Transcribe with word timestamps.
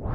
Då 0.00 0.06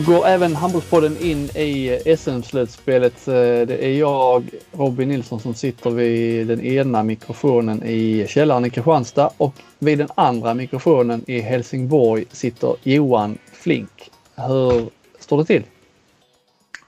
går 0.00 0.26
även 0.26 0.56
Handbollspodden 0.56 1.16
in 1.20 1.44
i 1.44 1.98
SM-slutspelet. 2.16 3.28
Eh, 3.28 3.34
det 3.34 3.84
är 3.84 3.98
jag, 3.98 4.50
Robin 4.72 5.08
Nilsson, 5.08 5.40
som 5.40 5.54
sitter 5.54 5.90
vid 5.90 6.46
den 6.46 6.60
ena 6.60 7.02
mikrofonen 7.02 7.82
i 7.82 8.26
källaren 8.28 8.64
i 8.64 8.70
Kristianstad 8.70 9.30
och 9.36 9.54
vid 9.78 9.98
den 9.98 10.08
andra 10.14 10.54
mikrofonen 10.54 11.24
i 11.26 11.40
Helsingborg 11.40 12.24
sitter 12.32 12.76
Johan 12.82 13.38
Flink. 13.66 14.10
Hur 14.34 14.90
står 15.18 15.38
det 15.38 15.44
till? 15.44 15.62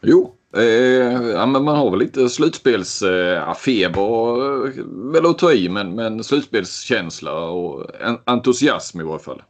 Jo, 0.03 0.35
eh, 0.57 0.63
ja, 1.29 1.47
men 1.47 1.65
man 1.65 1.77
har 1.77 1.91
väl 1.91 1.99
lite 1.99 2.29
slutspelsfeber, 2.29 4.01
eh, 4.67 4.85
väl 5.13 5.25
eh, 5.25 5.31
att 5.31 5.39
ta 5.39 5.53
i, 5.53 5.69
men, 5.69 5.95
men 5.95 6.25
slutspelskänsla 6.25 7.41
och 7.49 7.91
en, 8.01 8.19
entusiasm 8.25 9.01
i 9.01 9.05
varje 9.05 9.25
fall 9.25 9.43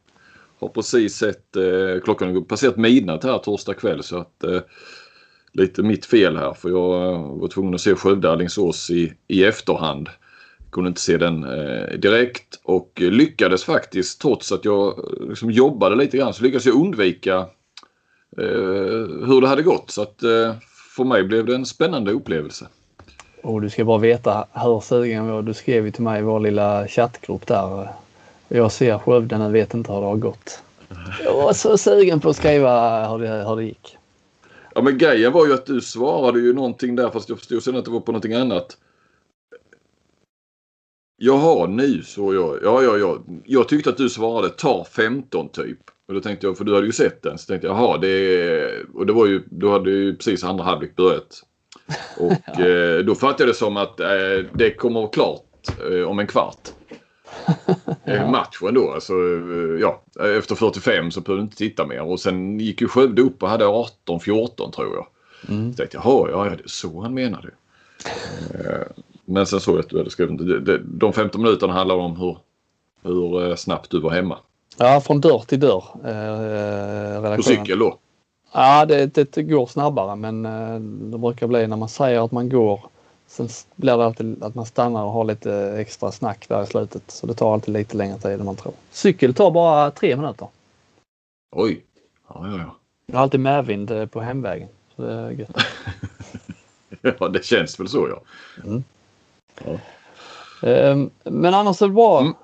har 0.61 0.69
precis 0.69 1.15
sett, 1.15 1.56
eh, 1.56 2.01
klockan 2.05 2.34
har 2.34 2.41
passerat 2.41 2.77
midnatt 2.77 3.25
här 3.25 3.39
torsdag 3.39 3.75
kväll 3.75 4.03
så 4.03 4.19
att 4.19 4.45
eh, 4.45 4.61
lite 5.53 5.83
mitt 5.83 6.06
fel 6.06 6.37
här 6.37 6.53
för 6.53 6.69
jag 6.69 7.12
eh, 7.12 7.39
var 7.41 7.48
tvungen 7.48 7.75
att 7.75 7.81
se 7.81 7.95
Skövde 7.95 8.31
Alingsås 8.31 8.91
i, 8.91 9.12
i 9.27 9.45
efterhand. 9.45 10.09
Kunde 10.71 10.89
inte 10.89 11.01
se 11.01 11.17
den 11.17 11.45
eh, 11.45 11.99
direkt 11.99 12.61
och 12.63 12.93
lyckades 12.97 13.65
faktiskt 13.65 14.21
trots 14.21 14.53
att 14.53 14.65
jag 14.65 15.15
liksom 15.21 15.51
jobbade 15.51 15.97
lite 15.97 16.17
grann 16.17 16.35
så 16.35 16.43
lyckades 16.43 16.67
jag 16.67 16.75
undvika 16.75 17.37
eh, 18.39 18.47
hur 19.27 19.41
det 19.41 19.49
hade 19.49 19.62
gått. 19.62 19.91
Så 19.91 20.03
att 20.03 20.23
eh, 20.23 20.55
för 20.97 21.05
mig 21.05 21.25
blev 21.25 21.47
det 21.47 21.55
en 21.55 21.67
spännande 21.67 22.12
upplevelse. 22.12 22.67
Och 23.42 23.62
du 23.62 23.70
ska 23.70 23.84
bara 23.84 23.98
veta 23.98 24.47
hur 24.53 24.81
sugen 24.81 25.29
var. 25.29 25.42
Du 25.42 25.55
skrev 25.55 25.84
ju 25.84 25.91
till 25.91 26.03
mig 26.03 26.20
i 26.20 26.23
vår 26.23 26.41
lilla 26.41 26.89
chattgrupp 26.89 27.47
där 27.47 27.89
jag 28.48 28.73
ser 28.73 28.98
Skövde 28.98 29.39
nu, 29.39 29.51
vet 29.51 29.75
inte 29.75 29.92
hur 29.92 30.01
det 30.01 30.07
har 30.07 30.17
gått. 30.17 30.62
Jag 31.25 31.35
var 31.35 31.53
så 31.53 31.79
sugen 31.79 32.20
på 32.20 32.31
att 32.31 32.37
skriva 32.37 33.09
hur 33.09 33.19
det, 33.19 33.45
hur 33.48 33.57
det 33.57 33.64
gick. 33.64 33.97
Ja 34.75 34.83
men 34.83 34.98
grejen 34.98 35.33
var 35.33 35.47
ju 35.47 35.55
att 35.55 35.67
du 35.67 35.81
svarade 35.81 36.41
ju 36.41 36.53
någonting 36.53 36.97
där 36.97 37.11
fast 37.11 37.29
jag 37.29 37.39
förstod 37.39 37.62
sen 37.62 37.77
att 37.77 37.85
det 37.85 37.91
var 37.91 38.01
på 38.01 38.12
någonting 38.12 38.35
annat. 38.35 38.77
Jaha, 41.20 41.66
nu 41.66 42.02
så 42.02 42.34
jag. 42.34 42.58
Ja, 42.62 42.83
ja, 42.83 42.98
ja. 42.98 43.19
Jag 43.44 43.69
tyckte 43.69 43.91
att 43.91 43.97
du 43.97 44.08
svarade 44.08 44.48
ta 44.48 44.84
15 44.84 45.48
typ. 45.48 45.78
Och 46.08 46.14
då 46.14 46.20
tänkte 46.20 46.47
jag, 46.47 46.58
för 46.58 46.64
du 46.64 46.74
hade 46.74 46.86
ju 46.86 46.92
sett 46.92 47.22
den, 47.22 47.38
så 47.38 47.47
tänkte 47.47 47.66
jag 47.66 47.77
jaha 47.77 47.98
det 47.98 48.08
är... 48.08 48.86
Och 48.94 49.06
det 49.06 49.12
var 49.12 49.27
ju, 49.27 49.42
då 49.50 49.70
hade 49.70 49.91
ju 49.91 50.16
precis 50.16 50.44
andra 50.44 50.64
halvlek 50.64 50.96
börjat. 50.96 51.42
Och 52.19 52.33
ja. 52.46 52.69
eh, 52.69 52.98
då 52.98 53.14
fattade 53.14 53.42
jag 53.42 53.48
det 53.48 53.55
som 53.55 53.77
att 53.77 54.00
eh, 54.00 54.08
det 54.55 54.70
kommer 54.70 55.00
vara 55.00 55.11
klart 55.11 55.69
eh, 55.91 56.02
om 56.02 56.19
en 56.19 56.27
kvart. 56.27 56.69
ja. 58.05 58.30
matchen 58.30 58.74
då. 58.74 58.91
Alltså, 58.91 59.12
ja, 59.80 60.02
efter 60.39 60.55
45 60.55 61.11
så 61.11 61.20
behövde 61.20 61.42
du 61.42 61.44
inte 61.44 61.56
titta 61.56 61.86
mer. 61.86 62.02
Och 62.02 62.20
sen 62.20 62.61
gick 62.61 62.80
ju 62.80 62.89
Skövde 62.89 63.22
upp 63.22 63.42
och 63.42 63.48
hade 63.48 63.64
18-14 63.64 64.72
tror 64.72 64.96
jag. 64.96 65.06
Mm. 65.48 65.72
Så 65.72 65.77
tänkte 65.77 65.96
jag, 65.96 66.06
jaha, 66.06 66.28
ja, 66.30 66.56
det 66.56 66.64
är 66.64 66.69
så 66.69 67.02
han 67.02 67.14
menade. 67.14 67.50
Men 69.31 69.47
sen 69.47 69.61
såg 69.61 69.75
jag 69.75 69.81
att 69.81 69.89
du 69.89 69.98
hade 69.98 70.11
skrivit 70.11 70.41
De 70.84 71.12
15 71.12 71.43
minuterna 71.43 71.73
handlar 71.73 71.95
om 71.95 72.17
hur, 72.17 72.39
hur 73.03 73.48
eh, 73.48 73.57
snabbt 73.57 73.91
du 73.91 74.01
var 74.01 74.11
hemma. 74.11 74.39
Ja, 74.79 75.01
från 75.01 75.20
dörr 75.20 75.43
till 75.47 75.61
dörr. 75.61 75.85
Eh, 76.05 77.37
På 77.37 77.43
cykel 77.43 77.79
då? 77.79 77.98
Ja, 78.53 78.87
det, 78.87 79.07
det, 79.07 79.33
det 79.33 79.43
går 79.43 79.67
snabbare 79.67 80.17
men 80.17 80.47
eh, 80.47 80.81
det 81.11 81.19
brukar 81.19 81.47
bli 81.47 81.67
när 81.67 81.77
man 81.77 81.89
säger 81.89 82.25
att 82.25 82.33
man 82.33 82.48
går 82.48 82.81
Sen 83.27 83.48
blir 83.77 83.97
det 83.97 84.05
alltid 84.05 84.43
att 84.43 84.55
man 84.55 84.67
stannar 84.67 85.05
och 85.05 85.11
har 85.11 85.25
lite 85.25 85.52
extra 85.79 86.13
snack 86.13 86.48
där 86.48 86.63
i 86.63 86.67
slutet. 86.67 87.11
Så 87.11 87.27
det 87.27 87.35
tar 87.35 87.55
alltid 87.55 87.75
lite 87.75 87.97
längre 87.97 88.19
tid 88.19 88.41
än 88.41 88.45
man 88.45 88.57
tror. 88.57 88.75
Cykel 88.91 89.35
tar 89.35 89.51
bara 89.51 89.91
tre 89.91 90.17
minuter. 90.17 90.48
Oj! 91.57 91.85
Ja, 92.29 92.48
ja, 92.51 92.58
ja. 92.58 92.77
Jag 93.07 93.14
har 93.14 93.23
alltid 93.23 93.41
medvind 93.41 93.91
eh, 93.91 94.07
på 94.07 94.20
hemvägen. 94.20 94.69
Så 94.97 95.02
det 95.02 95.13
är 95.13 95.31
gött. 95.31 95.57
ja, 97.19 97.29
det 97.29 97.45
känns 97.45 97.81
väl 97.81 97.89
så 97.89 98.08
ja. 98.08 98.20
Mm. 98.64 98.85
Ja. 99.64 99.79
Um, 100.63 101.11
men 101.24 101.55
annars 101.55 101.83
är 101.83 101.86
det 101.86 101.92
bra. 101.92 102.20
Mm. 102.20 102.35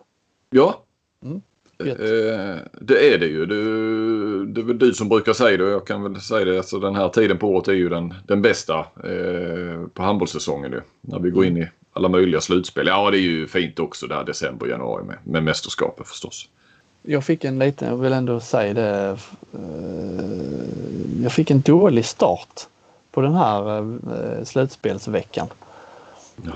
Ja. 0.51 0.83
Mm. 1.23 1.43
Eh, 1.79 2.57
det 2.81 3.15
är 3.15 3.19
det 3.19 3.27
ju. 3.27 3.47
Du, 3.47 4.47
det 4.47 4.61
är 4.61 4.65
väl 4.65 4.79
du 4.79 4.95
som 4.95 5.09
brukar 5.09 5.33
säga 5.33 5.57
det 5.57 5.65
och 5.65 5.71
jag 5.71 5.87
kan 5.87 6.03
väl 6.03 6.21
säga 6.21 6.45
det. 6.45 6.57
Alltså 6.57 6.79
den 6.79 6.95
här 6.95 7.09
tiden 7.09 7.39
på 7.39 7.49
året 7.49 7.69
är 7.69 7.73
ju 7.73 7.89
den, 7.89 8.15
den 8.27 8.43
bästa 8.43 8.79
eh, 8.79 9.87
på 9.95 10.03
handbollssäsongen 10.03 10.71
nu. 10.71 10.83
När 11.01 11.19
vi 11.19 11.31
går 11.31 11.45
in 11.45 11.57
i 11.57 11.69
alla 11.93 12.09
möjliga 12.09 12.41
slutspel. 12.41 12.87
Ja 12.87 13.11
det 13.11 13.19
är 13.19 13.21
ju 13.21 13.47
fint 13.47 13.79
också 13.79 14.07
där 14.07 14.25
december, 14.25 14.67
januari 14.67 15.05
med, 15.05 15.19
med 15.25 15.43
mästerskapet 15.43 16.09
förstås. 16.09 16.49
Jag 17.03 17.25
fick 17.25 17.45
en 17.45 17.59
liten, 17.59 17.89
jag 17.89 17.97
vill 17.97 18.13
ändå 18.13 18.41
säga 18.41 18.75
det. 18.75 19.19
Eh, 19.53 20.25
jag 21.23 21.33
fick 21.33 21.51
en 21.51 21.61
dålig 21.61 22.05
start 22.05 22.61
på 23.11 23.21
den 23.21 23.35
här 23.35 23.79
eh, 23.79 24.45
slutspelsveckan. 24.45 25.47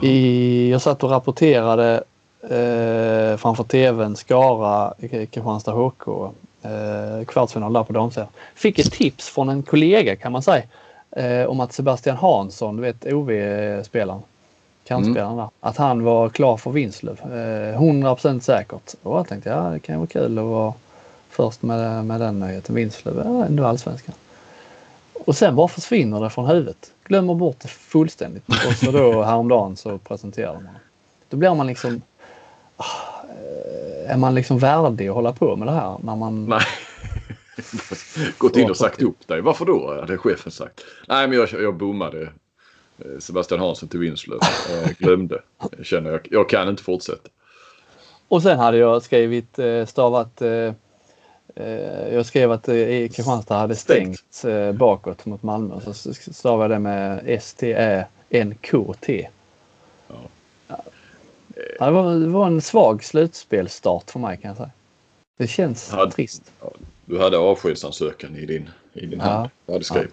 I, 0.02 0.70
jag 0.70 0.82
satt 0.82 1.04
och 1.04 1.10
rapporterade 1.10 2.02
eh, 2.42 3.36
framför 3.36 3.64
tvn 3.64 4.16
Skara, 4.16 4.94
Kristianstad 5.10 5.72
HK. 5.72 6.32
Eh, 6.62 7.24
kvartsfinal 7.24 7.72
där 7.72 7.82
på 7.82 7.92
damsidan. 7.92 8.28
Fick 8.54 8.78
ett 8.78 8.92
tips 8.92 9.28
från 9.28 9.48
en 9.48 9.62
kollega 9.62 10.16
kan 10.16 10.32
man 10.32 10.42
säga 10.42 10.62
eh, 11.10 11.44
om 11.44 11.60
att 11.60 11.72
Sebastian 11.72 12.16
Hansson, 12.16 12.76
du 12.76 12.82
vet 12.82 13.06
OV-spelaren, 13.06 14.20
kantspelaren 14.84 15.32
mm. 15.32 15.36
där, 15.36 15.48
att 15.60 15.76
han 15.76 16.04
var 16.04 16.28
klar 16.28 16.56
för 16.56 16.70
Vinslöv. 16.70 17.20
Eh, 17.22 17.80
100% 17.80 18.40
säkert. 18.40 18.94
Och 19.02 19.18
jag 19.18 19.28
tänkte 19.28 19.50
ja 19.50 19.62
det 19.62 19.80
kan 19.80 19.94
ju 19.94 19.98
vara 19.98 20.06
kul 20.06 20.38
att 20.38 20.44
vara 20.44 20.72
först 21.30 21.62
med, 21.62 22.04
med 22.04 22.20
den 22.20 22.40
nyheten. 22.40 22.74
Vinslöv 22.74 23.18
är 23.18 23.46
ändå 23.46 23.66
allsvenskan. 23.66 24.14
Och 25.28 25.36
sen 25.36 25.56
bara 25.56 25.68
försvinner 25.68 26.20
det 26.20 26.30
från 26.30 26.46
huvudet. 26.46 26.92
Glömmer 27.04 27.34
bort 27.34 27.56
det 27.60 27.68
fullständigt. 27.68 28.48
Och 28.48 28.72
så 28.72 28.90
då 28.90 29.22
häromdagen 29.22 29.76
så 29.76 29.98
presenterar 29.98 30.54
man 30.54 30.74
Då 31.28 31.36
blir 31.36 31.54
man 31.54 31.66
liksom 31.66 32.02
är 34.06 34.16
man 34.16 34.34
liksom 34.34 34.58
värdig 34.58 35.08
att 35.08 35.14
hålla 35.14 35.32
på 35.32 35.56
med 35.56 35.68
det 35.68 35.72
här 35.72 35.98
när 36.02 36.16
man... 36.16 36.46
Nej. 36.46 36.60
Gått 38.38 38.56
in 38.56 38.70
och 38.70 38.76
sagt 38.76 39.02
upp 39.02 39.28
dig. 39.28 39.40
Varför 39.40 39.64
då? 39.64 40.00
hade 40.00 40.18
chefen 40.18 40.52
sagt. 40.52 40.80
Nej, 41.08 41.28
men 41.28 41.38
jag, 41.38 41.48
jag 41.52 41.76
bommade 41.76 42.22
eh, 42.22 43.18
Sebastian 43.18 43.60
Hansson 43.60 43.88
till 43.88 44.00
Vinslöv. 44.00 44.38
Jag 44.84 44.96
glömde. 44.96 45.42
Jag 45.76 45.86
känner 45.86 46.10
jag, 46.10 46.20
jag 46.30 46.48
kan 46.48 46.68
inte 46.68 46.82
fortsätta. 46.82 47.28
Och 48.28 48.42
sen 48.42 48.58
hade 48.58 48.78
jag 48.78 49.02
skrivit, 49.02 49.58
eh, 49.58 49.86
stavat 49.86 50.42
eh, 50.42 50.72
jag 52.12 52.26
skrev 52.26 52.52
att 52.52 52.66
Kristianstad 52.66 53.54
hade 53.54 53.76
stängt 53.76 54.44
bakåt 54.74 55.26
mot 55.26 55.42
Malmö. 55.42 55.80
Så 55.92 56.14
stavade 56.14 56.62
jag 56.62 56.70
det 56.70 56.78
med 56.78 57.22
S-T-Ä-N-K-T. 57.26 59.28
Ja, 61.78 61.86
det, 61.86 61.91
var, 61.91 62.14
det 62.14 62.28
var 62.28 62.46
en 62.46 62.60
svag 62.60 63.04
slutspelstart 63.04 64.10
för 64.10 64.20
mig 64.20 64.36
kan 64.36 64.48
jag 64.48 64.56
säga. 64.56 64.70
Det 65.38 65.46
känns 65.46 65.91
hade, 65.91 66.10
trist. 66.10 66.52
Ja, 66.60 66.70
du 67.04 67.19
hade 67.19 67.38
avskedsansökan 67.38 68.36
i 68.36 68.46
din, 68.46 68.70
i 68.92 69.06
din 69.06 69.19
ja. 69.19 69.25
hand. 69.25 69.50
Du 69.66 69.72
hade 69.72 69.84
skrivit. 69.84 70.10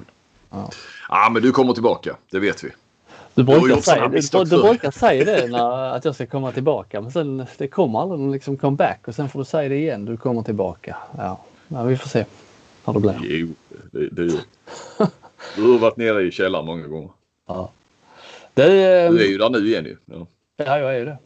Ja. 0.50 0.70
ja. 1.10 1.30
men 1.32 1.42
du 1.42 1.52
kommer 1.52 1.74
tillbaka. 1.74 2.18
Det 2.32 2.40
vet 2.40 2.64
vi. 2.64 2.70
Du 3.36 3.44
brukar, 3.44 3.82
säga, 3.82 4.08
du, 4.08 4.44
du 4.44 4.62
brukar 4.62 4.92
säga 4.92 5.26
det 5.26 5.48
när, 5.48 5.96
att 5.96 6.06
jag 6.06 6.16
ska 6.16 6.26
komma 6.26 6.52
tillbaka 6.52 7.02
men 7.02 7.12
sen 7.12 7.46
det 7.58 7.68
kommer 7.68 8.02
aldrig 8.02 8.20
någon 8.20 8.32
liksom 8.32 8.58
comeback 8.58 9.08
och 9.08 9.16
sen 9.16 9.30
får 9.30 9.40
du 9.40 9.46
säga 9.46 9.70
det 9.70 9.76
igen. 9.76 10.06
Du 10.06 10.18
kommer 10.18 10.42
tillbaka. 10.42 10.98
Ja, 11.18 11.40
ja 11.68 11.84
vi 11.84 11.98
får 11.98 12.10
se 12.10 12.26
hur 12.86 12.94
det 12.94 13.00
blir. 13.00 13.16
Jo, 13.24 13.48
det, 13.92 14.10
det 14.10 14.24
gör 14.24 14.42
Du 15.56 15.72
har 15.72 15.80
varit 15.80 15.98
nere 15.98 16.22
i 16.22 16.32
källaren 16.32 16.66
många 16.66 16.88
gånger. 16.88 17.10
Ja. 17.48 17.70
Det, 18.54 18.64
du 19.10 19.26
är 19.26 19.30
ju 19.30 19.38
där 19.38 19.50
nu 19.50 19.68
igen 19.68 19.86
ju. 19.86 19.98
Ja, 20.06 20.28
ja 20.56 20.80
jag 20.80 20.96
är 20.96 21.00
ju 21.00 21.06
det 21.06 21.18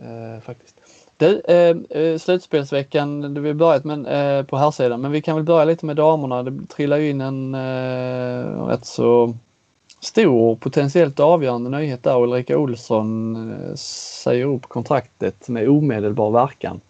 eh, 0.00 0.40
faktiskt. 0.40 0.76
Du, 1.16 1.40
eh, 1.48 2.00
eh, 2.02 2.18
slutspelsveckan, 2.18 3.42
vi 3.42 3.48
har 3.48 3.54
börjat 3.54 3.84
med, 3.84 4.38
eh, 4.38 4.44
på 4.44 4.56
här 4.56 4.70
sidan 4.70 5.00
men 5.00 5.12
vi 5.12 5.22
kan 5.22 5.36
väl 5.36 5.44
börja 5.44 5.64
lite 5.64 5.86
med 5.86 5.96
damerna. 5.96 6.42
Det 6.42 6.66
trillar 6.66 6.96
ju 6.96 7.10
in 7.10 7.20
en 7.20 7.54
eh, 7.54 8.66
rätt 8.66 8.86
så 8.86 9.34
stor 10.06 10.56
potentiellt 10.56 11.20
avgörande 11.20 11.70
nyhet 11.70 12.02
där. 12.02 12.22
Ulrika 12.22 12.58
Olsson 12.58 13.36
eh, 13.50 13.74
säger 13.74 14.44
upp 14.44 14.62
kontraktet 14.68 15.48
med 15.48 15.68
omedelbar 15.68 16.30
verkan. 16.30 16.80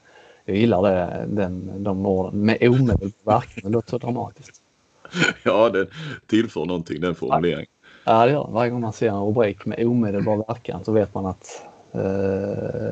Jag 0.45 0.57
gillar 0.57 0.83
det, 0.83 1.25
den, 1.29 1.85
de 1.85 2.07
orden, 2.07 2.41
med 2.41 2.63
omedelbar 2.63 3.11
verkan. 3.25 3.63
Det 3.63 3.69
låter 3.69 3.91
så 3.91 3.99
dramatiskt. 3.99 4.61
Ja, 5.43 5.71
det 5.71 5.87
tillför 6.27 6.65
någonting 6.65 7.01
den 7.01 7.15
formuleringen. 7.15 7.67
Ja, 8.05 8.27
det 8.27 8.33
gör 8.33 8.47
det. 8.47 8.53
Varje 8.53 8.71
gång 8.71 8.81
man 8.81 8.93
ser 8.93 9.09
en 9.09 9.23
rubrik 9.23 9.67
med 9.67 9.87
omedelbar 9.87 10.37
verkan 10.37 10.85
så 10.85 10.93
vet 10.93 11.15
man 11.15 11.27
att 11.27 11.63
det 11.93 12.01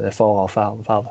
eh, 0.01 0.07
är 0.07 0.11
fara 0.11 0.71
och 0.71 0.85
färd. 0.85 1.05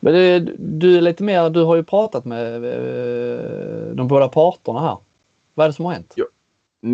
Men 0.00 0.12
det, 0.12 0.38
du 0.58 0.96
är 0.96 1.00
lite 1.00 1.22
mer, 1.22 1.50
du 1.50 1.62
har 1.62 1.76
ju 1.76 1.82
pratat 1.82 2.24
med 2.24 2.64
eh, 2.64 3.94
de 3.94 4.08
båda 4.08 4.28
parterna 4.28 4.80
här. 4.80 4.96
Vad 5.54 5.64
är 5.64 5.68
det 5.68 5.74
som 5.74 5.84
har 5.84 5.92
hänt? 5.92 6.12
Ja, 6.16 6.24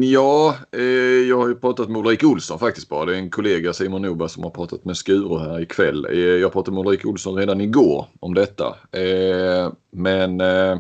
ja 0.01 0.57
eh, 0.73 0.83
jag 1.29 1.39
har 1.39 1.49
ju 1.49 1.55
pratat 1.55 1.89
med 1.89 2.01
Ulrik 2.01 2.25
Olsson 2.25 2.59
faktiskt 2.59 2.89
bara. 2.89 3.05
Det 3.05 3.15
är 3.15 3.19
en 3.19 3.31
kollega 3.31 3.73
Simon 3.73 4.03
Norberg, 4.03 4.29
som 4.29 4.43
har 4.43 4.51
pratat 4.51 4.85
med 4.85 4.97
Skuru 4.97 5.39
här 5.39 5.61
ikväll. 5.61 6.07
Eh, 6.11 6.19
jag 6.19 6.53
pratade 6.53 6.75
med 6.75 6.87
Ulrik 6.87 7.07
Olsson 7.07 7.35
redan 7.35 7.61
igår 7.61 8.07
om 8.21 8.35
detta. 8.35 8.77
Eh, 8.93 9.73
men 9.91 10.41
eh, 10.41 10.79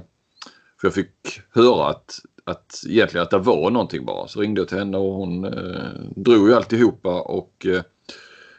för 0.80 0.88
jag 0.88 0.94
fick 0.94 1.40
höra 1.54 1.86
att, 1.88 2.18
att 2.44 2.82
egentligen 2.88 3.22
att 3.22 3.30
det 3.30 3.38
var 3.38 3.70
någonting 3.70 4.04
bara. 4.04 4.28
Så 4.28 4.40
ringde 4.40 4.60
jag 4.60 4.68
till 4.68 4.78
henne 4.78 4.98
och 4.98 5.14
hon 5.14 5.44
eh, 5.44 5.90
drog 6.16 6.48
ju 6.48 6.54
alltihopa 6.54 7.20
och 7.20 7.66
Eh, 7.66 7.82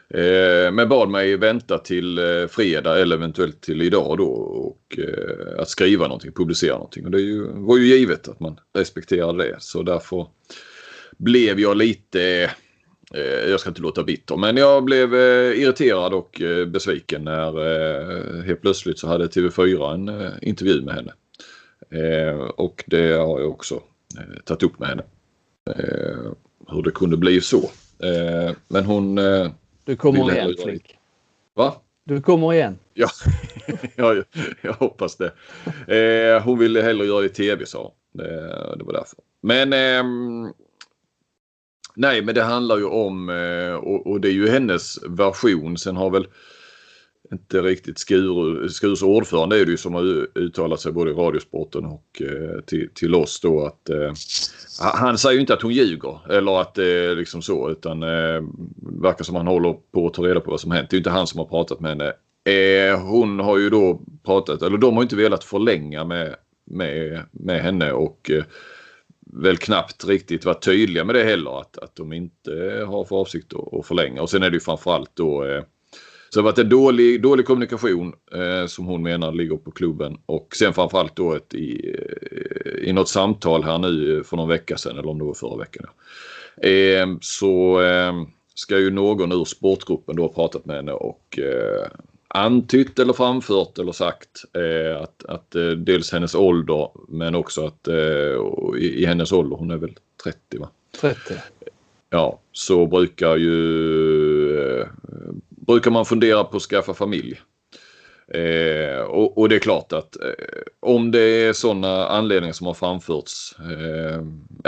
Eh, 0.08 0.72
men 0.72 0.88
bad 0.88 1.08
mig 1.08 1.36
vänta 1.36 1.78
till 1.78 2.18
eh, 2.18 2.46
fredag 2.48 3.00
eller 3.00 3.16
eventuellt 3.16 3.60
till 3.60 3.82
idag 3.82 4.18
då 4.18 4.26
och 4.26 4.98
eh, 4.98 5.60
att 5.60 5.68
skriva 5.68 6.04
någonting, 6.04 6.32
publicera 6.32 6.74
någonting. 6.74 7.04
Och 7.04 7.10
det 7.10 7.20
ju, 7.20 7.46
var 7.52 7.76
ju 7.76 7.86
givet 7.86 8.28
att 8.28 8.40
man 8.40 8.60
respekterade 8.74 9.44
det. 9.44 9.56
Så 9.58 9.82
därför 9.82 10.26
blev 11.18 11.60
jag 11.60 11.76
lite, 11.76 12.50
jag 13.48 13.60
ska 13.60 13.70
inte 13.70 13.82
låta 13.82 14.02
bitter, 14.02 14.36
men 14.36 14.56
jag 14.56 14.84
blev 14.84 15.14
irriterad 15.54 16.14
och 16.14 16.42
besviken 16.66 17.24
när 17.24 18.42
helt 18.42 18.60
plötsligt 18.60 18.98
så 18.98 19.08
hade 19.08 19.26
TV4 19.26 19.94
en 19.94 20.32
intervju 20.42 20.82
med 20.82 20.94
henne. 20.94 21.12
och 22.56 22.84
det 22.86 23.12
har 23.12 23.40
jag 23.40 23.50
också 23.50 23.82
tagit 24.44 24.62
upp 24.62 24.78
med 24.78 24.88
henne. 24.88 25.02
hur 26.68 26.82
det 26.82 26.90
kunde 26.90 27.16
bli 27.16 27.40
så. 27.40 27.70
men 28.68 28.84
hon 28.84 29.18
du 29.84 29.96
kommer 29.96 30.32
igen 30.32 30.54
Flink. 30.62 30.98
Va? 31.54 31.74
Du 32.04 32.22
kommer 32.22 32.52
igen. 32.52 32.78
Ja, 32.94 33.08
jag, 33.96 34.24
jag 34.60 34.72
hoppas 34.72 35.16
det. 35.16 35.32
Eh, 35.96 36.42
hon 36.42 36.58
ville 36.58 36.82
hellre 36.82 37.06
göra 37.06 37.20
det 37.20 37.26
i 37.26 37.28
tv 37.28 37.66
sa 37.66 37.92
det, 38.12 38.30
det 38.78 38.84
var 38.84 38.92
därför. 38.92 39.18
Men 39.40 39.72
eh, 39.72 40.50
Nej, 41.96 42.22
men 42.22 42.34
det 42.34 42.42
handlar 42.42 42.78
ju 42.78 42.84
om 42.84 43.28
eh, 43.28 43.74
och, 43.74 44.06
och, 44.06 44.20
det 44.20 44.28
är 44.28 44.32
ju 44.32 44.48
hennes 44.48 45.04
version. 45.04 45.78
Sen 45.78 45.96
har 45.96 46.10
väl 46.10 46.26
inte 47.32 47.62
riktigt 47.62 47.98
Skuru, 47.98 48.68
Skurus 48.68 49.02
ordförande 49.02 49.60
är 49.60 49.64
det 49.64 49.70
ju 49.70 49.76
som 49.76 49.94
har 49.94 50.38
uttalat 50.38 50.80
sig 50.80 50.92
både 50.92 51.10
i 51.10 51.14
Radiosporten 51.14 51.84
och 51.84 52.22
eh, 52.22 52.60
till, 52.60 52.90
till 52.94 53.14
oss 53.14 53.40
då 53.40 53.66
att 53.66 53.88
eh, 53.88 54.12
han 54.80 55.18
säger 55.18 55.34
ju 55.34 55.40
inte 55.40 55.54
att 55.54 55.62
hon 55.62 55.72
ljuger 55.72 56.32
eller 56.32 56.60
att 56.60 56.74
det 56.74 56.86
är 56.86 57.16
liksom 57.16 57.42
så 57.42 57.70
utan 57.70 58.02
eh, 58.02 58.42
verkar 59.02 59.24
som 59.24 59.36
han 59.36 59.46
håller 59.46 59.76
på 59.92 60.06
att 60.06 60.14
ta 60.14 60.22
reda 60.22 60.40
på 60.40 60.50
vad 60.50 60.60
som 60.60 60.70
hänt. 60.70 60.90
Det 60.90 60.94
är 60.94 60.98
ju 60.98 61.00
inte 61.00 61.10
han 61.10 61.26
som 61.26 61.38
har 61.38 61.46
pratat 61.46 61.80
med 61.80 61.90
henne. 61.90 62.12
Eh, 62.44 63.00
hon 63.00 63.40
har 63.40 63.58
ju 63.58 63.70
då 63.70 64.00
pratat, 64.24 64.62
eller 64.62 64.78
de 64.78 64.94
har 64.94 65.02
inte 65.02 65.16
velat 65.16 65.44
förlänga 65.44 66.04
med, 66.04 66.34
med, 66.70 67.22
med 67.32 67.62
henne 67.62 67.92
och 67.92 68.30
eh, 68.30 68.44
väl 69.42 69.56
knappt 69.56 70.04
riktigt 70.04 70.44
varit 70.44 70.64
tydliga 70.64 71.04
med 71.04 71.14
det 71.14 71.24
heller 71.24 71.60
att, 71.60 71.78
att 71.78 71.96
de 71.96 72.12
inte 72.12 72.84
har 72.88 73.04
för 73.04 73.16
avsikt 73.16 73.52
att, 73.54 73.74
att 73.74 73.86
förlänga. 73.86 74.22
Och 74.22 74.30
sen 74.30 74.42
är 74.42 74.50
det 74.50 74.56
ju 74.56 74.60
framförallt 74.60 75.10
då 75.14 75.44
eh, 75.44 75.62
så 76.34 76.40
det 76.40 76.42
har 76.42 76.52
varit 76.52 76.58
en 76.58 76.68
dålig, 76.68 77.22
dålig 77.22 77.46
kommunikation 77.46 78.12
eh, 78.32 78.66
som 78.66 78.86
hon 78.86 79.02
menar 79.02 79.32
ligger 79.32 79.56
på 79.56 79.70
klubben 79.70 80.18
och 80.26 80.56
sen 80.56 80.74
framförallt 80.74 81.16
då 81.16 81.34
ett, 81.34 81.54
i, 81.54 81.96
i 82.82 82.92
något 82.92 83.08
samtal 83.08 83.64
här 83.64 83.78
nu 83.78 84.24
för 84.24 84.36
någon 84.36 84.48
vecka 84.48 84.76
sedan 84.76 84.98
eller 84.98 85.08
om 85.08 85.18
det 85.18 85.24
var 85.24 85.34
förra 85.34 85.56
veckan. 85.56 85.86
Eh, 86.56 87.16
så 87.20 87.82
eh, 87.82 88.12
ska 88.54 88.78
ju 88.78 88.90
någon 88.90 89.32
ur 89.32 89.44
sportgruppen 89.44 90.16
då 90.16 90.22
ha 90.22 90.28
pratat 90.28 90.64
med 90.64 90.76
henne 90.76 90.92
och 90.92 91.38
eh, 91.38 91.86
antytt 92.28 92.98
eller 92.98 93.12
framfört 93.12 93.78
eller 93.78 93.92
sagt 93.92 94.44
eh, 94.52 95.02
att, 95.02 95.24
att 95.24 95.54
eh, 95.54 95.68
dels 95.70 96.12
hennes 96.12 96.34
ålder 96.34 96.88
men 97.08 97.34
också 97.34 97.66
att 97.66 97.88
eh, 97.88 97.96
i, 98.78 98.94
i, 99.02 99.06
hennes 99.06 99.32
ålder, 99.32 99.56
hon 99.56 99.70
är 99.70 99.76
väl 99.76 99.96
30 100.24 100.58
va? 100.58 100.68
30. 101.00 101.34
Ja, 102.10 102.40
så 102.52 102.86
brukar 102.86 103.36
ju 103.36 104.80
eh, 104.80 104.86
brukar 105.66 105.90
man 105.90 106.04
fundera 106.04 106.44
på 106.44 106.56
att 106.56 106.62
skaffa 106.62 106.94
familj. 106.94 107.40
Eh, 108.28 109.00
och, 109.00 109.38
och, 109.38 109.48
det 109.48 109.54
är 109.54 109.60
klart 109.60 109.92
att 109.92 110.16
eh, 110.16 110.30
om 110.80 111.10
det 111.10 111.20
är 111.20 111.52
sådana 111.52 112.08
anledningar 112.08 112.52
som 112.52 112.66
har 112.66 112.74
framförts 112.74 113.56
eh, 113.58 114.22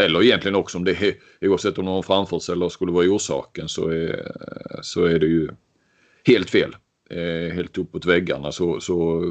eller 0.04 0.22
egentligen 0.22 0.54
också 0.54 0.78
om 0.78 0.84
det 0.84 1.02
är 1.02 1.14
oavsett 1.40 1.78
om 1.78 1.84
de 1.84 1.94
har 1.94 2.02
framförts 2.02 2.48
eller 2.48 2.68
skulle 2.68 2.92
vara 2.92 3.06
orsaken 3.06 3.68
så 3.68 3.88
är, 3.88 4.32
så 4.82 5.04
är 5.04 5.18
det 5.18 5.26
ju 5.26 5.48
helt 6.24 6.50
fel. 6.50 6.76
Eh, 7.10 7.54
helt 7.54 7.78
uppåt 7.78 8.06
väggarna 8.06 8.52
så, 8.52 8.80
så 8.80 9.22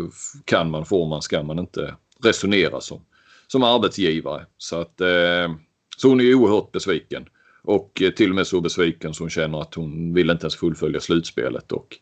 kan 0.45 0.71
man, 0.71 0.85
får 0.85 1.07
man, 1.07 1.21
ska 1.21 1.43
man 1.43 1.59
inte 1.59 1.95
resonera 2.23 2.81
som, 2.81 3.01
som 3.47 3.63
arbetsgivare. 3.63 4.45
Så 4.57 4.75
att 4.75 5.01
eh, 5.01 5.55
så 5.97 6.09
hon 6.09 6.21
är 6.21 6.33
oerhört 6.33 6.71
besviken. 6.71 7.25
Och 7.65 8.01
eh, 8.01 8.11
till 8.11 8.29
och 8.29 8.35
med 8.35 8.47
så 8.47 8.61
besviken 8.61 9.13
hon 9.19 9.29
känner 9.29 9.61
att 9.61 9.73
hon 9.73 10.13
vill 10.13 10.29
inte 10.29 10.43
ens 10.43 10.55
fullfölja 10.55 10.99
slutspelet. 10.99 11.71
Och 11.71 11.97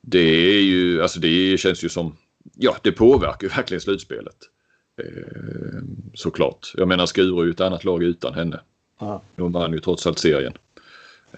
det 0.00 0.18
är 0.56 0.62
ju, 0.62 1.02
alltså 1.02 1.20
det 1.20 1.60
känns 1.60 1.84
ju 1.84 1.88
som, 1.88 2.16
ja 2.54 2.76
det 2.82 2.92
påverkar 2.92 3.42
ju 3.42 3.48
verkligen 3.56 3.80
slutspelet. 3.80 4.36
Eh, 5.02 5.82
såklart. 6.14 6.72
Jag 6.76 6.88
menar 6.88 7.06
Skuru 7.06 7.40
är 7.40 7.44
ju 7.44 7.50
ett 7.50 7.60
annat 7.60 7.84
lag 7.84 8.02
utan 8.02 8.34
henne. 8.34 8.60
Ja. 8.98 9.22
De 9.36 9.52
vann 9.52 9.72
ju 9.72 9.80
trots 9.80 10.06
allt 10.06 10.18
serien. 10.18 10.52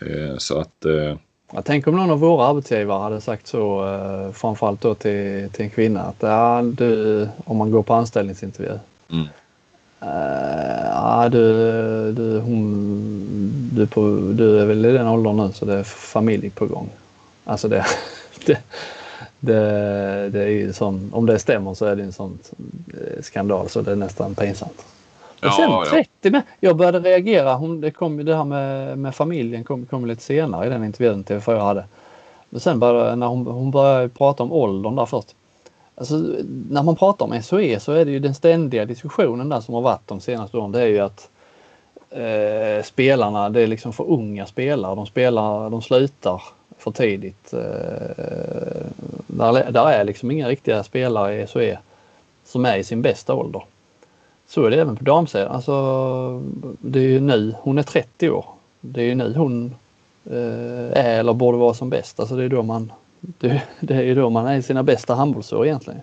Eh, 0.01 0.37
så 0.37 0.59
att... 0.59 0.85
Eh, 0.85 1.17
jag 1.53 1.65
tänker 1.65 1.91
om 1.91 1.97
någon 1.97 2.11
av 2.11 2.21
våra 2.21 2.47
arbetsgivare 2.47 3.03
hade 3.03 3.21
sagt 3.21 3.47
så, 3.47 3.89
eh, 3.89 4.33
framförallt 4.33 4.81
då 4.81 4.95
till, 4.95 5.51
till 5.53 5.65
en 5.65 5.71
kvinna, 5.71 6.01
att 6.01 6.17
ja, 6.19 6.63
du, 6.63 7.29
om 7.45 7.57
man 7.57 7.71
går 7.71 7.83
på 7.83 7.95
anställningsintervju. 7.95 8.79
Mm. 9.11 9.27
Uh, 10.03 10.85
ja, 10.85 11.29
du, 11.33 12.13
du, 12.13 12.41
hon, 12.41 13.71
du, 13.73 13.87
på, 13.87 14.01
du 14.33 14.61
är 14.61 14.67
väl 14.67 14.87
i 14.87 14.93
den 14.93 15.09
åldern 15.09 15.37
nu 15.37 15.53
så 15.53 15.65
det 15.65 15.75
är 15.75 15.83
familj 15.83 16.51
på 16.51 16.67
gång. 16.67 16.89
Alltså 17.45 17.69
det, 17.69 17.85
det, 18.47 18.59
det, 19.41 19.61
det 20.33 20.43
är 20.43 20.49
ju 20.49 20.73
sån, 20.73 21.11
om 21.13 21.27
det 21.27 21.39
stämmer 21.39 21.75
så 21.75 21.87
är 21.87 21.97
det 21.97 22.03
en 22.03 22.13
sån 22.13 22.39
eh, 22.89 23.23
skandal 23.23 23.69
så 23.69 23.81
det 23.81 23.93
är 23.93 23.97
nästan 23.97 24.35
pinsamt. 24.35 24.85
Och 25.43 25.53
sen 25.53 25.71
ja, 25.71 25.87
30 25.91 26.31
med. 26.31 26.43
Jag 26.61 26.77
började 26.77 27.01
reagera. 27.01 27.55
Hon, 27.55 27.81
det 27.81 27.91
kom 27.91 28.25
det 28.25 28.37
här 28.37 28.45
med, 28.45 28.99
med 28.99 29.15
familjen 29.15 29.65
kom, 29.65 29.87
kom 29.87 30.07
lite 30.07 30.23
senare 30.23 30.67
i 30.67 30.69
den 30.69 30.85
intervjun 30.85 31.25
TV4 31.25 31.61
hade. 31.61 31.85
Men 32.51 32.61
sen 32.61 32.79
började, 32.79 33.17
när 33.17 33.27
hon, 33.27 33.47
hon 33.47 33.71
började 33.71 34.09
prata 34.09 34.43
om 34.43 34.53
åldern 34.53 34.97
där 34.97 35.07
först. 35.07 35.35
Alltså, 36.01 36.17
när 36.71 36.83
man 36.83 36.97
pratar 36.97 37.25
om 37.25 37.43
SOE 37.43 37.81
så 37.81 37.93
är 37.93 38.05
det 38.05 38.11
ju 38.11 38.19
den 38.19 38.35
ständiga 38.35 38.85
diskussionen 38.85 39.49
där 39.49 39.61
som 39.61 39.75
har 39.75 39.83
varit 39.83 40.09
de 40.09 40.21
senaste 40.21 40.57
åren. 40.57 40.73
Det 40.73 40.81
är 40.81 40.87
ju 40.87 40.99
att 40.99 41.29
eh, 42.11 42.85
spelarna, 42.85 43.51
det 43.51 43.61
är 43.61 43.67
liksom 43.67 43.93
för 43.93 44.11
unga 44.11 44.47
spelare. 44.47 44.95
De 44.95 45.07
spelar, 45.07 45.71
de 45.71 45.83
slutar 45.83 46.43
för 46.79 46.91
tidigt. 46.91 47.53
Eh, 47.53 48.87
där, 49.27 49.71
där 49.71 49.87
är 49.87 50.05
liksom 50.05 50.31
inga 50.31 50.49
riktiga 50.49 50.83
spelare 50.83 51.43
i 51.43 51.47
SOE 51.47 51.79
som 52.45 52.65
är 52.65 52.77
i 52.77 52.85
sin 52.85 53.03
bästa 53.03 53.35
ålder. 53.35 53.63
Så 54.49 54.65
är 54.65 54.71
det 54.71 54.81
även 54.81 54.97
på 54.97 55.05
damsidan. 55.05 55.53
Alltså, 55.53 56.43
det 56.79 56.99
är 56.99 57.09
ju 57.09 57.21
nu, 57.21 57.55
hon 57.61 57.79
är 57.79 57.83
30 57.83 58.31
år. 58.31 58.45
Det 58.81 59.01
är 59.01 59.07
ju 59.07 59.15
nu 59.15 59.35
hon 59.37 59.75
eh, 60.25 61.05
är 61.05 61.19
eller 61.19 61.33
borde 61.33 61.59
vara 61.59 61.75
som 61.75 61.91
bäst. 61.91 62.21
Alltså 62.21 62.37
det 62.37 62.45
är 62.45 62.49
då 62.49 62.63
man 62.63 62.93
det, 63.21 63.63
det 63.81 63.95
är 63.95 64.03
ju 64.03 64.15
då 64.15 64.31
man 64.31 64.47
är 64.47 64.57
i 64.57 64.63
sina 64.63 64.83
bästa 64.83 65.15
handbollsår 65.15 65.67
egentligen. 65.67 66.01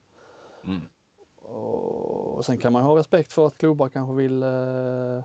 Mm. 0.64 0.82
Och, 1.36 2.38
och 2.38 2.46
sen 2.46 2.58
kan 2.58 2.74
man 2.74 2.84
ha 2.84 2.98
respekt 2.98 3.34
för 3.34 3.48
att 3.48 3.58
klubbar 3.58 3.90
kanske 3.90 4.16
vill 4.16 4.44
eh, 4.44 5.24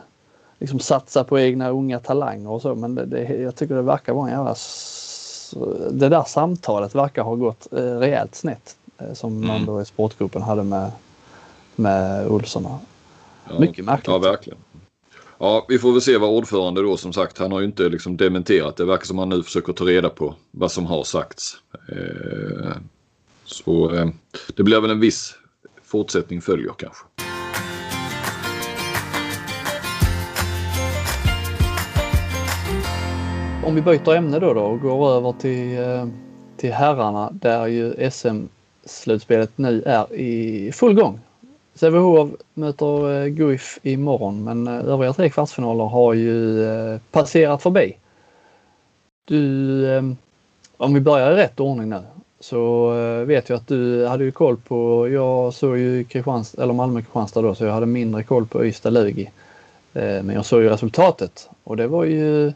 liksom 0.59 0.81
satsa 0.81 1.25
på 1.25 1.39
egna 1.39 1.69
unga 1.69 1.99
talanger 1.99 2.51
och 2.51 2.63
så 2.63 2.75
men 2.75 2.95
det, 2.95 3.07
det, 3.07 3.23
jag 3.23 3.57
tycker 3.57 3.75
det 3.75 3.83
verkar 3.83 4.13
vara 4.13 4.31
en 4.31 4.37
jävla... 4.37 4.55
Det 5.91 6.09
där 6.09 6.23
samtalet 6.23 6.95
verkar 6.95 7.23
ha 7.23 7.35
gått 7.35 7.73
eh, 7.73 7.79
rejält 7.79 8.35
snett 8.35 8.77
eh, 8.99 9.13
som 9.13 9.37
mm. 9.37 9.49
man 9.49 9.67
då 9.67 9.83
i 9.83 9.85
sportgruppen 9.85 10.43
hade 10.43 10.63
med, 10.63 10.91
med 11.77 12.27
Olsson. 12.27 12.67
Ja, 13.49 13.59
Mycket 13.59 13.85
märkligt. 13.85 14.09
Ja, 14.09 14.19
verkligen. 14.19 14.59
Ja, 15.45 15.67
vi 15.69 15.79
får 15.79 15.93
väl 15.93 16.01
se 16.01 16.19
vad 16.19 16.31
ordförande 16.31 16.83
då 16.83 16.97
som 16.97 17.13
sagt. 17.13 17.39
Han 17.39 17.53
har 17.53 17.61
ju 17.61 17.67
inte 17.67 17.89
liksom 17.89 18.17
dementerat. 18.17 18.77
Det 18.77 18.85
verkar 18.85 19.05
som 19.05 19.19
han 19.19 19.29
nu 19.29 19.43
försöker 19.43 19.73
ta 19.73 19.85
reda 19.85 20.09
på 20.09 20.35
vad 20.51 20.73
som 20.73 20.87
har 20.87 21.05
sagts. 21.05 21.57
Eh, 21.89 22.73
så 23.45 23.95
eh, 23.95 24.09
det 24.57 24.63
blir 24.63 24.81
väl 24.81 24.91
en 24.91 25.01
viss 25.01 25.35
fortsättning 25.83 26.41
följer 26.41 26.73
kanske. 26.79 27.05
Om 33.65 33.75
vi 33.75 33.83
byter 33.83 34.15
ämne 34.15 34.39
då, 34.39 34.55
då 34.55 34.61
och 34.61 34.81
går 34.81 35.11
över 35.11 35.33
till, 35.33 35.79
eh, 35.79 36.07
till 36.57 36.73
herrarna 36.73 37.31
där 37.31 37.67
ju 37.67 38.11
SM-slutspelet 38.11 39.59
nu 39.59 39.83
är 39.87 40.13
i 40.13 40.73
full 40.73 40.95
gång. 40.95 41.21
Sävehof 41.83 42.31
möter 42.55 43.23
eh, 43.23 43.27
Guif 43.27 43.79
imorgon 43.83 44.45
men 44.45 44.67
eh, 44.67 44.89
övriga 44.89 45.13
tre 45.13 45.31
kvartsfinaler 45.31 45.85
har 45.85 46.15
ju 46.15 46.65
eh, 46.65 47.01
passerat 47.11 47.63
förbi. 47.63 47.97
Du, 49.25 50.15
om 50.77 50.95
vi 50.95 51.01
börjar 51.01 51.33
i 51.33 51.37
rätt 51.37 51.61
ordning 51.61 51.89
nu, 51.89 52.01
så 52.41 52.91
vet 53.25 53.49
jag 53.49 53.57
att 53.57 53.69
du 53.69 54.07
hade 54.07 54.25
ju 54.25 54.33
koll 54.33 54.57
på, 54.57 55.09
jag 55.09 55.55
såg 55.55 55.79
ju 55.79 56.05
Kristianstad, 56.05 56.63
eller 56.63 56.75
Malmö-Kristianstad 56.75 57.43
då, 57.43 57.55
så 57.55 57.65
jag 57.65 57.73
hade 57.73 57.87
mindre 57.87 58.23
koll 58.23 58.47
på 58.47 58.65
Ystad-Lugi. 58.65 59.31
Men 59.93 60.31
jag 60.31 60.47
såg 60.47 60.63
ju 60.63 60.69
resultatet 60.69 61.51
och 61.65 61.77
det 61.77 61.87
var 61.87 62.05
ju, 62.05 62.53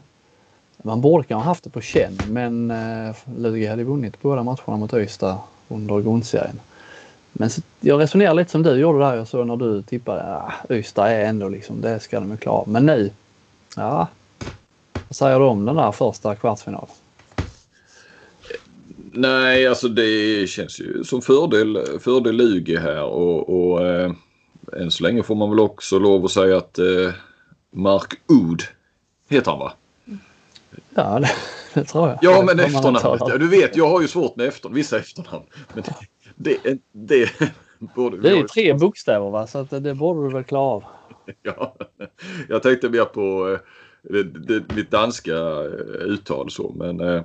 man 0.77 1.01
borde 1.01 1.23
kanske 1.23 1.47
haft 1.47 1.63
det 1.63 1.69
på 1.69 1.81
känn 1.81 2.21
men 2.25 2.73
Lugi 3.37 3.67
hade 3.67 3.83
vunnit 3.83 4.21
båda 4.21 4.43
matcherna 4.43 4.77
mot 4.77 4.93
Ystad 4.93 5.37
under 5.67 6.01
grundserien. 6.01 6.59
Men 7.39 7.49
så, 7.49 7.61
jag 7.79 8.01
resonerar 8.01 8.33
lite 8.33 8.51
som 8.51 8.63
du 8.63 8.79
gjorde 8.79 8.99
där. 8.99 9.15
Jag 9.15 9.27
såg 9.27 9.47
när 9.47 9.55
du 9.55 9.81
tippade. 9.81 10.23
Ah, 10.23 10.53
Ystad 10.69 11.07
är 11.07 11.25
ändå 11.25 11.49
liksom, 11.49 11.81
det 11.81 11.99
ska 11.99 12.19
de 12.19 12.31
ju 12.31 12.37
klara. 12.37 12.63
Men 12.67 12.85
nu, 12.85 13.11
ja. 13.75 14.07
Vad 14.93 15.15
säger 15.15 15.39
du 15.39 15.45
om 15.45 15.65
den 15.65 15.75
där 15.75 15.91
första 15.91 16.35
kvartsfinalen? 16.35 16.89
Nej, 19.11 19.67
alltså 19.67 19.87
det 19.87 20.49
känns 20.49 20.79
ju 20.79 21.03
som 21.03 21.21
fördel, 21.21 21.79
fördel 21.99 22.35
Lugi 22.35 22.77
här 22.77 23.03
och, 23.03 23.49
och 23.49 23.87
eh, 23.87 24.11
än 24.73 24.91
så 24.91 25.03
länge 25.03 25.23
får 25.23 25.35
man 25.35 25.49
väl 25.49 25.59
också 25.59 25.99
lov 25.99 26.25
att 26.25 26.31
säga 26.31 26.57
att 26.57 26.79
eh, 26.79 27.13
Mark 27.71 28.13
Oud 28.27 28.63
heter 29.29 29.51
han 29.51 29.59
va? 29.59 29.73
Ja, 30.95 31.19
det, 31.19 31.31
det 31.73 31.83
tror 31.83 32.07
jag. 32.09 32.17
Ja, 32.21 32.43
men 32.45 32.59
efternamnet. 32.59 33.39
Du 33.39 33.47
vet, 33.47 33.75
jag 33.75 33.89
har 33.89 34.01
ju 34.01 34.07
svårt 34.07 34.35
med 34.35 34.45
efter, 34.47 34.69
vissa 34.69 34.97
efternamn. 34.97 35.45
Men 35.73 35.83
det, 35.83 35.93
det, 36.37 36.79
det 36.91 37.31
borde 37.95 38.17
Det 38.17 38.29
är 38.29 38.35
ju 38.35 38.47
tre 38.47 38.73
bokstäver 38.73 39.29
va, 39.29 39.47
så 39.47 39.59
att 39.59 39.69
det 39.69 39.95
borde 39.95 40.27
du 40.27 40.33
väl 40.33 40.43
klara 40.43 40.63
av. 40.63 40.83
Ja, 41.41 41.75
jag 42.49 42.63
tänkte 42.63 42.89
mer 42.89 43.05
på 43.05 43.49
eh, 43.49 43.59
det, 44.01 44.23
det, 44.23 44.75
mitt 44.75 44.91
danska 44.91 45.35
eh, 45.35 46.05
uttal 46.05 46.51
så, 46.51 46.73
men 46.75 46.99
eh, 46.99 47.21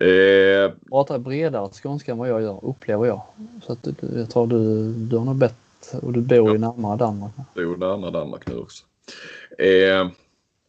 Eh, 0.00 0.72
pratar 0.90 1.18
bredare 1.18 1.70
skånska 1.82 2.12
än 2.12 2.18
vad 2.18 2.28
jag 2.28 2.42
gör, 2.42 2.64
upplever 2.64 3.06
jag. 3.06 3.22
Så 3.62 3.72
att 3.72 3.88
jag 4.16 4.30
tror 4.30 4.46
du, 4.46 4.92
du 4.92 5.16
har 5.16 5.24
nog 5.24 5.36
bett 5.36 5.94
och 6.02 6.12
du 6.12 6.20
bor 6.20 6.46
ja. 6.46 6.52
ju 6.52 6.58
närmare 6.58 6.96
Danmark. 6.96 7.32
Jag 7.54 7.68
bor 7.68 7.76
närmare 7.76 8.10
Danmark 8.10 8.46
nu 8.46 8.58
också. 8.58 8.84
Eh, 9.58 10.08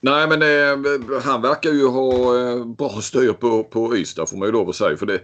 nej 0.01 0.27
men 0.27 0.41
eh, 0.41 1.21
han 1.23 1.41
verkar 1.41 1.69
ju 1.69 1.87
ha 1.87 2.39
eh, 2.39 2.65
bra 2.65 2.89
styr 2.89 3.33
på, 3.33 3.63
på 3.63 3.97
Ystad 3.97 4.25
får 4.25 4.37
man 4.37 4.47
ju 4.47 4.51
lov 4.51 4.69
att 4.69 4.75
säga. 4.75 4.97
För 4.97 5.05
det, 5.05 5.21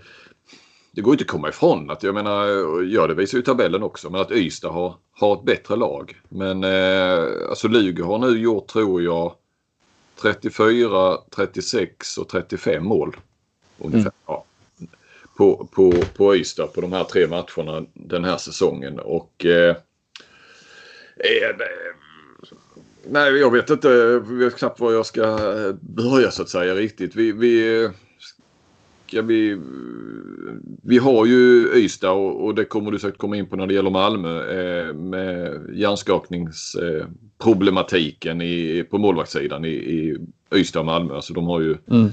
det 0.96 1.02
går 1.02 1.14
inte 1.14 1.24
att 1.24 1.28
komma 1.28 1.50
ifrån 1.50 1.90
att 1.90 2.04
jag 2.04 2.16
menar, 2.16 2.48
ja 2.84 3.08
det 3.08 3.14
visar 3.14 3.38
ju 3.38 3.42
tabellen 3.42 3.84
också, 3.84 4.10
men 4.10 4.22
att 4.22 4.32
Ystad 4.32 4.70
har, 4.70 4.96
har 5.12 5.34
ett 5.34 5.44
bättre 5.44 5.76
lag. 5.76 6.22
Men 6.30 6.64
eh, 6.64 7.50
alltså 7.50 7.68
Luger 7.68 8.04
har 8.04 8.20
nu 8.20 8.40
gjort 8.40 8.68
tror 8.68 9.02
jag 9.04 9.36
34, 10.22 11.18
36 11.36 12.18
och 12.18 12.30
35 12.30 12.86
mål. 12.86 13.16
Ungefär. 13.78 14.00
Mm. 14.02 14.12
Ja. 14.28 14.46
På, 15.38 15.68
på, 15.72 15.92
på 16.18 16.36
Ystad 16.36 16.68
på 16.68 16.82
de 16.82 16.94
här 16.94 17.04
tre 17.04 17.28
matcherna 17.28 17.86
den 17.94 18.24
här 18.24 18.38
säsongen. 18.38 19.00
Och 19.00 19.46
eh, 19.46 19.76
eh, 21.18 21.56
Nej, 23.06 23.32
jag 23.32 23.52
vet 23.52 23.70
inte. 23.70 23.88
Jag 23.88 24.20
vet 24.20 24.56
knappt 24.56 24.80
var 24.80 24.94
jag 24.94 25.06
ska 25.06 25.24
börja 25.82 26.32
så 26.32 26.42
att 26.42 26.50
säga 26.50 26.76
riktigt. 26.76 27.16
Vi, 27.16 27.32
vi, 27.32 27.90
ska 29.14 29.22
vi, 29.22 29.58
vi 30.84 30.98
har 30.98 31.26
ju 31.26 31.72
Ystad 31.76 32.12
och, 32.12 32.46
och 32.46 32.56
det 32.56 32.66
kommer 32.66 32.92
du 32.92 33.00
säkert 33.00 33.18
komma 33.18 33.38
in 33.38 33.46
på 33.46 33.56
när 33.56 33.68
det 33.68 33.74
gäller 33.74 33.90
Malmö 33.90 34.40
eh, 34.40 34.94
med 34.94 35.62
hjärnskakningsproblematiken 35.74 38.42
i, 38.42 38.86
på 38.90 38.98
målvaktssidan 38.98 39.66
i, 39.66 39.70
i 39.70 40.18
Ystad 40.56 40.80
och 40.80 40.86
Malmö. 40.86 41.16
Alltså 41.16 41.34
de 41.34 41.46
har 41.46 41.62
ju 41.62 41.78
mm 41.92 42.12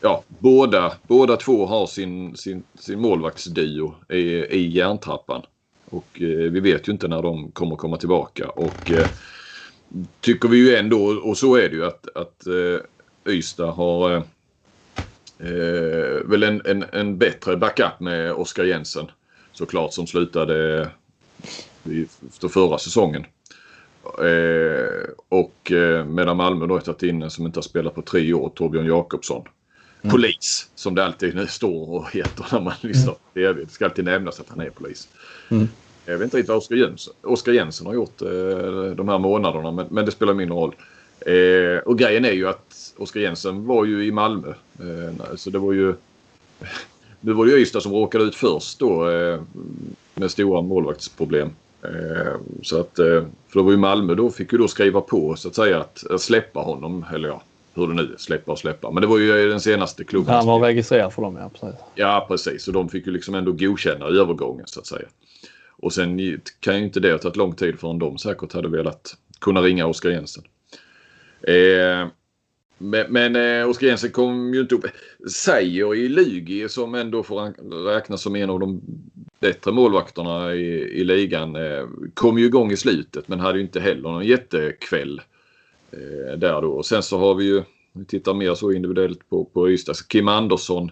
ja, 0.00 0.24
båda, 0.28 0.92
båda 1.08 1.36
två 1.36 1.66
har 1.66 1.86
sin, 1.86 2.36
sin, 2.36 2.62
sin 2.78 3.00
målvaktsdio 3.00 3.94
i, 4.08 4.20
i 4.44 4.68
järntrappan. 4.68 5.42
Och 5.90 6.22
eh, 6.22 6.26
vi 6.26 6.60
vet 6.60 6.88
ju 6.88 6.92
inte 6.92 7.08
när 7.08 7.22
de 7.22 7.52
kommer 7.52 7.76
komma 7.76 7.96
tillbaka. 7.96 8.48
Och 8.48 8.90
eh, 8.90 9.08
tycker 10.20 10.48
vi 10.48 10.56
ju 10.56 10.76
ändå, 10.76 11.06
och 11.06 11.36
så 11.36 11.56
är 11.56 11.68
det 11.68 11.76
ju 11.76 11.86
att, 11.86 12.16
att 12.16 12.46
eh, 12.46 13.32
Ystad 13.32 13.70
har 13.70 14.22
eh, 15.38 16.28
väl 16.28 16.42
en, 16.42 16.62
en, 16.64 16.84
en 16.92 17.18
bättre 17.18 17.56
backup 17.56 18.00
med 18.00 18.32
Oskar 18.32 18.64
Jensen. 18.64 19.10
Såklart 19.52 19.92
som 19.92 20.06
slutade 20.06 20.88
efter 22.28 22.48
förra 22.48 22.78
säsongen. 22.78 23.26
Eh, 24.04 25.08
och 25.28 25.72
eh, 25.72 26.04
medan 26.04 26.36
Malmö 26.36 26.66
då 26.66 26.74
har 26.74 26.80
tagit 26.80 27.02
in 27.02 27.22
en 27.22 27.30
som 27.30 27.46
inte 27.46 27.56
har 27.58 27.62
spelat 27.62 27.94
på 27.94 28.02
tre 28.02 28.32
år, 28.32 28.52
Torbjörn 28.54 28.86
Jakobsson. 28.86 29.44
Mm. 30.02 30.12
Polis 30.12 30.70
som 30.74 30.94
det 30.94 31.04
alltid 31.04 31.50
står 31.50 31.90
och 31.90 32.10
heter 32.10 32.46
när 32.52 32.60
man 32.60 32.74
lyssnar 32.80 33.12
på 33.12 33.18
TV. 33.34 33.64
Det 33.64 33.70
ska 33.70 33.84
alltid 33.84 34.04
nämnas 34.04 34.40
att 34.40 34.48
han 34.48 34.60
är 34.60 34.70
polis. 34.70 35.08
Mm. 35.48 35.68
Jag 36.06 36.18
vet 36.18 36.24
inte 36.24 36.36
riktigt 36.36 36.48
vad 36.48 36.58
Oskar 36.58 36.76
Jensen, 36.76 37.14
Jensen 37.54 37.86
har 37.86 37.94
gjort 37.94 38.22
eh, 38.22 38.28
de 38.96 39.08
här 39.08 39.18
månaderna 39.18 39.72
men, 39.72 39.86
men 39.90 40.04
det 40.04 40.10
spelar 40.12 40.34
mindre 40.34 40.56
roll. 40.56 40.74
Eh, 41.26 41.78
och 41.78 41.98
grejen 41.98 42.24
är 42.24 42.32
ju 42.32 42.48
att 42.48 42.94
Oskar 42.96 43.20
Jensen 43.20 43.66
var 43.66 43.84
ju 43.84 44.04
i 44.04 44.12
Malmö. 44.12 44.48
Eh, 44.80 45.34
så 45.36 45.50
det 45.50 45.58
var 45.58 45.72
ju... 45.72 45.94
Nu 47.20 47.32
var 47.32 47.46
det 47.46 47.52
ju 47.52 47.58
Ystad 47.58 47.80
som 47.80 47.92
råkade 47.92 48.24
ut 48.24 48.34
först 48.34 48.78
då 48.78 49.10
eh, 49.10 49.40
med 50.14 50.30
stora 50.30 50.62
målvaktsproblem. 50.62 51.50
Eh, 51.82 52.34
så 52.62 52.80
att, 52.80 52.98
eh, 52.98 53.24
för 53.48 53.60
det 53.60 53.62
var 53.62 53.70
ju 53.70 53.76
Malmö 53.76 54.14
då 54.14 54.30
fick 54.30 54.52
ju 54.52 54.58
då 54.58 54.68
skriva 54.68 55.00
på 55.00 55.36
så 55.36 55.48
att 55.48 55.54
säga 55.54 55.80
att, 55.80 56.06
att 56.10 56.20
släppa 56.20 56.60
honom. 56.60 57.04
Eller 57.14 57.28
ja, 57.28 57.42
hur 57.74 57.86
det 57.86 57.94
nu 57.94 58.02
är, 58.02 58.16
släppa 58.18 58.52
och 58.52 58.58
släppa. 58.58 58.90
Men 58.90 59.00
det 59.00 59.06
var 59.06 59.18
ju 59.18 59.48
den 59.48 59.60
senaste 59.60 60.04
klubben. 60.04 60.34
Han 60.34 60.46
var 60.46 60.60
registrerad 60.60 61.12
för 61.12 61.22
dem, 61.22 61.36
ja 61.40 61.50
precis. 61.60 61.80
Ja 61.94 62.26
precis, 62.28 62.68
och 62.68 62.74
de 62.74 62.88
fick 62.88 63.06
ju 63.06 63.12
liksom 63.12 63.34
ändå 63.34 63.52
godkänna 63.52 64.06
övergången 64.06 64.66
så 64.66 64.80
att 64.80 64.86
säga. 64.86 65.08
Och 65.70 65.92
sen 65.92 66.40
kan 66.60 66.78
ju 66.78 66.84
inte 66.84 67.00
det 67.00 67.12
ha 67.12 67.18
tagit 67.18 67.36
lång 67.36 67.54
tid 67.54 67.78
förrän 67.78 67.98
de 67.98 68.18
säkert 68.18 68.52
hade 68.52 68.68
velat 68.68 69.16
kunna 69.38 69.60
ringa 69.60 69.86
Oskar 69.86 70.10
Jensen. 70.10 70.44
Eh, 71.42 72.08
men, 72.78 73.12
men 73.12 73.36
eh, 73.36 73.68
Oskar 73.68 73.86
Jensen 73.86 74.10
kom 74.10 74.54
ju 74.54 74.60
inte 74.60 74.74
upp. 74.74 74.86
Säger 75.30 75.94
i 75.94 76.08
Lugi 76.08 76.68
som 76.68 76.94
ändå 76.94 77.22
får 77.22 77.84
räknas 77.84 78.22
som 78.22 78.36
en 78.36 78.50
av 78.50 78.60
de 78.60 78.80
bättre 79.40 79.72
målvakterna 79.72 80.54
i, 80.54 80.66
i 81.00 81.04
ligan. 81.04 81.56
Eh, 81.56 81.86
kom 82.14 82.38
ju 82.38 82.44
igång 82.46 82.72
i 82.72 82.76
slutet 82.76 83.28
men 83.28 83.40
hade 83.40 83.58
ju 83.58 83.64
inte 83.64 83.80
heller 83.80 84.02
någon 84.02 84.26
jättekväll. 84.26 85.20
Eh, 85.90 86.38
där 86.38 86.62
då. 86.62 86.72
Och 86.72 86.86
sen 86.86 87.02
så 87.02 87.18
har 87.18 87.34
vi 87.34 87.44
ju, 87.44 87.62
vi 87.92 88.04
tittar 88.04 88.34
mer 88.34 88.54
så 88.54 88.72
individuellt 88.72 89.28
på, 89.28 89.44
på 89.44 89.70
Ystad, 89.70 89.94
Kim 90.08 90.28
Andersson. 90.28 90.90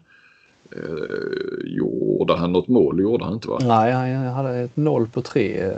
Eh, 0.70 1.64
gjorde 1.64 2.36
han 2.36 2.52
något 2.52 2.68
mål? 2.68 3.00
gjorde 3.00 3.24
han 3.24 3.34
inte 3.34 3.48
va? 3.48 3.58
Nej, 3.62 3.92
han 3.92 4.26
hade 4.26 4.58
ett 4.58 4.76
noll 4.76 5.08
på 5.08 5.22
tre. 5.22 5.70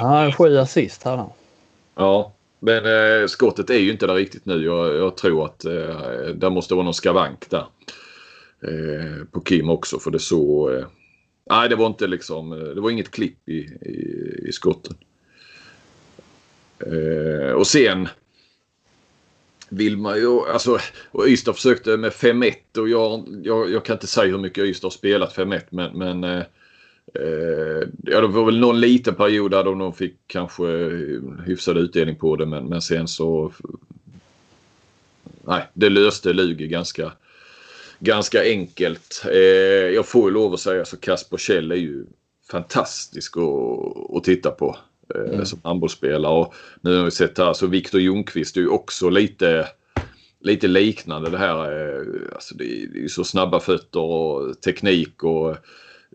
Han 0.00 0.12
hade 0.12 0.32
sju 0.32 0.56
assist 0.58 1.02
hade 1.02 1.16
han. 1.16 1.30
Ja, 1.94 2.32
men 2.60 2.86
eh, 2.86 3.26
skottet 3.26 3.70
är 3.70 3.78
ju 3.78 3.90
inte 3.90 4.06
där 4.06 4.14
riktigt 4.14 4.46
nu. 4.46 4.64
Jag, 4.64 4.96
jag 4.96 5.16
tror 5.16 5.44
att 5.44 5.64
eh, 5.64 6.26
det 6.34 6.50
måste 6.50 6.74
vara 6.74 6.84
någon 6.84 6.94
skavank 6.94 7.50
där. 7.50 7.66
Eh, 8.62 9.24
på 9.30 9.40
Kim 9.40 9.70
också 9.70 9.98
för 9.98 10.10
det 10.10 10.18
så... 10.18 10.70
Eh, 10.70 10.86
nej, 11.50 11.68
det 11.68 11.76
var 11.76 11.86
inte 11.86 12.06
liksom... 12.06 12.52
Eh, 12.52 12.58
det 12.58 12.80
var 12.80 12.90
inget 12.90 13.10
klipp 13.10 13.48
i, 13.48 13.58
i, 13.58 14.44
i 14.48 14.52
skotten. 14.52 14.96
Eh, 16.78 17.52
och 17.52 17.66
sen 17.66 18.08
vill 19.68 19.96
man 19.96 20.16
ju, 20.16 20.40
alltså, 20.52 20.78
och 21.10 21.26
Ystad 21.28 21.52
försökte 21.52 21.96
med 21.96 22.12
5-1 22.12 22.54
och 22.78 22.88
jag, 22.88 23.40
jag, 23.42 23.70
jag, 23.70 23.84
kan 23.84 23.96
inte 23.96 24.06
säga 24.06 24.30
hur 24.30 24.38
mycket 24.38 24.64
Ystad 24.64 24.86
har 24.86 24.90
spelat 24.90 25.36
5-1 25.36 25.62
men, 25.70 25.98
men 25.98 26.24
eh, 26.24 26.42
eh, 27.14 27.88
ja, 28.02 28.20
det 28.20 28.26
var 28.26 28.44
väl 28.44 28.58
någon 28.60 28.80
liten 28.80 29.14
period 29.14 29.50
där 29.50 29.64
de 29.64 29.92
fick 29.92 30.14
kanske 30.26 30.64
hyfsad 31.46 31.78
utdelning 31.78 32.16
på 32.16 32.36
det 32.36 32.46
men, 32.46 32.68
men 32.68 32.82
sen 32.82 33.08
så 33.08 33.52
nej, 35.44 35.62
det 35.74 35.88
löste 35.88 36.32
Lugi 36.32 36.66
ganska, 36.66 37.12
ganska 37.98 38.42
enkelt. 38.42 39.24
Eh, 39.32 39.38
jag 39.94 40.06
får 40.06 40.28
ju 40.30 40.34
lov 40.34 40.54
att 40.54 40.60
säga 40.60 40.84
så 40.84 40.96
Kasper 40.96 41.36
Kjell 41.36 41.72
är 41.72 41.76
ju 41.76 42.06
fantastisk 42.50 43.36
att, 43.36 44.16
att 44.16 44.24
titta 44.24 44.50
på 44.50 44.76
eh, 45.14 45.34
mm. 45.34 45.46
som 45.46 45.60
handbollsspelare. 45.64 46.32
Och 46.32 46.54
nu 46.80 46.96
har 46.96 47.04
vi 47.04 47.10
sett 47.10 47.38
här 47.38 47.52
så 47.52 47.66
Viktor 47.66 48.00
Ljungqvist 48.00 48.56
är 48.56 48.60
ju 48.60 48.68
också 48.68 49.08
lite 49.08 49.68
lite 50.40 50.68
liknande 50.68 51.30
det 51.30 51.38
här. 51.38 51.56
Eh, 51.56 52.34
alltså 52.34 52.54
det 52.54 52.64
är 52.64 52.96
ju 52.96 53.08
så 53.08 53.24
snabba 53.24 53.60
fötter 53.60 54.00
och 54.00 54.60
teknik 54.60 55.24
och 55.24 55.56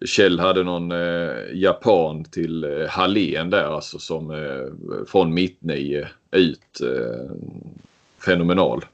Kjell 0.05 0.39
hade 0.39 0.63
någon 0.63 0.91
eh, 0.91 1.33
japan 1.53 2.23
till 2.23 2.63
eh, 2.63 2.87
Hallén 2.87 3.49
där 3.49 3.63
alltså 3.63 3.99
som 3.99 4.31
eh, 4.31 5.05
från 5.07 5.33
mittnio 5.33 6.05
ut 6.31 6.81
eh, 6.81 7.35
fenomenal. 8.25 8.85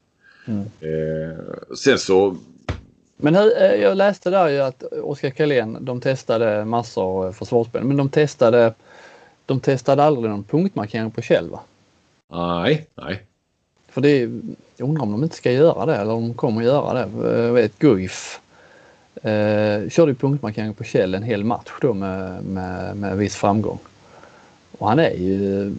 Mm. 0.45 0.61
Eh, 0.79 1.37
sen 1.75 1.97
så 1.97 2.37
men 3.23 3.35
hur, 3.35 3.61
eh, 3.61 3.75
jag 3.75 3.97
läste 3.97 4.29
där 4.29 4.49
ju 4.49 4.59
att 4.59 4.83
Oskar 4.83 5.29
Karlén, 5.29 5.77
de 5.81 6.01
testade 6.01 6.65
massor 6.65 7.31
försvarsspel, 7.31 7.83
men 7.83 7.97
de 7.97 8.09
testade 8.09 8.73
de 9.45 9.59
testade 9.59 10.03
aldrig 10.03 10.29
någon 10.29 10.43
punktmarkering 10.43 11.11
på 11.11 11.21
Kjell 11.21 11.49
va? 11.49 11.59
Nej, 12.29 12.87
nej. 12.95 13.23
För 13.89 14.01
det, 14.01 14.19
jag 14.77 14.89
undrar 14.89 15.03
om 15.03 15.11
de 15.11 15.23
inte 15.23 15.35
ska 15.35 15.51
göra 15.51 15.85
det 15.85 15.95
eller 15.95 16.13
om 16.13 16.27
de 16.27 16.33
kommer 16.33 16.61
göra 16.61 16.93
det. 16.93 17.27
Jag 17.41 17.53
vet 17.53 17.79
Guif 17.79 18.40
Eh, 19.15 19.89
körde 19.89 20.13
punktmarkering 20.13 20.73
på 20.73 20.83
Kjell 20.83 21.15
en 21.15 21.23
hel 21.23 21.43
match 21.43 21.71
då 21.81 21.93
med, 21.93 22.43
med, 22.43 22.97
med 22.97 23.17
viss 23.17 23.35
framgång. 23.35 23.79
Och 24.77 24.89
han 24.89 24.99
är 24.99 25.11
ju, 25.11 25.67
eh, 25.67 25.71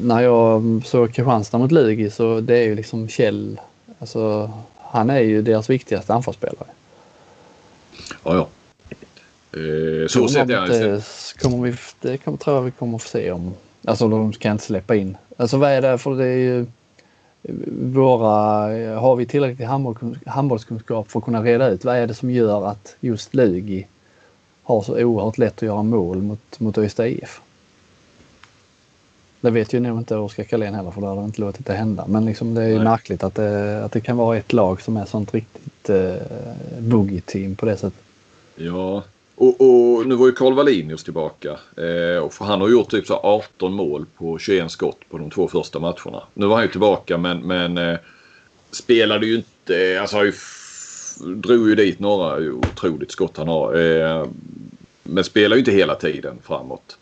när 0.00 0.20
jag 0.20 0.82
såg 0.84 1.12
Kristianstad 1.12 1.58
mot 1.58 1.72
Lugi 1.72 2.10
så 2.10 2.40
det 2.40 2.58
är 2.58 2.64
ju 2.64 2.74
liksom 2.74 3.08
Kjell, 3.08 3.60
alltså 3.98 4.50
han 4.78 5.10
är 5.10 5.20
ju 5.20 5.42
deras 5.42 5.70
viktigaste 5.70 6.14
anfallsspelare. 6.14 6.66
Ja, 8.24 8.34
ja. 8.34 8.48
Eh, 9.58 10.06
så 10.08 10.28
sett 10.28 10.48
jag 10.48 10.68
det. 10.68 11.02
Kommer 11.42 11.58
vi, 11.58 11.76
det 12.00 12.18
kommer, 12.18 12.38
tror 12.38 12.56
jag 12.56 12.62
vi 12.62 12.70
kommer 12.70 12.98
få 12.98 13.08
se 13.08 13.30
om, 13.30 13.54
alltså 13.84 14.08
de 14.08 14.32
kan 14.32 14.52
inte 14.52 14.64
släppa 14.64 14.96
in. 14.96 15.16
Alltså 15.36 15.56
vad 15.56 15.70
är 15.70 15.82
det 15.82 15.98
för 15.98 16.16
det 16.16 16.26
är 16.26 16.36
ju 16.36 16.66
våra, 17.92 18.28
har 18.98 19.16
vi 19.16 19.26
tillräcklig 19.26 19.66
handbollskunskap 20.26 21.10
för 21.10 21.18
att 21.18 21.24
kunna 21.24 21.42
reda 21.42 21.68
ut 21.68 21.84
vad 21.84 21.96
är 21.96 22.06
det 22.06 22.14
som 22.14 22.30
gör 22.30 22.66
att 22.66 22.96
just 23.00 23.34
Lugi 23.34 23.86
har 24.62 24.82
så 24.82 25.04
oerhört 25.04 25.38
lätt 25.38 25.56
att 25.56 25.62
göra 25.62 25.82
mål 25.82 26.22
mot, 26.22 26.60
mot 26.60 26.78
Öysta 26.78 27.08
IF? 27.08 27.40
Det 29.40 29.50
vet 29.50 29.72
ju 29.72 29.80
nog 29.80 29.98
inte 29.98 30.16
Oskar 30.16 30.44
Karlén 30.44 30.74
heller 30.74 30.90
för 30.90 31.00
det 31.00 31.06
hade 31.06 31.24
inte 31.24 31.40
låtit 31.40 31.66
det 31.66 31.72
hända. 31.72 32.04
Men 32.08 32.24
liksom 32.24 32.54
det 32.54 32.62
är 32.62 32.68
ju 32.68 32.78
märkligt 32.78 33.24
att 33.24 33.34
det, 33.34 33.84
att 33.84 33.92
det 33.92 34.00
kan 34.00 34.16
vara 34.16 34.36
ett 34.36 34.52
lag 34.52 34.82
som 34.82 34.96
är 34.96 35.04
sånt 35.04 35.34
riktigt 35.34 35.90
eh, 35.90 36.14
boogie-team 36.78 37.56
på 37.56 37.66
det 37.66 37.76
sättet. 37.76 38.00
Ja, 38.56 39.02
och, 39.36 39.60
och, 39.60 40.06
nu 40.06 40.14
var 40.14 40.26
ju 40.26 40.32
Karl 40.32 40.54
Wallinius 40.54 41.04
tillbaka. 41.04 41.58
Eh, 41.76 42.18
och 42.18 42.34
han 42.34 42.60
har 42.60 42.68
gjort 42.68 42.90
typ 42.90 43.06
så 43.06 43.14
18 43.14 43.72
mål 43.72 44.06
på 44.16 44.38
21 44.38 44.70
skott 44.70 45.00
på 45.10 45.18
de 45.18 45.30
två 45.30 45.48
första 45.48 45.78
matcherna. 45.78 46.22
Nu 46.34 46.46
var 46.46 46.54
han 46.54 46.64
ju 46.64 46.70
tillbaka 46.70 47.18
men, 47.18 47.40
men 47.46 47.78
eh, 47.78 47.98
spelade 48.70 49.26
ju 49.26 49.34
inte... 49.34 49.98
Alltså 50.00 50.16
han 50.16 50.26
ju 50.26 50.32
drog 51.18 51.68
ju 51.68 51.74
dit 51.74 51.98
några 51.98 52.36
otroligt 52.36 53.10
skott 53.10 53.36
han 53.36 53.48
har. 53.48 53.74
Eh, 53.74 54.26
men 55.02 55.24
spelar 55.24 55.56
ju 55.56 55.60
inte 55.60 55.72
hela 55.72 55.94
tiden 55.94 56.38
framåt. 56.42 56.98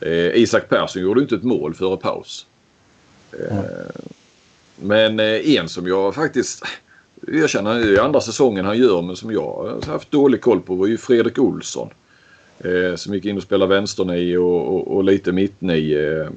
Eh, 0.00 0.36
Isak 0.36 0.68
Persson 0.68 1.02
gjorde 1.02 1.20
inte 1.20 1.34
ett 1.34 1.42
mål 1.42 1.74
före 1.74 1.96
paus. 1.96 2.46
Mm. 3.50 3.64
Men 4.76 5.20
eh, 5.20 5.56
en 5.56 5.68
som 5.68 5.86
jag 5.86 6.14
faktiskt 6.14 6.64
det 7.26 7.54
är 7.54 8.00
andra 8.00 8.20
säsongen 8.20 8.64
han 8.64 8.78
gör 8.78 9.02
men 9.02 9.16
som 9.16 9.32
jag 9.32 9.80
har 9.86 9.92
haft 9.92 10.10
dålig 10.10 10.40
koll 10.40 10.60
på 10.60 10.74
var 10.74 10.86
ju 10.86 10.98
Fredrik 10.98 11.38
Olsson. 11.38 11.88
Eh, 12.58 12.96
som 12.96 13.14
gick 13.14 13.24
in 13.24 13.36
och 13.36 13.42
spelade 13.42 13.74
vänsternie 13.74 14.38
och, 14.38 14.74
och, 14.74 14.96
och 14.96 15.04
lite 15.04 15.32
mittnie. 15.32 16.18
Eh, 16.18 16.28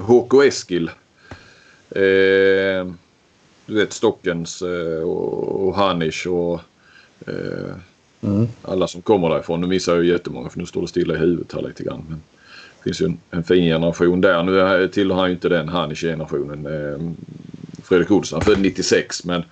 HK 0.00 0.44
Eskil. 0.44 0.90
Eh, 1.90 2.86
du 3.66 3.74
vet 3.74 3.92
Stockens 3.92 4.62
eh, 4.62 5.02
och, 5.02 5.66
och 5.66 5.74
Hanish 5.76 6.26
och 6.26 6.60
eh, 7.26 7.74
mm. 8.22 8.48
alla 8.62 8.86
som 8.86 9.02
kommer 9.02 9.28
därifrån. 9.28 9.60
Nu 9.60 9.66
missar 9.66 9.94
jag 9.94 10.04
ju 10.04 10.10
jättemånga 10.10 10.48
för 10.48 10.58
nu 10.58 10.66
står 10.66 10.80
det 10.80 10.88
stilla 10.88 11.14
i 11.14 11.18
huvudet 11.18 11.52
här 11.52 11.62
lite 11.62 11.82
grann. 11.82 12.04
Men 12.08 12.22
det 12.78 12.84
finns 12.84 13.00
ju 13.00 13.06
en, 13.06 13.18
en 13.30 13.44
fin 13.44 13.64
generation 13.64 14.20
där. 14.20 14.42
Nu 14.42 14.88
tillhör 14.88 15.18
han 15.18 15.28
ju 15.28 15.34
inte 15.34 15.48
den 15.48 15.68
Hanish-generationen. 15.68 16.66
Eh, 16.66 17.12
Fredrik 17.82 18.10
Olsson 18.10 18.40
född 18.40 18.60
96 18.60 19.24
men 19.24 19.42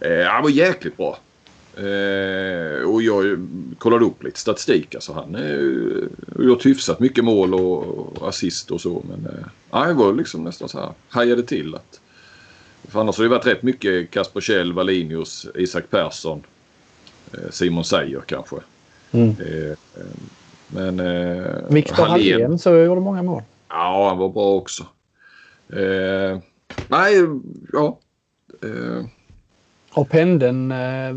Eh, 0.00 0.26
han 0.26 0.42
var 0.42 0.50
jäkligt 0.50 0.96
bra. 0.96 1.18
Eh, 1.76 2.82
och 2.82 3.02
jag 3.02 3.48
kollade 3.78 4.04
upp 4.04 4.22
lite 4.22 4.40
statistik. 4.40 4.94
Alltså 4.94 5.12
han 5.12 5.34
har 6.36 6.44
gjort 6.44 6.66
hyfsat 6.66 7.00
mycket 7.00 7.24
mål 7.24 7.54
och 7.54 8.28
assist 8.28 8.70
och 8.70 8.80
så. 8.80 9.02
Men 9.08 9.26
eh, 9.26 9.46
han 9.70 9.96
var 9.96 10.12
liksom 10.12 10.44
nästan 10.44 10.68
så 10.68 10.78
här. 10.78 10.92
Hajade 11.08 11.42
till 11.42 11.74
att. 11.74 12.00
För 12.88 13.00
annars 13.00 13.16
har 13.16 13.24
det 13.24 13.30
varit 13.30 13.46
rätt 13.46 13.62
mycket 13.62 14.10
Kasper 14.10 14.40
Kjell, 14.40 14.72
Wallinius, 14.72 15.46
Isak 15.54 15.90
Persson, 15.90 16.42
eh, 17.32 17.50
Simon 17.50 17.84
Seijer 17.84 18.22
kanske. 18.26 18.56
Mm. 19.10 19.36
Eh, 19.40 19.70
eh 19.70 19.76
men... 20.68 21.00
Eh, 21.00 21.68
Viktor 21.68 22.06
Hallén 22.06 22.58
så 22.58 22.76
gjorde 22.76 23.00
många 23.00 23.22
mål. 23.22 23.42
Ja, 23.68 24.08
han 24.08 24.18
var 24.18 24.28
bra 24.28 24.54
också. 24.54 24.86
Eh, 25.72 26.38
nej, 26.86 27.14
ja. 27.72 27.98
Eh, 29.90 29.94
har 29.94 30.04
pendeln, 30.04 30.72
äh, 30.72 31.10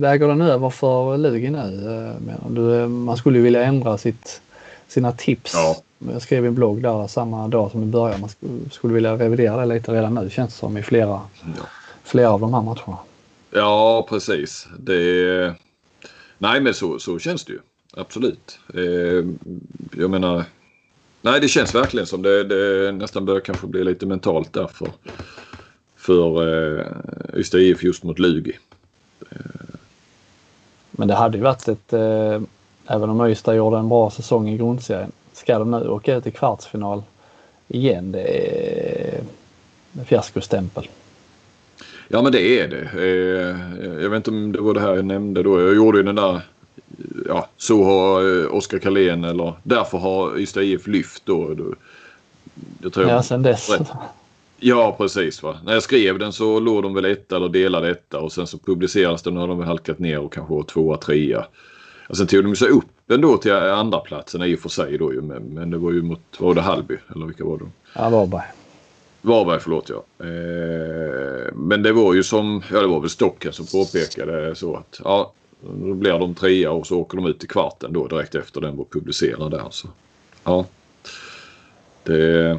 väger 0.00 0.28
den 0.28 0.40
över 0.40 0.70
för 0.70 1.18
Lugi 1.18 1.50
nu? 1.50 2.18
Äh, 2.28 2.50
du, 2.50 2.88
man 2.88 3.16
skulle 3.16 3.38
vilja 3.38 3.64
ändra 3.64 3.98
sitt, 3.98 4.40
sina 4.88 5.12
tips. 5.12 5.54
Ja. 5.54 5.76
Jag 6.12 6.22
skrev 6.22 6.46
en 6.46 6.54
blogg 6.54 6.82
där 6.82 7.06
samma 7.06 7.48
dag 7.48 7.70
som 7.70 7.80
det 7.80 7.86
började. 7.86 8.20
Man 8.20 8.30
skulle 8.70 8.94
vilja 8.94 9.16
revidera 9.16 9.56
det 9.56 9.74
lite 9.74 9.92
redan 9.92 10.14
nu 10.14 10.30
känns 10.30 10.52
det 10.52 10.58
som 10.58 10.76
i 10.76 10.82
flera, 10.82 11.20
ja. 11.40 11.66
flera 12.04 12.30
av 12.30 12.40
de 12.40 12.54
här 12.54 12.62
matcherna. 12.62 12.98
Ja 13.50 14.06
precis. 14.08 14.68
Det, 14.78 15.54
nej 16.38 16.60
men 16.60 16.74
så, 16.74 16.98
så 16.98 17.18
känns 17.18 17.44
det 17.44 17.52
ju. 17.52 17.58
Absolut. 17.96 18.58
Eh, 18.74 19.24
jag 20.00 20.10
menar 20.10 20.44
Nej 21.22 21.40
det 21.40 21.48
känns 21.48 21.74
verkligen 21.74 22.06
som 22.06 22.22
det, 22.22 22.44
det 22.44 22.92
nästan 22.92 23.24
börjar 23.24 23.40
kanske 23.40 23.66
bli 23.66 23.84
lite 23.84 24.06
mentalt 24.06 24.52
därför 24.52 24.88
för 26.06 26.48
eh, 26.78 26.86
Ystad 27.34 27.58
IF 27.58 27.82
just 27.82 28.02
mot 28.02 28.18
Lugi. 28.18 28.58
Men 30.90 31.08
det 31.08 31.14
hade 31.14 31.36
ju 31.36 31.42
varit 31.42 31.68
ett, 31.68 31.92
eh, 31.92 32.40
även 32.86 33.10
om 33.10 33.26
Ystad 33.26 33.54
gjorde 33.54 33.78
en 33.78 33.88
bra 33.88 34.10
säsong 34.10 34.48
i 34.48 34.56
grundserien, 34.56 35.12
ska 35.32 35.58
de 35.58 35.70
nu 35.70 35.88
åka 35.88 36.14
ut 36.14 36.26
i 36.26 36.30
kvartsfinal 36.30 37.02
igen, 37.68 38.12
det 38.12 38.22
är 38.22 39.20
fiaskostämpel. 40.04 40.88
Ja 42.08 42.22
men 42.22 42.32
det 42.32 42.60
är 42.60 42.68
det. 42.68 42.88
Eh, 42.94 44.02
jag 44.02 44.10
vet 44.10 44.16
inte 44.16 44.30
om 44.30 44.52
det 44.52 44.60
var 44.60 44.74
det 44.74 44.80
här 44.80 44.94
jag 44.94 45.04
nämnde 45.04 45.42
då. 45.42 45.60
Jag 45.60 45.74
gjorde 45.74 45.98
ju 45.98 46.04
den 46.04 46.14
där 46.14 46.40
ja, 47.28 47.48
så 47.56 47.84
har 47.84 48.40
eh, 48.44 48.54
Oskar 48.54 48.78
Karlén 48.78 49.24
eller 49.24 49.52
därför 49.62 49.98
har 49.98 50.38
Ystad 50.38 50.62
IF 50.62 50.86
lyft 50.86 51.26
då. 51.26 51.56
Jag 52.82 52.92
tror 52.92 53.08
ja, 53.08 53.22
sen 53.22 53.42
dess. 53.42 53.70
Rätt, 53.70 53.88
Ja 54.58 54.94
precis. 54.98 55.42
Va? 55.42 55.58
När 55.64 55.72
jag 55.72 55.82
skrev 55.82 56.18
den 56.18 56.32
så 56.32 56.60
låg 56.60 56.82
de 56.82 56.94
väl 56.94 57.04
etta 57.04 57.36
eller 57.36 57.48
delade 57.48 57.90
etta 57.90 58.20
och 58.20 58.32
sen 58.32 58.46
så 58.46 58.58
publicerades 58.58 59.22
den 59.22 59.36
och 59.36 59.40
har 59.40 59.48
de 59.48 59.58
väl 59.58 59.66
halkat 59.66 59.98
ner 59.98 60.18
och 60.18 60.32
kanske 60.32 60.54
var 60.54 60.62
tvåa, 60.62 60.96
trea. 60.96 61.46
Och 62.08 62.16
sen 62.16 62.26
tog 62.26 62.44
de 62.44 62.56
sig 62.56 62.68
upp 62.68 63.10
ändå 63.10 63.36
till 63.36 63.52
andra 63.52 63.98
platsen 63.98 64.42
i 64.42 64.54
och 64.54 64.58
för 64.58 64.68
sig 64.68 64.98
då 64.98 65.12
ju. 65.12 65.20
Men, 65.20 65.42
men 65.42 65.70
det 65.70 65.78
var 65.78 65.92
ju 65.92 66.02
mot, 66.02 66.20
var 66.38 66.54
det 66.54 66.60
Hallby 66.60 66.96
eller 67.14 67.26
vilka 67.26 67.44
var 67.44 67.58
det? 67.58 67.64
Ja, 67.94 68.10
Varberg. 68.10 68.44
Varberg, 69.22 69.60
förlåt 69.60 69.88
ja. 69.88 70.26
Eh, 70.26 71.54
men 71.54 71.82
det 71.82 71.92
var 71.92 72.14
ju 72.14 72.22
som, 72.22 72.62
ja 72.72 72.80
det 72.80 72.86
var 72.86 73.00
väl 73.00 73.10
Stocken 73.10 73.52
som 73.52 73.66
påpekade 73.66 74.54
så 74.54 74.76
att 74.76 75.00
ja, 75.04 75.32
då 75.60 75.94
blir 75.94 76.12
de 76.12 76.34
trea 76.34 76.70
och 76.70 76.86
så 76.86 76.98
åker 76.98 77.16
de 77.16 77.26
ut 77.26 77.44
i 77.44 77.46
kvarten 77.46 77.92
då 77.92 78.06
direkt 78.06 78.34
efter 78.34 78.60
den 78.60 78.76
var 78.76 78.84
publicerad 78.84 79.50
där. 79.50 79.66
Så, 79.70 79.88
ja. 80.44 80.64
Det, 82.02 82.58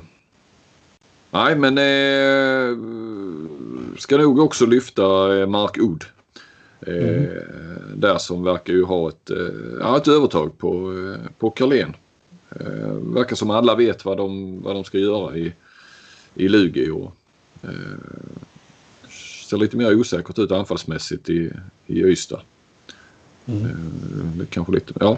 Nej, 1.32 1.56
men 1.56 1.78
eh, 1.78 2.78
ska 3.98 4.18
nog 4.18 4.40
också 4.40 4.66
lyfta 4.66 5.38
eh, 5.38 5.48
Mark 5.48 5.78
Oud. 5.78 6.04
Eh, 6.82 7.08
mm. 7.08 7.28
Där 7.96 8.18
som 8.18 8.44
verkar 8.44 8.74
ju 8.74 8.84
ha 8.84 9.10
ett, 9.10 9.30
eh, 9.30 9.96
ett 9.96 10.08
övertag 10.08 10.58
på, 10.58 10.94
eh, 10.94 11.32
på 11.40 11.50
Carlén. 11.50 11.96
Eh, 12.50 12.92
verkar 12.92 13.36
som 13.36 13.50
alla 13.50 13.76
vet 13.76 14.06
vad 14.06 14.18
de, 14.18 14.62
vad 14.62 14.76
de 14.76 14.84
ska 14.84 14.98
göra 14.98 15.38
i, 15.38 15.54
i 16.36 16.48
Lugi 16.48 16.90
eh, 17.64 17.70
ser 19.50 19.58
lite 19.58 19.78
mer 19.78 19.96
osäkert 19.96 20.40
ut 20.40 20.52
anfallsmässigt 20.52 21.30
i, 21.30 21.52
i 21.88 22.02
Ystad. 22.02 22.42
Mm. 23.46 23.66
Eh, 23.66 24.46
kanske 24.50 24.74
lite, 24.74 24.94
ja. 25.00 25.18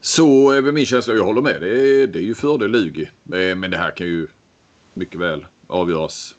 Så 0.00 0.60
min 0.72 0.86
känsla, 0.86 1.14
jag 1.14 1.24
håller 1.24 1.42
med, 1.42 1.60
det 1.60 1.68
är, 1.68 2.06
det 2.06 2.18
är 2.18 2.22
ju 2.22 2.34
fördel 2.34 2.70
Lugi. 2.70 3.10
Eh, 3.32 3.56
men 3.56 3.70
det 3.70 3.76
här 3.76 3.90
kan 3.90 4.06
ju 4.06 4.26
mycket 4.94 5.20
väl 5.20 5.46
avgöras 5.66 6.34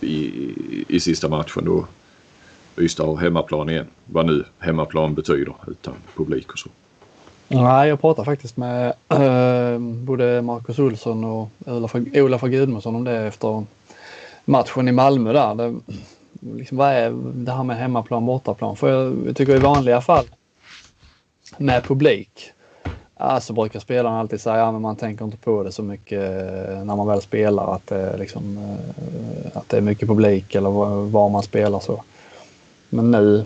i, 0.00 0.14
i, 0.16 0.84
i 0.88 1.00
sista 1.00 1.28
matchen 1.28 1.64
då 1.64 1.86
Ystad 2.78 3.06
har 3.06 3.16
hemmaplan 3.16 3.68
igen. 3.68 3.86
Vad 4.04 4.26
nu 4.26 4.44
hemmaplan 4.58 5.14
betyder 5.14 5.54
utan 5.66 5.94
publik 6.16 6.52
och 6.52 6.58
så. 6.58 6.68
Nej, 7.48 7.88
jag 7.88 8.00
pratade 8.00 8.24
faktiskt 8.24 8.56
med 8.56 8.92
äh, 9.08 9.78
både 9.78 10.42
Marcus 10.42 10.78
Olsson 10.78 11.24
och 11.24 11.48
Olaf 12.14 12.42
Gudmundsson 12.42 12.96
om 12.96 13.04
det 13.04 13.18
efter 13.18 13.64
matchen 14.44 14.88
i 14.88 14.92
Malmö 14.92 15.32
där. 15.32 15.54
Det, 15.54 15.74
liksom, 16.40 16.78
vad 16.78 16.88
är 16.88 17.10
det 17.34 17.52
här 17.52 17.64
med 17.64 17.76
hemmaplan 17.76 18.26
bortaplan? 18.26 18.76
För 18.76 18.90
jag, 18.90 19.16
jag 19.26 19.36
tycker 19.36 19.56
i 19.56 19.58
vanliga 19.58 20.00
fall 20.00 20.24
med 21.58 21.84
publik 21.84 22.52
Ja, 23.24 23.40
så 23.40 23.52
brukar 23.52 23.80
spelarna 23.80 24.20
alltid 24.20 24.40
säga 24.40 24.54
att 24.54 24.74
ja, 24.74 24.78
man 24.78 24.96
tänker 24.96 25.24
inte 25.24 25.36
på 25.36 25.62
det 25.62 25.72
så 25.72 25.82
mycket 25.82 26.20
eh, 26.20 26.84
när 26.84 26.96
man 26.96 27.06
väl 27.06 27.22
spelar. 27.22 27.74
Att 27.74 27.86
det, 27.86 28.16
liksom, 28.16 28.58
eh, 28.58 29.56
att 29.56 29.68
det 29.68 29.76
är 29.76 29.80
mycket 29.80 30.08
publik 30.08 30.54
eller 30.54 30.70
var 31.10 31.28
man 31.28 31.42
spelar 31.42 31.80
så. 31.80 32.02
Men 32.88 33.10
nu, 33.10 33.44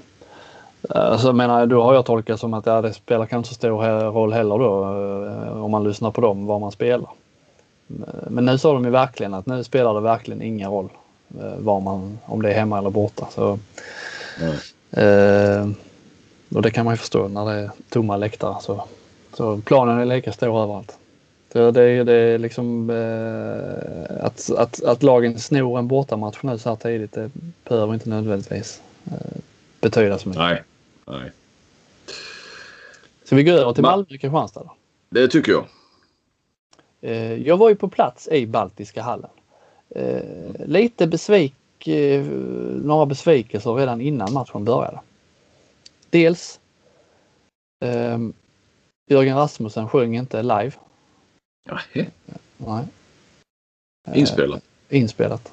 alltså, 0.89 1.33
menar, 1.33 1.67
då 1.67 1.83
har 1.83 1.95
jag 1.95 2.05
tolkat 2.05 2.41
som 2.41 2.55
att 2.55 2.67
ja, 2.67 2.83
det 2.83 2.93
spelar 2.93 3.27
kanske 3.27 3.49
så 3.49 3.55
stor 3.55 4.11
roll 4.13 4.33
heller 4.33 4.59
då 4.59 4.83
eh, 5.27 5.65
om 5.65 5.71
man 5.71 5.85
lyssnar 5.85 6.11
på 6.11 6.21
dem, 6.21 6.47
var 6.47 6.59
man 6.59 6.73
spelar. 6.73 7.11
Men 8.29 8.45
nu 8.45 8.59
sa 8.59 8.73
de 8.73 8.85
ju 8.85 8.91
verkligen 8.91 9.35
att 9.35 9.47
nu 9.47 9.65
spelar 9.65 9.95
det 9.95 10.01
verkligen 10.01 10.43
ingen 10.43 10.71
roll 10.71 10.89
var 11.59 11.81
man, 11.81 12.19
om 12.27 12.43
det 12.43 12.51
är 12.51 12.55
hemma 12.55 12.79
eller 12.79 12.91
borta. 12.91 13.27
Så, 13.31 13.59
Eh, 14.91 15.69
och 16.55 16.63
det 16.63 16.71
kan 16.71 16.85
man 16.85 16.95
ju 16.95 16.99
förstå 16.99 17.29
när 17.29 17.47
det 17.47 17.53
är 17.53 17.71
tomma 17.89 18.17
läktare. 18.17 18.57
Så, 18.61 18.85
så 19.37 19.61
planen 19.65 19.99
är 19.99 20.05
lika 20.05 20.33
stor 20.33 20.63
överallt. 20.63 20.99
Så 21.53 21.71
det, 21.71 22.05
det 22.05 22.13
är 22.13 22.39
liksom 22.39 22.91
eh, 22.91 24.25
att, 24.27 24.51
att, 24.51 24.85
att 24.85 25.03
lagen 25.03 25.39
snor 25.39 25.79
en 25.79 25.89
bortamatch 25.89 26.43
nu 26.43 26.59
så 26.59 26.69
här 26.69 26.77
tidigt 26.77 27.13
det 27.13 27.31
behöver 27.65 27.95
inte 27.95 28.09
nödvändigtvis 28.09 28.83
eh, 29.05 29.41
betyda 29.81 30.19
så 30.19 30.29
mycket. 30.29 30.43
Nej. 30.43 30.63
Nej. 31.07 31.31
Så 33.25 33.35
vi 33.37 33.45
går 33.45 33.53
över 33.53 33.73
till 33.73 33.85
Ma- 33.85 33.87
Malmö 33.87 34.03
och 34.03 34.09
Kristianstad 34.09 34.61
då. 34.63 34.73
Det 35.09 35.29
tycker 35.29 35.53
jag. 35.53 35.65
Eh, 37.01 37.35
jag 37.35 37.57
var 37.57 37.69
ju 37.69 37.75
på 37.75 37.89
plats 37.89 38.29
i 38.29 38.47
Baltiska 38.47 39.03
hallen. 39.03 39.31
Eh, 39.91 40.67
lite 40.67 41.07
besvik, 41.07 41.89
eh, 41.89 42.25
några 42.83 43.07
besvikelser 43.07 43.75
redan 43.75 44.01
innan 44.01 44.33
matchen 44.33 44.65
började. 44.65 45.01
Dels 46.11 46.61
eh, 47.85 48.19
Jörgen 49.07 49.37
Rasmussen 49.37 49.89
sjöng 49.89 50.17
inte 50.17 50.43
live. 50.43 50.73
Jahe. 51.69 52.07
Nej. 52.57 52.85
Eh, 54.09 54.19
Inspelat. 54.19 54.63
inspelat. 54.89 55.53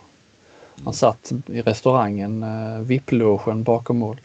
Han 0.83 0.93
satt 0.93 1.31
i 1.45 1.61
restaurangen, 1.61 2.43
eh, 2.43 2.79
VIP-logen 2.79 3.63
bakom 3.63 3.97
mål. 3.97 4.17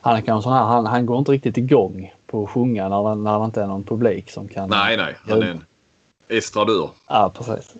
Han 0.00 0.16
är 0.16 0.20
kanske 0.20 0.42
sån 0.42 0.52
här, 0.52 0.64
han, 0.64 0.86
han 0.86 1.06
går 1.06 1.18
inte 1.18 1.32
riktigt 1.32 1.56
igång 1.56 2.14
på 2.26 2.44
att 2.44 2.50
sjunga 2.50 2.88
när, 2.88 3.14
när 3.14 3.38
det 3.38 3.44
inte 3.44 3.62
är 3.62 3.66
någon 3.66 3.84
publik 3.84 4.30
som 4.30 4.48
kan... 4.48 4.70
Nej, 4.70 4.96
nej. 4.96 5.16
Han 5.28 5.42
är 5.42 5.46
en 5.46 5.64
estradör. 6.28 6.90
Ja, 7.08 7.32
precis. 7.34 7.74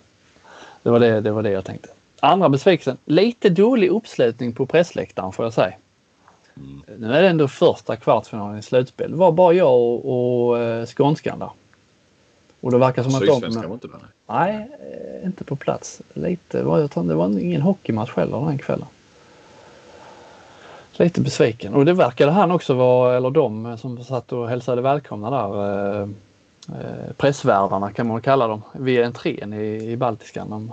Det 0.82 0.90
var 0.90 1.00
det, 1.00 1.20
det 1.20 1.30
var 1.30 1.42
det 1.42 1.50
jag 1.50 1.64
tänkte. 1.64 1.88
Andra 2.20 2.48
besvikelsen. 2.48 2.96
Lite 3.04 3.48
dålig 3.48 3.88
uppslutning 3.88 4.52
på 4.52 4.66
pressläktaren 4.66 5.32
får 5.32 5.44
jag 5.44 5.52
säga. 5.52 5.74
Mm. 6.60 6.82
Nu 6.98 7.14
är 7.14 7.22
det 7.22 7.28
ändå 7.28 7.48
första 7.48 7.96
kvartsfinalen 7.96 8.58
i 8.58 8.62
slutspel. 8.62 9.10
Det 9.10 9.16
var 9.16 9.32
bara 9.32 9.52
jag 9.52 9.74
och, 9.74 10.48
och 10.48 10.58
eh, 10.58 10.86
skånskan 10.86 11.38
där. 11.38 11.50
Och 12.60 12.70
det 12.70 12.78
verkar 12.78 13.02
som 13.02 13.14
att 13.14 13.20
de... 13.20 13.68
var 13.68 13.74
inte 13.74 13.88
där. 13.88 13.98
Nej, 14.26 14.68
eh, 15.20 15.26
inte 15.26 15.44
på 15.44 15.56
plats. 15.56 16.00
Lite, 16.14 16.62
var 16.62 16.78
jag 16.78 17.06
det 17.06 17.14
var 17.14 17.38
ingen 17.38 17.62
hockeymatch 17.62 18.16
heller 18.16 18.46
den 18.46 18.58
kvällen. 18.58 18.86
Lite 20.92 21.20
besviken. 21.20 21.74
Och 21.74 21.84
det 21.84 21.92
verkade 21.92 22.32
han 22.32 22.50
också 22.50 22.74
vara, 22.74 23.16
eller 23.16 23.30
de 23.30 23.78
som 23.78 24.04
satt 24.04 24.32
och 24.32 24.48
hälsade 24.48 24.82
välkomna 24.82 25.30
där. 25.30 25.64
Eh, 26.00 26.08
eh, 26.68 27.12
pressvärdarna 27.16 27.92
kan 27.92 28.06
man 28.06 28.20
kalla 28.20 28.46
dem. 28.46 28.62
Vid 28.72 29.04
entrén 29.04 29.52
i, 29.52 29.90
i 29.92 29.96
Baltiskan. 29.96 30.50
De, 30.50 30.72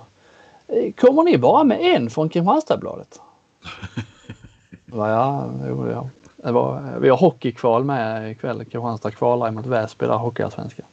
eh, 0.67 0.93
Kommer 0.93 1.23
ni 1.23 1.37
bara 1.37 1.63
med 1.63 1.81
en 1.81 2.09
från 2.09 2.29
Kristianstadsbladet? 2.29 3.19
Jag 4.95 5.09
ja, 5.09 5.49
jo, 5.67 5.89
ja. 5.91 6.09
Det 6.35 6.51
var, 6.51 6.99
vi 6.99 7.09
har 7.09 7.17
hockeykval 7.17 7.83
med 7.83 8.31
ikväll. 8.31 8.59
Kristianstad 8.59 9.11
kvalar 9.11 9.51
mot 9.51 9.65
Väsby, 9.65 10.05
där 10.05 10.17
hockeyallsvenskan. 10.17 10.85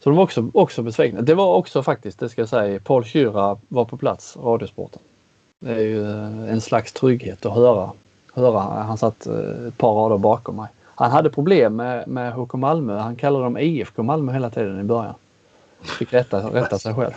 Så 0.00 0.10
de 0.10 0.16
var 0.16 0.24
också, 0.24 0.50
också 0.54 0.82
besvikna. 0.82 1.20
Det 1.20 1.34
var 1.34 1.54
också 1.54 1.82
faktiskt, 1.82 2.18
det 2.18 2.28
ska 2.28 2.40
jag 2.40 2.48
säga, 2.48 2.80
Paul 2.80 3.04
Kyra 3.04 3.58
var 3.68 3.84
på 3.84 3.96
plats, 3.96 4.36
Radiosporten. 4.36 5.00
Det 5.58 5.72
är 5.72 5.78
ju 5.78 6.10
eh, 6.10 6.52
en 6.52 6.60
slags 6.60 6.92
trygghet 6.92 7.46
att 7.46 7.54
höra. 7.54 7.90
höra. 8.34 8.60
Han 8.60 8.98
satt 8.98 9.26
eh, 9.26 9.66
ett 9.68 9.78
par 9.78 9.94
rader 9.94 10.18
bakom 10.18 10.56
mig. 10.56 10.68
Han 10.84 11.10
hade 11.10 11.30
problem 11.30 11.76
med, 11.76 12.08
med 12.08 12.32
HK 12.32 12.54
Malmö. 12.54 12.98
Han 12.98 13.16
kallade 13.16 13.44
dem 13.44 13.58
IFK 13.58 14.02
Malmö 14.02 14.32
hela 14.32 14.50
tiden 14.50 14.80
i 14.80 14.84
början. 14.84 15.14
Fick 15.82 16.12
rätta, 16.12 16.38
rätta 16.38 16.78
sig 16.78 16.94
själv. 16.94 17.12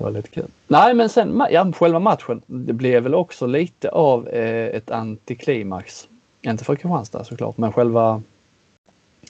Det 0.00 0.04
var, 0.04 0.10
lite 0.10 0.28
kul. 0.28 0.46
Nej 0.68 0.94
men 0.94 1.08
sen 1.08 1.42
ja, 1.50 1.72
själva 1.72 1.98
matchen. 1.98 2.42
Det 2.46 2.72
blev 2.72 3.02
väl 3.02 3.14
också 3.14 3.46
lite 3.46 3.88
av 3.88 4.28
eh, 4.28 4.66
ett 4.66 4.90
antiklimax. 4.90 6.08
Inte 6.42 6.64
för 6.64 6.74
Kristianstad 6.74 7.24
såklart 7.24 7.58
men 7.58 7.72
själva 7.72 8.22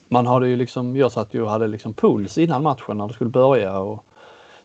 man 0.07 0.27
hade 0.27 0.47
ju 0.47 0.55
liksom, 0.55 0.95
jag 0.95 1.11
satt 1.11 1.33
ju 1.33 1.41
och 1.41 1.49
hade 1.49 1.67
liksom 1.67 1.93
puls 1.93 2.37
innan 2.37 2.63
matchen 2.63 2.97
när 2.97 3.07
det 3.07 3.13
skulle 3.13 3.29
börja 3.29 3.79
och 3.79 4.05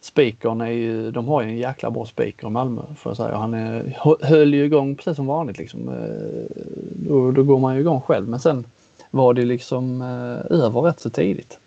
Spikern 0.01 0.61
är 0.61 0.71
ju, 0.71 1.11
de 1.11 1.29
har 1.29 1.43
ju 1.43 1.49
en 1.49 1.57
jäkla 1.57 1.91
bra 1.91 2.07
speaker 2.07 2.47
i 2.47 2.51
Malmö 2.51 2.83
får 2.99 3.11
jag 3.11 3.17
säga. 3.17 3.37
Han 3.37 3.55
är, 3.55 3.99
höll 4.21 4.55
ju 4.55 4.65
igång 4.65 4.97
precis 4.97 5.17
som 5.17 5.27
vanligt 5.27 5.59
liksom. 5.59 5.89
Eh, 5.89 6.65
då, 7.09 7.31
då 7.31 7.43
går 7.43 7.59
man 7.59 7.75
ju 7.75 7.81
igång 7.81 8.01
själv 8.01 8.29
men 8.29 8.41
sen 8.41 8.65
var 9.11 9.35
det 9.35 9.45
liksom 9.45 10.03
eh, 10.03 10.59
över 10.59 10.81
rätt 10.81 11.01
så 11.01 11.11
tidigt. 11.11 11.59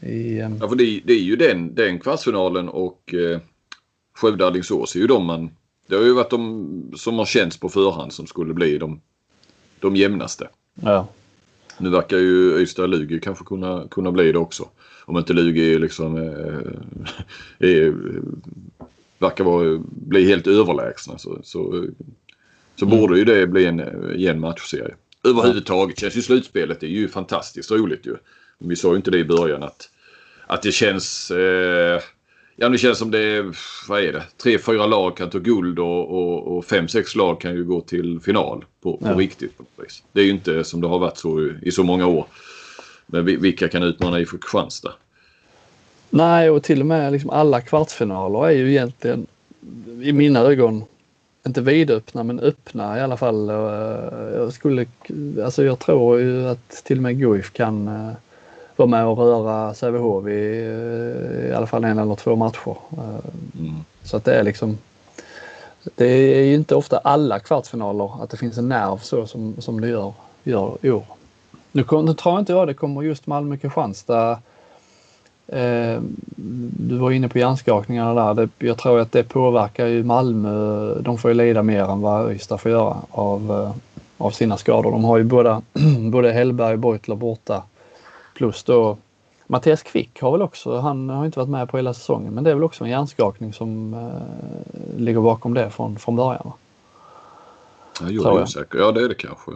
I, 0.00 0.38
eh, 0.38 0.50
Ja, 0.60 0.68
för 0.68 0.76
det, 0.76 1.00
det 1.04 1.12
är 1.12 1.22
ju 1.22 1.36
den, 1.36 1.74
den 1.74 1.98
kvartsfinalen 1.98 2.68
och 2.68 3.14
eh, 3.14 3.40
Skövde 4.14 4.46
Alingsås 4.46 4.96
är 4.96 5.00
ju 5.00 5.06
de 5.06 5.24
man... 5.26 5.50
Det 5.86 5.96
har 5.96 6.02
ju 6.02 6.12
varit 6.12 6.30
de 6.30 6.92
som 6.96 7.18
har 7.18 7.26
känts 7.26 7.56
på 7.60 7.68
förhand 7.68 8.12
som 8.12 8.26
skulle 8.26 8.54
bli 8.54 8.78
de, 8.78 9.00
de 9.80 9.96
jämnaste. 9.96 10.48
ja. 10.74 11.08
Nu 11.80 11.90
verkar 11.90 12.16
ju 12.18 12.58
Ystad-Lugi 12.62 13.20
kanske 13.20 13.44
kunna, 13.44 13.88
kunna 13.90 14.12
bli 14.12 14.32
det 14.32 14.38
också. 14.38 14.68
Om 15.04 15.18
inte 15.18 15.32
Lugi 15.32 15.78
liksom... 15.78 16.16
Eh, 16.16 16.72
är, 17.68 17.94
verkar 19.18 19.44
vara, 19.44 19.78
bli 19.90 20.24
helt 20.28 20.46
överlägsna 20.46 21.18
så, 21.18 21.38
så, 21.42 21.86
så 22.76 22.86
Mm. 22.86 22.98
borde 22.98 23.18
ju 23.18 23.24
det 23.24 23.46
bli 23.46 23.66
en 23.66 23.80
eh, 23.80 24.16
jämn 24.16 24.40
matchserie. 24.40 24.94
Överhuvudtaget 25.24 25.98
känns 25.98 26.16
ju 26.16 26.22
slutspelet 26.22 26.80
det 26.80 26.86
är 26.86 26.90
ju 26.90 27.08
fantastiskt 27.08 27.70
roligt 27.70 28.06
ju. 28.06 28.16
Vi 28.58 28.76
sa 28.76 28.90
ju 28.90 28.96
inte 28.96 29.10
det 29.10 29.18
i 29.18 29.24
början 29.24 29.62
att, 29.62 29.88
att 30.46 30.62
det 30.62 30.72
känns... 30.72 31.30
Eh, 31.30 32.00
ja 32.56 32.68
det 32.68 32.78
känns 32.78 32.98
som 32.98 33.10
det 33.10 33.18
är, 33.18 33.56
vad 33.88 34.00
är 34.00 34.12
det, 34.12 34.22
tre, 34.42 34.58
fyra 34.58 34.86
lag 34.86 35.16
kan 35.16 35.30
ta 35.30 35.38
guld 35.38 35.78
och, 35.78 36.10
och, 36.18 36.56
och 36.56 36.64
fem, 36.64 36.88
sex 36.88 37.14
lag 37.14 37.40
kan 37.40 37.54
ju 37.54 37.64
gå 37.64 37.80
till 37.80 38.20
final 38.20 38.64
på, 38.82 38.96
på 38.96 39.06
Ja. 39.08 39.14
riktigt. 39.14 39.58
På. 39.58 39.64
Det 40.12 40.20
är 40.20 40.24
ju 40.24 40.30
inte 40.30 40.64
som 40.64 40.80
det 40.80 40.88
har 40.88 40.98
varit 40.98 41.18
så 41.18 41.50
i, 41.62 41.70
så 41.70 41.82
många 41.82 42.06
år. 42.06 42.26
Men 43.06 43.24
vi- 43.24 43.36
vilka 43.36 43.68
kan 43.68 43.82
utmana 43.82 44.20
i 44.20 44.24
Kristianstad? 44.26 44.92
Nej 46.10 46.50
och 46.50 46.62
till 46.62 46.80
och 46.80 46.86
med 46.86 47.12
liksom 47.12 47.30
alla 47.30 47.60
kvartsfinaler 47.60 48.46
är 48.46 48.50
ju 48.50 48.70
egentligen 48.70 49.26
i 50.02 50.12
mina 50.12 50.40
ögon 50.40 50.84
inte 51.46 51.60
vidöppna 51.60 52.22
men 52.22 52.40
öppna 52.40 52.98
i 52.98 53.00
alla 53.00 53.16
fall. 53.16 53.48
Eh, 53.50 53.56
Jag 54.34 54.52
skulle, 54.52 54.86
alltså 55.44 55.64
jag 55.64 55.78
tror 55.78 56.20
ju 56.20 56.48
att 56.48 56.70
till 56.84 56.96
och 56.96 57.02
med 57.02 57.18
Guif 57.18 57.52
kan 57.52 57.88
eh, 57.88 58.12
vara 58.78 58.88
med 58.88 59.06
och 59.06 59.18
röra 59.18 59.74
Sävehof 59.74 60.26
i, 60.26 60.30
eh, 60.30 61.50
i 61.50 61.52
alla 61.54 61.66
fall 61.66 61.84
en 61.84 61.98
eller 61.98 62.14
två 62.14 62.36
matcher. 62.36 62.76
Eh, 62.92 63.30
Mm. 63.58 63.74
Så 64.02 64.16
att 64.16 64.24
det 64.24 64.34
är 64.34 64.42
liksom 64.42 64.78
det 65.94 66.06
är 66.06 66.44
ju 66.44 66.54
inte 66.54 66.74
ofta 66.74 66.98
alla 66.98 67.38
kvartsfinaler 67.38 68.22
att 68.22 68.30
det 68.30 68.36
finns 68.36 68.58
en 68.58 68.68
nerv 68.68 68.98
så 68.98 69.26
som, 69.26 69.54
som 69.58 69.80
det 69.80 69.88
gör, 69.88 70.12
gör 70.44 70.76
i 70.82 70.90
år. 70.90 71.04
Nu, 71.72 71.84
kom, 71.84 72.04
nu 72.04 72.14
tror 72.14 72.38
inte 72.38 72.52
jag 72.52 72.66
det 72.66 72.74
kommer 72.74 73.02
just 73.02 73.26
Malmö-Kristianstad 73.26 74.38
Eh, 75.52 76.00
du 76.76 76.96
var 76.96 77.10
inne 77.10 77.28
på 77.28 77.38
hjärnskakningarna 77.38 78.14
där. 78.14 78.34
Det, 78.34 78.66
jag 78.66 78.78
tror 78.78 79.00
att 79.00 79.12
det 79.12 79.22
påverkar 79.22 79.86
ju 79.86 80.04
Malmö. 80.04 80.94
De 81.00 81.18
får 81.18 81.30
ju 81.30 81.34
lida 81.34 81.62
mer 81.62 81.82
än 81.82 82.00
vad 82.00 82.32
Ystad 82.32 82.58
får 82.58 82.70
göra 82.70 82.96
av, 83.10 83.50
eh, 83.52 83.70
av 84.24 84.30
sina 84.30 84.56
skador. 84.56 84.90
De 84.90 85.04
har 85.04 85.18
ju 85.18 85.24
båda, 85.24 85.62
både 86.12 86.32
Hellberg 86.32 86.72
och 86.72 86.78
Beutler 86.78 87.16
borta. 87.16 87.62
Plus 88.38 88.62
då 88.62 88.96
Mattias 89.46 89.82
Kvick 89.82 90.20
har 90.20 90.32
väl 90.32 90.42
också, 90.42 90.78
han 90.78 91.08
har 91.08 91.26
inte 91.26 91.38
varit 91.38 91.50
med 91.50 91.68
på 91.68 91.76
hela 91.76 91.94
säsongen, 91.94 92.34
men 92.34 92.44
det 92.44 92.50
är 92.50 92.54
väl 92.54 92.64
också 92.64 92.84
en 92.84 92.90
hjärnskakning 92.90 93.52
som 93.52 93.94
eh, 93.94 95.00
ligger 95.00 95.20
bakom 95.20 95.54
det 95.54 95.70
från, 95.70 95.98
från 95.98 96.16
början. 96.16 96.42
Va? 96.44 96.52
Ja, 98.00 98.10
jag 98.10 98.42
osäker. 98.42 98.78
Ja 98.78 98.92
det 98.92 99.04
är 99.04 99.08
det 99.08 99.14
kanske. 99.14 99.50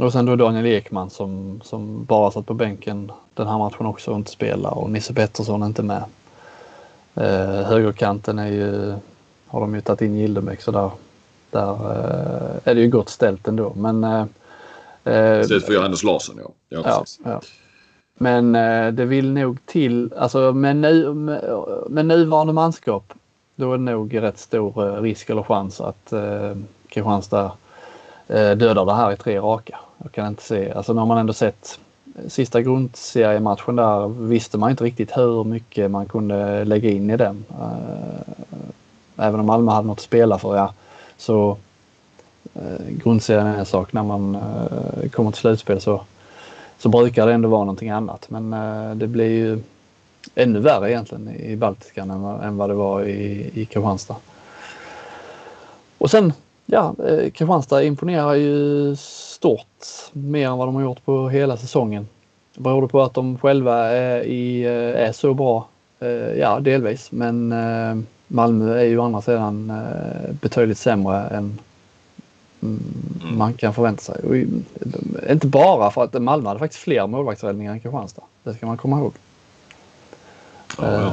Och 0.00 0.12
sen 0.12 0.26
då 0.26 0.36
Daniel 0.36 0.66
Ekman 0.66 1.10
som, 1.10 1.60
som 1.64 2.04
bara 2.04 2.30
satt 2.30 2.46
på 2.46 2.54
bänken 2.54 3.12
den 3.34 3.46
här 3.46 3.58
matchen 3.58 3.86
också 3.86 4.10
och 4.10 4.16
inte 4.16 4.30
spelar 4.30 4.78
och 4.78 4.90
Nisse 4.90 5.14
Pettersson 5.14 5.62
är 5.62 5.66
inte 5.66 5.82
med. 5.82 6.04
Eh, 7.14 7.66
högerkanten 7.66 8.38
är 8.38 8.48
ju, 8.48 8.94
har 9.46 9.60
de 9.60 9.74
ju 9.74 9.80
tagit 9.80 10.00
in 10.00 10.14
Gildebäck 10.14 10.62
så 10.62 10.70
där, 10.70 10.90
där 11.50 11.70
eh, 11.70 12.70
är 12.70 12.74
det 12.74 12.80
ju 12.80 12.88
gott 12.88 13.08
ställt 13.08 13.48
ändå. 13.48 13.72
Men, 13.76 14.04
eh, 14.04 14.26
eh, 15.04 15.40
Istället 15.40 15.66
för 15.66 15.72
Johannes 15.72 16.02
Larsson 16.02 16.40
ja. 16.42 16.50
Ja, 16.68 16.82
ja, 16.84 17.04
ja. 17.24 17.40
Men 18.14 18.54
eh, 18.54 18.92
det 18.92 19.04
vill 19.04 19.32
nog 19.32 19.66
till, 19.66 20.12
alltså 20.16 20.52
med, 20.52 20.76
nu, 20.76 21.14
med, 21.14 21.44
med 21.88 22.06
nuvarande 22.06 22.52
manskap 22.52 23.14
då 23.56 23.72
är 23.72 23.78
det 23.78 23.84
nog 23.84 24.22
rätt 24.22 24.38
stor 24.38 24.86
eh, 24.86 25.02
risk 25.02 25.30
eller 25.30 25.42
chans 25.42 25.80
att 25.80 26.12
eh, 26.12 26.52
Kristianstad 26.88 27.52
eh, 28.28 28.50
dödar 28.50 28.84
det 28.84 28.94
här 28.94 29.12
i 29.12 29.16
tre 29.16 29.38
raka. 29.38 29.78
Jag 30.02 30.12
kan 30.12 30.26
inte 30.26 30.42
se, 30.42 30.72
alltså 30.72 30.92
nu 30.92 30.98
har 30.98 31.06
man 31.06 31.18
ändå 31.18 31.32
sett 31.32 31.78
sista 32.28 32.62
grundseriematchen 32.62 33.76
där 33.76 34.08
visste 34.08 34.58
man 34.58 34.70
inte 34.70 34.84
riktigt 34.84 35.16
hur 35.16 35.44
mycket 35.44 35.90
man 35.90 36.06
kunde 36.06 36.64
lägga 36.64 36.90
in 36.90 37.10
i 37.10 37.16
den. 37.16 37.44
Eh, 37.60 38.32
även 39.16 39.40
om 39.40 39.46
Malmö 39.46 39.72
hade 39.72 39.86
något 39.86 39.98
att 39.98 40.04
spela 40.04 40.38
för 40.38 40.56
ja, 40.56 40.72
så 41.16 41.56
eh, 42.54 42.86
grundserien 42.88 43.46
är 43.46 43.58
en 43.58 43.66
sak 43.66 43.92
när 43.92 44.02
man 44.02 44.34
eh, 44.34 45.08
kommer 45.10 45.30
till 45.30 45.40
slutspel 45.40 45.80
så 45.80 46.00
så 46.84 46.88
brukar 46.88 47.26
det 47.26 47.32
ändå 47.32 47.48
vara 47.48 47.60
någonting 47.60 47.90
annat. 47.90 48.30
Men 48.30 48.52
eh, 48.52 48.94
det 48.94 49.06
blir 49.06 49.28
ju 49.30 49.58
ännu 50.34 50.60
värre 50.60 50.90
egentligen 50.90 51.28
i 51.36 51.56
Baltikan 51.56 52.10
än, 52.10 52.22
vad- 52.22 52.44
än 52.44 52.56
vad 52.56 52.70
det 52.70 52.74
var 52.74 53.02
i, 53.02 53.50
i 53.54 53.64
Kristianstad. 53.64 54.16
Och 55.98 56.10
sen 56.10 56.32
ja, 56.66 56.94
eh, 57.08 57.30
Kristianstad 57.30 57.82
imponerar 57.82 58.34
ju 58.34 58.96
stort 58.98 59.86
mer 60.12 60.48
än 60.48 60.58
vad 60.58 60.68
de 60.68 60.74
har 60.74 60.82
gjort 60.82 61.04
på 61.04 61.28
hela 61.28 61.56
säsongen. 61.56 62.08
Det 62.54 62.60
Beror 62.60 62.88
på 62.88 63.02
att 63.02 63.14
de 63.14 63.38
själva 63.38 63.78
är, 63.84 64.22
i, 64.22 64.62
eh, 64.64 65.06
är 65.08 65.12
så 65.12 65.34
bra? 65.34 65.66
Eh, 66.00 66.08
ja, 66.38 66.60
delvis. 66.60 67.12
Men 67.12 67.52
eh, 67.52 68.04
Malmö 68.26 68.78
är 68.78 68.84
ju 68.84 68.98
å 68.98 69.02
andra 69.04 69.20
sidan 69.22 69.70
eh, 69.70 70.32
betydligt 70.40 70.78
sämre 70.78 71.20
än 71.26 71.58
man 73.36 73.54
kan 73.54 73.74
förvänta 73.74 74.02
sig. 74.02 74.22
Och, 74.24 74.36
inte 75.30 75.46
bara 75.46 75.90
för 75.90 76.04
att 76.04 76.22
Malmö 76.22 76.48
hade 76.48 76.58
faktiskt 76.60 76.82
fler 76.82 77.06
målvaktsräddningar 77.06 77.72
än 77.72 77.80
Kristianstad. 77.80 78.22
Det 78.42 78.54
ska 78.54 78.66
man 78.66 78.76
komma 78.76 78.98
ihåg. 78.98 79.12
Ja, 80.78 80.92
ja. 80.92 81.06
Eh, 81.06 81.12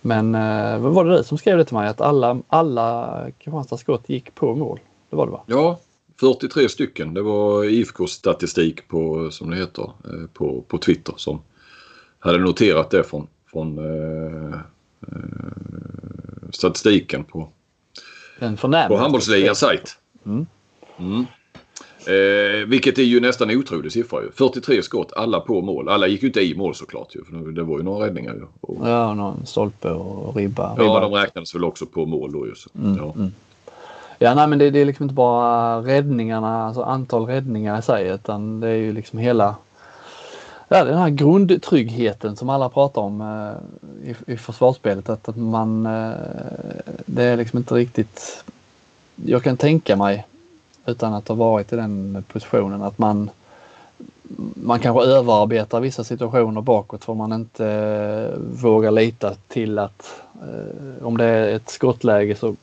Men 0.00 0.34
eh, 0.34 0.78
vad 0.78 0.92
var 0.92 1.04
det 1.04 1.16
du 1.16 1.24
som 1.24 1.38
skrev 1.38 1.58
det 1.58 1.64
till 1.64 1.76
mig? 1.76 1.88
Att 1.88 2.00
alla, 2.00 2.38
alla 2.48 3.18
Kristianstads 3.38 3.82
skott 3.82 4.08
gick 4.08 4.34
på 4.34 4.54
mål? 4.54 4.80
Det 5.10 5.16
var 5.16 5.26
det 5.26 5.32
va? 5.32 5.42
Ja, 5.46 5.78
43 6.20 6.68
stycken. 6.68 7.14
Det 7.14 7.22
var 7.22 7.64
IFKs 7.64 8.10
statistik 8.12 8.88
på, 8.88 9.30
som 9.30 9.50
det 9.50 9.56
heter, 9.56 9.82
eh, 9.82 10.26
på, 10.32 10.64
på 10.68 10.78
Twitter 10.78 11.14
som 11.16 11.42
hade 12.18 12.38
noterat 12.38 12.90
det 12.90 13.04
från, 13.04 13.26
från 13.52 13.78
eh, 13.78 14.58
statistiken 16.50 17.24
på, 17.24 17.48
En 18.38 18.56
förnämlig. 18.56 18.96
på 18.98 19.02
handbollsligans 19.02 19.58
sajt. 19.58 19.98
Mm. 20.26 20.46
Mm. 20.98 21.26
Eh, 22.06 22.66
vilket 22.66 22.98
är 22.98 23.02
ju 23.02 23.20
nästan 23.20 23.50
otrolig 23.50 23.92
siffra. 23.92 24.22
Ju. 24.22 24.30
43 24.30 24.82
skott, 24.82 25.12
alla 25.16 25.40
på 25.40 25.62
mål. 25.62 25.88
Alla 25.88 26.06
gick 26.06 26.22
ju 26.22 26.28
inte 26.28 26.40
i 26.40 26.54
mål 26.54 26.74
såklart. 26.74 27.14
Ju, 27.14 27.24
för 27.24 27.52
det 27.52 27.62
var 27.62 27.78
ju 27.78 27.84
några 27.84 28.06
räddningar. 28.06 28.34
Ju. 28.34 28.46
Och, 28.60 28.88
Ja, 28.88 29.14
någon 29.14 29.46
stolpe 29.46 29.90
och 29.90 30.36
ribba. 30.36 30.74
ja, 30.76 30.82
ribba. 30.82 31.00
de 31.00 31.12
räknades 31.12 31.54
väl 31.54 31.64
också 31.64 31.86
på 31.86 32.06
mål 32.06 32.32
då. 32.32 32.46
Ju, 32.46 32.54
så. 32.54 32.70
Mm, 32.78 32.96
ja. 32.96 33.12
mm. 33.16 33.32
Ja, 34.18 34.34
nej, 34.34 34.48
men 34.48 34.58
det, 34.58 34.70
det 34.70 34.78
är 34.78 34.84
liksom 34.84 35.04
inte 35.04 35.14
bara 35.14 35.78
räddningarna, 35.78 36.66
alltså 36.66 36.82
antal 36.82 37.26
räddningar 37.26 37.78
i 37.78 37.82
sig, 37.82 38.08
utan 38.08 38.60
det 38.60 38.68
är 38.68 38.74
ju 38.76 38.92
liksom 38.92 39.18
hela 39.18 39.56
ja, 40.68 40.84
den 40.84 40.98
här 40.98 41.10
grundtryggheten 41.10 42.36
som 42.36 42.48
alla 42.48 42.68
pratar 42.68 43.02
om 43.02 43.20
eh, 43.20 44.10
i, 44.10 44.32
i 44.32 44.36
försvarsspelet. 44.36 45.08
Att, 45.08 45.28
att 45.28 45.36
man, 45.36 45.86
eh, 45.86 46.12
det 47.06 47.22
är 47.22 47.36
liksom 47.36 47.58
inte 47.58 47.74
riktigt, 47.74 48.44
jag 49.26 49.42
kan 49.42 49.56
tänka 49.56 49.96
mig 49.96 50.26
utan 50.86 51.14
att 51.14 51.28
ha 51.28 51.34
varit 51.34 51.72
i 51.72 51.76
den 51.76 52.24
positionen 52.32 52.82
att 52.82 52.98
man 52.98 53.30
man 54.54 54.80
kanske 54.80 55.04
överarbetar 55.04 55.80
vissa 55.80 56.04
situationer 56.04 56.60
bakåt 56.60 57.04
för 57.04 57.14
man 57.14 57.32
inte 57.32 57.66
eh, 57.66 58.38
vågar 58.62 58.90
lita 58.90 59.34
till 59.48 59.78
att 59.78 60.22
eh, 60.42 61.06
om 61.06 61.16
det 61.16 61.24
är 61.24 61.56
ett 61.56 61.70
skottläge 61.70 62.34
så, 62.36 62.56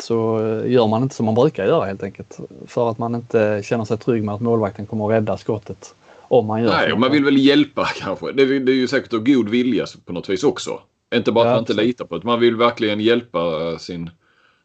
så 0.00 0.40
gör 0.66 0.86
man 0.86 1.02
inte 1.02 1.14
som 1.14 1.26
man 1.26 1.34
brukar 1.34 1.66
göra 1.66 1.84
helt 1.86 2.02
enkelt. 2.02 2.38
För 2.66 2.90
att 2.90 2.98
man 2.98 3.14
inte 3.14 3.62
känner 3.64 3.84
sig 3.84 3.98
trygg 3.98 4.24
med 4.24 4.34
att 4.34 4.40
målvakten 4.40 4.86
kommer 4.86 5.04
att 5.06 5.10
rädda 5.12 5.36
skottet. 5.36 5.94
Om 6.20 6.46
man 6.46 6.62
gör 6.62 6.68
Nej, 6.70 6.92
och 6.92 7.00
man 7.00 7.12
vill 7.12 7.24
väl 7.24 7.36
hjälpa 7.38 7.84
kanske. 8.00 8.32
Det, 8.32 8.42
är- 8.42 8.60
det 8.60 8.72
är 8.72 8.76
ju 8.76 8.88
säkert 8.88 9.12
av 9.12 9.24
god 9.24 9.48
vilja 9.48 9.86
på 10.04 10.12
något 10.12 10.28
vis 10.28 10.44
också. 10.44 10.80
Inte 11.14 11.32
bara 11.32 11.44
att 11.44 11.48
Ja, 11.48 11.52
man 11.54 11.60
inte 11.60 11.74
litar 11.74 12.04
på 12.04 12.18
det. 12.18 12.24
Man 12.26 12.40
vill 12.40 12.56
verkligen 12.56 13.00
hjälpa 13.00 13.38
eh, 13.70 13.78
sin, 13.78 14.10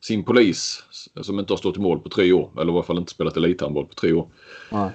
sin 0.08 0.24
polis 0.24 0.84
som 1.22 1.39
inte 1.39 1.54
har 1.54 1.58
stått 1.58 1.78
i 1.78 1.80
mål 1.80 2.00
på 2.00 2.10
tre 2.10 2.34
år. 2.34 2.50
Eller 2.62 2.72
i 2.72 2.76
alla 2.76 2.84
fall 2.84 2.98
inte 2.98 3.12
spelat 3.12 3.38
elithandboll 3.38 3.86
på 3.86 3.94
tre 3.94 4.13
år. 4.13 4.28
Nej. 4.72 4.89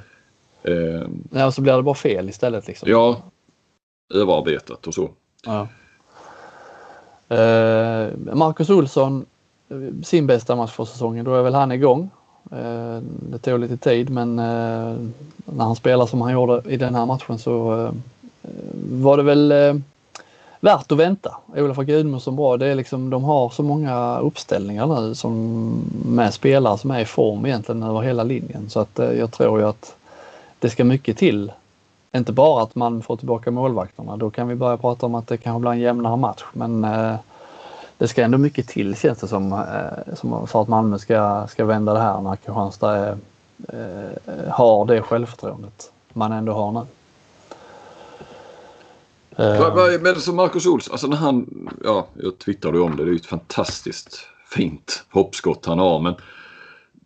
Eh, 0.62 1.08
Ja, 1.30 1.46
och 1.46 1.54
så 1.54 1.62
blir 1.62 1.76
det 1.76 1.82
bara 1.82 1.94
fel 1.94 2.28
istället. 2.28 2.66
Liksom. 2.66 2.90
ja, 2.90 3.22
överarbetat 4.14 4.86
och 4.86 4.94
så. 4.94 5.10
Ja. 5.46 5.68
Eh, 7.36 8.08
Marcus 8.34 8.70
Olsson, 8.70 9.26
eh, 9.68 10.02
sin 10.04 10.26
bästa 10.26 10.56
match 10.56 10.72
för 10.72 10.84
säsongen, 10.84 11.24
då 11.24 11.34
är 11.34 11.42
väl 11.42 11.54
han 11.54 11.72
igång. 11.72 12.10
Eh, 12.52 12.98
det 13.02 13.38
tog 13.38 13.60
lite 13.60 13.76
tid 13.76 14.10
men 14.10 14.38
eh, 14.38 14.96
när 15.44 15.64
han 15.64 15.76
spelar 15.76 16.06
som 16.06 16.20
han 16.20 16.32
gjorde 16.32 16.62
i 16.66 16.76
den 16.76 16.94
här 16.94 17.06
matchen 17.06 17.38
så 17.38 17.84
eh, 17.84 17.92
var 18.90 19.16
det 19.16 19.22
väl 19.22 19.52
eh, 19.52 19.74
värt 20.60 20.92
att 20.92 20.98
vänta. 20.98 21.36
Olof 21.56 21.76
Gudmundsson 21.76 22.36
bra. 22.36 22.56
Det 22.56 22.66
är 22.66 22.74
liksom, 22.74 23.10
de 23.10 23.24
har 23.24 23.50
så 23.50 23.62
många 23.62 24.18
uppställningar 24.18 24.86
nu 24.86 25.14
som 25.14 25.70
med 26.06 26.34
spelare 26.34 26.78
som 26.78 26.90
är 26.90 27.00
i 27.00 27.04
form 27.04 27.46
egentligen 27.46 27.82
över 27.82 28.00
hela 28.00 28.22
linjen. 28.22 28.70
Så 28.70 28.80
att 28.80 28.98
eh, 28.98 29.12
jag 29.12 29.32
tror 29.32 29.60
ju 29.60 29.66
att 29.68 29.96
det 30.58 30.70
ska 30.70 30.84
mycket 30.84 31.16
till 31.16 31.52
inte 32.12 32.32
bara 32.32 32.62
att 32.62 32.74
man 32.74 33.02
får 33.02 33.16
tillbaka 33.16 33.50
målvakterna. 33.50 34.16
Då 34.16 34.30
kan 34.30 34.48
vi 34.48 34.54
börja 34.54 34.76
prata 34.76 35.06
om 35.06 35.14
att 35.14 35.26
det 35.26 35.36
kanske 35.36 35.60
blir 35.60 35.70
en 35.70 35.78
jämnare 35.80 36.16
match. 36.16 36.44
Men 36.52 36.84
eh, 36.84 37.14
det 37.98 38.08
ska 38.08 38.22
ändå 38.22 38.38
mycket 38.38 38.68
till 38.68 38.96
känns 38.96 39.18
det 39.18 39.28
som, 39.28 39.52
eh, 39.52 40.14
som 40.16 40.46
för 40.46 40.62
att 40.62 40.68
Malmö 40.68 40.98
ska, 40.98 41.46
ska 41.48 41.64
vända 41.64 41.92
det 41.94 42.00
här 42.00 42.20
när 42.20 42.36
Kristianstad 42.36 43.08
eh, 43.08 43.14
har 44.48 44.84
det 44.86 45.02
självförtroendet 45.02 45.92
man 46.12 46.32
ändå 46.32 46.52
har 46.52 46.72
nu. 46.72 46.80
Eh, 46.80 46.86
Vad- 46.88 46.88
vad 49.29 49.29
är- 49.29 49.29
men 50.02 50.20
som 50.20 50.36
Marcus 50.36 50.66
Olsson, 50.66 50.92
alltså 50.92 51.06
när 51.06 51.16
han, 51.16 51.68
ja, 51.84 52.08
jag 52.22 52.38
twittrade 52.38 52.78
ju 52.78 52.84
om 52.84 52.96
det. 52.96 53.04
Det 53.04 53.10
är 53.10 53.12
ju 53.12 53.16
ett 53.16 53.26
fantastiskt 53.26 54.20
fint 54.50 55.04
hoppskott 55.10 55.66
han 55.66 55.78
har. 55.78 56.00
Men 56.00 56.14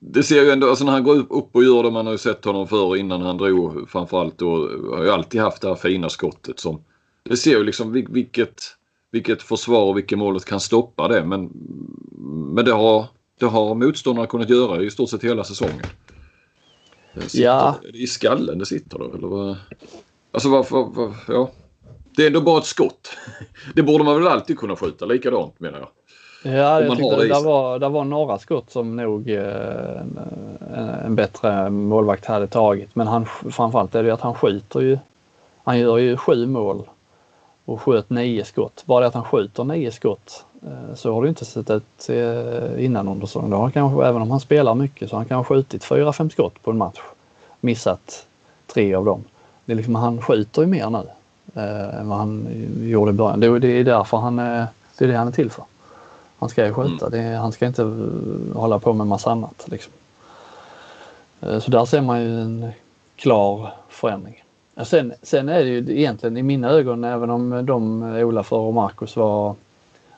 det 0.00 0.22
ser 0.22 0.42
ju 0.42 0.50
ändå, 0.50 0.68
alltså 0.68 0.84
när 0.84 0.92
han 0.92 1.04
går 1.04 1.16
upp 1.32 1.56
och 1.56 1.64
gör 1.64 1.82
det, 1.82 1.90
man 1.90 2.06
har 2.06 2.12
ju 2.12 2.18
sett 2.18 2.44
honom 2.44 2.68
förr 2.68 2.96
innan 2.96 3.22
han 3.22 3.36
drog 3.36 3.90
framförallt 3.90 4.38
då, 4.38 4.56
har 4.96 5.04
ju 5.04 5.10
alltid 5.10 5.40
haft 5.40 5.62
det 5.62 5.68
här 5.68 5.74
fina 5.74 6.08
skottet 6.08 6.60
som, 6.60 6.84
det 7.22 7.36
ser 7.36 7.50
ju 7.58 7.64
liksom 7.64 7.96
vil- 7.96 8.12
vilket, 8.12 8.62
vilket 9.12 9.42
försvar 9.42 9.82
och 9.84 9.96
vilket 9.96 10.18
målet 10.18 10.44
kan 10.44 10.60
stoppa 10.60 11.08
det. 11.08 11.24
Men, 11.24 11.50
men 12.54 12.64
det 12.64 12.72
har, 12.72 13.06
det 13.40 13.46
har 13.46 13.74
motståndarna 13.74 14.26
kunnat 14.26 14.50
göra 14.50 14.82
i 14.82 14.90
stort 14.90 15.10
sett 15.10 15.24
hela 15.24 15.44
säsongen. 15.44 15.86
Sitter, 17.26 17.44
Ja. 17.44 17.76
I 17.94 18.06
skallen 18.06 18.58
det 18.58 18.66
sitter 18.66 18.98
då 18.98 19.14
eller 19.14 19.28
vad? 19.28 19.56
Alltså 20.32 20.48
varför, 20.48 20.76
var, 20.76 21.14
ja. 21.28 21.50
Det 22.16 22.22
är 22.22 22.26
ändå 22.26 22.40
bara 22.40 22.58
ett 22.58 22.64
skott. 22.64 23.16
Det 23.74 23.82
borde 23.82 24.04
man 24.04 24.22
väl 24.22 24.32
alltid 24.32 24.58
kunna 24.58 24.76
skjuta 24.76 25.04
likadant 25.04 25.60
menar 25.60 25.78
jag. 25.78 25.88
Ja, 26.52 26.80
jag 26.80 26.96
tyckte 26.96 27.16
det, 27.16 27.28
där 27.28 27.44
var, 27.44 27.78
där 27.78 27.88
var 27.88 28.04
några 28.04 28.38
skott 28.38 28.70
som 28.70 28.96
nog 28.96 29.30
eh, 29.30 30.00
en, 30.00 30.18
en 31.04 31.14
bättre 31.14 31.70
målvakt 31.70 32.24
hade 32.24 32.46
tagit. 32.46 32.94
Men 32.94 33.06
han, 33.06 33.26
framförallt 33.26 33.94
är 33.94 34.02
det 34.02 34.14
att 34.14 34.20
han 34.20 34.34
skjuter 34.34 34.80
ju. 34.80 34.98
Han 35.64 35.78
gör 35.78 35.98
ju 35.98 36.16
sju 36.16 36.46
mål 36.46 36.82
och 37.64 37.80
sköt 37.82 38.10
nio 38.10 38.44
skott. 38.44 38.82
Bara 38.86 39.00
det 39.00 39.06
att 39.06 39.14
han 39.14 39.24
skjuter 39.24 39.64
nio 39.64 39.92
skott 39.92 40.44
eh, 40.62 40.94
så 40.94 41.14
har 41.14 41.22
det 41.22 41.28
inte 41.28 41.44
sett 41.44 41.70
ut 41.70 42.08
eh, 42.08 42.84
innan 42.84 43.08
under 43.08 43.26
säsongen. 43.26 43.70
Kanske, 43.70 44.06
även 44.06 44.22
om 44.22 44.30
han 44.30 44.40
spelar 44.40 44.74
mycket 44.74 45.10
så 45.10 45.16
han 45.16 45.24
kanske 45.24 45.54
skjutit 45.54 45.84
fyra, 45.84 46.12
fem 46.12 46.30
skott 46.30 46.62
på 46.62 46.70
en 46.70 46.78
match. 46.78 47.00
Missat 47.60 48.26
tre 48.66 48.94
av 48.94 49.04
dem. 49.04 49.24
Det 49.64 49.72
är 49.72 49.76
liksom, 49.76 49.94
han 49.94 50.22
skjuter 50.22 50.62
ju 50.62 50.68
mer 50.68 50.90
nu 50.90 51.02
eh, 51.54 51.98
än 52.00 52.08
vad 52.08 52.18
han 52.18 52.46
gjorde 52.80 53.10
i 53.10 53.14
början. 53.14 53.40
Det, 53.40 53.58
det 53.58 53.68
är 53.68 53.84
därför 53.84 54.16
han 54.16 54.38
är, 54.38 54.66
det 54.98 55.04
är 55.04 55.08
det 55.08 55.16
han 55.16 55.28
är 55.28 55.32
till 55.32 55.50
för. 55.50 55.64
Han 56.38 56.48
ska 56.48 56.66
ju 56.66 56.72
skjuta. 56.72 57.08
Det 57.08 57.18
är, 57.18 57.36
han 57.36 57.52
ska 57.52 57.66
inte 57.66 57.82
eh, 57.82 58.56
hålla 58.60 58.78
på 58.78 58.92
med 58.92 59.06
massa 59.06 59.30
annat. 59.30 59.64
Liksom. 59.70 59.92
Eh, 61.40 61.58
Så 61.58 61.70
där 61.70 61.84
ser 61.84 62.00
man 62.00 62.22
ju 62.22 62.40
en 62.40 62.68
klar 63.16 63.72
förändring. 63.88 64.42
Ja, 64.74 64.84
Sen, 64.84 65.12
sen 65.22 65.48
är 65.48 65.58
det 65.64 65.68
ju 65.70 65.98
egentligen 65.98 66.36
i 66.36 66.42
mina 66.42 66.68
ögon, 66.70 67.04
även 67.04 67.30
om 67.30 67.66
de, 67.66 68.02
eh, 68.16 68.26
Olafur 68.28 68.56
och 68.56 68.74
Marcus 68.74 69.16
var, 69.16 69.54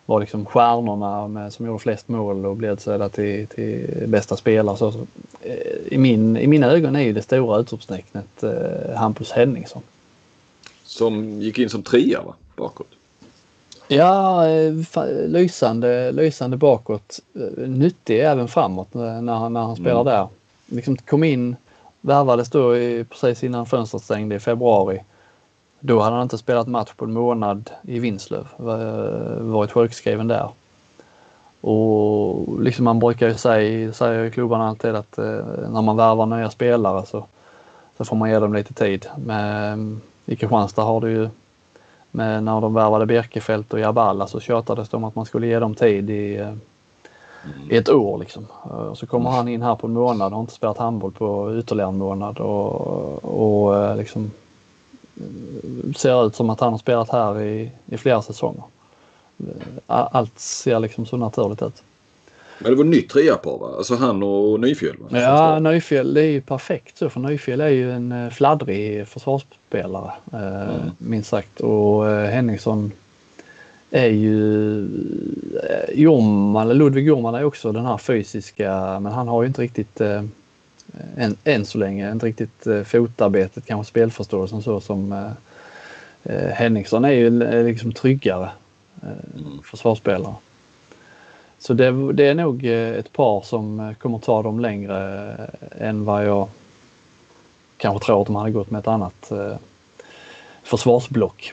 var 0.06 0.20
liksom 0.20 0.44
stjärnorna 0.46 1.28
med, 1.28 1.52
som 1.52 1.66
gjorde 1.66 1.78
flest 1.78 2.08
mål 2.08 2.46
och 2.46 2.56
blev 2.56 2.72
utsedda 2.72 3.08
till, 3.08 3.46
till 3.46 4.04
bästa 4.08 4.36
spelare. 4.36 4.76
Så, 4.76 4.92
så, 4.92 4.98
eh, 5.40 5.54
i, 5.86 5.98
min, 5.98 6.36
I 6.36 6.46
mina 6.46 6.66
ögon 6.66 6.96
är 6.96 7.00
ju 7.00 7.12
det 7.12 7.22
stora 7.22 7.58
utropstecknet 7.58 8.42
eh, 8.42 8.96
Hampus 8.96 9.32
Henningsson. 9.32 9.82
Som 10.96 11.40
gick 11.42 11.58
in 11.58 11.70
som 11.70 11.82
trea 11.82 12.22
va? 12.22 12.34
Bakåt. 12.56 12.86
Ja, 13.88 14.48
eh, 14.48 14.72
lysande, 15.26 16.12
lysande 16.12 16.56
bakåt. 16.56 17.20
Eh, 17.34 17.68
Nyttig 17.68 18.20
även 18.20 18.48
framåt 18.48 18.94
när 18.94 19.34
han, 19.34 19.52
när 19.52 19.60
han 19.62 19.76
spelar 19.76 20.00
Mm. 20.00 20.04
där. 20.04 20.28
Liksom 20.66 20.96
kom 20.96 21.24
in, 21.24 21.56
värvades 22.00 22.50
då 22.50 22.76
i, 22.76 23.04
precis 23.04 23.44
innan 23.44 23.66
fönstret 23.66 24.02
stängde 24.02 24.34
i 24.34 24.40
februari. 24.40 25.02
Då 25.80 26.00
hade 26.00 26.14
han 26.14 26.22
inte 26.22 26.38
spelat 26.38 26.66
match 26.68 26.90
på 26.96 27.04
en 27.04 27.12
månad 27.12 27.70
i 27.82 27.98
Vinslöv. 27.98 28.46
eh, 28.58 29.42
Varit 29.42 29.72
sjukskriven 29.72 30.28
där. 30.28 30.48
Och 31.60 32.62
liksom 32.62 32.84
man 32.84 32.98
brukar 32.98 33.28
ju 33.28 33.34
säga, 33.34 33.92
säger 33.92 34.30
klubbarna 34.30 34.68
alltid 34.68 34.94
att 34.94 35.16
när 35.16 35.82
man 35.82 35.96
värvar 35.96 36.26
nya 36.26 36.50
spelare 36.50 37.06
så, 37.06 37.24
så 37.98 38.04
får 38.04 38.16
man 38.16 38.30
ge 38.30 38.38
dem 38.38 38.54
lite 38.54 38.74
tid. 38.74 39.06
Men 39.24 40.00
i 40.26 40.36
Kristianstad 40.36 40.82
har 40.82 41.00
du 41.00 41.10
ju 41.10 41.28
men 42.16 42.44
när 42.44 42.60
de 42.60 42.74
värvade 42.74 43.06
Birkefält 43.06 43.72
och 43.72 43.80
Jabala 43.80 44.26
så 44.26 44.40
tjatades 44.40 44.88
det 44.88 44.96
om 44.96 45.04
att 45.04 45.14
man 45.14 45.26
skulle 45.26 45.46
ge 45.46 45.58
dem 45.58 45.74
tid 45.74 46.10
i, 46.10 46.36
eh, 46.36 46.54
i 47.70 47.76
ett 47.76 47.88
år. 47.88 48.18
Liksom. 48.18 48.46
Eh, 48.64 48.70
Och 48.70 48.98
så 48.98 49.06
kommer 49.06 49.30
han 49.30 49.48
in 49.48 49.62
här 49.62 49.74
på 49.74 49.86
en 49.86 49.92
månad 49.92 50.26
och 50.26 50.36
har 50.36 50.40
inte 50.40 50.52
spelat 50.52 50.78
handboll 50.78 51.12
på 51.12 51.56
ytterligare 51.58 51.90
en 51.90 51.98
månad. 51.98 52.38
Och, 52.38 53.64
och 53.64 53.76
eh, 53.76 53.96
liksom, 53.96 54.30
ser 55.96 56.26
ut 56.26 56.34
som 56.34 56.50
att 56.50 56.60
han 56.60 56.72
har 56.72 56.78
spelat 56.78 57.10
här 57.10 57.40
i, 57.40 57.70
i 57.86 57.96
flera 57.96 58.22
säsonger. 58.22 58.62
Allt 59.86 60.38
ser 60.38 60.80
liksom 60.80 61.06
så 61.06 61.16
naturligt 61.16 61.62
ut. 61.62 61.82
Men 62.58 62.70
det 62.70 62.76
var 62.76 62.84
nytt 62.84 63.10
triapar 63.10 63.58
va? 63.58 63.74
Alltså 63.76 63.94
han 63.94 64.22
och 64.22 64.60
Nyfjäll? 64.60 64.96
Va? 64.98 65.20
Ja, 65.20 65.58
Nyfjäll 65.58 66.14
det 66.14 66.20
är 66.20 66.30
ju 66.30 66.40
perfekt 66.40 66.98
så 66.98 67.10
för 67.10 67.20
Nyfjäll 67.20 67.60
är 67.60 67.68
ju 67.68 67.92
en 67.92 68.12
eh, 68.12 68.30
fladdrig 68.30 69.08
försvarsspelare 69.08 70.12
mm. 70.32 70.90
minst 70.98 71.28
sagt 71.28 71.60
och 71.60 72.06
Henningsson 72.06 72.92
är 73.90 74.08
ju 74.08 74.88
Jorman, 75.94 76.68
Ludvig 76.68 77.06
Jorman 77.06 77.34
är 77.34 77.44
också 77.44 77.72
den 77.72 77.86
här 77.86 77.98
fysiska 77.98 79.00
men 79.00 79.12
han 79.12 79.28
har 79.28 79.42
ju 79.42 79.48
inte 79.48 79.62
riktigt 79.62 80.00
än, 81.16 81.36
än 81.44 81.66
så 81.66 81.78
länge 81.78 82.12
inte 82.12 82.26
riktigt 82.26 82.66
fotarbetet, 82.84 83.66
kanske 83.66 83.90
spelförståelsen 83.90 84.62
så 84.62 84.80
som 84.80 85.30
Henningsson 86.52 87.04
är 87.04 87.10
ju 87.10 87.30
liksom 87.64 87.92
tryggare 87.92 88.50
mm. 89.02 89.58
försvarsspelare. 89.64 90.34
Så 91.58 91.74
det, 91.74 92.12
det, 92.12 92.26
är 92.26 92.34
nog 92.34 92.64
eh, 92.64 92.88
ett 92.88 93.12
par 93.12 93.42
som 93.42 93.80
eh, 93.80 93.92
kommer 93.92 94.18
ta 94.18 94.42
dem 94.42 94.60
längre 94.60 95.28
eh, 95.78 95.88
än 95.88 96.04
vad 96.04 96.26
jag 96.26 96.48
kanske 97.76 98.06
tror 98.06 98.20
att 98.20 98.26
de 98.26 98.36
hade 98.36 98.50
gått 98.50 98.70
med 98.70 98.78
ett 98.78 98.88
annat 98.88 99.32
försvarsblock. 100.62 101.52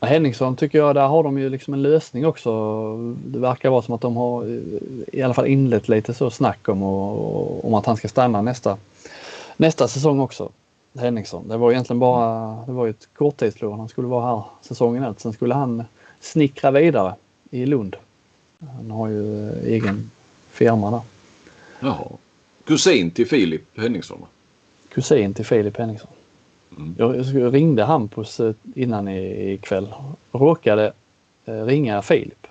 Henningsson 0.00 0.56
tycker 0.56 0.78
jag, 0.78 0.94
där 0.94 1.06
har 1.06 1.22
de 1.22 1.38
ju 1.38 1.48
liksom 1.48 1.74
en 1.74 1.82
lösning 1.82 2.26
också. 2.26 2.50
Det 3.26 3.38
verkar 3.38 3.70
vara 3.70 3.82
som 3.82 3.94
att 3.94 4.00
de 4.00 4.16
har 4.16 4.60
i 5.12 5.22
alla 5.22 5.34
fall 5.34 5.46
inlett 5.46 5.88
lite 5.88 6.14
så 6.14 6.30
snack 6.30 6.68
om, 6.68 6.82
och, 6.82 7.64
om 7.64 7.74
att 7.74 7.86
han 7.86 7.96
ska 7.96 8.08
stanna 8.08 8.42
nästa, 8.42 8.76
nästa 9.56 9.88
säsong 9.88 10.20
också. 10.20 10.48
Henningsson. 10.98 11.48
Det 11.48 11.56
var 11.56 11.72
egentligen 11.72 12.00
bara, 12.00 12.56
det 12.66 12.72
var 12.72 12.84
ju 12.84 12.90
ett 12.90 13.08
korttidslån. 13.14 13.78
Han 13.78 13.88
skulle 13.88 14.08
vara 14.08 14.26
här 14.26 14.42
säsongen 14.60 15.04
ut. 15.04 15.20
Sen 15.20 15.32
skulle 15.32 15.54
han 15.54 15.84
snickra 16.20 16.70
vidare 16.70 17.14
i 17.50 17.66
Lund. 17.66 17.96
Han 18.66 18.90
har 18.90 19.08
ju 19.08 19.48
eh, 19.48 19.72
egen 19.72 20.10
firma 20.50 20.90
där. 20.90 21.00
Jaha. 21.80 22.08
Kusin 22.64 23.10
till 23.10 23.26
Filip 23.26 23.78
Henningsson? 23.78 24.26
Kusin 24.88 25.34
till 25.34 25.44
Filip 25.44 25.76
Henningsson. 25.76 26.10
Mm. 26.76 26.94
Jag 26.98 27.54
ringde 27.54 27.84
Hampus 27.84 28.40
eh, 28.40 28.54
innan 28.74 29.08
ikväll. 29.08 29.94
Råkade 30.32 30.92
eh, 31.44 31.64
ringa 31.64 32.02
Filip. 32.02 32.46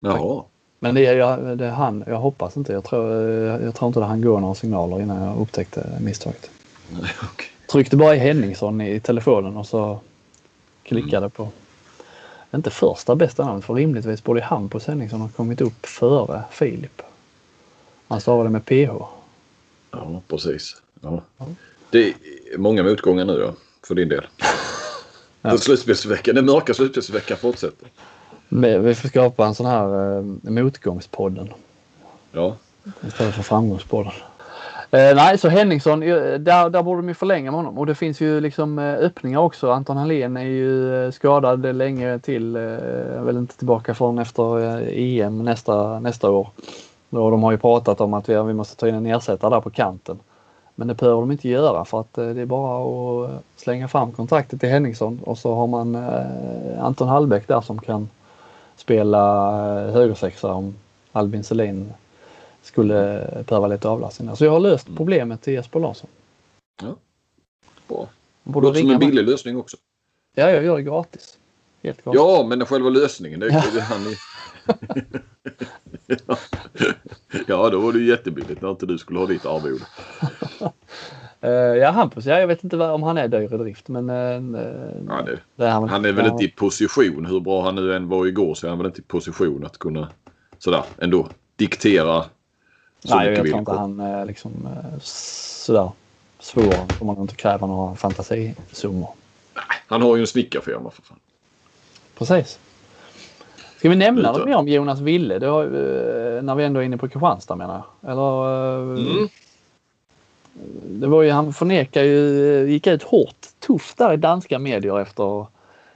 Jaha. 0.00 0.44
Men 0.78 0.94
det 0.94 1.06
är, 1.06 1.56
det 1.56 1.66
är 1.66 1.70
han. 1.70 2.04
Jag 2.06 2.16
hoppas 2.16 2.56
inte. 2.56 2.72
Jag 2.72 2.84
tror, 2.84 3.12
jag 3.62 3.74
tror 3.74 3.86
inte 3.86 4.00
det 4.00 4.06
han 4.06 4.22
går 4.22 4.40
några 4.40 4.54
signaler 4.54 5.00
innan 5.00 5.22
jag 5.22 5.38
upptäckte 5.38 5.98
misstaget. 6.00 6.50
Nej, 6.90 7.00
okay. 7.32 7.46
Tryckte 7.66 7.96
bara 7.96 8.16
i 8.16 8.18
Henningsson 8.18 8.80
i 8.80 9.00
telefonen 9.00 9.56
och 9.56 9.66
så 9.66 9.98
klickade 10.82 11.16
mm. 11.16 11.30
på 11.30 11.48
inte 12.56 12.70
första 12.70 13.14
bästa 13.14 13.44
namnet 13.44 13.64
för 13.64 13.74
rimligtvis 13.74 14.24
borde 14.24 14.42
Hampus 14.42 14.86
Henningsson 14.86 15.20
ha 15.20 15.28
kommit 15.28 15.60
upp 15.60 15.86
före 15.86 16.42
Filip. 16.50 17.02
Han 18.08 18.20
stavade 18.20 18.50
med 18.50 18.64
PH. 18.64 18.92
Ja, 19.90 20.22
precis. 20.28 20.82
Ja. 21.00 21.22
Det 21.90 22.08
är 22.08 22.58
många 22.58 22.82
motgångar 22.82 23.24
nu 23.24 23.38
då, 23.38 23.54
för 23.86 23.94
din 23.94 24.08
del. 24.08 24.26
ja. 25.42 25.58
Slutspelsveckan, 25.58 26.34
den 26.34 26.46
mörka 26.46 26.74
slutspelsveckan 26.74 27.36
fortsätter. 27.36 27.88
Vi 28.78 28.94
får 28.94 29.08
skapa 29.08 29.46
en 29.46 29.54
sån 29.54 29.66
här 29.66 30.16
eh, 30.16 30.22
motgångspodden. 30.50 31.48
Ja. 32.32 32.56
Istället 33.06 33.34
för 33.34 33.42
framgångspodden. 33.42 34.12
Eh, 34.94 35.14
nej, 35.14 35.38
så 35.38 35.48
Henningsson, 35.48 36.02
eh, 36.02 36.34
där, 36.38 36.70
där 36.70 36.82
borde 36.82 36.98
de 36.98 37.08
ju 37.08 37.14
förlänga 37.14 37.50
med 37.50 37.58
honom 37.58 37.78
och 37.78 37.86
det 37.86 37.94
finns 37.94 38.20
ju 38.20 38.40
liksom 38.40 38.78
eh, 38.78 38.94
öppningar 38.94 39.38
också. 39.38 39.70
Anton 39.70 39.96
Hallén 39.96 40.36
är 40.36 40.44
ju 40.44 41.04
eh, 41.04 41.10
skadad 41.10 41.76
länge 41.76 42.18
till, 42.18 42.56
eh, 42.56 42.62
väl 43.22 43.36
inte 43.36 43.56
tillbaka 43.56 43.94
förrän 43.94 44.18
efter 44.18 44.58
EM 44.92 45.44
nästa, 45.44 46.00
nästa 46.00 46.30
år. 46.30 46.48
Och 47.10 47.30
de 47.30 47.42
har 47.42 47.52
ju 47.52 47.58
pratat 47.58 48.00
om 48.00 48.14
att 48.14 48.28
vi, 48.28 48.42
vi 48.42 48.52
måste 48.52 48.76
ta 48.76 48.88
in 48.88 48.94
en 48.94 49.06
ersättare 49.06 49.50
där 49.50 49.60
på 49.60 49.70
kanten. 49.70 50.18
Men 50.74 50.88
det 50.88 50.94
behöver 50.94 51.20
de 51.20 51.32
inte 51.32 51.48
göra 51.48 51.84
för 51.84 52.00
att 52.00 52.18
eh, 52.18 52.28
det 52.28 52.40
är 52.40 52.46
bara 52.46 52.84
att 53.24 53.42
slänga 53.56 53.88
fram 53.88 54.12
kontraktet 54.12 54.60
till 54.60 54.68
Henningsson 54.68 55.20
och 55.24 55.38
så 55.38 55.54
har 55.54 55.66
man 55.66 55.94
eh, 55.94 56.84
Anton 56.84 57.08
Hallbäck 57.08 57.48
där 57.48 57.60
som 57.60 57.78
kan 57.78 58.08
spela 58.76 59.50
högersexa 59.90 60.52
om 60.52 60.74
Albin 61.12 61.44
Selin 61.44 61.92
skulle 62.64 63.28
behöva 63.48 63.66
lite 63.66 63.88
avlastning. 63.88 64.36
Så 64.36 64.44
jag 64.44 64.52
har 64.52 64.60
löst 64.60 64.86
mm. 64.86 64.96
problemet 64.96 65.42
till 65.42 65.52
Jesper 65.52 65.80
Larsson. 65.80 66.10
Ja. 66.82 66.96
Bra. 67.88 68.08
Borde 68.42 68.66
Låter 68.66 68.80
som 68.80 68.90
en 68.90 68.98
billig 68.98 69.28
lösning 69.28 69.56
också. 69.56 69.76
Ja, 70.34 70.50
jag 70.50 70.64
gör 70.64 70.76
det 70.76 70.82
gratis. 70.82 71.38
Helt 71.82 72.04
gratis. 72.04 72.20
Ja, 72.20 72.46
men 72.48 72.66
själva 72.66 72.90
lösningen, 72.90 73.40
det, 73.40 73.46
ja. 73.46 73.62
det 73.74 73.80
han 73.80 74.00
i... 74.00 74.16
ja, 77.46 77.70
då 77.70 77.80
var 77.80 77.92
det 77.92 78.02
jättebilligt 78.02 78.62
när 78.62 78.70
inte 78.70 78.86
du 78.86 78.98
skulle 78.98 79.18
ha 79.18 79.26
ditt 79.26 79.46
arvode. 79.46 79.84
Uh, 81.44 81.50
ja, 81.82 81.90
Hampus, 81.90 82.24
ja, 82.24 82.40
jag 82.40 82.46
vet 82.46 82.64
inte 82.64 82.76
om 82.76 83.02
han 83.02 83.18
är 83.18 83.28
dyr 83.28 83.54
i 83.54 83.58
drift 83.58 83.88
men... 83.88 84.10
Uh, 84.10 84.92
ja, 85.08 85.22
det, 85.22 85.38
det 85.56 85.64
är 85.66 85.70
han, 85.70 85.88
han, 85.88 86.04
är 86.04 86.12
väl 86.12 86.26
inte 86.26 86.44
i 86.44 86.48
position, 86.48 87.26
hur 87.26 87.40
bra 87.40 87.64
han 87.64 87.74
nu 87.74 87.96
än 87.96 88.08
var 88.08 88.26
igår, 88.26 88.54
så 88.54 88.66
är 88.66 88.68
han 88.68 88.78
väl 88.78 88.86
inte 88.86 89.00
i 89.00 89.04
position 89.04 89.66
att 89.66 89.78
kunna 89.78 90.08
sådär 90.58 90.84
ändå 90.98 91.28
diktera 91.56 92.24
Nej, 93.04 93.32
jag 93.32 93.46
tror 93.46 93.58
inte 93.58 93.72
han 93.72 94.00
är 94.00 94.24
liksom 94.24 94.52
eh, 94.66 94.98
sådär 95.00 95.90
svår 96.38 96.88
om 96.98 97.06
man 97.06 97.18
inte 97.18 97.34
kräver 97.34 97.66
några 97.66 97.94
fantasisummor. 97.94 99.10
Nej, 99.54 99.64
han 99.86 100.02
har 100.02 100.16
ju 100.16 100.20
en 100.20 100.26
snickarfirma 100.26 100.90
för 100.90 101.02
fan. 101.02 101.18
Precis. 102.18 102.58
Ska 103.78 103.88
vi 103.88 103.96
nämna 103.96 104.32
något 104.32 104.44
mer 104.44 104.56
om 104.56 104.68
Jonas 104.68 105.00
Ville? 105.00 105.46
Har, 105.46 105.64
eh, 105.64 106.42
när 106.42 106.54
vi 106.54 106.64
ändå 106.64 106.80
är 106.80 106.84
inne 106.84 106.96
på 106.96 107.08
Kristianstad 107.08 107.56
menar 107.56 107.82
jag. 108.00 108.10
Eller, 108.10 108.94
eh, 108.94 109.14
mm. 109.14 109.28
Det 110.84 111.06
var 111.06 111.22
ju, 111.22 111.30
han 111.30 111.52
förnekar 111.52 112.02
ju, 112.02 112.66
gick 112.70 112.86
ut 112.86 113.02
hårt, 113.02 113.46
tufft 113.66 113.98
där 113.98 114.12
i 114.12 114.16
danska 114.16 114.58
medier 114.58 115.00
efter, 115.00 115.46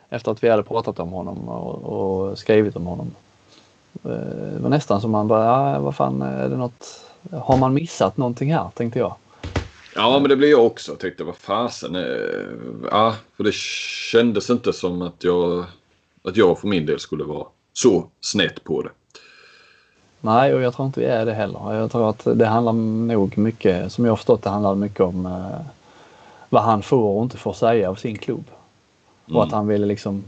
efter 0.09 0.33
att 0.33 0.45
vi 0.45 0.49
hade 0.49 0.63
pratat 0.63 0.99
om 0.99 1.09
honom 1.09 1.49
och, 1.49 1.75
och 1.83 2.39
skrivit 2.39 2.77
om 2.77 2.87
honom. 2.87 3.11
Eh, 4.05 4.11
det 4.55 4.59
var 4.61 4.71
nästan 4.71 5.01
som 5.01 5.11
man 5.11 5.29
bara, 5.29 5.45
ja, 5.45 5.81
vad 5.81 5.97
fan 5.97 6.23
är 6.23 6.49
det 6.49 6.57
något, 6.57 7.05
har 7.33 7.57
man 7.57 7.75
missat 7.75 8.17
någonting 8.17 8.55
här 8.55 8.71
tänkte 8.75 8.99
jag. 8.99 9.15
Ja 9.95 10.19
men 10.19 10.29
det 10.29 10.37
blev 10.37 10.51
jag 10.51 10.67
också. 10.67 10.93
Jag 10.93 10.99
tänkte 10.99 11.25
vad 11.25 11.37
fasen. 11.37 11.95
Ja 12.91 13.15
för 13.37 13.45
det 13.45 13.55
kändes 13.55 14.51
inte 14.51 14.73
som 14.73 15.03
att 15.03 15.25
jag, 15.25 15.65
att 16.25 16.37
jag 16.37 16.59
för 16.59 16.69
min 16.69 16.87
del 16.87 17.01
skulle 17.01 17.25
vara 17.25 17.47
så 17.73 18.07
snett 18.21 18.65
på 18.65 18.83
det. 18.83 18.91
Nej 20.21 20.55
och 20.55 20.61
jag 20.61 20.75
tror 20.75 20.87
inte 20.87 21.01
vi 21.01 21.07
är 21.07 21.27
det 21.27 21.35
heller. 21.35 21.75
Jag 21.75 21.93
tror 21.93 22.11
att 22.11 22.25
det 22.35 22.47
handlar 22.47 22.73
nog 22.73 23.39
mycket, 23.39 23.93
som 23.93 24.05
jag 24.05 24.13
har 24.13 24.17
förstått 24.17 24.43
det 24.43 24.51
handlar 24.51 24.75
mycket 24.75 25.01
om 25.01 25.27
eh, 25.27 25.61
vad 26.49 26.63
han 26.63 26.83
får 26.83 27.17
och 27.17 27.23
inte 27.23 27.37
får 27.37 27.53
säga 27.53 27.91
av 27.91 27.95
sin 27.95 28.19
klubb. 28.19 28.45
Och 29.25 29.31
mm. 29.31 29.43
att 29.43 29.53
han 29.53 29.67
ville 29.67 29.87
liksom 29.87 30.25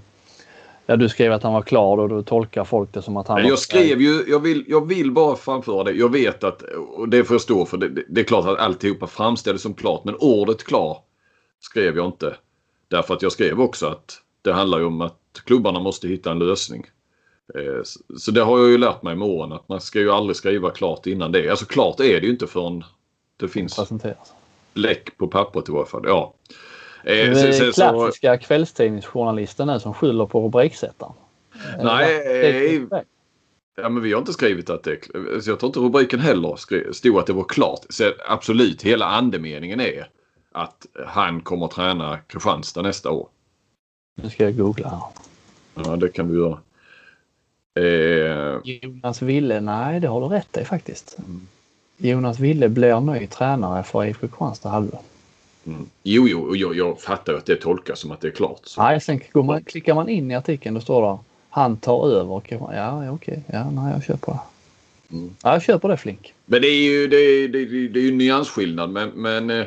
Ja, 0.90 0.96
du 0.96 1.08
skrev 1.08 1.32
att 1.32 1.42
han 1.42 1.52
var 1.52 1.62
klar 1.62 1.98
och 1.98 2.08
då 2.08 2.22
tolkar 2.22 2.64
folk 2.64 2.92
det 2.92 3.02
som 3.02 3.16
att 3.16 3.28
han 3.28 3.46
Jag 3.46 3.58
skrev 3.58 4.00
ju, 4.00 4.24
jag 4.28 4.40
vill, 4.40 4.64
jag 4.68 4.88
vill 4.88 5.12
bara 5.12 5.36
framföra 5.36 5.84
det. 5.84 5.92
Jag 5.92 6.12
vet 6.12 6.44
att, 6.44 6.62
och 6.62 7.08
det 7.08 7.24
får 7.24 7.34
jag 7.34 7.40
stå 7.40 7.66
för, 7.66 7.76
det, 7.76 8.04
det 8.08 8.20
är 8.20 8.24
klart 8.24 8.46
att 8.46 8.58
alltihopa 8.58 9.06
framställdes 9.06 9.62
som 9.62 9.74
klart. 9.74 10.04
Men 10.04 10.16
ordet 10.18 10.64
klar 10.64 10.98
skrev 11.60 11.96
jag 11.96 12.06
inte. 12.06 12.36
Därför 12.88 13.14
att 13.14 13.22
jag 13.22 13.32
skrev 13.32 13.60
också 13.60 13.86
att 13.86 14.20
det 14.42 14.52
handlar 14.52 14.78
ju 14.78 14.84
om 14.84 15.00
att 15.00 15.42
klubbarna 15.44 15.80
måste 15.80 16.08
hitta 16.08 16.30
en 16.30 16.38
lösning. 16.38 16.86
Eh, 17.54 17.82
så 18.16 18.30
det 18.30 18.42
har 18.42 18.58
jag 18.58 18.68
ju 18.68 18.78
lärt 18.78 19.02
mig 19.02 19.16
med 19.16 19.28
åren 19.28 19.52
att 19.52 19.68
man 19.68 19.80
ska 19.80 20.00
ju 20.00 20.10
aldrig 20.10 20.36
skriva 20.36 20.70
klart 20.70 21.06
innan 21.06 21.32
det. 21.32 21.50
Alltså 21.50 21.66
klart 21.66 22.00
är 22.00 22.20
det 22.20 22.26
ju 22.26 22.32
inte 22.32 22.46
förrän 22.46 22.84
det 23.36 23.48
finns 23.48 23.90
bläck 24.74 25.16
på 25.16 25.28
pappret 25.28 25.68
i 25.68 25.72
varje 25.72 25.86
fall. 25.86 26.02
Ja. 26.06 26.34
Eh, 27.04 27.14
det 27.14 27.20
är 27.20 27.52
sen, 27.52 27.72
klassiska 27.72 28.38
så... 28.38 28.46
kvällstidningsjournalisten 28.46 29.80
som 29.80 29.94
skyller 29.94 30.26
på 30.26 30.40
rubriksättaren. 30.40 31.12
Nej, 31.82 32.86
ja, 33.76 33.88
men 33.88 34.02
vi 34.02 34.12
har 34.12 34.18
inte 34.18 34.32
skrivit 34.32 34.70
att 34.70 34.82
det 34.82 34.98
så 35.42 35.50
Jag 35.50 35.60
tror 35.60 35.68
inte 35.68 35.80
rubriken 35.80 36.20
heller 36.20 36.92
stod 36.92 37.18
att 37.18 37.26
det 37.26 37.32
var 37.32 37.44
klart. 37.44 37.80
Så 37.88 38.12
absolut, 38.28 38.82
hela 38.82 39.06
andemeningen 39.06 39.80
är 39.80 40.08
att 40.52 40.86
han 41.06 41.40
kommer 41.40 41.66
att 41.66 41.70
träna 41.70 42.18
Kristianstad 42.18 42.82
nästa 42.82 43.10
år. 43.10 43.28
Nu 44.22 44.30
ska 44.30 44.44
jag 44.44 44.56
googla 44.56 44.88
här. 44.88 45.02
Ja, 45.74 45.96
det 45.96 46.08
kan 46.08 46.28
du 46.28 46.38
göra. 46.38 46.58
Eh... 47.74 48.58
Jonas 48.64 49.22
Ville, 49.22 49.60
nej 49.60 50.00
det 50.00 50.08
har 50.08 50.20
du 50.20 50.26
rätt 50.26 50.56
i 50.56 50.64
faktiskt. 50.64 51.18
Mm. 51.18 51.46
Jonas 51.96 52.38
Ville 52.38 52.68
blir 52.68 53.00
ny 53.00 53.26
tränare 53.26 53.82
för 53.82 54.04
IFK 54.04 54.28
Kristianstad 54.28 54.68
halvår. 54.68 55.00
Mm. 55.66 55.86
Jo, 56.02 56.28
jo, 56.28 56.56
jag, 56.56 56.76
jag 56.76 57.00
fattar 57.00 57.34
att 57.34 57.46
det 57.46 57.56
tolkas 57.56 57.98
som 58.00 58.10
att 58.10 58.20
det 58.20 58.28
är 58.28 58.32
klart. 58.32 58.60
Så. 58.64 58.82
Nej, 58.82 59.00
sen 59.00 59.20
går 59.32 59.42
man, 59.42 59.62
klickar 59.64 59.94
man 59.94 60.08
in 60.08 60.30
i 60.30 60.34
artikeln 60.34 60.74
då 60.74 60.80
står 60.80 61.02
det 61.12 61.18
han 61.50 61.76
tar 61.76 62.08
över. 62.08 62.42
Ja, 62.48 63.10
okej. 63.10 63.42
Ja, 63.52 63.70
nej, 63.70 63.92
jag 63.92 64.04
köper 64.04 64.32
det. 64.32 64.38
Mm. 65.16 65.30
Ja, 65.42 65.52
jag 65.52 65.62
köper 65.62 65.88
det 65.88 65.96
Flink. 65.96 66.34
Men 66.46 66.62
det 66.62 66.68
är 66.68 66.82
ju, 66.82 67.06
det 67.06 67.16
är, 67.16 67.48
det 67.48 67.58
är, 67.58 67.88
det 67.88 68.00
är 68.00 68.04
ju 68.04 68.12
nyansskillnad. 68.12 68.90
Men, 68.90 69.08
men 69.08 69.50
eh, 69.50 69.66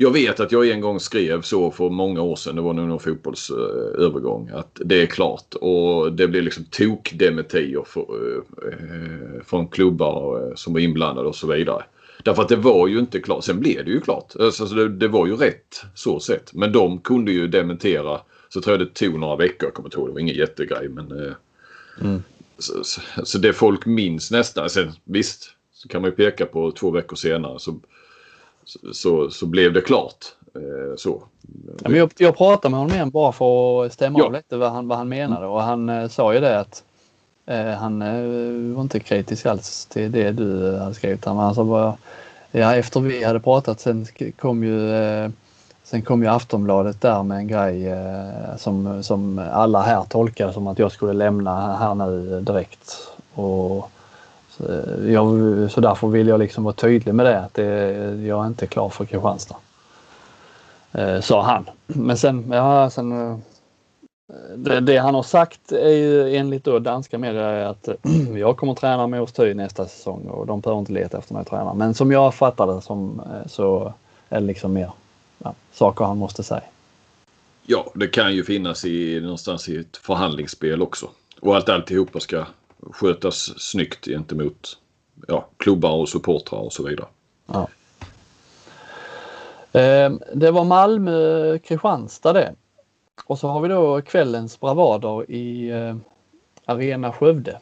Jag 0.00 0.10
vet 0.10 0.40
att 0.40 0.52
jag 0.52 0.68
en 0.68 0.80
gång 0.80 1.00
skrev 1.00 1.42
så 1.42 1.70
för 1.70 1.90
många 1.90 2.22
år 2.22 2.36
sedan, 2.36 2.56
det 2.56 2.62
var 2.62 2.72
nog 2.72 2.88
någon 2.88 3.00
fotbollsövergång, 3.00 4.50
att 4.54 4.80
det 4.84 5.02
är 5.02 5.06
klart 5.06 5.54
och 5.54 6.12
det 6.12 6.28
blev 6.28 6.42
liksom 6.42 6.64
tokdementier 6.64 7.78
eh, 7.78 9.42
från 9.44 9.68
klubbar 9.68 10.52
som 10.56 10.72
var 10.72 10.80
inblandade 10.80 11.28
och 11.28 11.36
så 11.36 11.46
vidare. 11.46 11.82
Därför 12.24 12.42
att 12.42 12.48
det 12.48 12.56
var 12.56 12.86
ju 12.88 12.98
inte 12.98 13.20
klart. 13.20 13.44
Sen 13.44 13.60
blev 13.60 13.84
det 13.84 13.90
ju 13.90 14.00
klart. 14.00 14.32
Alltså 14.40 14.64
det, 14.64 14.88
det, 14.88 15.08
var 15.08 15.26
ju 15.26 15.36
rätt 15.36 15.84
så 15.94 16.20
sett. 16.20 16.54
Men 16.54 16.72
de 16.72 16.98
kunde 16.98 17.32
ju 17.32 17.48
dementera. 17.48 18.20
Så 18.48 18.60
tror 18.60 18.76
jag 18.78 18.86
det 18.86 18.94
tog 18.94 19.18
några 19.18 19.36
veckor. 19.36 19.66
Jag 19.66 19.74
kommer 19.74 19.86
inte 19.86 19.96
ihåg. 19.96 20.08
Det 20.08 20.12
var 20.12 20.20
ingen 20.20 20.36
jättegrej. 20.36 20.88
Men, 20.88 21.36
mm. 22.00 22.22
så, 22.58 22.84
så, 22.84 23.00
så, 23.24 23.38
det 23.38 23.52
folk 23.52 23.86
minns 23.86 24.30
nästan. 24.30 24.70
Sen 24.70 24.92
visst 25.04 25.50
så 25.72 25.88
kan 25.88 26.02
man 26.02 26.10
ju 26.10 26.16
peka 26.16 26.46
på 26.46 26.70
två 26.70 26.90
veckor 26.90 27.16
senare 27.16 27.58
så, 27.58 27.80
så, 28.92 29.30
så 29.30 29.46
blev 29.46 29.72
det 29.72 29.80
klart. 29.80 30.24
Eh, 30.54 30.96
så. 30.96 31.22
Ja, 31.82 31.88
men 31.88 31.98
jag, 31.98 32.10
jag 32.16 32.36
pratade 32.36 32.70
med 32.70 32.80
honom 32.80 32.94
igen 32.94 33.10
bara 33.10 33.32
för 33.32 33.84
att 33.84 33.92
stämma 33.92 34.18
ja. 34.18 34.26
av 34.26 34.32
lite 34.32 34.56
vad 34.56 34.72
han, 34.72 34.88
vad 34.88 34.98
han 34.98 35.08
menade 35.08 35.46
och 35.46 35.62
han 35.62 35.88
eh, 35.88 36.08
sa 36.08 36.34
ju 36.34 36.40
det 36.40 36.60
att 36.60 36.82
eh, 36.82 36.87
Eh, 37.48 37.74
han 37.74 38.02
eh, 38.02 38.74
var 38.74 38.82
inte 38.82 39.00
kritisk 39.00 39.46
alls 39.46 39.86
till 39.86 40.12
det 40.12 40.30
du 40.30 40.74
eh, 40.74 40.82
hade 40.82 40.94
skrivit. 40.94 41.24
Han 41.24 41.36
sa 41.36 41.42
alltså 41.42 41.64
bara, 41.64 41.96
ja, 42.50 42.74
efter 42.74 43.00
vi 43.00 43.24
hade 43.24 43.40
pratat 43.40 43.80
sen 43.80 44.06
kom 44.38 44.64
ju 44.64 45.32
Sen 45.84 46.02
kom 46.02 46.22
ju 46.22 46.28
Aftonbladet 46.28 47.00
där 47.00 47.22
med 47.22 47.38
en 47.38 47.48
grej 47.48 47.94
som, 48.56 49.02
som 49.02 49.48
alla 49.52 49.82
här 49.82 50.04
tolkade 50.04 50.52
som 50.52 50.66
att 50.66 50.78
jag 50.78 50.92
skulle 50.92 51.12
lämna 51.12 51.76
här 51.76 51.94
nu 51.94 52.40
direkt. 52.40 52.96
Och 53.34 53.90
så, 54.50 54.64
jag, 55.06 55.26
så 55.70 55.80
därför 55.80 56.08
vill 56.08 56.28
jag 56.28 56.40
liksom 56.40 56.64
vara 56.64 56.74
tydlig 56.74 57.14
med 57.14 57.26
det 57.26 57.40
att 57.40 57.54
det, 57.54 57.64
jag 58.26 58.44
är 58.44 58.46
inte 58.46 58.66
klar 58.66 58.88
för 58.88 59.04
Kristianstad. 59.04 59.56
Eh, 60.92 61.20
sa 61.20 61.42
han. 61.42 61.64
Men 61.86 62.16
sen, 62.16 62.50
ja, 62.52 62.90
sen 62.90 63.42
det, 64.56 64.80
det, 64.80 64.96
han 64.96 65.14
har 65.14 65.22
sagt 65.22 65.72
är 65.72 65.92
ju 65.92 66.36
enligt 66.36 66.64
då 66.64 66.78
danska 66.78 67.18
medier 67.18 67.64
att 67.64 67.88
jag 68.36 68.56
kommer 68.56 68.72
att 68.72 68.78
träna 68.78 69.06
med 69.06 69.22
Årsthy 69.22 69.54
nästa 69.54 69.86
säsong 69.86 70.26
och 70.26 70.46
de 70.46 70.60
behöver 70.60 70.80
inte 70.80 70.92
leta 70.92 71.18
efter 71.18 71.34
någon 71.34 71.44
tränare. 71.44 71.74
Men 71.74 71.94
som 71.94 72.12
jag 72.12 72.34
fattar 72.34 72.66
det 72.66 72.80
som, 72.80 73.22
så 73.46 73.92
är 74.28 74.40
det 74.40 74.46
liksom 74.46 74.72
mer 74.72 74.90
ja, 75.38 75.54
saker 75.72 76.04
han 76.04 76.18
måste 76.18 76.42
säga. 76.42 76.62
Ja, 77.66 77.90
det 77.94 78.08
kan 78.08 78.34
ju 78.34 78.44
finnas 78.44 78.84
i, 78.84 79.20
någonstans 79.20 79.68
i 79.68 79.76
ett 79.76 79.96
förhandlingsspel 79.96 80.82
också. 80.82 81.10
Och 81.40 81.56
att 81.56 81.68
alltihopa 81.68 82.20
ska 82.20 82.46
skötas 82.92 83.60
snyggt 83.60 84.04
gentemot 84.04 84.78
ja, 85.28 85.48
klubbar 85.56 85.92
och 85.92 86.08
supportrar 86.08 86.58
och 86.58 86.72
så 86.72 86.86
vidare. 86.86 87.06
Ja. 87.46 87.68
Ehm, 89.72 90.20
det 90.34 90.50
var 90.50 90.64
Malmö-Kristianstad 90.64 92.32
det. 92.32 92.54
Och 93.24 93.38
så 93.38 93.48
har 93.48 93.60
vi 93.60 93.68
då 93.68 94.02
kvällens 94.02 94.60
bravader 94.60 95.30
i 95.30 95.70
eh, 95.70 95.96
Arena 96.64 97.12
Skövde. 97.12 97.60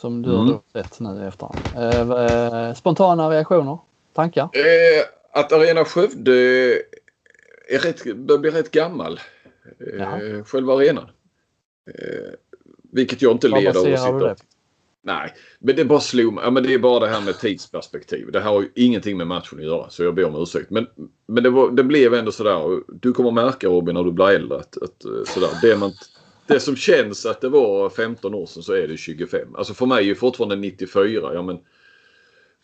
Som 0.00 0.22
du 0.22 0.34
mm. 0.34 0.46
har 0.46 0.82
sett 0.82 1.00
nu 1.00 1.24
i 1.24 1.26
efterhand. 1.26 1.64
Ehm, 1.74 2.12
eh, 2.12 2.74
spontana 2.74 3.30
reaktioner? 3.30 3.78
Tankar? 4.12 4.42
Eh, 4.42 5.04
att 5.32 5.52
Arena 5.52 5.84
Skövde 5.84 6.32
är 7.68 7.78
rätt, 7.78 8.16
börjar 8.16 8.38
bli 8.38 8.50
rätt 8.50 8.70
gammal. 8.70 9.20
Eh, 9.98 10.44
själva 10.44 10.74
arenan. 10.74 11.10
Eh, 11.86 12.32
vilket 12.92 13.22
jag 13.22 13.32
inte 13.32 13.48
leder 13.48 13.80
av 13.80 13.94
att 13.94 14.00
sitta... 14.00 14.49
Nej, 15.02 15.34
men 15.58 15.76
det 15.76 15.84
bara 15.84 16.00
slog 16.00 16.34
mig. 16.34 16.44
Ja, 16.44 16.50
men 16.50 16.62
det 16.62 16.74
är 16.74 16.78
bara 16.78 17.00
det 17.00 17.12
här 17.12 17.20
med 17.20 17.38
tidsperspektiv. 17.38 18.32
Det 18.32 18.40
här 18.40 18.50
har 18.50 18.62
ju 18.62 18.68
ingenting 18.74 19.16
med 19.16 19.26
matchen 19.26 19.58
att 19.58 19.64
göra 19.64 19.90
så 19.90 20.02
jag 20.02 20.14
ber 20.14 20.24
om 20.24 20.42
ursäkt. 20.42 20.70
Men, 20.70 20.86
men 21.26 21.42
det, 21.42 21.50
var, 21.50 21.70
det 21.70 21.84
blev 21.84 22.14
ändå 22.14 22.32
sådär. 22.32 22.80
Du 22.88 23.12
kommer 23.12 23.30
märka 23.30 23.68
Robin 23.68 23.94
när 23.94 24.04
du 24.04 24.12
blir 24.12 24.30
äldre 24.30 24.58
att, 24.58 24.82
att 24.82 25.28
sådär, 25.28 25.48
det, 25.62 25.76
man, 25.76 25.92
det 26.46 26.60
som 26.60 26.76
känns 26.76 27.26
att 27.26 27.40
det 27.40 27.48
var 27.48 27.90
15 27.90 28.34
år 28.34 28.46
sedan 28.46 28.62
så 28.62 28.72
är 28.72 28.88
det 28.88 28.96
25. 28.96 29.54
Alltså 29.54 29.74
för 29.74 29.86
mig 29.86 30.10
är 30.10 30.14
fortfarande 30.14 30.56
94. 30.56 31.34
Ja, 31.34 31.42
men 31.42 31.58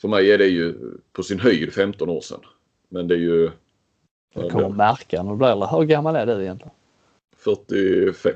för 0.01 0.09
mig 0.09 0.33
är 0.33 0.39
det 0.39 0.47
ju 0.47 0.75
på 1.13 1.23
sin 1.23 1.41
höjd 1.41 1.73
15 1.73 2.09
år 2.09 2.21
sedan. 2.21 2.41
Men 2.89 3.09
det 3.09 3.15
är 3.15 3.19
ju... 3.19 3.51
Du 4.35 4.51
kommer 4.51 4.69
märka 4.69 5.23
när 5.23 5.31
du 5.31 5.37
blir 5.37 5.49
äldre. 5.49 5.69
Hur 5.73 5.85
gammal 5.85 6.17
är 6.17 6.27
du 6.27 6.43
egentligen? 6.43 6.73
45. 7.37 8.33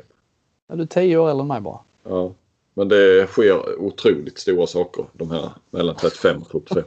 Ja, 0.68 0.74
du 0.74 0.82
är 0.82 0.86
10 0.86 1.16
år 1.16 1.30
äldre 1.30 1.42
än 1.42 1.48
mig 1.48 1.61
bara. 1.61 1.78
Ja. 2.03 2.34
Men 2.81 2.89
det 2.89 3.26
sker 3.26 3.81
otroligt 3.81 4.39
stora 4.39 4.66
saker 4.66 5.05
de 5.12 5.31
här 5.31 5.51
mellan 5.70 5.97
35 5.97 6.43
och 6.43 6.51
45. 6.51 6.85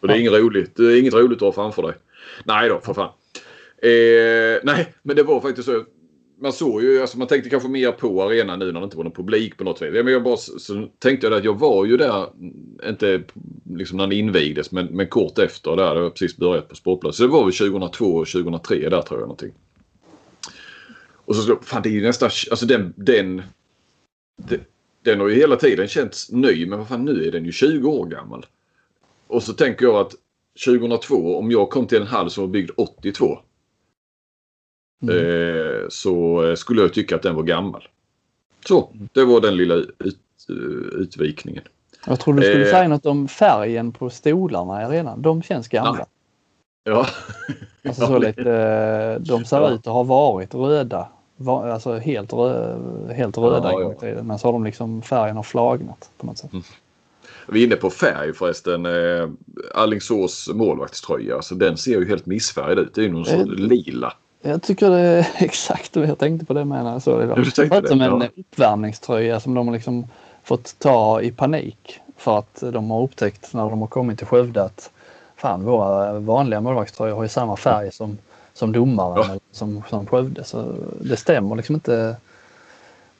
Och 0.00 0.08
det 0.08 0.14
är 0.14 0.18
inget 0.18 0.32
roligt. 0.32 0.76
Det 0.76 0.82
är 0.82 1.00
inget 1.00 1.14
roligt 1.14 1.36
att 1.36 1.40
ha 1.40 1.52
framför 1.52 1.82
dig. 1.82 1.94
Nej 2.44 2.68
då, 2.68 2.80
för 2.80 2.94
fan. 2.94 3.10
Eh, 3.82 4.60
nej, 4.62 4.94
men 5.02 5.16
det 5.16 5.22
var 5.22 5.40
faktiskt 5.40 5.68
så. 5.68 5.84
Man 6.40 6.52
såg 6.52 6.82
ju, 6.82 7.00
alltså 7.00 7.18
man 7.18 7.28
tänkte 7.28 7.50
kanske 7.50 7.68
mer 7.68 7.92
på 7.92 8.22
arenan 8.22 8.58
nu 8.58 8.72
när 8.72 8.80
det 8.80 8.84
inte 8.84 8.96
var 8.96 9.04
någon 9.04 9.12
publik 9.12 9.56
på 9.56 9.64
något 9.64 9.78
sätt. 9.78 9.92
Men 9.92 10.12
jag 10.12 10.22
bara, 10.22 10.36
så 10.36 10.88
tänkte 10.98 11.26
jag 11.26 11.36
att 11.36 11.44
jag 11.44 11.58
var 11.58 11.84
ju 11.84 11.96
där, 11.96 12.26
inte 12.88 13.22
liksom 13.70 13.96
när 13.96 14.06
den 14.06 14.18
invigdes, 14.18 14.72
men, 14.72 14.86
men 14.86 15.06
kort 15.06 15.38
efter 15.38 15.76
där. 15.76 15.94
Det 15.94 16.00
var 16.00 16.10
precis 16.10 16.36
börjat 16.36 16.68
på 16.68 16.74
Sportbladet. 16.74 17.16
Så 17.16 17.22
det 17.22 17.28
var 17.28 17.44
väl 17.44 17.54
2002 17.54 18.04
och 18.04 18.28
2003 18.28 18.88
där 18.88 19.02
tror 19.02 19.20
jag 19.20 19.26
någonting. 19.26 19.52
Och 21.14 21.36
så, 21.36 21.56
fan 21.62 21.82
det 21.82 21.88
är 21.88 21.92
ju 21.92 22.02
nästan, 22.02 22.30
alltså 22.50 22.66
den, 22.66 22.94
den 22.96 23.42
den 25.02 25.20
har 25.20 25.28
ju 25.28 25.34
hela 25.34 25.56
tiden 25.56 25.88
känts 25.88 26.30
ny 26.30 26.66
men 26.66 26.78
vad 26.78 26.88
fan 26.88 27.04
nu 27.04 27.26
är 27.26 27.32
den 27.32 27.44
ju 27.44 27.52
20 27.52 27.90
år 27.90 28.06
gammal. 28.06 28.46
Och 29.26 29.42
så 29.42 29.52
tänker 29.52 29.86
jag 29.86 29.96
att 29.96 30.14
2002 30.64 31.38
om 31.38 31.50
jag 31.50 31.70
kom 31.70 31.86
till 31.86 32.00
en 32.00 32.06
hall 32.06 32.30
som 32.30 32.44
var 32.44 32.48
byggd 32.48 32.70
82. 32.76 33.38
Mm. 35.02 35.16
Eh, 35.16 35.88
så 35.88 36.42
skulle 36.56 36.82
jag 36.82 36.92
tycka 36.92 37.16
att 37.16 37.22
den 37.22 37.34
var 37.34 37.42
gammal. 37.42 37.88
Så, 38.66 38.92
det 39.12 39.24
var 39.24 39.40
den 39.40 39.56
lilla 39.56 39.74
ut, 39.74 40.18
utvikningen. 40.92 41.64
Jag 42.06 42.20
trodde 42.20 42.40
du 42.40 42.46
skulle 42.46 42.66
eh, 42.66 42.70
säga 42.70 42.88
något 42.88 43.06
om 43.06 43.28
färgen 43.28 43.92
på 43.92 44.10
stolarna 44.10 44.82
i 44.82 44.84
arenan. 44.84 45.22
De 45.22 45.42
känns 45.42 45.68
gamla. 45.68 46.06
Ja. 46.84 47.06
alltså 47.84 48.06
så 48.06 48.18
lite, 48.18 49.18
de 49.18 49.44
ser 49.44 49.74
ut 49.74 49.86
att 49.86 49.92
ha 49.92 50.02
varit 50.02 50.54
röda 50.54 51.08
var, 51.40 51.68
alltså 51.68 51.98
helt, 51.98 52.32
rö, 52.32 52.76
helt 53.12 53.38
röda 53.38 53.72
ja, 53.72 53.94
ja. 54.00 54.22
Men 54.22 54.38
så 54.38 54.48
har 54.48 54.52
de 54.52 54.64
liksom 54.64 55.02
färgen 55.02 55.36
har 55.36 55.42
flagnat 55.42 56.10
på 56.18 56.26
något 56.26 56.38
sätt. 56.38 56.52
Mm. 56.52 56.64
Vi 57.48 57.62
är 57.62 57.66
inne 57.66 57.76
på 57.76 57.90
färg 57.90 58.32
förresten. 58.32 58.86
Eh, 58.86 59.28
Allingsås 59.74 60.48
målvaktströja. 60.54 61.36
Alltså, 61.36 61.54
den 61.54 61.76
ser 61.76 61.98
ju 61.98 62.08
helt 62.08 62.26
missfärgad 62.26 62.78
ut. 62.78 62.94
Det 62.94 63.00
är 63.00 63.04
ju 63.04 63.12
någon 63.12 63.24
sorts 63.24 63.44
lila. 63.46 64.12
Jag 64.42 64.62
tycker 64.62 64.90
det 64.90 64.98
är 64.98 65.28
exakt 65.44 65.96
vad 65.96 66.08
jag 66.08 66.18
tänkte 66.18 66.46
på 66.46 66.54
det 66.54 66.64
med 66.64 66.84
när 66.84 66.92
jag 66.92 67.02
såg 67.02 67.20
det. 67.20 67.26
Det 67.26 67.58
är 67.58 67.88
som 67.88 68.00
en 68.00 68.20
ja. 68.20 68.28
uppvärmningströja 68.36 69.40
som 69.40 69.54
de 69.54 69.68
har 69.68 69.74
liksom 69.74 70.06
fått 70.44 70.78
ta 70.78 71.20
i 71.22 71.30
panik. 71.30 72.00
För 72.16 72.38
att 72.38 72.62
de 72.72 72.90
har 72.90 73.02
upptäckt 73.02 73.54
när 73.54 73.70
de 73.70 73.80
har 73.80 73.88
kommit 73.88 74.18
till 74.18 74.26
Skövde 74.26 74.62
att 74.62 74.90
fan 75.36 75.64
våra 75.64 76.18
vanliga 76.18 76.60
målvaktströjor 76.60 77.16
har 77.16 77.22
ju 77.22 77.28
samma 77.28 77.56
färg 77.56 77.92
som 77.92 78.18
som 78.58 78.72
domaren 78.72 79.26
ja. 79.28 79.40
som, 79.52 79.82
som 79.90 80.06
Skövde. 80.06 80.44
Så 80.44 80.74
det 81.00 81.16
stämmer 81.16 81.56
liksom 81.56 81.74
inte. 81.74 82.16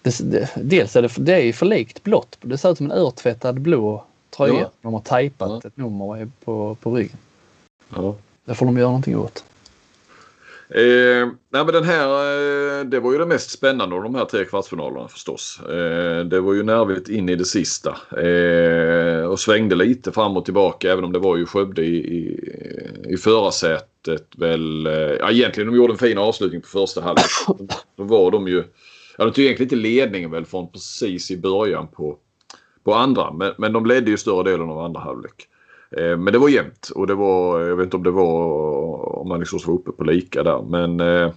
Det, 0.03 0.19
det, 0.31 0.51
dels 0.57 0.97
är 0.97 1.03
det, 1.03 1.15
det 1.19 1.49
är 1.49 1.53
för 1.53 1.67
likt 1.67 2.03
blått. 2.03 2.39
Det 2.41 2.59
ser 2.59 2.71
ut 2.71 2.79
som 2.79 2.91
en 2.91 2.99
urtvättad 2.99 3.61
blå 3.61 4.05
tröja. 4.31 4.61
Ja. 4.61 4.71
De 4.83 4.93
har 4.93 5.01
tejpat 5.01 5.61
ja. 5.63 5.69
ett 5.69 5.77
nummer 5.77 6.31
på, 6.45 6.75
på 6.75 6.95
ryggen. 6.95 7.17
Ja. 7.97 8.15
Det 8.45 8.55
får 8.55 8.67
de 8.67 8.79
göra 8.79 8.89
någonting 8.89 9.17
åt. 9.17 9.45
Eh, 10.71 11.29
nej 11.53 11.65
men 11.65 11.67
den 11.67 11.85
här, 11.85 12.09
eh, 12.09 12.85
det 12.85 13.01
var 13.01 13.13
ju 13.13 13.19
det 13.19 13.27
mest 13.27 13.51
spännande 13.51 13.97
av 13.97 14.03
de 14.03 14.15
här 14.15 14.25
tre 14.25 14.45
kvartsfinalerna 14.45 15.09
förstås. 15.09 15.61
Eh, 15.61 16.25
det 16.25 16.41
var 16.41 16.55
ju 16.55 16.63
nervigt 16.63 17.09
in 17.09 17.29
i 17.29 17.37
det 17.37 17.45
sista. 17.45 17.97
Eh, 18.23 19.25
och 19.25 19.41
svängde 19.41 19.75
lite 19.75 20.13
fram 20.13 20.37
och 20.37 20.45
tillbaka 20.45 20.93
även 20.93 21.05
om 21.05 21.13
det 21.13 21.19
var 21.19 21.37
ju 21.37 21.47
Skövde 21.47 21.83
i, 21.83 21.97
i, 21.97 22.55
i 23.09 23.17
förarsätet 23.17 24.27
väl. 24.37 24.87
Eh, 24.87 24.93
ja 24.93 25.31
egentligen 25.31 25.71
de 25.71 25.77
gjorde 25.77 25.93
en 25.93 25.99
fin 25.99 26.19
avslutning 26.19 26.61
på 26.61 26.69
första 26.69 27.01
halvlek. 27.01 27.27
Då 27.97 28.03
var 28.05 28.31
de 28.31 28.49
ju, 28.49 28.65
ja 29.19 29.25
de 29.25 29.33
tog 29.33 29.45
egentligen 29.45 29.67
inte 29.67 29.89
ledningen 29.89 30.31
väl 30.31 30.45
från 30.45 30.73
precis 30.73 31.31
i 31.31 31.37
början 31.37 31.89
på, 31.89 32.19
på 32.85 32.95
andra. 32.95 33.33
Men, 33.33 33.53
men 33.59 33.73
de 33.73 33.87
ledde 33.87 34.11
ju 34.11 34.17
större 34.17 34.51
delen 34.51 34.71
av 34.71 34.79
andra 34.79 35.01
halvlek. 35.01 35.49
Eh, 35.97 36.17
men 36.17 36.33
det 36.33 36.39
var 36.39 36.49
jämnt 36.49 36.91
och 36.95 37.07
det 37.07 37.15
var, 37.15 37.61
jag 37.61 37.77
vet 37.77 37.85
inte 37.85 37.97
om 37.97 38.03
det 38.03 38.11
var 38.11 39.19
om 39.19 39.33
Alingsås 39.33 39.67
var 39.67 39.75
uppe 39.75 39.93
på 39.93 40.05
lika 40.05 40.43
där. 40.43 40.63
Men 40.63 41.01
eh, 41.01 41.33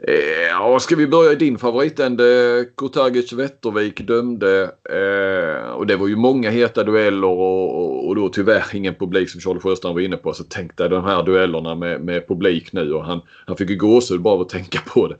eh, 0.00 0.48
ja, 0.50 0.78
ska 0.80 0.96
vi 0.96 1.06
börja 1.06 1.32
i 1.32 1.36
din 1.36 1.58
favoritände? 1.58 2.64
Kurtagic 2.76 3.32
Wettervik 3.32 4.00
dömde 4.00 4.62
eh, 4.90 5.70
och 5.70 5.86
det 5.86 5.96
var 5.96 6.08
ju 6.08 6.16
många 6.16 6.50
heta 6.50 6.84
dueller 6.84 7.28
och, 7.28 7.80
och, 7.80 8.08
och 8.08 8.16
då 8.16 8.28
tyvärr 8.28 8.64
ingen 8.74 8.94
publik 8.94 9.30
som 9.30 9.40
Charlie 9.40 9.60
Sjöstrand 9.60 9.94
var 9.94 10.02
inne 10.02 10.16
på. 10.16 10.32
Så 10.32 10.44
tänk 10.48 10.76
dig 10.76 10.88
de 10.88 11.04
här 11.04 11.22
duellerna 11.22 11.74
med, 11.74 12.00
med 12.00 12.28
publik 12.28 12.72
nu 12.72 12.92
och 12.92 13.04
han, 13.04 13.20
han 13.46 13.56
fick 13.56 13.70
ju 13.70 13.76
gåshud 13.76 14.20
bara 14.20 14.34
av 14.34 14.40
att 14.40 14.48
tänka 14.48 14.80
på 14.86 15.08
det. 15.08 15.16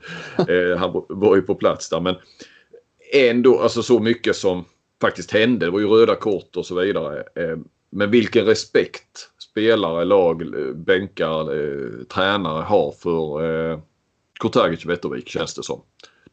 Eh, 0.53 0.77
han 0.77 1.03
var 1.09 1.35
ju 1.35 1.41
på 1.41 1.55
plats 1.55 1.89
där 1.89 1.99
men 1.99 2.15
ändå 3.13 3.59
alltså 3.59 3.83
så 3.83 3.99
mycket 3.99 4.35
som 4.35 4.65
faktiskt 5.01 5.31
hände. 5.31 5.65
Det 5.65 5.71
var 5.71 5.79
ju 5.79 5.87
röda 5.87 6.15
kort 6.15 6.55
och 6.55 6.65
så 6.65 6.75
vidare. 6.75 7.23
Eh, 7.35 7.57
men 7.89 8.11
vilken 8.11 8.45
respekt 8.45 9.29
spelare, 9.39 10.05
lag, 10.05 10.43
bänkar, 10.75 11.55
eh, 11.55 12.03
tränare 12.03 12.63
har 12.63 12.91
för 12.91 13.43
eh, 13.71 13.79
Kurtagic 14.39 14.85
och 14.85 14.91
Wettervik 14.91 15.29
känns 15.29 15.55
det 15.55 15.63
som. 15.63 15.81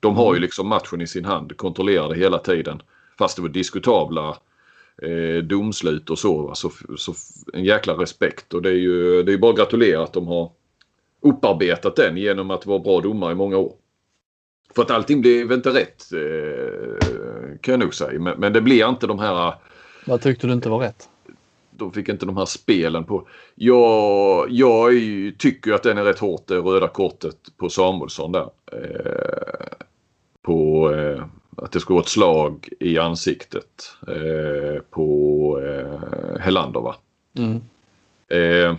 De 0.00 0.16
har 0.16 0.34
ju 0.34 0.40
liksom 0.40 0.68
matchen 0.68 1.00
i 1.00 1.06
sin 1.06 1.24
hand, 1.24 1.56
kontrollerar 1.56 2.08
det 2.08 2.16
hela 2.16 2.38
tiden. 2.38 2.82
Fast 3.18 3.36
det 3.36 3.42
var 3.42 3.48
diskutabla 3.48 4.36
eh, 5.02 5.42
domslut 5.42 6.10
och 6.10 6.18
så, 6.18 6.54
så, 6.54 6.70
så. 6.96 7.14
en 7.52 7.64
jäkla 7.64 7.92
respekt 7.92 8.54
och 8.54 8.62
det 8.62 8.68
är 8.68 8.74
ju 8.74 9.22
det 9.22 9.32
är 9.32 9.38
bara 9.38 9.50
att 9.50 9.58
gratulera 9.58 10.02
att 10.02 10.12
de 10.12 10.26
har 10.26 10.52
upparbetat 11.20 11.96
den 11.96 12.16
genom 12.16 12.50
att 12.50 12.66
vara 12.66 12.78
bra 12.78 13.00
domare 13.00 13.32
i 13.32 13.34
många 13.34 13.56
år. 13.56 13.72
För 14.74 14.82
att 14.82 14.90
allting 14.90 15.20
blev 15.20 15.52
inte 15.52 15.70
rätt 15.70 16.12
eh, 16.12 17.58
kan 17.60 17.72
jag 17.72 17.80
nog 17.80 17.94
säga. 17.94 18.20
Men, 18.20 18.40
men, 18.40 18.52
det 18.52 18.60
blir 18.60 18.88
inte 18.88 19.06
de 19.06 19.18
här... 19.18 19.54
Vad 20.06 20.20
tyckte 20.20 20.46
du 20.46 20.52
inte 20.52 20.68
var 20.68 20.78
rätt? 20.78 21.08
De 21.78 21.92
fick 21.92 22.08
inte 22.08 22.26
de 22.26 22.36
här 22.36 22.44
spelen 22.44 23.04
på. 23.04 23.28
Jag, 23.54 24.46
jag 24.50 24.92
tycker 25.38 25.72
att 25.72 25.82
den 25.82 25.98
är 25.98 26.04
rätt 26.04 26.18
hårt, 26.18 26.46
det 26.46 26.56
röda 26.56 26.88
kortet 26.88 27.36
på 27.56 27.68
Samuelsson 27.68 28.32
där. 28.32 28.50
Eh, 28.72 29.86
på 30.42 30.92
eh, 30.94 31.24
att 31.56 31.72
det 31.72 31.80
skulle 31.80 31.94
vara 31.94 32.02
ett 32.02 32.08
slag 32.08 32.68
i 32.80 32.98
ansiktet 32.98 33.96
eh, 34.08 34.82
på 34.90 35.60
eh, 35.60 36.40
Helander 36.40 36.80
va? 36.80 36.96
Mm. 37.38 37.60
Eh, 38.28 38.76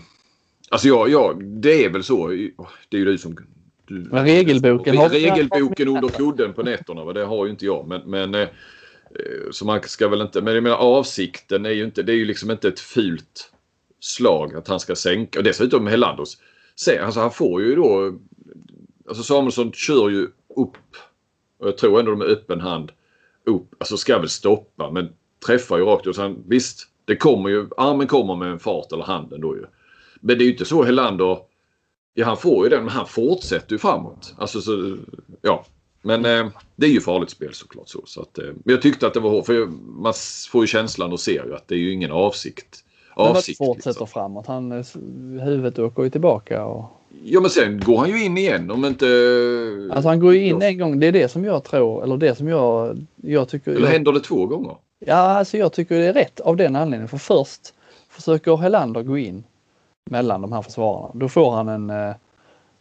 alltså 0.70 0.88
jag, 0.88 1.10
jag, 1.10 1.44
det 1.44 1.86
är 1.86 1.90
väl 1.90 2.04
så. 2.04 2.28
Det 2.28 2.98
är 2.98 3.00
ju 3.00 3.06
du 3.06 3.18
som 3.18 3.38
du, 3.86 4.10
regelboken. 4.12 5.10
Regelboken 5.10 5.88
under 5.88 6.08
kudden 6.08 6.54
på 6.54 6.64
nätterna, 6.64 7.04
va? 7.04 7.14
det 7.14 7.26
har 7.26 7.46
ju 7.46 7.52
inte 7.52 7.66
jag. 7.66 7.88
Men, 7.88 8.02
men 8.02 8.36
eh, 8.36 8.48
Eh, 9.20 9.52
så 9.52 9.66
man 9.66 9.82
ska 9.84 10.08
väl 10.08 10.22
inte... 10.22 10.42
Men 10.42 10.54
jag 10.54 10.64
menar 10.64 10.78
avsikten 10.78 11.66
är 11.66 11.70
ju 11.70 11.84
inte... 11.84 12.04
Det 12.04 12.12
är 12.12 12.18
ju 12.18 12.26
liksom 12.26 12.52
inte 12.52 12.68
ett 12.68 12.80
fult 12.80 13.52
slag 14.00 14.56
att 14.56 14.68
han 14.68 14.80
ska 14.80 14.96
sänka. 14.96 15.40
Och 15.40 15.44
dessutom 15.44 15.88
Helandos, 15.88 16.38
Helanders. 16.88 17.06
Alltså 17.06 17.20
han 17.20 17.32
får 17.32 17.62
ju 17.62 17.76
då... 17.76 18.20
Alltså 19.08 19.24
Samuelsson 19.24 19.72
kör 19.72 20.10
ju 20.10 20.24
upp. 20.56 20.96
Och 21.58 21.68
jag 21.68 21.78
tror 21.78 22.00
ändå 22.00 22.16
med 22.16 22.28
öppen 22.28 22.62
hand. 22.62 22.92
Upp. 23.46 23.76
Alltså 23.78 23.98
ska 23.98 24.20
väl 24.20 24.30
stoppa 24.30 24.92
men 24.92 25.10
träffar 25.46 25.78
ju 25.78 25.84
rakt. 25.84 26.08
Och 26.08 26.16
sen, 26.16 26.44
visst, 26.48 26.88
det 27.06 27.16
kommer 27.16 27.50
ju... 27.50 27.68
Armen 27.78 28.08
kommer 28.08 28.36
med 28.36 28.52
en 28.52 28.60
fart 28.60 28.92
eller 28.92 29.04
handen 29.04 29.42
då 29.42 29.56
ju. 29.56 29.66
Men 30.20 30.38
det 30.38 30.44
är 30.44 30.46
ju 30.46 30.52
inte 30.52 30.66
så 30.66 30.84
Helander 30.84 31.38
Ja, 32.20 32.26
han 32.26 32.38
får 32.38 32.64
ju 32.64 32.70
den, 32.70 32.84
men 32.84 32.94
han 32.94 33.08
fortsätter 33.08 33.72
ju 33.72 33.78
framåt. 33.78 34.36
Alltså, 34.38 34.62
så, 34.62 34.98
ja. 35.42 35.66
Men 36.02 36.26
eh, 36.26 36.48
det 36.76 36.86
är 36.86 36.92
ju 36.92 37.02
farligt 37.02 37.30
spel 37.30 37.54
såklart. 37.54 37.90
Så, 37.90 38.02
så 38.06 38.22
att, 38.22 38.38
eh, 38.38 38.46
men 38.46 38.74
jag 38.74 38.82
tyckte 38.82 39.08
att 39.08 39.14
det 39.14 39.20
var 39.20 39.30
hårt. 39.30 39.46
För 39.46 39.66
man 40.02 40.14
får 40.52 40.64
ju 40.64 40.68
känslan 40.68 41.12
och 41.12 41.20
ser 41.20 41.46
ju 41.46 41.56
att 41.56 41.68
det 41.68 41.76
är 41.76 41.80
ju 41.80 41.94
ingen 41.94 42.12
avsikt. 42.12 42.84
Avsikt. 43.16 43.60
Men 43.60 43.68
fortsätter 43.68 43.90
liksom. 43.90 44.08
framåt. 44.08 44.48
Han, 44.48 44.72
eh, 44.72 44.86
huvudet 45.44 45.80
åker 45.80 46.04
ju 46.04 46.10
tillbaka. 46.10 46.66
Och... 46.66 46.86
Ja 47.24 47.42
men 47.42 47.50
sen 47.50 47.80
går 47.80 47.98
han 47.98 48.10
ju 48.10 48.24
in 48.24 48.38
igen 48.38 48.72
om 48.72 48.86
inte... 48.86 49.08
Alltså 49.92 50.10
han 50.10 50.20
går 50.20 50.34
ju 50.34 50.48
in 50.48 50.62
en 50.62 50.78
gång. 50.78 51.00
Det 51.00 51.08
är 51.08 51.12
det 51.12 51.32
som 51.32 51.46
jag 51.46 51.64
tror. 51.64 52.04
Eller 52.04 52.18
det 52.18 52.36
som 52.36 52.48
jag, 52.48 52.98
jag 53.16 53.50
tycker... 53.50 53.72
Eller 53.72 53.88
händer 53.88 54.12
det 54.12 54.20
två 54.20 54.46
gånger? 54.46 54.76
Ja 55.00 55.16
alltså 55.16 55.58
jag 55.58 55.74
tycker 55.74 56.00
det 56.00 56.06
är 56.06 56.14
rätt 56.14 56.40
av 56.40 56.58
den 56.58 56.76
anledningen. 56.76 57.08
För 57.08 57.18
först 57.18 57.74
försöker 58.10 58.58
Helander 58.58 59.04
gå 59.04 59.18
in 59.18 59.44
mellan 60.06 60.42
de 60.42 60.52
här 60.52 60.62
försvararna. 60.62 61.12
Då 61.14 61.30
får 61.30 61.52
han 61.52 61.68
en... 61.68 62.14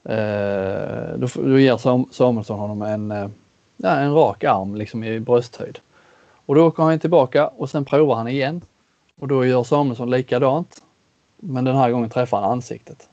Eh, 0.09 1.11
eh 1.11 1.19
då, 1.19 1.29
då 1.35 1.59
ger 1.59 1.77
Samuelsson 2.13 2.59
honom 2.59 2.83
en, 2.83 3.11
eh, 3.11 3.29
ja, 3.77 3.91
en 3.91 4.15
rak 4.15 4.45
arm 4.45 4.75
liksom 4.75 5.05
i 5.05 5.21
brösthöjd. 5.21 5.79
Och 6.47 6.55
då 6.55 6.67
åker 6.67 6.83
han 6.83 6.99
tillbaka 6.99 7.49
och 7.49 7.71
sen 7.71 7.85
provar 7.85 8.15
han 8.15 8.29
igen. 8.29 8.61
Och 9.21 9.29
då 9.29 9.45
gör 9.45 9.65
Samuelsson 9.65 10.11
likadant. 10.11 10.83
Men 11.37 11.65
den 11.65 11.77
här 11.77 11.91
gången 11.91 12.11
träffar 12.11 12.41
han 12.41 12.53
ansiktet. 12.53 13.09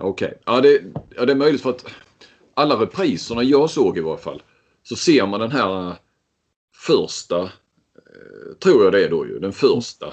Okej, 0.00 0.26
okay. 0.26 0.38
ja, 0.44 0.60
det, 0.60 0.80
ja 1.16 1.24
det 1.24 1.32
är 1.32 1.36
möjligt 1.36 1.62
för 1.62 1.70
att 1.70 1.84
alla 2.54 2.74
repriserna 2.74 3.42
jag 3.42 3.70
såg 3.70 3.98
i 3.98 4.00
varje 4.00 4.18
fall 4.18 4.42
så 4.82 4.96
ser 4.96 5.26
man 5.26 5.40
den 5.40 5.52
här 5.52 5.94
första, 6.86 7.42
eh, 7.42 8.54
tror 8.62 8.84
jag 8.84 8.92
det 8.92 9.04
är 9.04 9.10
då 9.10 9.26
ju, 9.26 9.38
den 9.38 9.52
första 9.52 10.06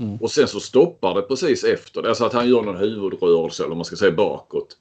Mm. 0.00 0.16
Och 0.16 0.30
sen 0.30 0.48
så 0.48 0.60
stoppar 0.60 1.14
det 1.14 1.22
precis 1.22 1.64
efter. 1.64 2.08
Alltså 2.08 2.24
att 2.24 2.32
han 2.32 2.48
gör 2.48 2.62
någon 2.62 2.76
huvudrörelse 2.76 3.64
eller 3.64 3.74
man 3.74 3.84
ska 3.84 3.96
säga 3.96 4.12
bakåt. 4.12 4.76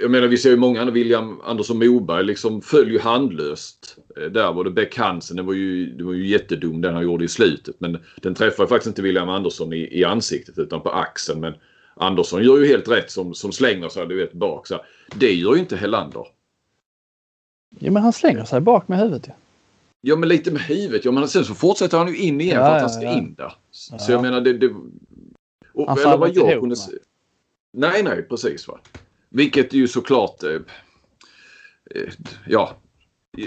Jag 0.00 0.10
menar 0.10 0.28
vi 0.28 0.36
ser 0.36 0.50
ju 0.50 0.56
många, 0.56 0.90
William 0.90 1.40
Andersson 1.44 1.78
Moberg 1.78 2.24
liksom 2.24 2.62
följer 2.62 3.00
handlöst. 3.00 3.96
Eh, 4.16 4.22
där 4.22 4.52
var 4.52 4.64
det 4.64 4.70
Beck 4.70 4.96
Hansen, 4.96 5.36
det 5.36 5.42
var 5.42 5.54
ju, 5.54 5.86
det 5.96 6.04
var 6.04 6.12
ju 6.12 6.26
jättedum 6.26 6.80
den 6.80 6.94
han 6.94 7.02
gjorde 7.04 7.24
i 7.24 7.28
slutet. 7.28 7.76
Men 7.78 7.98
den 8.16 8.34
träffar 8.34 8.66
faktiskt 8.66 8.86
inte 8.86 9.02
William 9.02 9.28
Andersson 9.28 9.72
i, 9.72 9.98
i 10.00 10.04
ansiktet 10.04 10.58
utan 10.58 10.80
på 10.80 10.90
axeln. 10.90 11.40
Men 11.40 11.54
Andersson 11.94 12.44
gör 12.44 12.58
ju 12.58 12.66
helt 12.66 12.88
rätt 12.88 13.10
som, 13.10 13.34
som 13.34 13.52
slänger 13.52 13.88
sig 13.88 14.06
du 14.06 14.16
vet 14.16 14.32
bak. 14.32 14.66
Så 14.66 14.80
det 15.14 15.32
gör 15.32 15.54
ju 15.54 15.60
inte 15.60 15.76
Hellander. 15.76 16.26
Ja 17.78 17.90
men 17.90 18.02
han 18.02 18.12
slänger 18.12 18.44
sig 18.44 18.60
bak 18.60 18.88
med 18.88 18.98
huvudet 18.98 19.24
ja. 19.28 19.34
Ja 20.00 20.16
men 20.16 20.28
lite 20.28 20.50
med 20.50 20.62
huvudet. 20.62 21.04
Ja 21.04 21.12
men 21.12 21.28
sen 21.28 21.44
så 21.44 21.54
fortsätter 21.54 21.98
han 21.98 22.08
ju 22.08 22.16
in 22.16 22.40
igen 22.40 22.56
ja, 22.56 22.66
för 22.66 22.74
att 22.74 22.80
han 22.80 22.90
ska 22.90 23.02
ja, 23.02 23.18
in 23.18 23.34
där. 23.34 23.52
Så 23.70 24.12
jag 24.12 24.22
menar 24.22 24.40
det... 24.40 24.52
det 24.52 24.74
och, 25.74 25.88
han 25.88 25.98
eller 25.98 26.16
vad 26.16 26.36
jag 26.36 26.60
kunde 26.60 26.76
se. 26.76 26.92
Nej 27.72 28.02
nej 28.02 28.22
precis 28.22 28.68
va. 28.68 28.80
Vilket 29.30 29.72
ju 29.72 29.88
såklart... 29.88 30.42
Eh, 30.42 30.50
eh, 31.94 32.12
ja. 32.46 32.76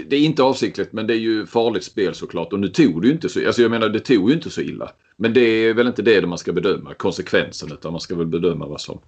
Det 0.06 0.16
är 0.16 0.20
inte 0.20 0.42
avsiktligt 0.42 0.92
men 0.92 1.06
det 1.06 1.14
är 1.14 1.18
ju 1.18 1.46
farligt 1.46 1.84
spel 1.84 2.14
såklart. 2.14 2.52
Och 2.52 2.60
nu 2.60 2.68
tog 2.68 3.02
det 3.02 3.08
ju 3.08 3.14
inte 3.14 3.28
så... 3.28 3.46
Alltså 3.46 3.62
jag 3.62 3.70
menar 3.70 3.88
det 3.88 4.00
tog 4.00 4.28
ju 4.28 4.34
inte 4.34 4.50
så 4.50 4.60
illa. 4.60 4.90
Men 5.16 5.32
det 5.34 5.40
är 5.40 5.74
väl 5.74 5.86
inte 5.86 6.02
det 6.02 6.26
man 6.26 6.38
ska 6.38 6.52
bedöma. 6.52 6.94
Konsekvensen 6.94 7.72
utan 7.72 7.92
man 7.92 8.00
ska 8.00 8.14
väl 8.14 8.26
bedöma 8.26 8.66
vad 8.66 8.80
som... 8.80 9.00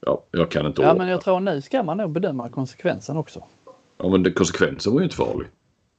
Ja, 0.00 0.24
jag 0.30 0.50
kan 0.50 0.66
inte 0.66 0.82
Ja 0.82 0.94
men 0.94 1.08
jag 1.08 1.20
tror 1.20 1.40
nu 1.40 1.60
ska 1.60 1.82
man 1.82 1.96
nog 1.96 2.10
bedöma 2.10 2.48
konsekvensen 2.48 3.16
också. 3.16 3.44
Ja 3.98 4.08
men 4.08 4.22
det, 4.22 4.32
konsekvensen 4.32 4.92
var 4.92 5.00
ju 5.00 5.04
inte 5.04 5.16
farlig. 5.16 5.48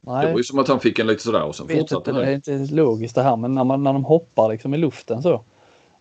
Nej. 0.01 0.25
Det 0.25 0.31
var 0.31 0.39
ju 0.39 0.43
som 0.43 0.59
att 0.59 0.67
han 0.67 0.79
fick 0.79 0.99
en 0.99 1.07
lite 1.07 1.23
sådär 1.23 1.43
och 1.43 1.55
sen 1.55 1.67
fortsatte 1.67 2.11
inte, 2.11 2.21
det. 2.21 2.31
är 2.31 2.33
inte 2.33 2.75
logiskt 2.75 3.15
det 3.15 3.23
här 3.23 3.35
men 3.35 3.55
när, 3.55 3.63
man, 3.63 3.83
när 3.83 3.93
de 3.93 4.03
hoppar 4.03 4.49
liksom 4.49 4.73
i 4.73 4.77
luften 4.77 5.21
så. 5.21 5.43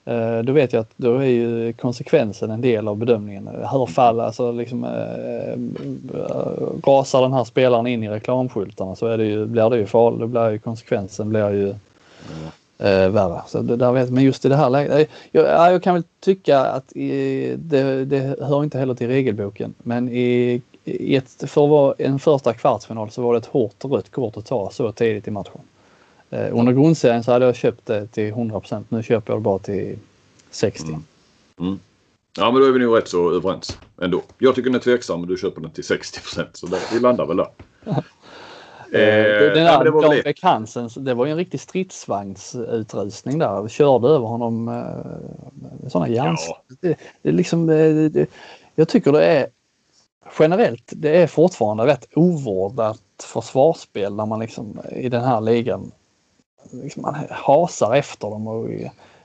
Eh, 0.04 0.38
då 0.38 0.52
vet 0.52 0.72
jag 0.72 0.80
att 0.80 0.90
då 0.96 1.16
är 1.16 1.24
ju 1.24 1.72
konsekvensen 1.72 2.50
en 2.50 2.60
del 2.60 2.88
av 2.88 2.96
bedömningen. 2.96 3.48
Hur 3.72 3.86
fall, 3.86 4.20
alltså 4.20 4.52
liksom 4.52 4.84
äh, 4.84 4.90
rasar 6.90 7.22
den 7.22 7.32
här 7.32 7.44
spelaren 7.44 7.86
in 7.86 8.02
i 8.02 8.08
reklamskyltarna 8.08 8.96
så 8.96 9.06
är 9.06 9.18
det 9.18 9.24
ju, 9.24 9.46
blir 9.46 9.70
det 9.70 9.78
ju 9.78 9.86
farligt. 9.86 10.20
Då 10.20 10.26
blir 10.26 10.50
ju 10.50 10.58
konsekvensen 10.58 11.28
blir 11.28 11.50
ju 11.50 11.68
äh, 12.78 13.08
värre. 13.08 13.40
Så 13.46 13.60
det 13.62 13.76
där 13.76 13.92
vet, 13.92 14.10
men 14.10 14.24
just 14.24 14.44
i 14.44 14.48
det 14.48 14.56
här 14.56 14.70
läget. 14.70 15.08
Jag, 15.32 15.72
jag 15.72 15.82
kan 15.82 15.94
väl 15.94 16.04
tycka 16.20 16.58
att 16.58 16.92
i, 16.92 17.54
det, 17.58 18.04
det 18.04 18.36
hör 18.40 18.64
inte 18.64 18.78
heller 18.78 18.94
till 18.94 19.08
regelboken 19.08 19.74
men 19.82 20.08
i 20.08 20.62
i 20.88 21.16
ett, 21.16 21.50
för 21.50 21.64
att 21.64 21.70
vara 21.70 21.94
en 21.98 22.18
första 22.18 22.54
kvartsfinal 22.54 23.10
så 23.10 23.22
var 23.22 23.32
det 23.32 23.38
ett 23.38 23.46
hårt 23.46 23.84
rött 23.84 24.10
kort 24.10 24.36
att 24.36 24.46
ta 24.46 24.70
så 24.70 24.92
tidigt 24.92 25.28
i 25.28 25.30
matchen. 25.30 25.60
Eh, 26.30 26.58
under 26.58 26.72
grundserien 26.72 27.24
så 27.24 27.32
hade 27.32 27.46
jag 27.46 27.56
köpt 27.56 27.86
det 27.86 28.06
till 28.06 28.32
100% 28.32 28.84
Nu 28.88 29.02
köper 29.02 29.32
jag 29.32 29.40
det 29.40 29.44
bara 29.44 29.58
till 29.58 29.98
60. 30.50 30.88
Mm. 30.88 31.02
Mm. 31.60 31.78
Ja 32.38 32.50
men 32.50 32.60
då 32.60 32.66
är 32.66 32.72
vi 32.72 32.78
nog 32.78 32.96
rätt 32.96 33.08
så 33.08 33.32
överens 33.32 33.78
ändå. 34.02 34.22
Jag 34.38 34.54
tycker 34.54 34.70
den 34.70 34.74
är 34.74 34.82
tveksam 34.82 35.20
men 35.20 35.28
du 35.28 35.36
köper 35.36 35.60
den 35.60 35.70
till 35.70 35.84
60% 35.84 36.46
så 36.52 36.66
det, 36.66 36.78
vi 36.92 37.00
landar 37.00 37.26
väl 37.26 37.36
där. 37.36 37.48
Eh, 38.92 39.00
den 39.00 39.54
där 39.54 39.84
ja, 39.84 39.84
Don 39.84 40.20
Beck 40.24 40.42
Hansen, 40.42 40.90
det 40.96 41.14
var 41.14 41.26
ju 41.26 41.32
en 41.32 41.38
riktig 41.38 41.60
stridsvagnsutrustning 41.60 43.38
där. 43.38 43.68
Körde 43.68 44.08
över 44.08 44.26
honom 44.26 44.68
eh, 44.68 45.88
sådana 45.88 46.08
järns... 46.08 46.46
Ja. 46.48 46.62
Det, 46.80 46.98
det, 47.22 47.32
liksom, 47.32 47.66
det, 47.66 48.08
det, 48.08 48.30
jag 48.74 48.88
tycker 48.88 49.12
det 49.12 49.24
är 49.24 49.46
generellt, 50.38 50.92
det 50.96 51.22
är 51.22 51.26
fortfarande 51.26 51.86
rätt 51.86 52.08
ovårdat 52.14 53.02
försvarsspel 53.22 54.14
när 54.14 54.26
man 54.26 54.40
liksom 54.40 54.80
i 54.92 55.08
den 55.08 55.24
här 55.24 55.40
ligan 55.40 55.92
liksom 56.70 57.02
man 57.02 57.26
hasar 57.30 57.94
efter 57.94 58.30
dem 58.30 58.46
och 58.46 58.68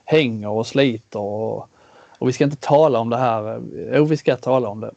hänger 0.06 0.50
och 0.50 0.68
sliter 0.68 1.20
och, 1.20 1.70
och 2.20 2.28
vi 2.28 2.34
ska 2.34 2.44
inte 2.44 2.58
tala 2.58 3.00
om 3.00 3.10
det 3.10 3.18
här. 3.18 3.62
Jo, 3.94 4.06
vi 4.06 4.18
ska 4.18 4.36
tala 4.36 4.70
om 4.70 4.80
det. 4.80 4.92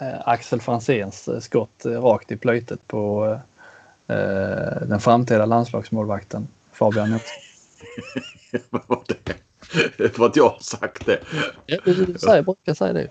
Eh, 0.00 0.28
Axel 0.28 0.60
Franzéns 0.60 1.40
skott 1.40 1.86
rakt 1.86 2.32
i 2.32 2.36
plöjtet 2.36 2.86
på 2.86 3.38
eh, 4.06 4.82
den 4.82 5.00
framtida 5.00 5.46
landslagsmålvakten 5.46 6.48
Fabian 6.72 7.10
Nilsson. 7.10 7.28
För 10.14 10.26
att 10.26 10.36
jag 10.36 10.48
har 10.48 10.58
sagt 10.60 11.06
det. 11.06 11.20
Ja, 11.66 11.78
du 11.84 12.18
säger, 12.18 12.42
brukar 12.42 12.74
säga 12.74 12.92
det 12.92 13.08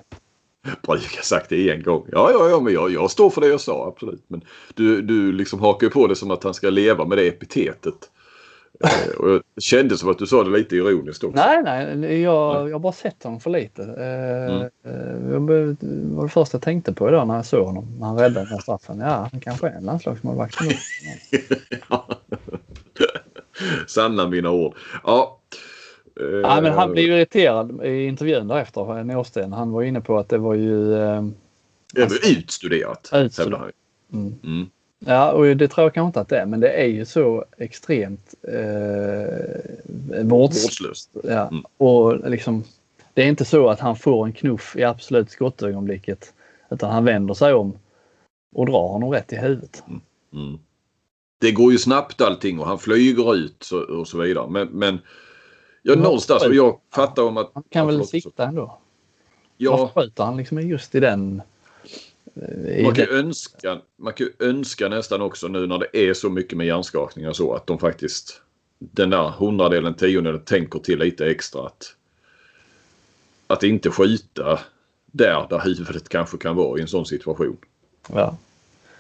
brukar 0.81 1.21
sagt 1.21 1.49
det 1.49 1.69
en 1.69 1.83
gång. 1.83 2.05
Ja, 2.11 2.31
ja, 2.31 2.49
ja, 2.49 2.59
men 2.59 2.73
jag, 2.73 2.91
jag 2.91 3.11
står 3.11 3.29
för 3.29 3.41
det 3.41 3.47
jag 3.47 3.61
sa, 3.61 3.87
absolut. 3.87 4.23
Men 4.27 4.41
du, 4.73 5.01
du 5.01 5.31
liksom 5.31 5.59
hakar 5.59 5.89
på 5.89 6.07
det 6.07 6.15
som 6.15 6.31
att 6.31 6.43
han 6.43 6.53
ska 6.53 6.69
leva 6.69 7.05
med 7.05 7.17
det 7.17 7.27
epitetet. 7.27 8.09
Eh, 8.83 9.15
och 9.19 9.29
jag 9.29 9.63
kände 9.63 9.97
som 9.97 10.09
att 10.09 10.19
du 10.19 10.27
sa 10.27 10.43
det 10.43 10.49
lite 10.49 10.75
ironiskt 10.75 11.23
också. 11.23 11.35
Nej, 11.35 11.63
nej, 11.63 11.85
jag, 11.85 11.97
nej. 11.97 12.21
jag 12.21 12.71
har 12.71 12.79
bara 12.79 12.93
sett 12.93 13.23
honom 13.23 13.39
för 13.39 13.49
lite. 13.49 13.83
Eh, 13.83 14.55
mm. 14.55 14.61
eh, 14.61 14.69
det 15.29 16.15
var 16.15 16.23
det 16.23 16.29
första 16.29 16.55
jag 16.55 16.61
tänkte 16.61 16.93
på 16.93 17.09
idag 17.09 17.27
när 17.27 17.35
jag 17.35 17.45
såg 17.45 17.65
honom. 17.65 17.97
När 17.99 18.07
han 18.07 18.17
räddade 18.17 18.39
den 18.39 18.47
här 18.47 18.59
straffen. 18.59 18.99
Ja, 18.99 19.29
han 19.31 19.39
kanske 19.41 19.67
är 19.67 19.71
en 19.73 19.83
landslagsmålvakt. 19.83 20.55
Sanna 23.87 24.27
mina 24.27 24.51
ord. 24.51 24.75
Ja, 25.03 25.39
Ja, 26.43 26.61
men 26.61 26.73
han 26.73 26.91
blev 26.91 27.05
irriterad 27.05 27.85
i 27.85 28.05
intervjun 28.05 28.47
därefter, 28.47 29.03
Norsten. 29.03 29.53
Han 29.53 29.71
var 29.71 29.83
inne 29.83 30.01
på 30.01 30.17
att 30.17 30.29
det 30.29 30.37
var 30.37 30.53
ju... 30.53 30.93
Eh, 30.93 31.23
det 31.93 32.05
var 32.05 32.31
utstuderat. 32.31 33.09
Utstuderat. 33.13 33.71
Mm. 34.13 34.35
Mm. 34.43 34.69
Ja, 34.99 35.31
och 35.31 35.57
det 35.57 35.67
tror 35.67 35.85
jag 35.85 35.93
kanske 35.93 36.07
inte 36.07 36.21
att 36.21 36.29
det 36.29 36.39
är, 36.39 36.45
men 36.45 36.59
det 36.59 36.69
är 36.69 36.87
ju 36.87 37.05
så 37.05 37.45
extremt 37.57 38.35
eh, 38.43 40.23
vårdslöst. 40.23 41.09
Ja. 41.23 41.47
Mm. 41.47 41.63
Och 41.77 42.29
liksom, 42.29 42.63
det 43.13 43.23
är 43.23 43.27
inte 43.27 43.45
så 43.45 43.69
att 43.69 43.79
han 43.79 43.95
får 43.95 44.25
en 44.25 44.33
knuff 44.33 44.75
i 44.75 44.83
absolut 44.83 45.31
skottögonblicket, 45.31 46.33
utan 46.69 46.91
han 46.91 47.05
vänder 47.05 47.33
sig 47.33 47.53
om 47.53 47.73
och 48.55 48.65
drar 48.65 48.87
honom 48.87 49.11
rätt 49.11 49.33
i 49.33 49.35
huvudet. 49.35 49.83
Mm. 49.87 50.01
Mm. 50.33 50.59
Det 51.41 51.51
går 51.51 51.71
ju 51.71 51.77
snabbt 51.77 52.21
allting 52.21 52.59
och 52.59 52.65
han 52.65 52.79
flyger 52.79 53.35
ut 53.35 53.69
och 53.89 54.07
så 54.07 54.17
vidare. 54.17 54.49
Men, 54.49 54.67
men 54.67 54.99
ja, 55.81 55.95
någonstans, 55.95 56.45
och 56.45 56.55
jag 56.55 56.79
fattar 56.93 57.23
om 57.23 57.37
att... 57.37 57.51
Han 57.53 57.63
kan 57.69 57.87
väl 57.87 58.05
sikta 58.05 58.45
ändå? 58.45 58.77
Ja. 59.57 59.77
Varför 59.77 60.01
skjuter 60.01 60.23
han 60.23 60.37
liksom 60.37 60.61
just 60.61 60.95
i 60.95 60.99
den 60.99 61.41
man 62.83 62.95
kan, 62.95 63.05
ju 63.05 63.11
önska, 63.11 63.81
man 63.97 64.13
kan 64.13 64.27
önska 64.39 64.89
nästan 64.89 65.21
också 65.21 65.47
nu 65.47 65.67
när 65.67 65.77
det 65.77 66.09
är 66.09 66.13
så 66.13 66.29
mycket 66.29 66.57
med 66.57 66.67
hjärnskakningar 66.67 67.33
så 67.33 67.53
att 67.53 67.67
de 67.67 67.79
faktiskt 67.79 68.41
den 68.79 69.09
där 69.09 69.29
hundradelen, 69.29 69.93
tiondelen 69.93 70.41
tänker 70.41 70.79
till 70.79 70.99
lite 70.99 71.27
extra. 71.27 71.65
Att, 71.65 71.95
att 73.47 73.63
inte 73.63 73.89
skjuta 73.89 74.59
där, 75.05 75.47
där 75.49 75.59
huvudet 75.59 76.09
kanske 76.09 76.37
kan 76.37 76.55
vara 76.55 76.79
i 76.79 76.81
en 76.81 76.87
sån 76.87 77.05
situation. 77.05 77.57
Ja. 78.13 78.37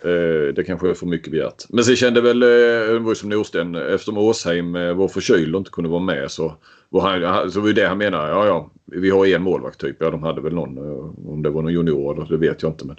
Eh, 0.01 0.53
det 0.53 0.63
kanske 0.67 0.89
är 0.89 0.93
för 0.93 1.05
mycket 1.05 1.31
begärt. 1.31 1.65
Men 1.69 1.83
sen 1.83 1.95
kände 1.95 2.21
väl, 2.21 2.43
eh, 2.43 2.47
det 2.93 2.99
var 2.99 3.11
ju 3.11 3.15
som 3.15 3.29
Norsten, 3.29 3.75
eftersom 3.75 4.17
Åsheim 4.17 4.75
eh, 4.75 4.93
var 4.93 5.07
förkyld 5.07 5.55
och 5.55 5.59
inte 5.59 5.71
kunde 5.71 5.89
vara 5.89 6.03
med 6.03 6.31
så 6.31 6.55
och 6.91 7.01
han, 7.01 7.51
så 7.51 7.61
var 7.61 7.69
det 7.69 7.87
han 7.87 7.97
menade. 7.97 8.29
Ja, 8.29 8.45
ja, 8.45 8.69
vi 8.85 9.09
har 9.09 9.25
en 9.25 9.43
målvakt 9.43 9.81
typ. 9.81 9.97
Ja, 9.99 10.09
de 10.11 10.23
hade 10.23 10.41
väl 10.41 10.53
någon, 10.53 10.77
eh, 10.77 11.29
om 11.31 11.43
det 11.43 11.49
var 11.49 11.61
någon 11.61 11.73
junior, 11.73 12.27
det 12.29 12.37
vet 12.37 12.61
jag 12.61 12.71
inte. 12.71 12.85
Men, 12.85 12.95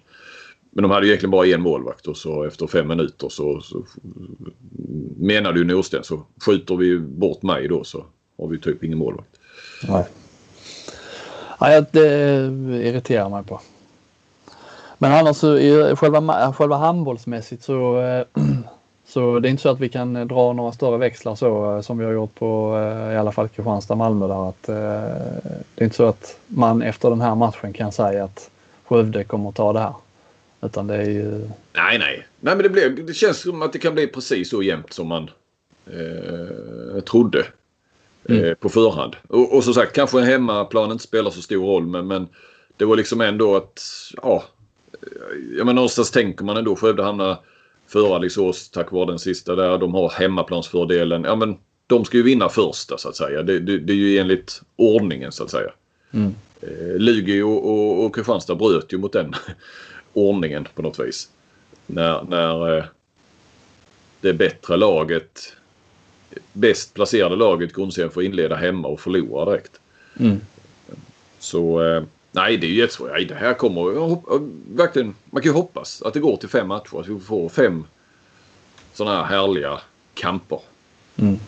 men 0.71 0.83
de 0.83 0.91
hade 0.91 1.07
ju 1.07 1.13
egentligen 1.13 1.31
bara 1.31 1.47
en 1.47 1.63
målvakt 1.63 2.07
och 2.07 2.17
så 2.17 2.45
efter 2.45 2.67
fem 2.67 2.89
minuter 2.89 3.29
så, 3.29 3.61
så 3.61 3.85
menade 5.17 5.59
ju 5.59 5.65
Norsten 5.65 6.05
så 6.05 6.23
skjuter 6.47 6.77
vi 6.77 6.99
bort 6.99 7.43
mig 7.43 7.69
då 7.69 7.85
så 7.85 8.05
har 8.39 8.49
vi 8.49 8.59
typ 8.59 8.85
ingen 8.85 8.99
målvakt. 8.99 9.41
Nej. 9.89 10.05
Nej, 11.61 11.85
det 11.91 12.07
irriterar 12.89 13.29
mig 13.29 13.45
på. 13.45 13.61
Men 14.99 15.13
annars 15.13 15.37
så 15.37 15.59
själva, 15.97 16.53
själva 16.53 16.77
handbollsmässigt 16.77 17.63
så, 17.63 18.01
eh, 18.01 18.27
så 19.13 19.39
det 19.39 19.49
är 19.49 19.51
inte 19.51 19.63
så 19.63 19.69
att 19.69 19.81
vi 19.81 19.89
kan 19.89 20.29
dra 20.29 20.53
några 20.53 20.73
större 20.73 20.99
växlar 20.99 21.35
så 21.35 21.77
eh, 21.77 21.81
som 21.81 21.99
vi 21.99 22.05
har 22.05 22.13
gjort 22.13 22.35
på 22.35 22.77
eh, 22.77 23.15
i 23.15 23.17
alla 23.17 23.33
fall 23.33 23.49
Kristianstad-Malmö 23.49 24.29
där 24.29 24.49
att 24.49 24.63
det 24.63 25.83
är 25.83 25.85
inte 25.85 25.97
så 25.97 26.05
att 26.05 26.39
man 26.47 26.83
efter 26.83 27.11
den 27.11 27.21
här 27.21 27.35
matchen 27.35 27.73
kan 27.73 27.93
säga 27.93 28.25
att 28.25 28.51
Skövde 28.85 29.25
kommer 29.25 29.49
att 29.49 29.55
ta 29.55 29.73
det 29.73 29.81
här. 29.81 29.95
Utan 30.63 30.87
det 30.87 30.95
är 30.95 31.11
ju... 31.11 31.49
Nej, 31.73 31.99
nej. 31.99 32.27
Nej, 32.41 32.57
men 32.57 32.59
det, 32.59 32.69
blev, 32.69 33.07
det 33.07 33.15
känns 33.15 33.41
som 33.41 33.63
att 33.63 33.73
det 33.73 33.79
kan 33.79 33.95
bli 33.95 34.07
precis 34.07 34.51
så 34.51 34.63
jämnt 34.63 34.93
som 34.93 35.09
man 35.09 35.31
eh, 35.87 37.01
trodde 37.01 37.47
mm. 38.29 38.45
eh, 38.45 38.55
på 38.55 38.69
förhand. 38.69 39.17
Och, 39.29 39.57
och 39.57 39.65
som 39.65 39.75
sagt, 39.75 39.93
kanske 39.93 40.21
hemmaplan 40.21 40.93
inte 40.93 41.05
spelar 41.05 41.31
så 41.31 41.43
stor 41.43 41.67
roll, 41.67 41.87
men, 41.87 42.07
men 42.07 42.29
det 42.77 42.85
var 42.85 42.97
liksom 42.97 43.21
ändå 43.21 43.57
att, 43.57 43.83
ja, 44.23 44.45
ja 45.59 45.65
men 45.65 45.75
någonstans 45.75 46.11
tänker 46.11 46.45
man 46.45 46.57
ändå 46.57 46.77
Skövde 46.77 47.03
hamnar 47.03 47.39
före 47.91 48.15
Alingsås 48.15 48.71
tack 48.71 48.93
vare 48.93 49.07
den 49.07 49.19
sista 49.19 49.57
där. 49.57 49.79
De 49.79 49.95
har 49.95 50.11
hemmaplansfördelen. 50.11 51.25
Ja 51.25 51.37
men 51.37 51.59
de 51.87 52.05
ska 52.05 52.17
ju 52.17 52.23
vinna 52.23 52.49
första 52.49 52.99
så 52.99 53.09
att 53.09 53.17
säga. 53.17 53.43
Det, 53.43 53.61
det, 53.61 53.79
det 53.79 53.93
är 53.93 53.97
ju 53.97 54.19
enligt 54.19 54.63
ordningen 54.77 55.33
så 55.33 55.45
att 55.45 55.51
säga. 55.51 55.71
Mm. 56.11 56.35
Eh, 56.61 56.99
Lugi 56.99 57.43
och, 57.43 57.71
och, 57.71 58.05
och 58.05 58.15
Kristianstad 58.15 58.55
bröt 58.55 58.93
ju 58.93 58.99
mot 58.99 59.13
den 59.13 59.35
ordningen 60.13 60.69
på 60.75 60.83
något 60.83 61.01
vis. 61.01 61.29
När, 61.87 62.23
när 62.23 62.79
eh, 62.79 62.85
det 64.21 64.33
bättre 64.33 64.77
laget, 64.77 65.57
bäst 66.53 66.95
placerade 66.95 67.37
laget 67.37 67.75
grundserien 67.75 68.13
får 68.13 68.23
inleda 68.23 68.57
hemma 68.57 68.89
och 68.89 69.01
förlora 69.01 69.45
direkt. 69.45 69.81
Mm. 70.19 70.41
Så 71.39 71.83
eh, 71.83 72.03
nej, 72.33 72.57
det 72.57 72.67
är 72.67 72.69
ju 72.69 72.81
jättesvårt. 72.81 73.11
Nej, 73.13 73.25
det 73.25 73.35
här 73.35 73.55
kommer 73.55 74.19
verkligen. 74.77 75.15
Man 75.31 75.43
kan 75.43 75.53
ju 75.53 75.57
hoppas 75.57 76.03
att 76.03 76.15
det 76.15 76.21
går 76.21 76.37
till 76.37 76.49
fem 76.49 76.69
matcher. 76.69 77.01
Att 77.01 77.09
vi 77.09 77.21
får 77.21 77.49
fem 77.49 77.85
sådana 78.93 79.17
här 79.17 79.25
härliga 79.25 79.81
kamper. 80.15 80.61
Mm. 81.17 81.39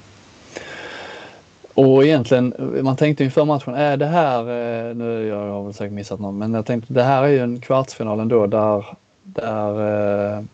Och 1.75 2.05
egentligen, 2.05 2.55
man 2.83 2.97
tänkte 2.97 3.25
inför 3.25 3.45
matchen, 3.45 3.75
är 3.75 3.97
det 3.97 4.07
här, 4.07 4.41
eh, 4.41 4.95
nu 4.97 5.27
jag 5.27 5.37
har 5.37 5.65
väl 5.65 5.75
säkert 5.75 5.93
missat 5.93 6.21
någon, 6.21 6.39
men 6.39 6.55
jag 6.55 6.67
tänkte 6.67 6.93
det 6.93 7.03
här 7.03 7.23
är 7.23 7.29
ju 7.29 7.39
en 7.39 7.61
kvartsfinal 7.61 8.21
ändå 8.21 8.47
där, 8.47 8.85
där 9.23 10.37
eh, 10.37 10.45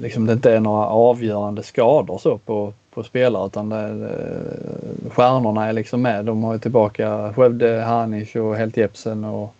liksom 0.00 0.26
det 0.26 0.32
inte 0.32 0.52
är 0.52 0.60
några 0.60 0.86
avgörande 0.86 1.62
skador 1.62 2.18
så 2.18 2.38
på, 2.38 2.72
på 2.96 3.02
spelare 3.02 3.46
utan 3.46 3.68
det, 3.68 3.88
eh, 3.88 5.10
stjärnorna 5.10 5.66
är 5.66 5.72
liksom 5.72 6.02
med. 6.02 6.24
De 6.24 6.44
har 6.44 6.52
ju 6.52 6.58
tillbaka 6.58 7.32
Skövde, 7.36 7.82
Hanic 7.82 8.36
och 8.36 8.56
Helt 8.56 8.76
Jepsen 8.76 9.24
och 9.24 9.54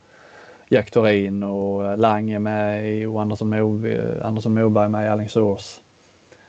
Jack 0.69 0.91
Thorin 0.91 1.43
och 1.43 1.99
Lange 1.99 2.39
med 2.39 3.09
och 3.09 3.23
Andersson, 3.23 3.49
Moberg, 3.49 4.21
Andersson 4.23 4.55
Moberg 4.55 4.89
med 4.89 5.07
i 5.07 5.09
Alingsås. 5.09 5.81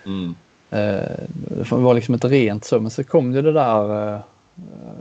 Mm. 0.06 0.36
Eh, 0.70 1.26
det 1.70 1.72
var 1.72 1.94
liksom 1.94 2.14
inte 2.14 2.28
rent 2.28 2.66
så 2.66 2.80
men 2.80 2.92
så 2.92 3.04
kom 3.04 3.34
ju 3.34 3.42
det 3.42 3.52
där 3.52 4.14
eh, 4.14 4.20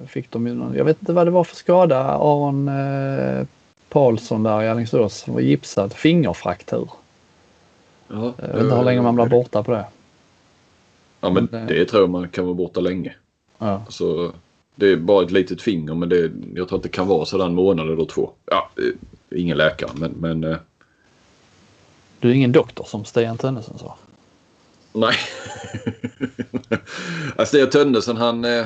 fick 0.06 0.30
de 0.30 0.46
ju 0.46 0.76
jag 0.76 0.84
vet 0.84 1.00
inte 1.00 1.12
vad 1.12 1.26
det 1.26 1.30
var 1.30 1.44
för 1.44 1.56
skada. 1.56 2.00
Aron 2.00 2.68
eh, 2.68 3.46
Paulsson 3.88 4.42
där 4.42 4.62
i 4.62 4.68
Alingsås 4.68 5.28
var 5.28 5.40
gipsad, 5.40 5.92
fingerfraktur. 5.92 6.88
Ja, 8.08 8.32
jag 8.36 8.48
vet 8.48 8.62
inte 8.62 8.76
hur 8.76 8.84
länge 8.84 9.02
man 9.02 9.14
blir 9.14 9.26
borta 9.26 9.62
på 9.62 9.72
det. 9.72 9.84
Ja 11.26 11.30
men 11.30 11.48
det, 11.50 11.74
det 11.74 11.84
tror 11.84 12.02
jag 12.02 12.10
man 12.10 12.28
kan 12.28 12.44
vara 12.44 12.54
borta 12.54 12.80
länge. 12.80 13.14
Ja. 13.58 13.82
Alltså, 13.86 14.32
det 14.74 14.86
är 14.86 14.96
bara 14.96 15.24
ett 15.24 15.30
litet 15.30 15.62
finger 15.62 15.94
men 15.94 16.08
det, 16.08 16.30
jag 16.54 16.68
tror 16.68 16.78
att 16.78 16.82
det 16.82 16.88
kan 16.88 17.06
vara 17.06 17.24
sådär 17.24 17.46
en 17.46 17.54
månad 17.54 17.92
eller 17.92 18.04
två. 18.04 18.30
Ja, 18.50 18.70
ingen 19.30 19.56
läkare 19.56 19.90
men... 19.94 20.10
men 20.10 20.56
du 22.20 22.30
är 22.30 22.34
ingen 22.34 22.52
doktor 22.52 22.84
som 22.84 23.04
Stian 23.04 23.38
Tönnesen 23.38 23.78
sa? 23.78 23.96
Nej. 24.92 25.16
alltså 27.36 27.66
Tönnesen 27.66 28.16
han, 28.16 28.44
eh, 28.44 28.64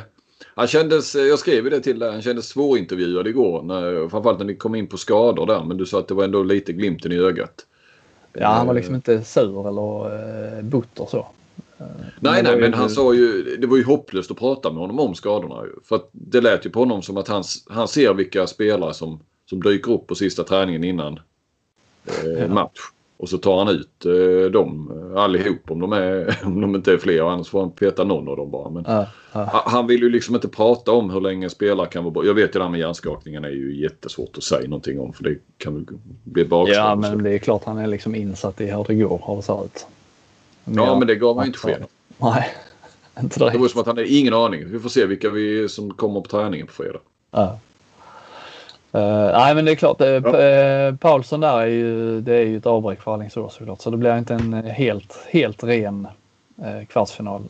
han 0.54 0.66
kändes, 0.66 1.14
jag 1.14 1.38
skrev 1.38 1.70
det 1.70 1.80
till 1.80 1.98
dig, 1.98 2.12
han 2.12 2.22
kändes 2.22 2.48
svårintervjuad 2.48 3.26
igår. 3.26 3.62
När, 3.62 4.08
framförallt 4.08 4.38
när 4.38 4.46
ni 4.46 4.54
kom 4.54 4.74
in 4.74 4.86
på 4.86 4.96
skador 4.96 5.46
där. 5.46 5.64
Men 5.64 5.76
du 5.76 5.86
sa 5.86 5.98
att 5.98 6.08
det 6.08 6.14
var 6.14 6.24
ändå 6.24 6.42
lite 6.42 6.72
glimten 6.72 7.12
i 7.12 7.16
ögat. 7.16 7.66
Ja, 8.32 8.48
han 8.48 8.66
var 8.66 8.74
liksom 8.74 8.94
inte 8.94 9.24
sur 9.24 9.68
eller 9.68 10.58
eh, 10.58 10.62
butter 10.62 11.06
så. 11.10 11.26
Eh, 11.80 11.86
nej, 12.20 12.42
nej, 12.42 12.56
men 12.56 12.74
han 12.74 12.90
sa 12.90 13.14
ju, 13.14 13.56
det 13.56 13.66
var 13.66 13.76
ju 13.76 13.84
hopplöst 13.84 14.30
att 14.30 14.38
prata 14.38 14.70
med 14.70 14.80
honom 14.80 15.00
om 15.00 15.14
skadorna. 15.14 15.64
För 15.84 15.96
att 15.96 16.08
det 16.12 16.40
lät 16.40 16.66
ju 16.66 16.70
på 16.70 16.78
honom 16.78 17.02
som 17.02 17.16
att 17.16 17.28
han, 17.28 17.44
han 17.68 17.88
ser 17.88 18.14
vilka 18.14 18.46
spelare 18.46 18.94
som, 18.94 19.20
som 19.50 19.62
dyker 19.62 19.92
upp 19.92 20.06
på 20.06 20.14
sista 20.14 20.44
träningen 20.44 20.84
innan 20.84 21.20
eh, 22.06 22.48
match. 22.48 22.80
Och 23.16 23.28
så 23.28 23.38
tar 23.38 23.64
han 23.64 23.68
ut 23.68 24.06
eh, 24.06 24.50
dem 24.50 24.92
allihop 25.16 25.70
om 25.70 25.80
de, 25.80 25.92
är, 25.92 26.38
om 26.44 26.60
de 26.60 26.74
inte 26.74 26.92
är 26.92 26.98
fler. 26.98 27.22
Annars 27.22 27.48
får 27.48 27.60
han 27.60 27.70
peta 27.70 28.04
någon 28.04 28.28
av 28.28 28.36
dem 28.36 28.50
bara. 28.50 28.70
Men 28.70 28.86
uh, 28.86 29.00
uh. 29.36 29.48
Han 29.66 29.86
vill 29.86 30.02
ju 30.02 30.10
liksom 30.10 30.34
inte 30.34 30.48
prata 30.48 30.92
om 30.92 31.10
hur 31.10 31.20
länge 31.20 31.50
spelare 31.50 31.86
kan 31.86 32.04
vara 32.04 32.12
bra. 32.12 32.24
Jag 32.24 32.34
vet 32.34 32.54
ju 32.54 32.58
det 32.58 32.64
här 32.64 32.70
med 32.70 32.80
hjärnskakningen 32.80 33.44
är 33.44 33.50
ju 33.50 33.82
jättesvårt 33.82 34.36
att 34.36 34.42
säga 34.42 34.68
någonting 34.68 35.00
om. 35.00 35.12
För 35.12 35.24
det 35.24 35.38
kan 35.58 35.86
bli 36.24 36.44
bakslag. 36.44 36.76
Ja 36.76 36.94
men 36.94 37.22
det 37.22 37.30
är 37.30 37.38
klart 37.38 37.64
han 37.64 37.78
är 37.78 37.86
liksom 37.86 38.14
insatt 38.14 38.60
i 38.60 38.66
hur 38.66 38.84
det 38.84 38.94
går. 38.94 39.20
Har 39.22 39.36
det 39.36 39.42
ser 39.42 39.64
ut. 39.64 39.86
Ja 40.76 40.98
men 40.98 41.08
det 41.08 41.14
gav 41.14 41.38
han 41.38 41.46
inte 41.46 41.58
sken 41.58 41.84
Nej. 42.18 42.48
Inte 43.20 43.38
direkt. 43.38 43.52
Det 43.52 43.58
var 43.58 43.68
som 43.68 43.80
att 43.80 43.86
han 43.86 43.96
hade 43.96 44.08
ingen 44.08 44.34
aning. 44.34 44.64
Vi 44.66 44.78
får 44.78 44.88
se 44.88 45.06
vilka 45.06 45.30
vi 45.30 45.68
som 45.68 45.94
kommer 45.94 46.20
på 46.20 46.28
träningen 46.28 46.66
på 46.66 46.72
fredag. 46.72 46.98
Uh. 47.36 47.52
Uh, 48.94 49.32
nej 49.32 49.54
men 49.54 49.64
det 49.64 49.70
är 49.70 49.74
klart, 49.74 50.00
uh, 50.00 50.08
ja. 50.08 50.96
Paulsson 51.00 51.40
där 51.40 51.58
är 51.60 51.66
ju, 51.66 52.20
det 52.20 52.34
är 52.34 52.44
ju 52.44 52.56
ett 52.56 52.66
avbräck 52.66 53.02
för 53.02 53.14
Alingsås 53.14 53.54
såklart. 53.54 53.80
Så 53.80 53.90
det 53.90 53.96
blir 53.96 54.18
inte 54.18 54.34
en 54.34 54.52
helt, 54.52 55.26
helt 55.30 55.64
ren 55.64 56.08
uh, 56.58 56.84
kvartsfinal 56.86 57.42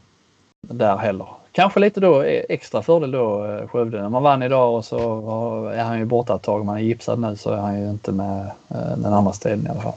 där 0.69 0.97
heller. 0.97 1.27
Kanske 1.53 1.81
lite 1.81 2.01
då 2.01 2.23
extra 2.23 2.83
fördel 2.83 3.11
då 3.11 3.47
uh, 3.47 3.69
Skövde. 3.69 4.03
När 4.03 4.09
man 4.09 4.23
vann 4.23 4.43
idag 4.43 4.75
och 4.75 4.85
så 4.85 5.67
är 5.75 5.85
han 5.85 5.99
ju 5.99 6.05
borta 6.05 6.35
ett 6.35 6.43
tag. 6.43 6.65
Man 6.65 6.77
är 6.77 6.81
gipsad 6.81 7.19
nu 7.19 7.37
så 7.37 7.51
är 7.51 7.57
han 7.57 7.81
ju 7.81 7.91
inte 7.91 8.13
med 8.13 8.51
den 8.97 9.13
andra 9.13 9.33
steden 9.33 9.67
i 9.67 9.69
alla 9.69 9.81
fall. 9.81 9.95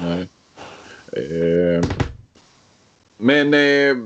Nej 0.00 0.28
men 3.16 3.54
eh, 3.54 3.96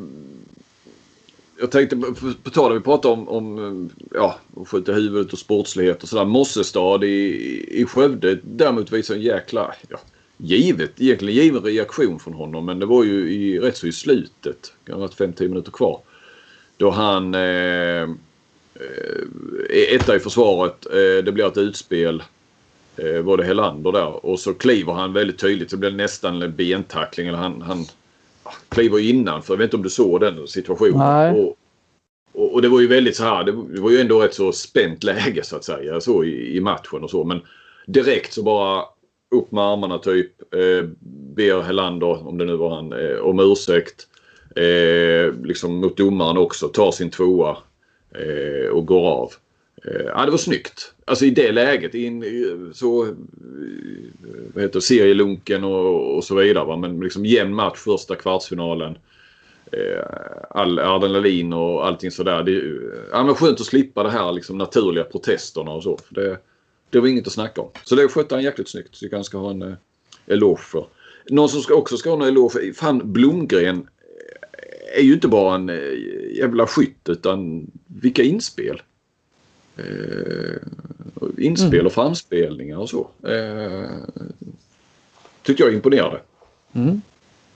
jag 1.60 1.70
tänkte 1.70 1.96
på, 1.96 2.14
på 2.42 2.50
tal 2.50 2.74
vi 2.74 2.80
pratade 2.80 3.14
om, 3.14 3.28
om 3.28 3.90
ja, 4.14 4.38
att 4.56 4.68
skjuta 4.68 4.92
huvudet 4.92 5.32
och 5.32 5.38
sportslighet 5.38 6.02
och 6.02 6.08
sådär. 6.08 6.24
Mossestad 6.24 7.04
i, 7.04 7.64
i 7.70 7.84
Skövde 7.84 8.38
däremot 8.42 8.92
visar 8.92 9.14
en 9.14 9.22
jäkla, 9.22 9.74
ja, 9.88 9.98
givet, 10.36 11.00
egentligen 11.00 11.44
given 11.44 11.62
reaktion 11.62 12.18
från 12.18 12.34
honom. 12.34 12.66
Men 12.66 12.78
det 12.78 12.86
var 12.86 13.04
ju 13.04 13.30
i, 13.30 13.58
rätt 13.58 13.76
så 13.76 13.86
i 13.86 13.92
slutet, 13.92 14.72
det 14.84 14.92
har 14.92 15.00
varit 15.00 15.16
5-10 15.16 15.48
minuter 15.48 15.72
kvar. 15.72 16.00
Då 16.76 16.90
han 16.90 17.34
eh, 17.34 18.02
eh, 18.02 19.94
etta 19.94 20.16
i 20.16 20.20
försvaret. 20.20 20.86
Eh, 20.86 21.24
det 21.24 21.32
blir 21.32 21.46
ett 21.46 21.56
utspel. 21.56 22.22
Eh, 22.96 23.20
var 23.20 23.36
det 23.36 23.44
Helander 23.44 23.92
där 23.92 24.26
och 24.26 24.40
så 24.40 24.54
kliver 24.54 24.92
han 24.92 25.12
väldigt 25.12 25.38
tydligt. 25.38 25.70
Det 25.70 25.76
blir 25.76 25.90
nästan 25.90 26.42
en 26.42 26.56
bentackling. 26.56 27.28
Eller 27.28 27.38
han, 27.38 27.62
han 27.62 27.86
kliver 28.68 28.98
innan. 28.98 29.42
För 29.42 29.54
jag 29.54 29.58
vet 29.58 29.64
inte 29.64 29.76
om 29.76 29.82
du 29.82 29.90
såg 29.90 30.20
den 30.20 30.46
situationen. 30.46 31.34
Och, 31.34 31.56
och, 32.32 32.54
och, 32.54 32.62
det 32.62 32.68
var 32.68 32.80
ju 32.80 32.86
väldigt 32.86 33.16
så 33.16 33.24
här. 33.24 33.44
Det, 33.44 33.52
det 33.52 33.80
var 33.80 33.90
ju 33.90 34.00
ändå 34.00 34.22
ett 34.22 34.34
så 34.34 34.52
spänt 34.52 35.04
läge 35.04 35.44
så 35.44 35.56
att 35.56 35.64
säga. 35.64 36.00
Så 36.00 36.24
i, 36.24 36.56
i 36.56 36.60
matchen 36.60 37.04
och 37.04 37.10
så. 37.10 37.24
Men 37.24 37.40
direkt 37.86 38.32
så 38.32 38.42
bara 38.42 38.84
upp 39.34 39.52
med 39.52 39.64
armarna 39.64 39.98
typ. 39.98 40.54
Eh, 40.54 40.88
ber 41.36 41.60
Helander, 41.62 42.28
om 42.28 42.38
det 42.38 42.44
nu 42.44 42.56
var 42.56 42.74
han, 42.74 42.92
eh, 42.92 43.18
om 43.18 43.40
ursäkt. 43.40 44.06
Eh, 44.56 45.34
liksom 45.44 45.80
mot 45.80 45.96
domaren 45.96 46.36
också. 46.36 46.68
Tar 46.68 46.90
sin 46.90 47.10
tvåa 47.10 47.56
eh, 48.14 48.70
och 48.70 48.86
går 48.86 49.08
av. 49.08 49.32
Eh, 49.84 50.06
ja, 50.06 50.24
det 50.24 50.30
var 50.30 50.38
snyggt. 50.38 50.94
Alltså 51.04 51.24
i 51.24 51.30
det 51.30 51.52
läget. 51.52 51.94
In, 51.94 52.24
så, 52.74 53.06
eh, 53.06 53.14
vad 54.54 54.62
heter 54.62 54.80
serielunken 54.80 55.64
och, 55.64 56.16
och 56.16 56.24
så 56.24 56.34
vidare. 56.34 56.64
Va? 56.64 56.76
Men 56.76 57.00
liksom 57.00 57.26
jämn 57.26 57.54
match 57.54 57.78
första 57.78 58.16
kvartsfinalen. 58.16 58.98
Eh, 59.72 60.04
all 60.50 60.78
adrenalin 60.78 61.52
och 61.52 61.86
allting 61.86 62.10
sådär. 62.10 62.42
Det, 62.42 62.62
ja, 63.12 63.24
men 63.24 63.34
skönt 63.34 63.60
att 63.60 63.66
slippa 63.66 64.02
det 64.02 64.10
här 64.10 64.32
liksom 64.32 64.58
naturliga 64.58 65.04
protesterna 65.04 65.70
och 65.70 65.82
så. 65.82 65.98
För 66.08 66.14
det, 66.14 66.38
det 66.90 67.00
var 67.00 67.08
inget 67.08 67.26
att 67.26 67.32
snacka 67.32 67.60
om. 67.60 67.70
Så 67.84 67.94
det 67.94 68.08
skötte 68.08 68.34
han 68.34 68.44
jäkligt 68.44 68.68
snyggt. 68.68 68.96
Så 68.96 69.08
han 69.12 69.24
ska 69.24 69.38
ha 69.38 69.50
en 69.50 69.62
eh, 69.62 69.74
eloge 70.26 70.62
för. 70.62 70.86
Någon 71.30 71.48
som 71.48 71.60
ska 71.60 71.74
också 71.74 71.96
ska 71.96 72.10
ha 72.10 72.16
en 72.16 72.28
eloge 72.28 72.72
Fan 72.74 73.12
Blomgren 73.12 73.88
är 74.96 75.02
ju 75.02 75.12
inte 75.12 75.28
bara 75.28 75.54
en 75.54 75.68
jävla 76.36 76.66
skytt 76.66 77.08
utan 77.08 77.70
vilka 77.86 78.22
inspel. 78.22 78.82
Eh, 79.80 80.56
inspel 81.38 81.86
och 81.86 81.92
framspelningar 81.92 82.76
och 82.76 82.88
så. 82.88 83.10
Eh, 83.28 83.90
tyckte 85.42 85.62
jag 85.62 85.74
imponerade. 85.74 86.20
Mm. 86.72 87.02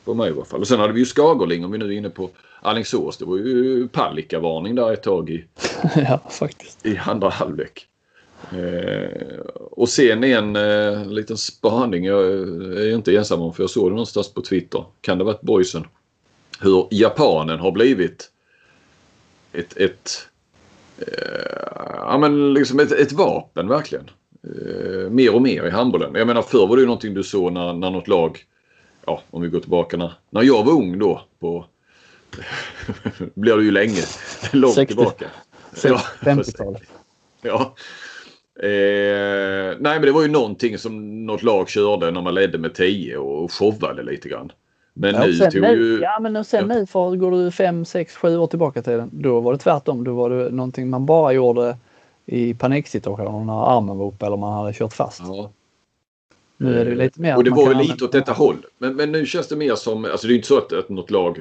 På 0.05 0.15
mig 0.15 0.31
i 0.31 0.33
alla 0.33 0.45
fall. 0.45 0.61
Och 0.61 0.69
sen 0.69 0.81
hade 0.81 0.93
vi 0.93 0.99
ju 1.01 1.07
Skagerling 1.07 1.65
om 1.65 1.73
vi 1.73 1.79
nu 1.79 1.85
är 1.85 1.91
inne 1.91 2.11
på 2.11 2.31
Alingsås. 2.63 3.19
Det 3.19 3.25
var 3.25 3.37
ju 3.37 3.89
Palicka-varning 3.89 4.75
där 4.75 4.93
ett 4.93 5.03
tag 5.03 5.31
i, 5.31 5.45
ja, 5.97 6.21
faktiskt. 6.31 6.87
i 6.87 6.97
andra 6.97 7.29
halvlek. 7.29 7.87
Eh, 8.53 9.41
och 9.55 9.89
sen 9.89 10.25
en 10.25 10.57
eh, 10.57 11.07
liten 11.07 11.37
spaning. 11.37 12.05
Jag 12.05 12.25
är 12.27 12.95
inte 12.95 13.17
ensam 13.17 13.41
om 13.41 13.55
för 13.55 13.63
jag 13.63 13.71
såg 13.71 13.87
det 13.87 13.91
någonstans 13.91 14.35
på 14.35 14.43
Twitter. 14.43 14.85
Kan 15.01 15.19
det 15.19 15.25
varit 15.25 15.41
boysen? 15.41 15.87
Hur 16.61 16.89
japanen 16.91 17.59
har 17.59 17.73
blivit 17.73 18.31
ett, 19.53 19.77
ett 19.77 20.11
Eh, 20.11 20.34
ja, 21.97 22.19
men 22.19 22.55
liksom 22.55 22.81
ett, 22.81 22.93
ett 22.93 23.13
vapen 23.13 23.69
verkligen. 23.69 24.11
Eh, 24.45 25.11
mer 25.11 25.35
och 25.35 25.43
mer 25.43 25.67
i 25.67 25.71
handbollen. 25.71 26.15
Jag 26.15 26.27
menar 26.27 26.43
förr 26.43 26.67
var 26.67 26.77
det 26.77 26.81
ju 26.81 26.87
någonting 26.87 27.15
du 27.15 27.23
såg 27.23 27.53
när, 27.53 27.73
när 27.73 27.91
något 27.91 28.09
lag, 28.09 28.39
ja 29.07 29.23
om 29.31 29.43
vi 29.43 29.49
går 29.49 29.61
tillbaka 29.61 29.97
när, 29.97 30.13
när 30.31 30.43
jag 30.43 30.65
var 30.65 30.73
ung 30.73 30.99
då 30.99 31.23
på, 31.41 31.67
blir 33.35 33.57
det 33.57 33.65
ju 33.65 33.71
länge, 33.71 34.03
långt 34.53 34.75
60, 34.75 34.95
tillbaka. 34.95 35.27
50-talet. 35.75 36.83
Ja. 37.47 37.75
Eh, 38.63 39.77
nej 39.79 39.99
men 39.99 40.03
det 40.03 40.13
var 40.13 40.23
ju 40.23 40.29
någonting 40.29 40.79
som 40.79 41.27
något 41.27 41.43
lag 41.43 41.69
körde 41.69 42.11
när 42.11 42.23
man 42.23 42.35
ledde 42.35 42.59
med 42.59 42.75
10 42.75 43.17
och 43.17 43.53
showade 43.53 44.03
lite 44.03 44.29
grann. 44.29 44.53
Men 44.95 45.15
ja, 45.15 45.27
nu 45.27 45.39
tog 45.39 45.63
nu, 45.63 45.69
ju... 45.69 46.01
Ja 46.01 46.19
men 46.21 46.45
sen 46.45 46.71
ja. 46.71 46.75
nu 46.75 46.87
för 46.87 47.17
går 47.17 47.31
du 47.31 47.51
5, 47.51 47.85
6, 47.85 48.17
7 48.17 48.37
år 48.37 48.47
tillbaka 48.47 48.83
till 48.83 48.93
den. 48.93 49.11
Då 49.13 49.41
var 49.41 49.53
det 49.53 49.59
tvärtom. 49.59 50.05
Då 50.05 50.15
var 50.15 50.31
det 50.31 50.51
någonting 50.51 50.91
man 50.91 51.07
bara 51.07 51.33
gjorde 51.33 51.77
i 52.27 52.55
paniksituationer 52.55 53.45
när 53.45 53.77
armen 53.77 53.99
var 53.99 54.07
uppe 54.07 54.27
eller 54.27 54.37
man 54.37 54.53
hade 54.53 54.73
kört 54.73 54.93
fast. 54.93 55.21
Ja. 55.21 55.51
Nu 56.57 56.81
är 56.81 56.85
det 56.85 56.95
lite 56.95 57.21
mer. 57.21 57.37
Och 57.37 57.45
det 57.45 57.51
var 57.51 57.69
ju 57.69 57.75
lite 57.75 58.05
åt 58.05 58.13
detta 58.13 58.33
håll. 58.33 58.57
Men, 58.79 58.97
men 58.97 59.13
nu 59.13 59.27
känns 59.27 59.49
det 59.49 59.57
mer 59.57 59.75
som, 59.75 60.05
alltså 60.05 60.27
det 60.27 60.33
är 60.33 60.37
inte 60.37 60.49
så 60.49 60.59
att, 60.59 60.73
att 60.73 60.89
något 60.89 61.11
lag 61.11 61.39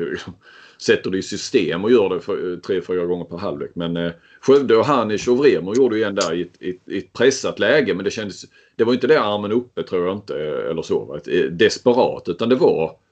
sätter 0.81 1.11
det 1.11 1.17
i 1.17 1.21
system 1.21 1.83
och 1.83 1.91
gör 1.91 2.09
det 2.09 2.19
för, 2.19 2.57
tre, 2.57 2.81
fyra 2.81 3.05
gånger 3.05 3.25
per 3.25 3.37
halvlek. 3.37 3.71
Men 3.73 3.97
eh, 3.97 4.11
Skövde 4.41 4.75
och 4.75 4.85
Hanic 4.85 5.27
och 5.27 5.37
Vremo 5.37 5.75
gjorde 5.75 5.97
ju 5.97 6.03
en 6.03 6.15
där 6.15 6.33
i 6.33 6.41
ett, 6.41 6.61
i, 6.61 6.97
ett, 6.97 7.13
pressat 7.13 7.59
läge. 7.59 7.93
Men 7.93 8.05
det 8.05 8.11
kändes, 8.11 8.45
det 8.75 8.83
var 8.83 8.93
inte 8.93 9.07
det 9.07 9.21
armen 9.21 9.51
uppe 9.51 9.83
tror 9.83 10.07
jag 10.07 10.15
inte 10.15 10.35
eller 10.69 10.81
så. 10.81 11.15
Ett, 11.15 11.59
desperat 11.59 12.29
utan 12.29 12.49
det 12.49 12.55
var 12.55 12.83
Eh, 12.85 13.02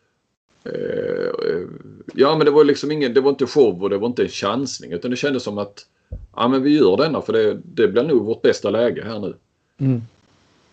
ja 2.14 2.38
men 2.38 2.46
det 2.46 2.52
var 2.52 2.64
liksom 2.64 2.92
ingen, 2.92 3.14
det 3.14 3.22
var 3.22 3.30
inte 3.30 3.48
show 3.48 3.84
och 3.84 3.90
det 3.90 3.98
var 3.98 4.08
inte 4.08 4.24
en 4.24 4.30
chansning 4.30 4.92
utan 4.92 5.12
det 5.12 5.18
kändes 5.18 5.44
som 5.44 5.58
att 5.58 5.86
ja 6.36 6.48
men 6.48 6.64
vi 6.64 6.78
gör 6.78 6.98
denna 6.98 7.22
för 7.22 7.34
det, 7.34 7.60
det 7.64 7.88
blir 7.88 8.04
nog 8.04 8.26
vårt 8.26 8.42
bästa 8.42 8.70
läge 8.70 9.04
här 9.06 9.20
nu. 9.20 9.34
Mm. 9.78 10.02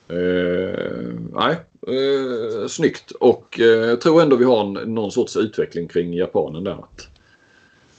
Eh, 0.08 1.14
nej, 1.32 1.56
eh, 1.86 2.68
snyggt 2.68 3.10
och 3.10 3.60
eh, 3.60 3.66
jag 3.66 4.00
tror 4.00 4.22
ändå 4.22 4.36
vi 4.36 4.44
har 4.44 4.60
en, 4.60 4.94
någon 4.94 5.12
sorts 5.12 5.36
utveckling 5.36 5.88
kring 5.88 6.14
japanen 6.14 6.64
där. 6.64 6.72
Att, 6.72 7.08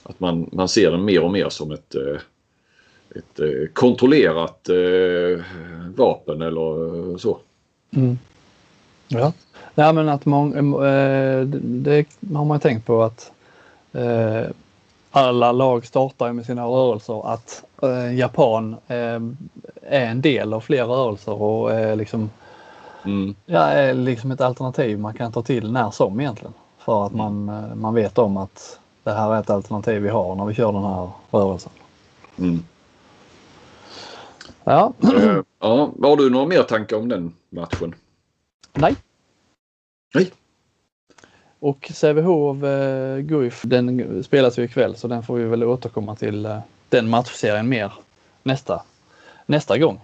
att 0.02 0.20
man, 0.20 0.50
man 0.52 0.68
ser 0.68 0.90
den 0.90 1.04
mer 1.04 1.22
och 1.22 1.32
mer 1.32 1.48
som 1.48 1.72
ett, 1.72 1.94
eh, 1.94 2.20
ett 3.16 3.40
eh, 3.40 3.68
kontrollerat 3.72 4.68
eh, 4.68 5.44
vapen 5.96 6.42
eller 6.42 7.18
så. 7.18 7.38
Mm. 7.90 8.18
Ja. 9.08 9.32
Nej 9.74 9.92
men 9.92 10.08
att 10.08 10.26
många, 10.26 10.56
eh, 10.58 11.44
det 11.62 12.06
har 12.34 12.44
man 12.44 12.60
tänkt 12.60 12.86
på 12.86 13.02
att 13.02 13.32
eh, 13.92 14.42
alla 15.10 15.52
lag 15.52 15.86
startar 15.86 16.32
med 16.32 16.46
sina 16.46 16.64
rörelser 16.64 17.32
att 17.32 17.64
eh, 17.82 18.14
Japan 18.14 18.76
är 18.86 19.34
en 19.90 20.20
del 20.20 20.52
av 20.52 20.60
fler 20.60 20.84
rörelser 20.84 21.42
och 21.42 21.72
är 21.72 21.96
liksom, 21.96 22.30
mm. 23.04 23.34
ja, 23.46 23.60
är 23.60 23.94
liksom 23.94 24.30
ett 24.30 24.40
alternativ 24.40 24.98
man 24.98 25.14
kan 25.14 25.32
ta 25.32 25.42
till 25.42 25.72
när 25.72 25.90
som 25.90 26.20
egentligen. 26.20 26.54
För 26.78 27.06
att 27.06 27.14
man, 27.14 27.44
man 27.74 27.94
vet 27.94 28.18
om 28.18 28.36
att 28.36 28.78
det 29.04 29.12
här 29.12 29.34
är 29.34 29.40
ett 29.40 29.50
alternativ 29.50 30.02
vi 30.02 30.08
har 30.08 30.34
när 30.34 30.44
vi 30.44 30.54
kör 30.54 30.72
den 30.72 30.84
här 30.84 31.08
rörelsen. 31.30 31.72
Mm. 32.38 32.64
Ja. 34.64 34.92
ja. 35.60 35.90
Har 36.02 36.16
du 36.16 36.30
några 36.30 36.46
mer 36.46 36.62
tankar 36.62 36.96
om 36.96 37.08
den 37.08 37.34
matchen? 37.50 37.94
Nej. 38.72 38.96
Nej. 40.14 40.32
Och 41.58 41.90
Sävehof 41.94 42.62
eh, 42.62 43.18
Guif, 43.18 43.62
den 43.62 44.24
spelas 44.24 44.58
ju 44.58 44.64
ikväll 44.64 44.96
så 44.96 45.08
den 45.08 45.22
får 45.22 45.36
vi 45.36 45.44
väl 45.44 45.64
återkomma 45.64 46.16
till 46.16 46.46
eh, 46.46 46.58
den 46.88 47.08
matchserien 47.08 47.68
mer 47.68 47.92
nästa, 48.42 48.82
nästa 49.46 49.78
gång. 49.78 50.00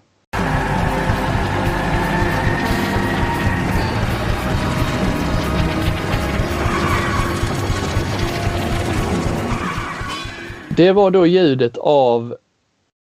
Det 10.76 10.92
var 10.92 11.10
då 11.10 11.26
ljudet 11.26 11.78
av 11.78 12.36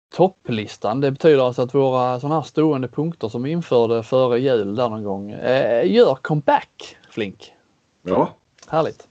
topplistan. 0.09 1.01
Det 1.01 1.11
betyder 1.11 1.47
alltså 1.47 1.61
att 1.61 1.75
våra 1.75 2.19
sådana 2.19 2.35
här 2.35 2.43
stående 2.43 2.87
punkter 2.87 3.29
som 3.29 3.43
vi 3.43 3.51
införde 3.51 4.03
före 4.03 4.39
jul 4.39 4.75
där 4.75 4.89
någon 4.89 5.03
gång 5.03 5.31
eh, 5.31 5.91
gör 5.91 6.15
comeback 6.15 6.97
Flink. 7.09 7.53
Ja. 8.01 8.29
Härligt. 8.67 9.07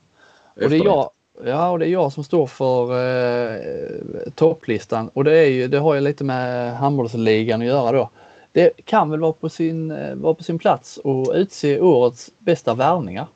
Och 0.55 0.71
det, 0.71 0.77
är 0.77 0.85
jag, 0.85 1.11
ja, 1.45 1.71
och 1.71 1.79
det 1.79 1.87
är 1.87 1.91
jag 1.91 2.13
som 2.13 2.25
står 2.25 2.47
för 2.47 2.93
eh, 2.93 4.31
topplistan 4.35 5.09
och 5.09 5.25
det, 5.25 5.39
är 5.39 5.49
ju, 5.49 5.69
det 5.69 5.79
har 5.79 5.95
ju 5.95 6.01
lite 6.01 6.25
med 6.25 6.77
handbollsligan 6.77 7.61
att 7.61 7.67
göra 7.67 7.93
då. 7.93 8.11
Det 8.53 8.71
kan 8.85 9.11
väl 9.11 9.21
vara 9.21 9.33
på 9.33 9.49
sin, 9.49 9.91
eh, 9.91 10.15
vara 10.15 10.35
på 10.35 10.43
sin 10.43 10.59
plats 10.59 10.99
att 11.05 11.35
utse 11.35 11.81
årets 11.81 12.31
bästa 12.39 12.75
värvningar. 12.75 13.27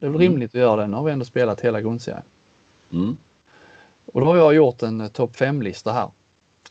Det 0.00 0.06
är 0.06 0.10
väl 0.10 0.20
mm. 0.20 0.30
rimligt 0.32 0.50
att 0.50 0.60
göra 0.60 0.80
det. 0.80 0.86
Nu 0.86 0.96
har 0.96 1.04
vi 1.04 1.12
ändå 1.12 1.24
spelat 1.24 1.60
hela 1.60 1.80
grundserien. 1.80 2.22
Mm. 2.92 3.16
Och 4.12 4.20
då 4.20 4.26
har 4.26 4.36
jag 4.36 4.54
gjort 4.54 4.82
en 4.82 5.00
eh, 5.00 5.08
topp 5.08 5.36
5-lista 5.36 5.92
här 5.92 6.08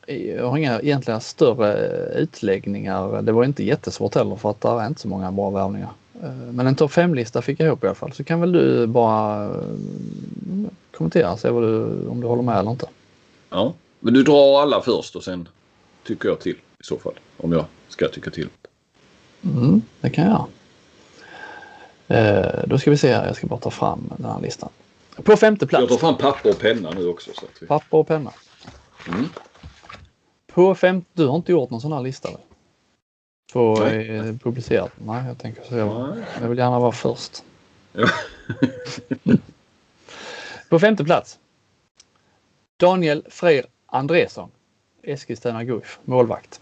jag 0.08 0.50
har 0.50 0.58
inga 0.58 0.80
egentligen 0.80 1.22
större 1.22 1.74
utläggningar. 2.16 3.22
Det 3.22 3.32
var 3.32 3.44
inte 3.44 3.64
jättesvårt 3.64 4.16
heller 4.16 4.36
för 4.36 4.50
att 4.50 4.62
det 4.62 4.68
är 4.70 4.88
inte 4.88 5.02
så 5.02 5.08
många 5.08 5.32
bra 5.32 5.50
värvningar. 5.50 5.90
Eh, 6.24 6.32
men 6.32 6.68
en 6.68 6.76
topp 6.76 6.92
5-lista 6.92 7.42
fick 7.42 7.60
jag 7.60 7.68
ihop 7.68 7.84
i 7.84 7.88
alla 7.88 7.96
fall. 7.96 8.14
Så 8.14 8.24
kan 8.24 8.42
väl 8.42 8.52
du 8.52 8.88
bara 8.88 9.46
eh, 9.46 9.52
kommentera, 10.98 11.38
se 11.38 11.50
vad 11.50 11.64
du, 11.64 12.08
om 12.08 12.22
du 12.22 12.28
håller 12.28 12.44
med 12.44 12.58
eller 12.58 12.72
inte. 12.72 12.88
Ja, 13.50 13.74
men 14.00 14.14
du 14.14 14.24
drar 14.24 14.62
alla 14.62 14.82
först 14.82 15.16
och 15.16 15.24
sen 15.24 15.48
tycker 16.04 16.30
jag 16.30 16.40
till 16.40 16.56
i 16.56 16.84
så 16.84 16.98
fall. 16.98 17.14
Om 17.38 17.52
jag 17.52 17.66
ska 17.88 18.08
tycka 18.08 18.32
till. 18.32 18.50
Mm, 19.44 19.82
det 20.02 20.10
kan 20.10 20.26
jag. 20.26 20.48
Eh, 22.08 22.64
då 22.68 22.78
ska 22.78 22.92
vi 22.92 22.98
se 22.98 23.14
här, 23.14 23.28
jag 23.28 23.36
ska 23.36 23.48
bara 23.48 23.60
ta 23.60 23.72
fram 23.72 24.14
den 24.18 24.32
här 24.32 24.42
listan. 24.42 24.70
På 25.24 25.36
femte 25.36 25.68
plats. 25.68 25.82
Jag 25.82 25.90
tar 25.90 25.98
fram 25.98 26.18
papper 26.18 26.50
och 26.50 26.60
penna 26.60 26.92
nu 26.92 27.08
också. 27.08 27.32
Så 27.34 27.46
vi... 27.62 27.68
Papper 27.68 27.98
och 27.98 28.08
penna. 28.08 28.34
Mm. 29.08 29.30
På 30.58 30.76
fem, 30.76 31.06
du 31.14 31.28
har 31.28 31.36
inte 31.36 31.52
gjort 31.52 31.70
någon 31.70 31.82
sån 31.82 31.92
här 31.92 32.02
lista? 32.02 32.32
Väl? 32.32 32.40
På 33.54 33.86
eh, 33.86 34.36
publicerat? 34.36 34.92
Nej, 35.06 35.28
jag 35.28 35.38
tänker 35.38 35.64
så. 35.64 35.76
Jag, 35.76 36.18
jag 36.42 36.50
vill 36.50 36.58
gärna 36.58 36.80
vara 36.80 36.92
först. 36.92 37.44
På 40.70 40.80
femte 40.80 41.04
plats. 41.04 41.40
Daniel 42.78 43.24
Freir 43.30 43.66
Andresson. 43.86 44.50
Eskilstuna 45.02 45.64
Guif, 45.64 46.00
målvakt. 46.06 46.62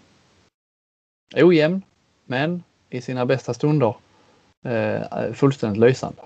Ojämn, 1.36 1.82
men 2.26 2.64
i 2.90 3.02
sina 3.02 3.26
bästa 3.26 3.54
stunder 3.54 3.96
eh, 4.64 5.34
fullständigt 5.34 5.80
lysande. 5.80 6.22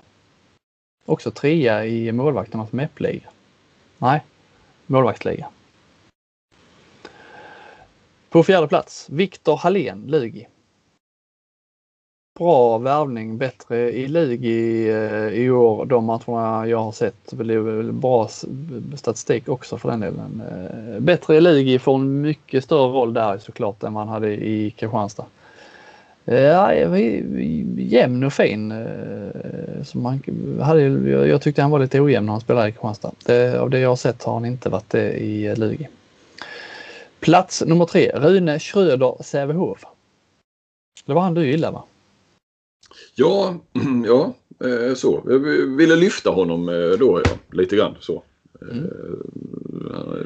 Också 1.04 1.30
trea 1.30 1.86
i 1.86 2.12
målvakternas 2.12 2.72
MEP-liga. 2.72 3.28
Nej, 3.98 4.22
målvaktsliga. 4.86 5.48
På 8.30 8.42
fjärde 8.42 8.68
plats, 8.68 9.06
Viktor 9.10 9.56
Hallén, 9.56 10.04
Lugi. 10.06 10.46
Bra 12.38 12.78
värvning, 12.78 13.38
bättre 13.38 13.92
i 13.92 14.08
Lugi 14.08 14.88
eh, 14.90 15.28
i 15.28 15.50
år. 15.50 15.84
De 15.84 16.04
matcherna 16.04 16.66
jag 16.66 16.78
har 16.78 16.92
sett 16.92 17.32
bra 17.92 18.28
statistik 18.96 19.48
också 19.48 19.78
för 19.78 19.90
den 19.90 20.00
delen. 20.00 20.42
Eh, 20.50 21.00
bättre 21.00 21.36
i 21.36 21.40
Lugi 21.40 21.78
får 21.78 21.94
en 21.94 22.20
mycket 22.20 22.64
större 22.64 22.92
roll 22.92 23.14
där 23.14 23.38
såklart 23.38 23.82
än 23.82 23.92
man 23.92 24.08
hade 24.08 24.28
i 24.32 24.70
Kristianstad. 24.70 25.26
Eh, 26.24 26.40
ja, 26.40 26.98
jämn 27.76 28.24
och 28.24 28.32
fin. 28.32 28.86
Så 29.84 29.98
man 29.98 30.22
hade, 30.60 30.82
jag 31.26 31.42
tyckte 31.42 31.62
han 31.62 31.70
var 31.70 31.78
lite 31.78 32.00
ojämn 32.00 32.26
när 32.26 32.32
han 32.32 32.40
spelade 32.40 32.68
i 32.68 32.72
Kristianstad. 32.72 33.12
Av 33.60 33.70
det 33.70 33.78
jag 33.78 33.88
har 33.88 33.96
sett 33.96 34.22
har 34.22 34.34
han 34.34 34.44
inte 34.44 34.68
varit 34.68 34.90
det 34.90 35.12
i 35.12 35.56
Lugi. 35.56 35.88
Plats 37.20 37.62
nummer 37.66 37.86
tre, 37.86 38.10
Rune 38.14 38.58
Schröder, 38.58 39.22
Sävehof. 39.22 39.84
Det 41.04 41.12
var 41.12 41.22
han 41.22 41.34
du 41.34 41.46
gillade 41.46 41.72
va? 41.72 41.84
Ja, 43.14 43.54
ja 44.06 44.34
eh, 44.68 44.94
så. 44.94 45.22
Jag 45.26 45.38
ville 45.76 45.96
lyfta 45.96 46.30
honom 46.30 46.68
eh, 46.68 46.98
då 46.98 47.22
ja, 47.24 47.30
lite 47.52 47.76
grann 47.76 47.96
så. 48.00 48.22
Mm. 48.62 48.90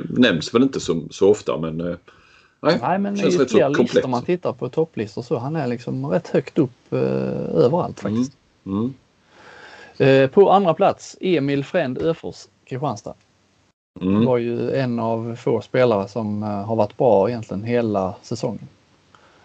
Nämns 0.08 0.54
väl 0.54 0.62
inte 0.62 0.80
så, 0.80 1.02
så 1.10 1.30
ofta 1.30 1.58
men 1.58 1.96
Nej, 2.64 2.78
Nej 2.82 2.98
men 2.98 3.20
i 3.20 3.30
flera 3.30 3.68
listor 3.68 4.08
man 4.08 4.22
tittar 4.22 4.52
på 4.52 4.68
topplistor 4.68 5.22
så 5.22 5.38
han 5.38 5.56
är 5.56 5.66
liksom 5.66 6.06
rätt 6.06 6.28
högt 6.28 6.58
upp 6.58 6.92
eh, 6.92 6.98
överallt 7.54 8.00
faktiskt. 8.00 8.32
Mm. 8.66 8.94
Mm. 9.98 10.24
Eh, 10.24 10.30
på 10.30 10.50
andra 10.50 10.74
plats 10.74 11.16
Emil 11.20 11.64
Fränd 11.64 11.98
Öfors 11.98 12.48
Kristianstad. 12.64 13.14
Mm. 14.00 14.24
var 14.24 14.38
ju 14.38 14.74
en 14.74 14.98
av 14.98 15.36
få 15.36 15.60
spelare 15.60 16.08
som 16.08 16.42
eh, 16.42 16.48
har 16.48 16.76
varit 16.76 16.96
bra 16.96 17.28
egentligen 17.28 17.64
hela 17.64 18.14
säsongen. 18.22 18.68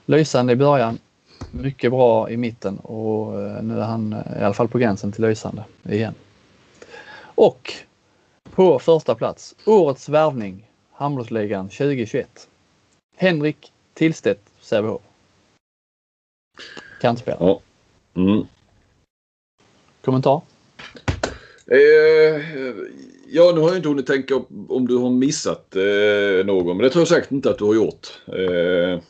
Lysande 0.05 0.53
i 0.53 0.55
början, 0.55 0.99
mycket 1.51 1.91
bra 1.91 2.29
i 2.29 2.37
mitten 2.37 2.79
och 2.79 3.41
eh, 3.41 3.63
nu 3.63 3.79
är 3.79 3.85
han 3.85 4.13
eh, 4.13 4.41
i 4.41 4.43
alla 4.43 4.53
fall 4.53 4.67
på 4.67 4.77
gränsen 4.77 5.11
till 5.11 5.21
lysande 5.21 5.63
igen. 5.83 6.13
Och 7.21 7.73
på 8.51 8.79
första 8.79 9.15
plats, 9.15 9.55
årets 9.65 10.09
värvning, 10.09 10.69
Handbollsligan 10.91 11.69
2021. 11.69 12.47
Henrik 13.17 13.71
Tillstedt, 13.93 14.41
Sävehof. 14.59 15.01
Kantspelare. 17.01 17.43
Ja. 17.43 17.59
Mm. 18.21 18.47
Kommentar? 20.01 20.41
Eh, 21.67 22.41
ja, 23.31 23.51
nu 23.55 23.61
har 23.61 23.67
jag 23.67 23.77
inte 23.77 23.89
hunnit 23.89 24.07
tänka 24.07 24.35
om 24.69 24.87
du 24.87 24.95
har 24.95 25.09
missat 25.09 25.75
eh, 25.75 26.45
någon, 26.45 26.77
men 26.77 26.83
det 26.83 26.89
tror 26.89 27.01
jag 27.01 27.07
säkert 27.07 27.31
inte 27.31 27.49
att 27.49 27.57
du 27.57 27.65
har 27.65 27.75
gjort. 27.75 28.07
Eh, 28.27 29.01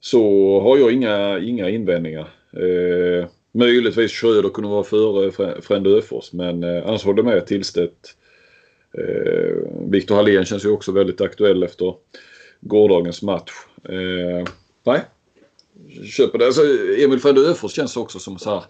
så 0.00 0.20
har 0.60 0.78
jag 0.78 0.92
inga, 0.92 1.38
inga 1.38 1.68
invändningar. 1.68 2.28
Eh, 2.52 3.26
möjligtvis 3.52 4.12
Schröder 4.12 4.48
kunde 4.48 4.70
vara 4.70 4.84
före 4.84 5.60
Frände 5.62 5.90
Öfors, 5.90 6.32
men 6.32 6.62
eh, 6.62 6.86
annars 6.86 7.04
håller 7.04 7.18
jag 7.18 7.26
med 7.26 7.46
Tillstedt. 7.46 8.16
Eh, 8.98 9.56
Viktor 9.90 10.14
Hallén 10.14 10.44
känns 10.44 10.64
ju 10.64 10.70
också 10.70 10.92
väldigt 10.92 11.20
aktuell 11.20 11.62
efter 11.62 11.94
gårdagens 12.60 13.22
match. 13.22 13.52
Eh, 13.88 14.48
nej, 14.84 15.00
köper 16.04 16.38
det. 16.38 16.46
Alltså, 16.46 16.62
Emil 16.98 17.20
Frände 17.20 17.40
Öfors 17.40 17.72
känns 17.72 17.96
också 17.96 18.18
som 18.18 18.38
så 18.38 18.50
här. 18.50 18.64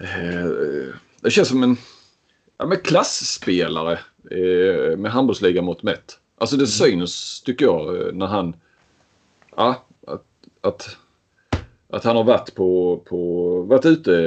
Eh, 0.00 0.94
det 1.20 1.30
känns 1.30 1.48
som 1.48 1.62
en 1.62 1.76
ja, 2.58 2.66
men 2.66 2.78
klassspelare 2.78 3.98
eh, 4.30 4.96
med 4.96 5.10
handbollsligamått 5.10 5.82
mätt. 5.82 6.18
Alltså 6.38 6.56
det 6.56 6.62
mm. 6.62 7.00
syns 7.00 7.42
tycker 7.42 7.64
jag 7.64 8.00
eh, 8.00 8.12
när 8.12 8.26
han... 8.26 8.54
Ja, 9.56 9.82
att, 10.06 10.24
att, 10.60 10.96
att 11.90 12.04
han 12.04 12.16
har 12.16 12.24
varit 12.24 12.54
på, 12.54 13.00
på 13.08 13.62
varit 13.62 13.86
ute 13.86 14.12
eh, 14.12 14.18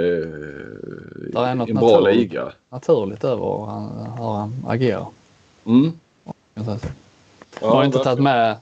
i 1.29 1.35
en 1.35 1.57
bra 1.57 1.65
naturligt, 1.67 2.15
liga. 2.15 2.51
Naturligt 2.69 3.23
över 3.23 3.45
hur 3.45 3.65
han, 3.65 3.89
hur 4.17 4.25
han 4.25 4.65
agerar. 4.67 5.07
Mm. 5.65 5.91
Jag 7.61 7.67
har 7.67 7.83
inte 7.83 7.99
tagit 7.99 8.23
med, 8.23 8.57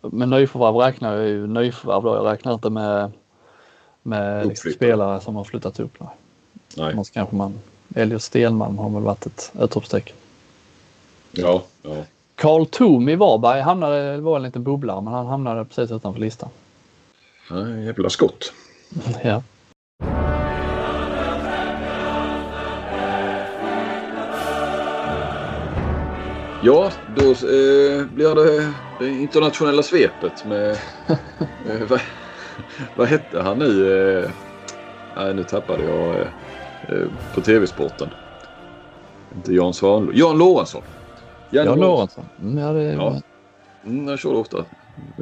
med 0.00 0.28
nyförvärv 0.28 0.76
räknar 0.76 1.16
jag 1.16 1.28
ju 1.28 1.46
nyförvärv 1.46 2.02
då. 2.02 2.14
Jag 2.14 2.26
räknar 2.26 2.54
inte 2.54 2.70
med, 2.70 3.12
med 4.02 4.46
liksom 4.46 4.72
spelare 4.72 5.20
som 5.20 5.36
har 5.36 5.44
flyttat 5.44 5.80
upp. 5.80 6.00
Nej. 6.00 6.08
Nej. 6.76 6.92
Annars 6.92 7.10
kanske 7.10 7.36
man, 7.36 7.58
Elias 7.94 8.24
Stenmalm 8.24 8.78
har 8.78 8.90
väl 8.90 9.02
varit 9.02 9.26
ett 9.26 9.52
utropstecken. 9.60 10.16
Ja, 11.30 11.62
ja. 11.82 12.04
Karl 12.34 12.66
Thom 12.66 13.08
i 13.08 13.16
Varberg 13.16 13.60
hamnade, 13.60 14.12
det 14.12 14.20
var 14.20 14.36
en 14.36 14.42
liten 14.42 14.62
bubblare, 14.62 15.00
men 15.00 15.12
han 15.12 15.26
hamnade 15.26 15.64
precis 15.64 15.90
utanför 15.90 16.20
listan. 16.20 16.48
Ja, 17.50 17.68
jävla 17.68 18.10
skott. 18.10 18.52
ja. 19.22 19.42
Ja, 26.62 26.92
då 27.16 27.30
eh, 27.30 28.06
blir 28.14 28.34
det 28.34 28.72
det 28.98 29.10
internationella 29.10 29.82
svepet 29.82 30.44
med... 30.44 30.70
eh, 31.68 31.88
vad, 31.88 32.00
vad 32.96 33.08
hette 33.08 33.40
han 33.40 33.58
nu? 33.58 33.92
Eh, 34.18 34.30
nej, 35.16 35.34
nu 35.34 35.44
tappade 35.44 35.84
jag 35.84 36.20
eh 36.20 36.26
på 37.34 37.40
TV-sporten. 37.40 38.08
Inte 39.34 39.54
Jan 39.54 39.74
Svanlund. 39.74 40.18
Jan 40.18 40.38
Lorentzon. 40.38 40.82
Jan, 41.50 41.66
Jan 41.66 41.80
Lorentzon. 41.80 42.24
Mm, 42.42 42.58
ja, 42.58 42.72
det... 42.72 42.92
ja. 42.92 43.20
Mm, 43.84 44.08
jag 44.08 44.18
körde 44.18 44.36
ofta 44.36 44.64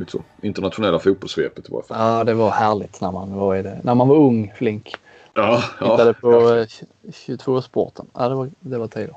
så. 0.08 0.22
internationella 0.42 0.98
fotbollssvepet 0.98 1.68
i 1.68 1.72
varje 1.72 1.86
fall. 1.86 1.98
Ja, 1.98 2.24
det 2.24 2.34
var 2.34 2.50
härligt 2.50 3.00
när 3.00 3.12
man 3.12 3.34
var, 3.34 3.56
i 3.56 3.62
det. 3.62 3.80
När 3.82 3.94
man 3.94 4.08
var 4.08 4.16
ung, 4.16 4.52
flink. 4.56 4.94
Ja, 5.34 5.62
Tittade 5.78 6.08
ja, 6.08 6.12
på 6.12 6.32
ja. 6.32 6.66
22-sporten. 7.10 8.06
Ja, 8.14 8.28
det 8.28 8.34
var, 8.34 8.50
det 8.60 8.78
var 8.78 8.86
tider. 8.88 9.14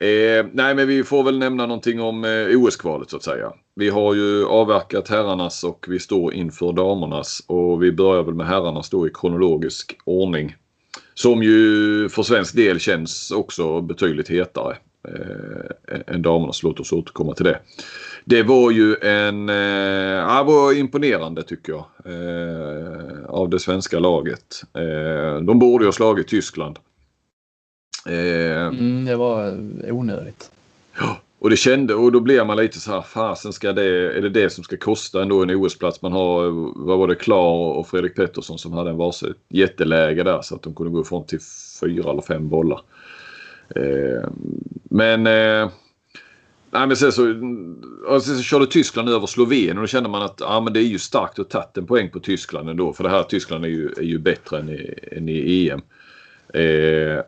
Eh, 0.00 0.46
nej, 0.52 0.74
men 0.74 0.88
vi 0.88 1.04
får 1.04 1.24
väl 1.24 1.38
nämna 1.38 1.66
någonting 1.66 2.00
om 2.00 2.24
eh, 2.24 2.60
OS-kvalet 2.60 3.10
så 3.10 3.16
att 3.16 3.22
säga. 3.22 3.52
Vi 3.74 3.90
har 3.90 4.14
ju 4.14 4.46
avverkat 4.46 5.08
herrarnas 5.08 5.64
och 5.64 5.86
vi 5.88 5.98
står 5.98 6.34
inför 6.34 6.72
damernas 6.72 7.42
och 7.46 7.82
vi 7.82 7.92
börjar 7.92 8.22
väl 8.22 8.34
med 8.34 8.46
herrarnas 8.46 8.90
då 8.90 9.06
i 9.06 9.10
kronologisk 9.14 9.98
ordning. 10.04 10.54
Som 11.20 11.42
ju 11.42 12.08
för 12.08 12.22
svensk 12.22 12.56
del 12.56 12.78
känns 12.78 13.30
också 13.30 13.80
betydligt 13.80 14.28
hetare 14.28 14.76
eh, 15.08 16.00
än 16.06 16.22
damernas. 16.22 16.62
Låt 16.62 16.80
oss 16.80 16.92
återkomma 16.92 17.34
till 17.34 17.44
det. 17.44 17.58
Det 18.24 18.42
var 18.42 18.70
ju 18.70 18.96
en, 19.02 19.48
eh, 19.48 19.56
ja, 19.56 20.42
var 20.42 20.72
imponerande 20.78 21.42
tycker 21.42 21.72
jag. 21.72 21.84
Eh, 22.04 23.24
av 23.24 23.48
det 23.48 23.58
svenska 23.58 23.98
laget. 23.98 24.62
Eh, 24.74 25.40
de 25.40 25.58
borde 25.58 25.84
ju 25.84 25.88
ha 25.88 25.92
slagit 25.92 26.28
Tyskland. 26.28 26.78
Eh, 28.06 28.66
mm, 28.66 29.04
det 29.04 29.16
var 29.16 29.58
onödigt. 29.90 30.50
Ja, 30.98 31.19
och 31.40 31.50
det 31.50 31.56
kände 31.56 31.94
och 31.94 32.12
då 32.12 32.20
blev 32.20 32.46
man 32.46 32.56
lite 32.56 32.80
så 32.80 32.92
här, 32.92 33.02
fasen 33.02 33.52
ska 33.52 33.72
det, 33.72 34.16
är 34.16 34.22
det 34.22 34.28
det 34.28 34.50
som 34.50 34.64
ska 34.64 34.76
kosta 34.76 35.22
ändå 35.22 35.42
en 35.42 35.50
OS-plats? 35.50 36.02
Man 36.02 36.12
har, 36.12 36.50
vad 36.86 36.98
var 36.98 37.08
det, 37.08 37.14
Klar 37.14 37.76
och 37.76 37.88
Fredrik 37.88 38.16
Pettersson 38.16 38.58
som 38.58 38.72
hade 38.72 38.90
en 38.90 38.96
varsitt 38.96 39.36
jätteläge 39.48 40.22
där 40.22 40.42
så 40.42 40.54
att 40.54 40.62
de 40.62 40.74
kunde 40.74 40.92
gå 40.92 41.00
ifrån 41.00 41.26
till 41.26 41.40
fyra 41.80 42.10
eller 42.10 42.22
fem 42.22 42.48
bollar. 42.48 42.80
Eh, 43.76 44.30
men 44.82 45.26
eh, 45.26 45.70
Nej 46.72 46.86
men 46.86 46.96
sen 46.96 47.12
så, 47.12 47.22
sen 48.20 48.36
så 48.36 48.42
körde 48.42 48.66
Tyskland 48.66 49.08
över 49.08 49.26
Slovenien 49.26 49.78
och 49.78 49.82
då 49.82 49.86
kände 49.86 50.08
man 50.08 50.22
att 50.22 50.40
ja, 50.40 50.60
men 50.60 50.72
det 50.72 50.80
är 50.80 50.84
ju 50.84 50.98
starkt 50.98 51.38
att 51.38 51.50
tagit 51.50 51.76
en 51.76 51.86
poäng 51.86 52.10
på 52.10 52.20
Tyskland 52.20 52.68
ändå. 52.68 52.92
För 52.92 53.04
det 53.04 53.10
här 53.10 53.22
Tyskland 53.22 53.64
är 53.64 53.68
ju, 53.68 53.88
är 53.96 54.02
ju 54.02 54.18
bättre 54.18 54.58
än 54.58 54.68
i, 54.68 54.94
än 55.12 55.28
i 55.28 55.68
EM. 55.68 55.80
Eh, 56.54 57.24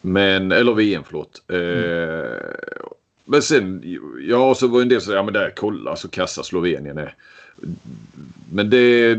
men, 0.00 0.52
eller 0.52 0.74
VM 0.74 1.02
förlåt. 1.06 1.42
Eh, 1.48 1.58
mm. 1.58 2.42
Men 3.30 3.42
sen, 3.42 3.82
ja 4.28 4.54
så 4.54 4.66
var 4.66 4.82
en 4.82 4.88
del 4.88 5.00
så 5.00 5.12
ja 5.12 5.22
men 5.22 5.34
där 5.34 5.52
kolla 5.56 5.96
så 5.96 6.08
kassa 6.08 6.42
Slovenien 6.42 6.98
är. 6.98 7.14
Men 8.52 8.70
det, 8.70 9.18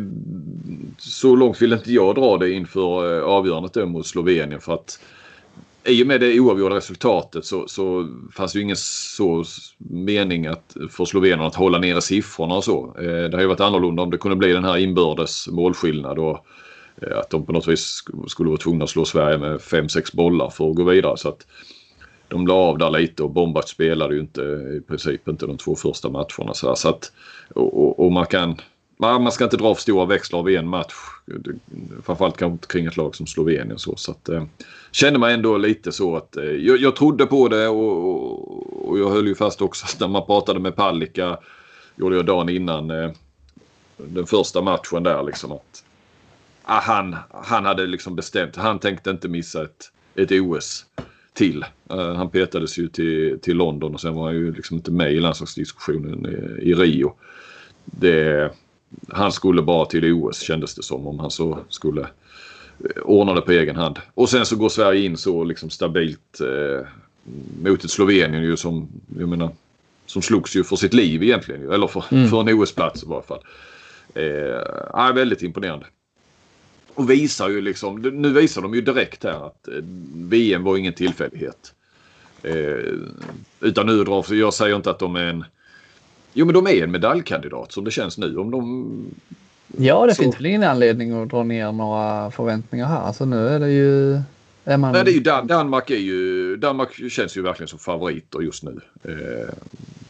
så 0.98 1.36
långt 1.36 1.62
vill 1.62 1.74
inte 1.74 1.94
jag 1.94 2.16
dra 2.16 2.38
det 2.38 2.52
inför 2.52 3.18
eh, 3.18 3.24
avgörandet 3.24 3.74
då 3.74 3.86
mot 3.86 4.08
Slovenien 4.08 4.62
för 4.62 4.74
att 4.74 5.00
i 5.86 6.04
och 6.04 6.08
med 6.08 6.22
det 6.22 6.40
oavgjorda 6.40 6.76
resultatet 6.76 7.46
så, 7.46 7.68
så 7.68 8.08
fanns 8.36 8.54
det 8.54 8.60
ju 8.60 8.64
ingen 8.64 8.76
så 8.76 9.44
mening 9.78 10.48
att, 10.48 10.78
för 10.92 11.06
Slovenien 11.06 11.42
att 11.42 11.56
hålla 11.56 11.78
nere 11.78 12.02
siffrorna 12.02 12.56
och 12.56 12.64
så. 12.64 12.96
Eh, 12.98 13.04
det 13.04 13.24
hade 13.24 13.42
ju 13.42 13.48
varit 13.48 13.60
annorlunda 13.60 14.04
om 14.04 14.10
det 14.10 14.18
kunde 14.18 14.38
bli 14.38 14.54
den 14.54 14.64
här 14.64 14.78
inbördes 14.78 15.48
målskillnad 15.48 16.20
och 16.20 16.46
eh, 17.02 17.18
att 17.18 17.30
de 17.30 17.46
på 17.46 17.52
något 17.52 17.68
vis 17.68 18.04
skulle 18.28 18.50
vara 18.50 18.60
tvungna 18.60 18.84
att 18.84 18.90
slå 18.90 19.06
Sverige 19.06 19.38
med 19.38 19.58
5-6 19.58 20.16
bollar 20.16 20.50
för 20.50 20.70
att 20.70 20.76
gå 20.76 20.84
vidare. 20.84 21.18
Så 21.18 21.30
att, 21.30 21.48
de 22.30 22.48
la 22.48 22.54
av 22.54 22.78
där 22.78 22.90
lite 22.90 23.24
och 23.24 23.30
Bombac 23.30 23.70
spelade 23.70 24.16
ju 24.16 24.20
inte 24.22 24.42
i 24.78 24.82
princip 24.88 25.28
inte 25.28 25.46
de 25.46 25.58
två 25.58 25.76
första 25.76 26.10
matcherna. 26.10 26.54
Så, 26.54 26.76
så 26.76 26.90
att, 26.90 27.12
och, 27.54 28.06
och, 28.06 28.12
man 28.12 28.26
kan 28.26 28.56
man, 28.98 29.32
ska 29.32 29.44
inte 29.44 29.58
dra 29.58 29.76
för 29.76 29.82
stora 29.82 30.06
växlar 30.06 30.40
av 30.40 30.50
en 30.50 30.68
match. 30.68 30.94
Framförallt 32.04 32.38
kanske 32.38 32.54
inte 32.54 32.68
kring 32.68 32.86
ett 32.86 32.98
lag 32.98 33.16
som 33.16 33.28
Slovenien. 33.28 33.80
Så, 33.80 33.96
så 33.96 34.12
att, 34.12 34.30
eh, 34.30 34.44
kände 34.92 35.20
man 35.20 35.32
ändå 35.32 35.58
lite 35.58 35.92
så 35.92 36.16
att 36.16 36.38
eh, 36.38 36.44
jag, 36.44 36.78
jag 36.78 36.96
trodde 36.96 37.26
på 37.26 37.48
det 37.48 37.68
och, 37.68 38.10
och, 38.10 38.90
och, 38.90 39.00
jag 39.00 39.10
höll 39.10 39.28
ju 39.28 39.36
fast 39.36 39.62
också 39.62 39.86
när 40.00 40.08
man 40.08 40.26
pratade 40.26 40.60
med 40.60 40.76
Palicka. 40.76 41.38
Gjorde 41.96 42.16
jag 42.16 42.26
dagen 42.26 42.50
innan 42.50 42.92
eh, 42.92 43.12
den 43.98 44.26
första 44.26 44.62
matchen 44.62 45.04
där 45.04 45.24
liksom 45.24 45.52
att 45.52 45.84
ah, 46.64 46.80
han, 46.80 47.16
han 47.44 47.66
hade 47.66 47.86
liksom 47.86 48.16
bestämt. 48.16 48.56
Han 48.56 48.80
tänkte 48.80 49.10
inte 49.10 49.28
missa 49.28 49.64
ett, 49.64 49.92
ett 50.16 50.32
OS 50.32 50.86
till. 51.40 51.66
Uh, 51.94 52.14
han 52.14 52.30
petades 52.30 52.78
ju 52.78 52.88
till, 52.88 53.40
till 53.42 53.58
London 53.58 53.94
och 53.94 54.02
sen 54.02 54.14
var 54.14 54.26
han 54.26 54.36
ju 54.36 54.54
liksom 54.54 54.78
inte 54.78 54.92
med 54.92 55.14
i 55.14 55.20
landslagsdiskussionen 55.20 56.26
i, 56.26 56.70
i 56.70 56.74
Rio. 56.74 57.14
Det, 57.86 58.52
han 59.08 59.32
skulle 59.32 59.62
bara 59.62 59.86
till 59.86 60.14
OS 60.14 60.40
kändes 60.42 60.76
det 60.76 60.84
som 60.84 61.08
om 61.08 61.20
han 61.20 61.32
så 61.32 61.60
skulle 61.70 62.02
eh, 62.02 63.02
ordna 63.04 63.34
det 63.34 63.42
på 63.42 63.52
egen 63.52 63.76
hand. 63.76 64.00
Och 64.14 64.30
sen 64.30 64.46
så 64.46 64.56
går 64.56 64.70
Sverige 64.70 65.06
in 65.06 65.18
så 65.18 65.44
liksom 65.44 65.70
stabilt 65.70 66.42
eh, 66.42 66.88
mot 67.64 67.84
ett 67.84 67.92
Slovenien 67.92 68.44
ju 68.44 68.58
som, 68.58 68.88
jag 69.20 69.30
menar, 69.30 69.50
som 70.06 70.22
slogs 70.22 70.56
ju 70.56 70.64
för 70.64 70.76
sitt 70.76 70.94
liv 70.94 71.24
egentligen. 71.24 71.72
Eller 71.72 71.88
för, 71.88 72.04
mm. 72.12 72.28
för 72.30 72.42
en 72.42 72.60
OS-plats 72.60 73.04
i 73.04 73.06
varje 73.08 73.24
fall. 73.24 73.44
Eh, 74.14 75.14
väldigt 75.14 75.42
imponerande. 75.42 75.86
Och 77.00 77.10
visar 77.10 77.50
ju 77.50 77.62
liksom, 77.62 78.02
nu 78.02 78.34
visar 78.34 78.62
de 78.62 78.74
ju 78.74 78.82
direkt 78.82 79.24
här 79.24 79.48
att 79.48 79.68
eh, 79.68 79.74
VM 80.14 80.64
var 80.64 80.78
ingen 80.78 80.94
tillfällighet. 80.94 81.74
Eh, 82.44 82.94
utan 83.60 83.86
nu 83.86 84.04
drar, 84.04 84.34
jag 84.34 84.54
säger 84.54 84.76
inte 84.76 84.90
att 84.90 85.00
de 85.00 85.16
är 85.16 85.26
en 85.26 85.46
Jo 86.34 86.46
men 86.46 86.54
de 86.54 86.68
är 86.68 86.84
en 86.84 86.92
medaljkandidat 86.92 87.72
som 87.72 87.84
det 87.84 87.92
känns 87.92 88.18
nu. 88.18 88.38
Om 88.38 88.52
de... 88.52 88.90
Ja 89.78 90.06
det 90.06 90.16
så... 90.16 90.24
finns 90.24 90.38
väl 90.38 90.46
ingen 90.46 90.64
anledning 90.64 91.22
att 91.22 91.30
dra 91.30 91.44
ner 91.44 91.72
några 91.72 92.32
förväntningar 92.32 92.86
här. 92.86 93.02
Alltså 93.02 93.26
nu 93.26 93.48
är 93.48 93.60
det 93.60 93.72
ju... 93.72 94.22
Är 94.66 94.78
man... 94.78 94.92
Nej, 94.92 95.06
det 95.06 95.12
är 95.12 95.14
ju 95.14 95.20
Dan 95.20 95.48
Danmark 95.48 95.90
är 95.90 95.96
ju... 95.96 96.56
Danmark 96.58 97.12
känns 97.12 97.38
ju 97.38 97.42
verkligen 97.42 97.68
som 97.68 97.80
favoriter 97.80 98.40
just 98.42 98.64
nu. 98.64 98.80
Eh, 99.04 99.54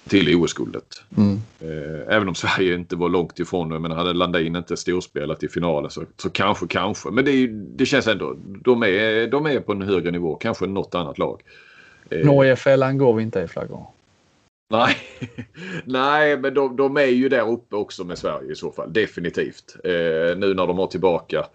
till 0.09 0.35
OS-guldet. 0.35 1.03
Mm. 1.17 1.39
Eh, 1.59 2.15
även 2.15 2.27
om 2.27 2.35
Sverige 2.35 2.75
inte 2.75 2.95
var 2.95 3.09
långt 3.09 3.39
ifrån. 3.39 3.81
Men 3.81 3.91
hade 3.91 4.13
Landin 4.13 4.55
inte 4.55 4.77
storspelat 4.77 5.43
i 5.43 5.49
finalen 5.49 5.91
så, 5.91 6.03
så 6.17 6.29
kanske, 6.29 6.67
kanske. 6.67 7.11
Men 7.11 7.25
det, 7.25 7.31
är, 7.31 7.47
det 7.47 7.85
känns 7.85 8.07
ändå. 8.07 8.35
De 8.63 8.83
är, 8.83 9.27
de 9.27 9.45
är 9.45 9.59
på 9.59 9.71
en 9.71 9.81
högre 9.81 10.11
nivå. 10.11 10.35
Kanske 10.35 10.67
något 10.67 10.95
annat 10.95 11.17
lag. 11.17 11.41
Eh, 12.09 12.25
Norge-fällan 12.25 12.97
går 12.97 13.13
vi 13.13 13.23
inte 13.23 13.39
i 13.39 13.47
flaggor. 13.47 13.85
Nej, 14.69 14.97
Nej 15.83 16.37
men 16.37 16.53
de, 16.53 16.75
de, 16.75 16.97
är 16.97 17.05
ju 17.05 17.29
där 17.29 17.49
uppe 17.49 17.75
också 17.75 18.03
med 18.03 18.17
Sverige 18.17 18.51
i 18.51 18.55
så 18.55 18.71
fall. 18.71 18.93
Definitivt. 18.93 19.75
Eh, 19.83 20.37
nu 20.37 20.53
när 20.53 20.67
de 20.67 20.77
har 20.77 20.87
tillbaka 20.87 21.45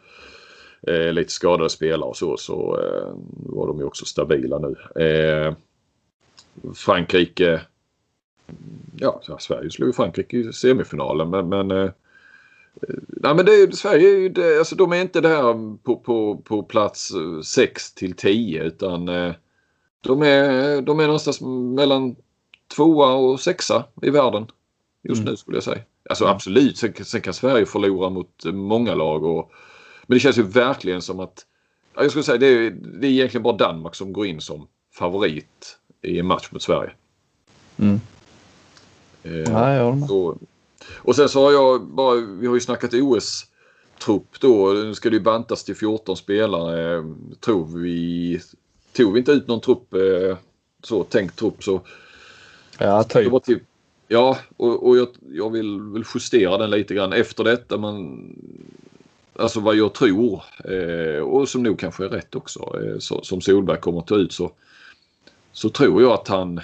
eh, 0.87 1.13
lite 1.13 1.33
skadade 1.33 1.71
spelare 1.71 2.09
och 2.09 2.17
så 2.17 2.37
så 2.37 2.81
eh, 2.81 3.13
var 3.55 3.67
de 3.67 3.79
ju 3.79 3.85
också 3.85 4.05
stabila 4.05 4.59
nu. 4.59 5.03
Eh, 5.05 5.55
Frankrike. 6.75 7.61
Ja, 8.97 9.20
Sverige 9.40 9.70
slog 9.70 9.95
Frankrike 9.95 10.36
i 10.36 10.53
semifinalen 10.53 11.30
men, 11.30 11.49
men 11.49 11.70
eh, 11.70 11.90
Nej 13.07 13.34
men 13.34 13.47
det, 13.47 13.76
Sverige 13.76 14.09
är 14.09 14.18
ju 14.18 14.28
det, 14.28 14.59
alltså 14.59 14.76
de 14.76 14.92
är 14.92 15.01
inte 15.01 15.20
där 15.20 15.76
på, 15.76 15.97
på, 15.97 16.36
på 16.45 16.62
plats 16.62 17.12
6 17.45 17.95
till 17.95 18.16
10 18.16 18.62
utan 18.62 19.09
eh, 19.09 19.32
de 20.01 20.22
är, 20.22 20.80
de 20.82 21.01
är 21.01 21.07
någonstans 21.07 21.40
mellan 21.76 22.16
tvåa 22.76 23.14
och 23.14 23.40
sexa 23.40 23.84
i 24.03 24.11
världen 24.11 24.47
just 25.03 25.20
mm. 25.20 25.30
nu 25.30 25.36
skulle 25.36 25.57
jag 25.57 25.64
säga. 25.64 25.82
Alltså 26.09 26.24
mm. 26.24 26.34
absolut, 26.34 26.78
sen, 26.78 26.95
sen, 27.05 27.20
kan 27.20 27.34
Sverige 27.34 27.66
förlora 27.66 28.11
mot 28.11 28.45
många 28.45 28.95
lag. 28.95 29.24
Och, 29.24 29.53
men 30.07 30.16
det 30.16 30.20
känns 30.20 30.38
ju 30.38 30.42
verkligen 30.42 31.03
som 31.03 31.20
att, 31.20 31.47
jag 31.95 32.11
skulle 32.11 32.24
säga 32.24 32.38
det 32.38 32.47
är, 32.47 32.70
det 32.70 33.07
är 33.07 33.11
egentligen 33.11 33.42
bara 33.42 33.57
Danmark 33.57 33.95
som 33.95 34.12
går 34.12 34.26
in 34.26 34.40
som 34.40 34.66
favorit 34.92 35.78
i 36.03 36.18
en 36.18 36.26
match 36.26 36.49
mot 36.51 36.62
Sverige. 36.62 36.90
Mm. 37.76 38.01
Eh, 39.25 39.53
ja, 39.53 40.07
så, 40.09 40.39
och 40.97 41.16
sen 41.16 41.29
så 41.29 41.45
har 41.45 41.53
jag 41.53 41.87
bara, 41.87 42.14
vi 42.14 42.47
har 42.47 42.55
ju 42.55 42.61
snackat 42.61 42.95
OS-trupp 42.95 44.41
då. 44.41 44.72
Nu 44.72 44.95
ska 44.95 45.11
det 45.11 45.16
ju 45.16 45.22
bantas 45.22 45.64
till 45.64 45.77
14 45.77 46.16
spelare. 46.16 47.05
Tror 47.41 47.79
vi, 47.79 48.41
tog 48.93 49.12
vi 49.12 49.18
inte 49.18 49.33
ut 49.33 49.49
någon 49.49 49.61
trupp, 49.61 49.95
eh, 49.95 50.37
så 50.83 51.05
tänkt 51.05 51.39
trupp 51.39 51.64
så 51.64 51.81
Ja, 52.79 53.03
typ. 53.03 53.45
Till, 53.45 53.61
ja, 54.09 54.39
och, 54.57 54.89
och 54.89 54.97
jag, 54.97 55.09
jag 55.33 55.51
vill, 55.51 55.81
vill 55.81 56.05
justera 56.14 56.59
den 56.59 56.70
lite 56.70 56.95
grann 56.95 57.12
efter 57.12 57.45
detta. 57.45 57.79
Man, 57.79 58.29
alltså 59.37 59.61
vad 59.61 59.77
jag 59.77 59.95
tror 59.95 60.43
eh, 60.64 61.22
och 61.22 61.49
som 61.49 61.62
nog 61.62 61.79
kanske 61.79 62.05
är 62.05 62.09
rätt 62.09 62.35
också. 62.35 62.81
Eh, 62.83 62.99
så, 62.99 63.22
som 63.22 63.41
Solberg 63.41 63.81
kommer 63.81 63.99
att 63.99 64.07
ta 64.07 64.16
ut 64.16 64.33
så, 64.33 64.53
så 65.53 65.68
tror 65.68 66.03
jag 66.03 66.12
att 66.12 66.29
han 66.29 66.61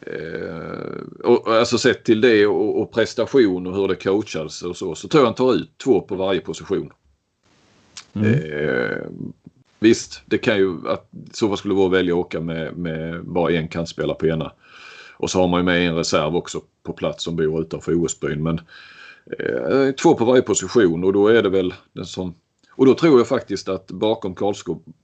eh, 0.00 1.24
och, 1.24 1.48
alltså 1.54 1.78
sett 1.78 2.04
till 2.04 2.20
det 2.20 2.46
och, 2.46 2.80
och, 2.80 2.92
prestation 2.92 3.66
och 3.66 3.74
hur 3.74 3.88
det 3.88 3.94
coachas 3.94 4.62
och 4.62 4.76
så, 4.76 4.94
så 4.94 5.08
tror 5.08 5.20
jag 5.20 5.26
han 5.26 5.34
tar 5.34 5.54
ut 5.54 5.78
två 5.84 6.00
på 6.00 6.14
varje 6.14 6.40
position. 6.40 6.92
Mm. 8.12 8.34
Eh, 8.34 8.96
visst, 9.78 10.22
det 10.26 10.38
kan 10.38 10.56
ju 10.56 10.88
att 10.88 11.10
så 11.32 11.56
skulle 11.56 11.74
vara 11.74 11.86
att 11.86 11.92
välja 11.92 12.14
att 12.14 12.18
åka 12.18 12.40
med, 12.40 12.76
med 12.76 13.24
bara 13.24 13.52
en 13.52 13.68
kantspelare 13.68 14.16
på 14.16 14.26
ena. 14.26 14.52
Och 15.16 15.30
så 15.30 15.40
har 15.40 15.48
man 15.48 15.60
ju 15.60 15.64
med 15.64 15.88
en 15.88 15.96
reserv 15.96 16.36
också 16.36 16.60
på 16.82 16.92
plats 16.92 17.24
som 17.24 17.36
bor 17.36 17.60
utanför 17.60 18.04
OS-byn. 18.04 18.42
Men 18.42 18.60
eh, 19.38 19.94
två 19.94 20.14
på 20.14 20.24
varje 20.24 20.42
position 20.42 21.04
och 21.04 21.12
då 21.12 21.28
är 21.28 21.42
det 21.42 21.48
väl 21.48 21.74
den 21.92 22.06
som... 22.06 22.34
Och 22.78 22.86
då 22.86 22.94
tror 22.94 23.18
jag 23.18 23.28
faktiskt 23.28 23.68
att 23.68 23.86
bakom 23.86 24.34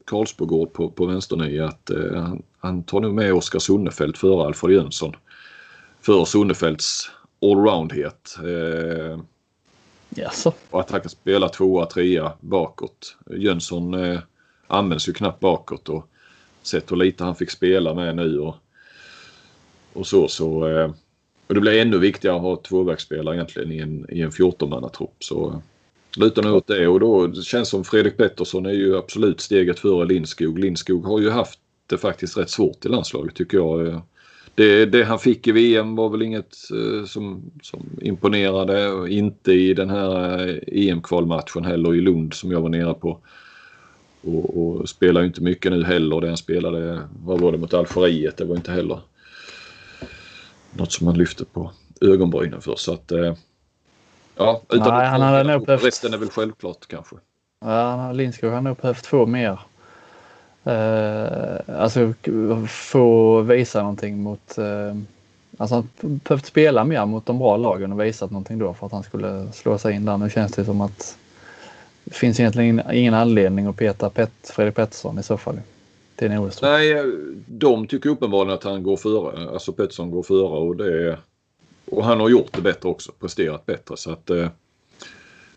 Karlsbogård 0.05 0.73
på, 0.73 0.91
på 0.91 1.07
vänsternie 1.07 1.65
att 1.65 1.91
eh, 1.91 2.15
han, 2.15 2.43
han, 2.59 2.83
tar 2.83 3.01
nu 3.01 3.13
med 3.13 3.35
Oskar 3.35 3.59
Sunnefelt 3.59 4.19
före 4.19 4.47
Alfred 4.47 4.75
Jönsson. 4.75 5.17
För 6.01 6.25
Sunnefelts 6.25 7.11
allroundhet. 7.43 8.39
Eh, 8.39 9.21
Jaså? 10.09 10.53
Och 10.71 10.81
att 10.81 10.91
han 10.91 11.01
kan 11.01 11.11
spela 11.11 11.49
tvåa, 11.49 11.87
trea 11.87 12.33
bakåt. 12.41 13.17
Jönsson 13.31 13.95
eh, 13.95 14.21
används 14.67 15.09
ju 15.09 15.13
knappt 15.13 15.41
bakåt 15.41 15.89
och 15.89 16.09
sett 16.63 16.93
hur 16.93 16.97
lite 16.97 17.25
han 17.25 17.37
fick 17.37 17.51
spela 17.51 17.95
med 17.95 18.17
nu. 18.17 18.39
Och, 18.39 18.57
och 19.93 20.07
så. 20.07 20.29
så 20.29 20.69
eh, 20.69 20.91
och 21.47 21.55
det 21.55 21.61
blir 21.61 21.81
ännu 21.81 21.99
viktigare 21.99 22.37
att 22.37 22.43
ha 22.43 22.57
tvåvägsspelare 22.57 23.37
egentligen 23.37 23.73
i 23.73 23.79
en, 23.79 24.07
i 24.11 24.21
en 24.21 24.31
14-mannatrupp. 24.31 25.17
Så 25.19 25.49
eh, 25.49 25.59
lutar 26.17 26.43
nog 26.43 26.57
åt 26.57 26.67
det 26.67 26.89
och 26.89 27.01
då 27.01 27.27
det 27.27 27.43
känns 27.43 27.69
som 27.69 27.85
Fredrik 27.85 28.17
Pettersson 28.17 28.67
är 28.67 28.73
ju 28.73 28.97
absolut 28.97 29.41
steget 29.41 29.79
före 29.79 30.07
Lindskog. 30.07 30.59
Lindskog 30.59 31.05
har 31.05 31.21
ju 31.21 31.31
haft 31.31 31.59
det 31.87 31.99
faktiskt 31.99 32.37
rätt 32.37 32.51
svårt 32.51 32.85
i 32.85 32.89
landslaget 32.89 33.35
tycker 33.35 33.59
jag. 33.59 34.03
Det, 34.55 34.87
det 34.87 35.05
han 35.05 35.19
fick 35.19 35.47
i 35.47 35.53
VM 35.53 35.97
var 35.97 36.09
väl 36.09 36.23
inget 36.23 36.57
eh, 36.73 37.07
som, 37.07 37.51
som 37.63 37.87
imponerade. 38.03 39.11
Inte 39.13 39.53
i 39.53 39.75
den 39.75 39.91
här 39.91 40.39
eh, 40.49 40.55
e 40.55 40.91
EM-kvalmatchen 40.91 41.65
heller 41.65 41.95
i 41.95 42.01
Lund 42.01 42.35
som 42.35 42.51
jag 42.51 42.61
var 42.61 42.69
nere 42.69 42.95
på. 42.95 43.21
Och, 44.23 44.57
och 44.57 44.89
spelar 44.89 45.25
inte 45.25 45.43
mycket 45.43 45.73
nu 45.73 45.85
heller. 45.85 46.21
Det 46.21 46.29
han 46.29 46.37
spelade, 46.37 47.01
vad 47.25 47.41
var 47.41 47.53
det 47.53 47.59
mot 47.59 47.75
Algeriet? 47.75 48.37
Det 48.37 48.45
var 48.45 48.57
inte 48.57 48.73
heller 48.73 49.01
något 50.73 50.93
som 50.93 51.05
man 51.05 51.19
lyfte 51.19 51.45
på 51.45 51.71
ögonbrynen 52.01 52.61
för. 52.61 52.75
Så 52.77 52.93
att, 52.93 53.13
eh, 53.13 53.35
ja, 54.37 54.61
utan 54.69 54.95
Nej, 54.95 55.07
han 55.07 55.21
hade 55.21 55.53
nog 55.53 55.67
behövt... 55.67 55.85
Resten 55.85 56.15
är 56.15 56.19
väl 56.19 56.31
självklart 56.31 56.87
kanske. 56.87 57.17
Ja, 57.61 58.13
Lindskog 58.13 58.53
har 58.53 58.61
nog 58.61 58.77
behövt 58.77 59.07
få 59.07 59.27
mer. 59.27 59.61
Eh, 60.65 61.81
alltså 61.81 62.15
få 62.69 63.41
visa 63.41 63.81
någonting 63.81 64.23
mot... 64.23 64.59
Eh, 64.59 64.97
alltså 65.59 65.75
han 65.75 65.89
behövt 66.01 66.47
spela 66.47 66.85
mer 66.85 67.07
mot 67.07 67.27
de 67.27 67.39
bra 67.39 67.57
lagen 67.57 67.93
och 67.93 68.01
visat 68.01 68.31
någonting 68.31 68.59
då 68.59 68.75
för 68.75 68.87
att 68.87 68.93
han 68.93 69.03
skulle 69.03 69.53
slå 69.53 69.79
sig 69.79 69.95
in 69.95 70.05
där. 70.05 70.19
Nu 70.19 70.31
känns 70.31 70.53
det 70.53 70.65
som 70.65 70.81
att 70.81 71.19
det 72.05 72.15
finns 72.15 72.41
egentligen 72.41 72.83
ingen 72.93 73.15
anledning 73.15 73.67
att 73.67 73.77
peta 73.77 74.11
Pet, 74.11 74.31
Fredrik 74.45 74.75
Pettersson 74.75 75.19
i 75.19 75.23
så 75.23 75.37
fall 75.37 75.59
till 76.17 76.31
en? 76.31 76.51
Nej, 76.63 77.03
de 77.47 77.87
tycker 77.87 78.11
uppenbarligen 78.11 78.55
att 78.55 78.65
han 78.65 78.83
går 78.83 78.97
före. 78.97 79.51
Alltså 79.51 79.73
Pettersson 79.73 80.11
går 80.11 80.23
före 80.23 80.59
och 80.59 80.77
det 80.77 81.19
och 81.87 82.05
han 82.05 82.21
har 82.21 82.29
gjort 82.29 82.53
det 82.53 82.61
bättre 82.61 82.89
också, 82.89 83.13
presterat 83.21 83.67
bättre 83.67 83.97
så 83.97 84.11
att 84.11 84.31
eh, 84.31 84.49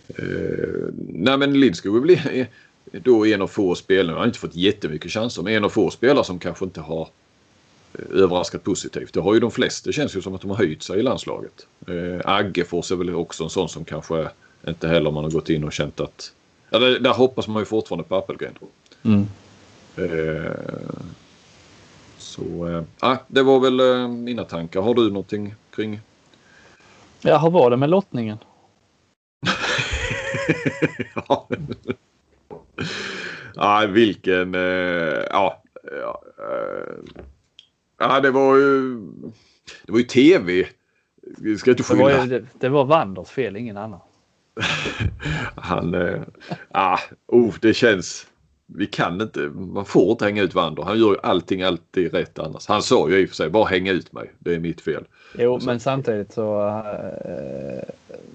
eh 0.07 0.89
Nej 0.97 1.37
men 1.37 1.59
Lindskog 1.59 2.01
blir 2.01 2.47
då 2.91 3.25
en 3.25 3.41
av 3.41 3.47
få 3.47 3.75
spelare, 3.75 4.13
han 4.13 4.19
har 4.19 4.25
inte 4.25 4.39
fått 4.39 4.55
jättemycket 4.55 5.11
chanser, 5.11 5.43
men 5.43 5.53
en 5.53 5.63
av 5.63 5.69
få 5.69 5.89
spelare 5.89 6.23
som 6.23 6.39
kanske 6.39 6.65
inte 6.65 6.81
har 6.81 7.09
eh, 7.93 8.21
överraskat 8.21 8.63
positivt. 8.63 9.13
Det 9.13 9.21
har 9.21 9.33
ju 9.33 9.39
de 9.39 9.51
flesta. 9.51 9.89
Det 9.89 9.93
känns 9.93 10.15
ju 10.15 10.21
som 10.21 10.35
att 10.35 10.41
de 10.41 10.49
har 10.49 10.57
höjt 10.57 10.83
sig 10.83 10.99
i 10.99 11.03
landslaget. 11.03 11.67
Eh, 11.87 12.21
Aggefors 12.25 12.91
är 12.91 12.95
väl 12.95 13.15
också 13.15 13.43
en 13.43 13.49
sån 13.49 13.69
som 13.69 13.85
kanske 13.85 14.29
inte 14.67 14.87
heller 14.87 15.11
man 15.11 15.23
har 15.23 15.31
gått 15.31 15.49
in 15.49 15.63
och 15.63 15.73
känt 15.73 15.99
att... 15.99 16.33
Ja, 16.69 16.79
där, 16.79 16.99
där 16.99 17.13
hoppas 17.13 17.47
man 17.47 17.61
ju 17.61 17.65
fortfarande 17.65 18.03
på 18.03 18.15
Appelgren. 18.15 18.53
Mm. 19.03 19.27
Eh, 19.95 20.51
Så 22.17 22.67
äh, 23.03 23.17
det 23.27 23.43
var 23.43 23.59
väl 23.59 23.79
äh, 23.79 24.07
mina 24.07 24.43
tankar. 24.43 24.81
Har 24.81 24.93
du 24.93 25.09
någonting 25.09 25.55
kring? 25.75 25.99
Ja, 27.21 27.37
hur 27.37 27.49
var 27.49 27.69
det 27.69 27.77
med 27.77 27.89
lottningen? 27.89 28.37
ja. 31.15 31.47
ja, 33.55 33.85
vilken... 33.89 34.55
Äh, 34.55 34.61
ja, 35.29 35.63
ja, 36.01 36.21
ja, 37.99 38.19
det 38.19 38.31
var 38.31 38.55
ju... 38.55 38.95
Det 39.85 39.91
var 39.91 39.99
ju 39.99 40.05
tv. 40.05 40.67
Vi 41.37 41.57
ska 41.57 41.71
inte 41.71 41.83
det, 41.93 41.99
var 41.99 42.11
ju, 42.11 42.27
det, 42.27 42.45
det 42.59 42.69
var 42.69 42.85
Wanders 42.85 43.29
fel, 43.29 43.55
ingen 43.55 43.77
annan. 43.77 43.99
Han... 45.55 45.93
Äh, 45.93 46.21
ah, 46.71 46.99
oh, 47.27 47.55
det 47.61 47.73
känns 47.73 48.27
vi 48.67 48.87
kan 48.87 49.21
inte, 49.21 49.39
man 49.55 49.85
får 49.85 50.11
inte 50.11 50.25
hänga 50.25 50.43
ut 50.43 50.55
Wander. 50.55 50.83
Han 50.83 50.99
gör 50.99 51.09
ju 51.09 51.17
allting 51.23 51.61
alltid 51.61 52.13
rätt 52.13 52.39
annars. 52.39 52.67
Han 52.67 52.81
sa 52.81 53.09
ju 53.09 53.19
i 53.19 53.25
och 53.25 53.29
för 53.29 53.35
sig 53.35 53.49
bara 53.49 53.65
hänga 53.65 53.91
ut 53.91 54.13
mig. 54.13 54.31
Det 54.39 54.55
är 54.55 54.59
mitt 54.59 54.81
fel. 54.81 55.03
Jo, 55.37 55.59
men 55.65 55.79
samtidigt 55.79 56.33
så. 56.33 56.67
Äh, 56.67 57.83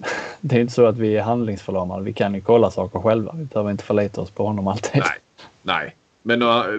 det 0.41 0.57
är 0.57 0.61
inte 0.61 0.73
så 0.73 0.87
att 0.87 0.99
vi 0.99 1.17
är 1.17 1.23
handlingsförlamade. 1.23 2.05
Vi 2.05 2.13
kan 2.13 2.35
ju 2.35 2.41
kolla 2.41 2.71
saker 2.71 2.99
själva. 2.99 3.33
Vi 3.37 3.45
behöver 3.45 3.71
inte 3.71 3.85
förlita 3.85 4.21
oss 4.21 4.31
på 4.31 4.47
honom 4.47 4.69
alltid. 4.69 5.03
Nej, 5.03 5.19
nej. 5.63 5.97
Men 6.23 6.39
när, 6.39 6.79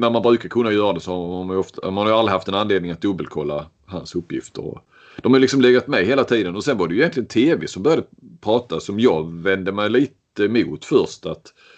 när 0.00 0.10
man 0.10 0.22
brukar 0.22 0.48
kunna 0.48 0.72
göra 0.72 0.92
det 0.92 1.00
så 1.00 1.12
har 1.12 1.44
man, 1.44 1.56
ofta, 1.56 1.90
man 1.90 2.06
har 2.06 2.18
aldrig 2.18 2.32
haft 2.32 2.48
en 2.48 2.54
anledning 2.54 2.90
att 2.90 3.00
dubbelkolla 3.00 3.66
hans 3.86 4.14
uppgifter. 4.14 4.78
De 5.22 5.32
har 5.32 5.40
liksom 5.40 5.60
legat 5.60 5.86
med 5.86 6.06
hela 6.06 6.24
tiden 6.24 6.56
och 6.56 6.64
sen 6.64 6.78
var 6.78 6.88
det 6.88 6.94
ju 6.94 7.00
egentligen 7.00 7.26
tv 7.26 7.66
som 7.66 7.82
började 7.82 8.02
prata 8.40 8.80
som 8.80 9.00
jag 9.00 9.32
vände 9.32 9.72
mig 9.72 9.90
lite 9.90 10.44
emot 10.44 10.84
först. 10.84 11.26
att 11.26 11.52
Eh, 11.56 11.73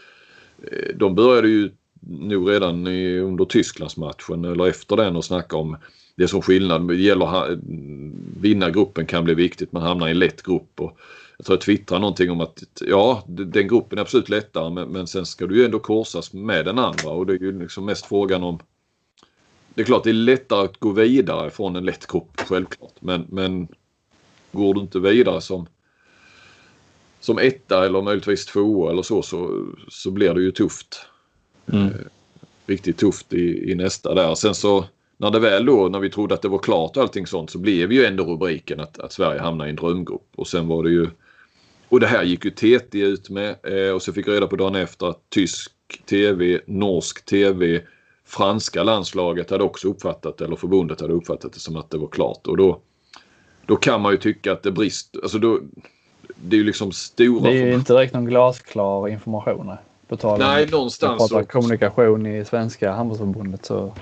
Eh, 0.63 0.97
de 0.97 1.15
började 1.15 1.49
ju 1.49 1.71
nog 2.01 2.51
redan 2.51 2.87
i, 2.87 3.19
under 3.19 3.45
Tysklandsmatchen 3.45 4.45
eller 4.45 4.67
efter 4.67 4.97
den 4.97 5.17
och 5.17 5.25
snacka 5.25 5.57
om 5.57 5.77
det 6.17 6.29
som 6.29 6.43
skillnad. 6.43 6.89
Det 6.89 6.97
gäller 6.97 7.59
vinna 8.41 8.71
gruppen 8.71 9.07
kan 9.07 9.25
bli 9.25 9.35
viktigt. 9.35 9.73
Man 9.73 9.83
hamnar 9.83 10.09
i 10.09 10.11
en 10.11 10.19
lätt 10.19 10.43
grupp. 10.43 10.81
Och 10.81 10.99
jag 11.37 11.47
tror 11.47 11.57
jag 11.57 11.61
twittrade 11.61 12.01
någonting 12.01 12.31
om 12.31 12.41
att 12.41 12.63
ja, 12.81 13.25
den 13.27 13.69
gruppen 13.69 13.99
är 13.99 14.03
absolut 14.03 14.29
lättare 14.29 14.71
men, 14.71 14.89
men 14.89 15.07
sen 15.07 15.27
ska 15.27 15.47
du 15.47 15.57
ju 15.57 15.65
ändå 15.65 15.79
korsas 15.79 16.33
med 16.33 16.65
den 16.65 16.79
andra 16.79 17.11
och 17.11 17.27
det 17.27 17.33
är 17.33 17.39
ju 17.39 17.61
liksom 17.61 17.85
mest 17.85 18.07
frågan 18.07 18.43
om 18.43 18.59
det 19.75 19.81
är 19.81 19.85
klart 19.85 20.05
det 20.05 20.11
är 20.11 20.15
lättare 20.15 20.65
att 20.65 20.81
gå 20.81 20.91
vidare 20.91 21.51
från 21.51 21.77
en 21.77 21.85
lätt 21.85 22.07
grupp 22.07 22.41
självklart 22.41 22.95
men, 23.01 23.27
men 23.29 23.69
går 24.53 24.75
du 24.75 24.81
inte 24.81 24.99
vidare 24.99 25.41
som 25.41 25.67
som 27.27 27.39
etta 27.39 27.87
eller 27.87 28.03
möjligtvis 28.03 28.47
tvåa 28.47 28.91
eller 28.91 29.03
så, 29.03 29.23
så, 29.23 29.67
så 29.89 30.11
blir 30.11 30.35
det 30.35 30.43
ju 30.43 30.53
tufft. 30.53 31.07
Mm. 31.73 31.87
Eh, 31.87 31.93
riktigt 32.67 32.99
tufft 32.99 33.33
i, 33.33 33.71
i 33.71 33.75
nästa 33.75 34.15
där. 34.15 34.35
Sen 34.35 34.55
så 34.55 34.85
när 35.17 35.31
det 35.31 35.39
väl 35.39 35.67
då, 35.67 35.89
när 35.89 36.01
vi 36.01 36.11
trodde 36.11 36.35
att 36.35 36.43
det 36.43 36.49
var 36.49 36.59
klart 36.59 36.97
och 36.97 37.03
allting 37.03 37.27
sånt 37.27 37.51
så 37.51 37.59
blev 37.59 37.93
ju 37.93 38.05
ändå 38.05 38.25
rubriken 38.25 38.81
att, 38.81 38.99
att 38.99 39.13
Sverige 39.13 39.41
hamnar 39.41 39.67
i 39.67 39.71
en 39.71 39.77
drömgrupp. 39.77 40.29
Och 40.37 40.47
sen 40.47 40.69
var 40.69 40.83
det 40.83 40.91
ju 40.91 41.09
och 41.89 42.01
det 42.01 42.07
här 42.07 42.25
gick 42.25 42.45
ju 42.45 42.51
TT 42.51 43.01
ut 43.01 43.31
med 43.31 43.57
eh, 43.63 43.95
och 43.95 44.03
så 44.03 44.13
fick 44.13 44.29
jag 44.29 44.35
reda 44.35 44.47
på 44.47 44.57
dagen 44.57 44.75
efter 44.75 45.07
att 45.07 45.31
tysk 45.31 45.73
TV, 46.09 46.61
norsk 46.67 47.25
TV, 47.25 47.83
franska 48.25 48.83
landslaget 48.83 49.51
hade 49.51 49.65
också 49.65 49.89
uppfattat 49.89 50.41
eller 50.41 50.57
förbundet 50.57 51.01
hade 51.01 51.13
uppfattat 51.13 51.53
det 51.53 51.61
som 51.61 51.77
att 51.77 51.91
det 51.91 51.99
var 51.99 52.09
klart. 52.09 52.47
Och 52.47 52.57
då, 52.57 52.81
då 53.67 53.77
kan 53.77 54.01
man 54.01 54.13
ju 54.13 54.19
tycka 54.19 54.53
att 54.53 54.63
det 54.63 54.73
brister. 54.73 55.21
Alltså 55.23 55.39
då, 55.39 55.61
det 56.43 56.57
är 56.57 56.59
ju 56.59 56.65
liksom 56.65 56.93
stora... 56.93 57.51
Det 57.51 57.59
är 57.59 57.67
ju 57.67 57.75
inte 57.75 57.93
direkt 57.93 58.15
någon 58.15 58.25
glasklar 58.25 59.09
information. 59.09 59.73
På 60.09 60.17
tal 60.17 60.43
om 60.43 60.49
Nej, 60.49 60.67
någonstans. 60.71 61.31
Pratar 61.31 61.45
kommunikation 61.45 62.27
i 62.27 62.45
svenska 62.45 62.93
handbollsförbundet 62.93 63.65
så, 63.65 63.93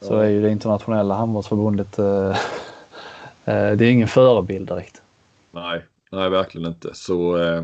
ja. 0.00 0.06
så 0.06 0.18
är 0.18 0.28
ju 0.28 0.42
det 0.42 0.50
internationella 0.50 1.14
handbollsförbundet 1.14 1.98
eh, 1.98 2.30
eh, 3.44 3.72
det 3.76 3.84
är 3.84 3.90
ingen 3.90 4.08
förebild 4.08 4.68
direkt. 4.68 5.02
Nej, 5.50 5.84
nej 6.10 6.30
verkligen 6.30 6.68
inte. 6.68 6.94
Så 6.94 7.36
eh, 7.42 7.62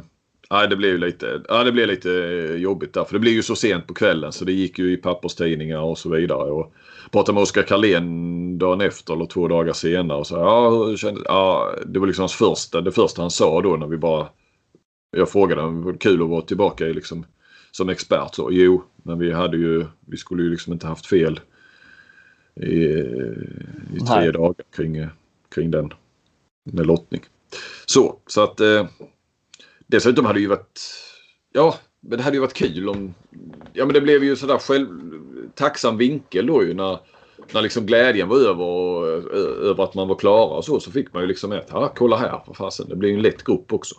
nej, 0.55 0.69
det 0.69 0.77
blev 0.77 0.99
lite, 0.99 1.43
ja, 1.49 1.65
det 1.65 1.73
blev 1.73 1.89
lite 1.89 2.11
jobbigt 2.59 2.95
där. 2.95 3.05
För 3.05 3.13
det 3.13 3.19
blev 3.19 3.35
ju 3.35 3.43
så 3.43 3.57
sent 3.57 3.87
på 3.87 3.95
kvällen 3.95 4.33
så 4.33 4.45
det 4.45 4.53
gick 4.53 4.79
ju 4.79 4.93
i 4.93 4.97
papperstidningar 4.97 5.81
och 5.81 5.99
så 5.99 6.11
vidare. 6.11 6.51
Och 6.51 6.73
pratade 7.13 7.35
med 7.35 7.43
Oskar 7.43 7.63
Carlén 7.63 8.59
dagen 8.59 8.81
efter 8.81 9.15
eller 9.15 9.27
två 9.27 9.49
dagar 9.49 9.73
senare. 9.73 10.19
Och 10.19 10.27
så, 10.27 10.35
ja, 10.35 10.97
kände, 10.97 11.21
ja, 11.25 11.75
det 11.87 11.99
var 11.99 12.07
liksom 12.07 12.23
hans 12.23 12.35
första, 12.35 12.81
det 12.81 12.93
första 12.93 13.23
han 13.23 13.31
sa 13.31 13.63
då 13.63 13.77
när 13.77 13.87
vi 13.87 13.97
bara... 13.97 14.29
Jag 15.17 15.29
frågade 15.29 15.63
om 15.63 15.81
det 15.81 15.87
var 15.87 15.99
kul 15.99 16.23
att 16.23 16.29
vara 16.29 16.43
tillbaka 16.43 16.87
i 16.87 16.95
liksom, 16.95 17.27
som 17.71 17.89
expert. 17.89 18.35
Så, 18.35 18.49
jo, 18.53 18.83
men 19.03 19.19
vi 19.19 19.33
hade 19.33 19.57
ju, 19.57 19.85
vi 20.07 20.17
skulle 20.17 20.43
ju 20.43 20.51
liksom 20.51 20.73
inte 20.73 20.87
haft 20.87 21.07
fel 21.07 21.41
i, 22.61 22.75
i 23.95 24.01
tre 24.09 24.17
Nej. 24.17 24.33
dagar 24.33 24.65
kring, 24.77 25.07
kring 25.55 25.71
den 25.71 25.93
med 26.73 26.87
lottning. 26.87 27.21
Så, 27.87 28.19
så 28.27 28.43
att 28.43 28.61
eh, 28.61 28.87
dessutom 29.87 30.25
hade 30.25 30.39
det 30.39 30.43
ju 30.43 30.49
varit, 30.49 30.81
ja, 31.53 31.79
men 32.01 32.19
det 32.19 32.25
hade 32.25 32.37
ju 32.37 32.41
varit 32.41 32.55
kul 32.55 32.89
om, 32.89 33.15
ja 33.73 33.85
men 33.85 33.95
det 33.95 34.01
blev 34.01 34.25
ju 34.25 34.37
sådär 34.37 34.59
själv, 34.59 34.89
tacksam 35.55 35.97
vinkel 35.97 36.47
då 36.47 36.65
ju 36.65 36.75
när, 36.75 36.99
när 37.53 37.63
liksom 37.63 37.87
glädjen 37.87 38.29
var 38.29 38.37
över, 38.37 38.65
och, 38.65 39.07
över 39.63 39.85
att 39.85 39.95
man 39.95 40.09
var 40.09 40.17
klara 40.17 40.57
och 40.57 40.65
så. 40.65 40.81
Så 40.81 40.91
fick 40.91 41.13
man 41.13 41.23
ju 41.23 41.29
liksom 41.29 41.53
ett, 41.53 41.69
ja 41.71 41.93
kolla 41.97 42.17
här 42.17 42.41
för 42.47 42.55
fasen. 42.55 42.89
Det 42.89 42.97
blir 42.97 43.09
ju 43.09 43.17
en 43.17 43.23
lätt 43.23 43.45
grupp 43.45 43.73
också. 43.73 43.95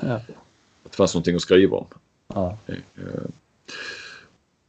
Ja. 0.00 0.14
Att 0.14 0.90
det 0.90 0.96
fanns 0.96 1.14
någonting 1.14 1.36
att 1.36 1.42
skriva 1.42 1.76
om. 1.76 1.86
Ja. 2.34 2.58
Eh, 2.66 3.30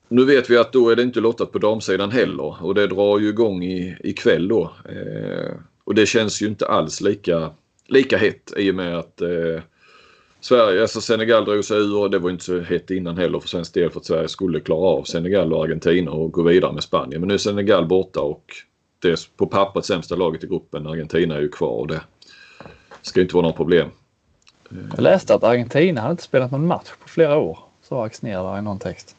nu 0.07 0.25
vet 0.25 0.49
vi 0.49 0.57
att 0.57 0.73
då 0.73 0.89
är 0.89 0.95
det 0.95 1.03
inte 1.03 1.19
lottat 1.19 1.51
på 1.51 1.59
damsidan 1.59 2.11
heller 2.11 2.63
och 2.63 2.75
det 2.75 2.87
drar 2.87 3.19
ju 3.19 3.29
igång 3.29 3.63
i, 3.63 3.97
ikväll 4.03 4.47
då. 4.47 4.73
Eh, 4.89 5.51
och 5.83 5.95
det 5.95 6.05
känns 6.05 6.41
ju 6.41 6.47
inte 6.47 6.67
alls 6.67 7.01
lika, 7.01 7.51
lika 7.87 8.17
hett 8.17 8.53
i 8.57 8.71
och 8.71 8.75
med 8.75 8.97
att 8.97 9.21
eh, 9.21 9.61
Sverige, 10.41 10.81
alltså 10.81 11.01
Senegal 11.01 11.45
drog 11.45 11.65
sig 11.65 11.77
ur 11.77 11.97
och 11.97 12.11
det 12.11 12.19
var 12.19 12.29
inte 12.29 12.43
så 12.43 12.59
hett 12.59 12.91
innan 12.91 13.17
heller 13.17 13.39
för 13.39 13.47
svensk 13.47 13.73
del 13.73 13.89
för 13.89 13.99
att 13.99 14.05
Sverige 14.05 14.27
skulle 14.27 14.59
klara 14.59 14.87
av 14.87 15.03
Senegal 15.03 15.53
och 15.53 15.63
Argentina 15.63 16.11
och 16.11 16.31
gå 16.31 16.41
vidare 16.41 16.73
med 16.73 16.83
Spanien. 16.83 17.21
Men 17.21 17.27
nu 17.27 17.33
är 17.33 17.37
Senegal 17.37 17.87
borta 17.87 18.21
och 18.21 18.43
det 18.99 19.09
är 19.09 19.19
på 19.37 19.47
pappret 19.47 19.85
sämsta 19.85 20.15
laget 20.15 20.43
i 20.43 20.47
gruppen. 20.47 20.87
Argentina 20.87 21.35
är 21.35 21.41
ju 21.41 21.49
kvar 21.49 21.79
och 21.79 21.87
det 21.87 22.01
ska 23.01 23.21
inte 23.21 23.35
vara 23.35 23.41
några 23.41 23.57
problem. 23.57 23.89
Jag 24.69 25.01
läste 25.01 25.35
att 25.35 25.43
Argentina 25.43 26.01
hade 26.01 26.11
inte 26.11 26.23
spelat 26.23 26.51
någon 26.51 26.67
match 26.67 26.89
på 27.03 27.09
flera 27.09 27.37
år. 27.37 27.59
Så 27.83 28.01
Axnér 28.01 28.43
där 28.43 28.59
i 28.59 28.61
någon 28.61 28.79
text. 28.79 29.15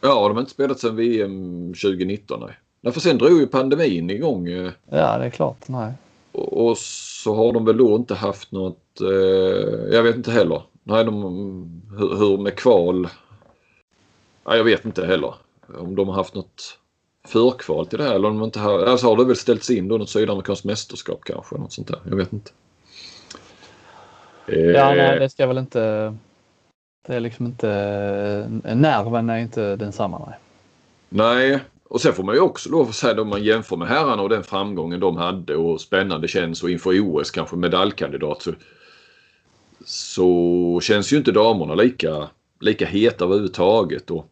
Ja, 0.00 0.28
de 0.28 0.34
har 0.34 0.40
inte 0.40 0.52
spelat 0.52 0.78
sedan 0.78 0.96
VM 0.96 1.66
2019. 1.74 2.40
Nej. 2.40 2.58
Därför 2.80 3.00
sen 3.00 3.18
drog 3.18 3.40
ju 3.40 3.46
pandemin 3.46 4.10
igång. 4.10 4.48
Eh. 4.48 4.70
Ja, 4.90 5.18
det 5.18 5.24
är 5.24 5.30
klart. 5.30 5.68
Nej. 5.68 5.92
Och, 6.32 6.66
och 6.66 6.78
så 6.78 7.34
har 7.34 7.52
de 7.52 7.64
väl 7.64 7.76
då 7.76 7.96
inte 7.96 8.14
haft 8.14 8.52
något 8.52 8.78
Eh, 9.00 9.94
jag 9.94 10.02
vet 10.02 10.16
inte 10.16 10.30
heller. 10.30 10.62
Nej, 10.82 11.04
de, 11.04 11.22
hur, 11.98 12.16
hur 12.16 12.38
med 12.38 12.56
kval? 12.56 13.08
Ja, 14.44 14.56
jag 14.56 14.64
vet 14.64 14.84
inte 14.84 15.06
heller. 15.06 15.34
Om 15.78 15.96
de 15.96 16.08
har 16.08 16.14
haft 16.14 16.34
något 16.34 16.78
förkval 17.28 17.86
till 17.86 17.98
det 17.98 18.04
här 18.04 18.14
eller 18.14 18.28
om 18.28 18.38
de 18.38 18.44
inte 18.44 18.60
har, 18.60 18.86
alltså 18.86 19.06
har 19.06 19.16
det 19.16 19.24
väl 19.24 19.36
ställts 19.36 19.70
in 19.70 19.88
då 19.88 19.98
något 19.98 20.10
sydamerikanskt 20.10 20.64
mästerskap 20.64 21.20
kanske. 21.24 21.56
Något 21.56 21.72
sånt 21.72 21.88
där. 21.88 22.00
Jag 22.08 22.16
vet 22.16 22.32
inte. 22.32 22.50
Ja, 24.46 24.94
nej, 24.94 25.14
eh. 25.14 25.20
det 25.20 25.30
ska 25.30 25.46
väl 25.46 25.58
inte. 25.58 26.14
Det 27.06 27.14
är 27.14 27.20
liksom 27.20 27.46
inte. 27.46 27.68
Nerven 28.74 29.30
är 29.30 29.38
inte 29.38 29.76
densamma. 29.76 30.18
Nej. 30.26 30.38
Nej, 31.08 31.60
och 31.88 32.00
sen 32.00 32.12
får 32.12 32.22
man 32.22 32.34
ju 32.34 32.40
också 32.40 32.70
lov 32.70 32.88
att 32.88 32.94
säga 32.94 33.22
om 33.22 33.28
man 33.28 33.44
jämför 33.44 33.76
med 33.76 33.88
herrarna 33.88 34.22
och 34.22 34.28
den 34.28 34.44
framgången 34.44 35.00
de 35.00 35.16
hade 35.16 35.56
och 35.56 35.80
spännande 35.80 36.28
känns 36.28 36.62
och 36.62 36.70
inför 36.70 37.00
OS 37.00 37.30
kanske 37.30 37.56
medaljkandidat 37.56 38.42
så 38.42 38.52
så 39.88 40.80
känns 40.82 41.12
ju 41.12 41.16
inte 41.16 41.32
damerna 41.32 41.74
lika, 41.74 42.28
lika 42.60 42.86
heta 42.86 43.24
överhuvudtaget. 43.24 44.10
Och 44.10 44.30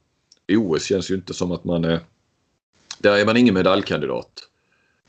OS 0.53 0.85
känns 0.85 1.11
ju 1.11 1.15
inte 1.15 1.35
som 1.35 1.53
att 1.53 1.65
man 1.65 1.85
är... 1.85 2.01
Där 2.99 3.19
är 3.19 3.27
man 3.27 3.37
ingen 3.37 3.55
medaljkandidat. 3.55 4.49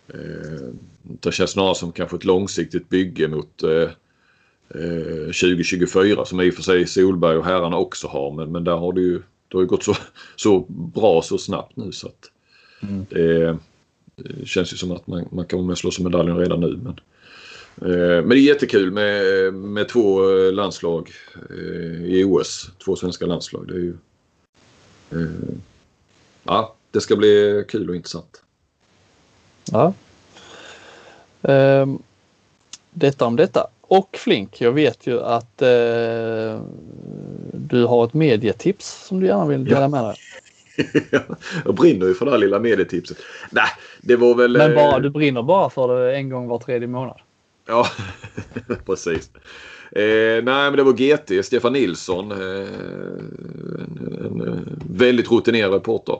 Eh, 0.08 0.70
det 1.02 1.32
känns 1.32 1.52
snarare 1.52 1.76
som 1.76 1.92
kanske 1.92 2.16
ett 2.16 2.26
långsiktigt 2.26 2.90
bygge 2.90 3.28
mot 3.28 3.64
eh, 3.64 3.90
2024 5.26 6.20
eh, 6.20 6.24
som 6.24 6.42
i 6.42 6.50
och 6.50 6.54
för 6.54 6.64
sig 6.64 6.88
Solberg 6.88 7.38
och 7.38 7.46
herrarna 7.46 7.78
också 7.78 8.08
har. 8.08 8.32
Men, 8.32 8.52
men 8.52 8.64
där 8.64 8.78
har 8.78 8.94
det 8.94 9.02
ju, 9.02 9.22
det 9.48 9.58
har 9.58 9.62
ju 9.62 9.68
gått 9.68 9.84
så, 9.84 9.96
så 10.36 10.66
bra 10.70 11.22
så 11.22 11.38
snabbt 11.38 11.76
nu 11.76 11.92
så 11.92 12.08
att 12.08 12.32
mm. 12.82 13.06
det, 13.10 13.58
det, 14.16 14.48
känns 14.48 14.74
ju 14.74 14.78
som 14.78 14.92
att 14.92 15.08
man, 15.08 15.28
man 15.32 15.46
kan 15.46 15.60
vara 15.60 15.68
med 15.68 15.72
och 15.72 15.78
slåss 15.78 16.00
om 16.00 16.04
medaljen 16.04 16.38
redan 16.38 16.60
nu. 16.60 16.80
Men, 16.84 17.00
Eh, 17.00 17.17
men 17.82 18.30
det 18.30 18.36
är 18.36 18.40
jättekul 18.40 18.92
med, 18.92 19.54
med 19.54 19.90
två 19.90 20.38
eh, 20.38 20.54
landslag 20.54 21.12
eh, 21.50 22.06
i 22.06 22.24
OS. 22.24 22.70
Två 22.86 22.96
svenska 22.96 23.26
landslag. 23.26 23.68
Det 23.68 23.74
är 23.74 23.80
ju, 23.80 23.98
ja, 26.44 26.76
det 26.92 27.02
ska 27.02 27.16
bli 27.16 27.66
kul 27.68 27.90
och 27.90 27.96
intressant. 27.96 28.42
Ja. 29.72 29.94
Um, 31.42 32.02
detta 32.92 33.26
om 33.26 33.36
detta. 33.36 33.68
Och 33.82 34.18
Flink, 34.20 34.62
jag 34.62 34.72
vet 34.72 35.08
ju 35.08 35.22
att 35.22 35.62
uh, 35.62 36.62
du 37.54 37.86
har 37.86 38.06
ett 38.06 38.14
medietips 38.14 39.08
som 39.08 39.20
du 39.20 39.26
gärna 39.26 39.46
vill 39.46 39.66
dela 39.66 39.82
ja. 39.82 39.88
med 39.88 40.04
dig. 40.04 40.16
jag 41.66 41.76
brinner 41.76 42.06
ju 42.06 42.14
för 42.14 42.26
det 42.26 42.32
här 42.32 42.38
lilla 42.38 42.60
medietipset. 42.60 43.18
Nej, 43.50 43.70
det 44.02 44.16
var 44.16 44.36
väl... 44.36 44.58
Men 44.58 44.76
bara, 44.76 44.96
eh, 44.96 45.02
du 45.02 45.10
brinner 45.10 45.42
bara 45.42 45.70
för 45.70 46.00
det 46.00 46.16
en 46.16 46.30
gång 46.30 46.48
var 46.48 46.60
tredje 46.60 46.88
månad? 46.88 47.18
Ja, 47.68 47.88
precis. 48.86 49.32
Eh, 49.92 50.44
nej, 50.44 50.44
men 50.44 50.76
det 50.76 50.84
var 50.84 50.94
GT, 50.94 51.46
Stefan 51.46 51.74
Nilsson. 51.74 52.32
Eh, 52.32 52.38
en, 52.38 54.18
en, 54.26 54.42
en, 54.42 54.80
väldigt 54.90 55.32
rutinerad 55.32 55.74
reporter. 55.74 56.20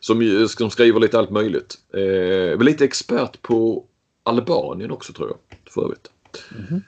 Som, 0.00 0.48
som 0.48 0.70
skriver 0.70 1.00
lite 1.00 1.18
allt 1.18 1.30
möjligt. 1.30 1.78
Eh, 1.94 2.58
lite 2.58 2.84
expert 2.84 3.42
på 3.42 3.84
Albanien 4.22 4.90
också 4.90 5.12
tror 5.12 5.28
jag. 5.28 5.72
För 5.72 5.84
övrigt. 5.84 6.10
Mm 6.54 6.64
-hmm. 6.64 6.82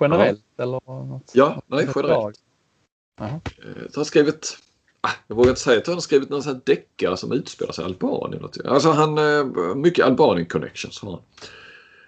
Generellt 0.00 0.44
ja. 0.56 0.62
eller? 0.62 0.80
Något, 0.86 1.30
ja, 1.34 1.62
nej 1.66 1.88
generellt. 1.96 2.38
Uh 3.20 3.26
Han 3.26 3.40
har 3.96 4.04
skrivit, 4.04 4.58
ah, 5.00 5.10
jag 5.26 5.36
vågar 5.36 5.50
inte 5.50 5.60
säga 5.60 5.78
att 5.78 5.86
han 5.86 5.96
har 5.96 6.00
skrivit 6.00 6.28
någon 6.30 6.42
sån 6.42 6.60
deckare 6.64 7.16
som 7.16 7.32
utspelar 7.32 7.72
sig 7.72 7.84
i 7.84 7.86
Albanien. 7.86 8.48
Alltså 8.64 8.90
han, 8.90 9.18
eh, 9.18 9.74
mycket 9.74 10.04
Albanien 10.04 10.46
connections 10.46 11.02
har 11.02 11.10
han. 11.10 11.20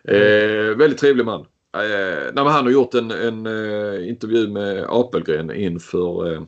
Eh, 0.05 0.77
väldigt 0.77 0.99
trevlig 0.99 1.25
man. 1.25 1.41
Eh, 1.77 2.33
nej, 2.35 2.45
han 2.45 2.65
har 2.65 2.71
gjort 2.71 2.95
en, 2.95 3.11
en 3.11 3.47
eh, 3.47 4.09
intervju 4.09 4.49
med 4.49 4.87
Apelgren 4.89 5.55
inför 5.55 6.33
eh, 6.33 6.43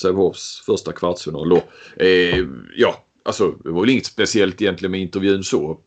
Sävehofs 0.00 0.62
första 0.66 0.92
kvartsfinal. 0.92 1.60
Eh, 1.96 2.38
ja, 2.76 3.04
alltså 3.24 3.50
det 3.64 3.70
var 3.70 3.80
väl 3.80 3.90
inget 3.90 4.06
speciellt 4.06 4.62
egentligen 4.62 4.90
med 4.90 5.00
intervjun 5.00 5.44
så 5.44 5.80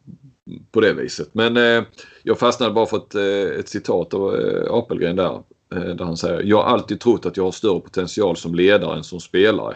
på 0.71 0.81
det 0.81 0.93
viset. 0.93 1.29
Men 1.33 1.57
eh, 1.57 1.83
jag 2.23 2.39
fastnade 2.39 2.73
bara 2.73 2.85
för 2.85 2.97
ett, 2.97 3.15
eh, 3.15 3.59
ett 3.59 3.69
citat 3.69 4.13
av 4.13 4.35
eh, 4.35 4.73
Apelgren 4.73 5.15
där. 5.15 5.43
Eh, 5.75 5.95
där 5.95 6.05
han 6.05 6.17
säger 6.17 6.41
Jag 6.43 6.57
har 6.57 6.63
alltid 6.63 6.99
trott 6.99 7.25
att 7.25 7.37
jag 7.37 7.43
har 7.43 7.51
större 7.51 7.79
potential 7.79 8.37
som 8.37 8.55
ledare 8.55 8.97
än 8.97 9.03
som 9.03 9.19
spelare. 9.19 9.75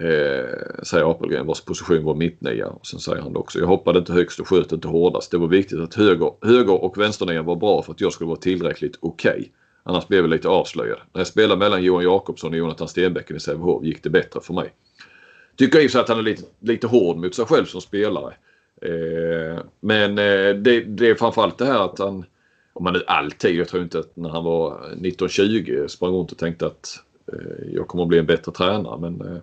Eh, 0.00 0.82
säger 0.82 1.10
Apelgren 1.10 1.46
vars 1.46 1.60
position 1.60 2.04
var 2.04 2.14
mittnia. 2.14 2.68
Och 2.68 2.86
sen 2.86 3.00
säger 3.00 3.22
han 3.22 3.36
också, 3.36 3.58
jag 3.58 3.66
hoppade 3.66 3.98
inte 3.98 4.12
högst 4.12 4.40
och 4.40 4.48
sköt 4.48 4.72
inte 4.72 4.88
hårdast. 4.88 5.30
Det 5.30 5.38
var 5.38 5.48
viktigt 5.48 5.80
att 5.80 5.94
höger, 5.94 6.32
höger 6.42 6.84
och 6.84 6.98
vänsternian 6.98 7.44
var 7.44 7.56
bra 7.56 7.82
för 7.82 7.92
att 7.92 8.00
jag 8.00 8.12
skulle 8.12 8.28
vara 8.28 8.38
tillräckligt 8.38 8.98
okej. 9.00 9.30
Okay. 9.30 9.48
Annars 9.82 10.08
blev 10.08 10.20
jag 10.20 10.30
lite 10.30 10.48
avslöjad. 10.48 10.98
När 11.12 11.20
jag 11.20 11.26
spelade 11.26 11.58
mellan 11.58 11.82
Johan 11.82 12.04
Jakobsson 12.04 12.50
och 12.50 12.58
Jonathan 12.58 12.88
Stenbecken 12.88 13.36
i 13.36 13.40
Sävehof 13.40 13.84
gick 13.84 14.02
det 14.02 14.10
bättre 14.10 14.40
för 14.40 14.54
mig. 14.54 14.72
Tycker 15.56 15.80
i 15.80 15.88
och 15.88 16.00
att 16.00 16.08
han 16.08 16.18
är 16.18 16.22
lite, 16.22 16.42
lite 16.60 16.86
hård 16.86 17.16
mot 17.16 17.34
sig 17.34 17.44
själv 17.44 17.64
som 17.64 17.80
spelare. 17.80 18.34
Eh, 18.82 19.60
men 19.80 20.10
eh, 20.18 20.54
det, 20.54 20.80
det 20.80 21.10
är 21.10 21.14
framförallt 21.14 21.58
det 21.58 21.66
här 21.66 21.84
att 21.84 21.98
han, 21.98 22.24
om 22.72 22.84
man 22.84 22.92
nu 22.92 23.02
alltid, 23.06 23.56
jag 23.56 23.68
tror 23.68 23.82
inte 23.82 23.98
att 23.98 24.16
när 24.16 24.28
han 24.28 24.44
var 24.44 24.80
19-20 24.96 25.86
sprang 25.88 26.12
runt 26.12 26.32
och 26.32 26.38
tänkte 26.38 26.66
att 26.66 26.88
eh, 27.32 27.66
jag 27.72 27.88
kommer 27.88 28.04
att 28.04 28.08
bli 28.08 28.18
en 28.18 28.26
bättre 28.26 28.52
tränare. 28.52 29.00
Men 29.00 29.20
eh, 29.20 29.38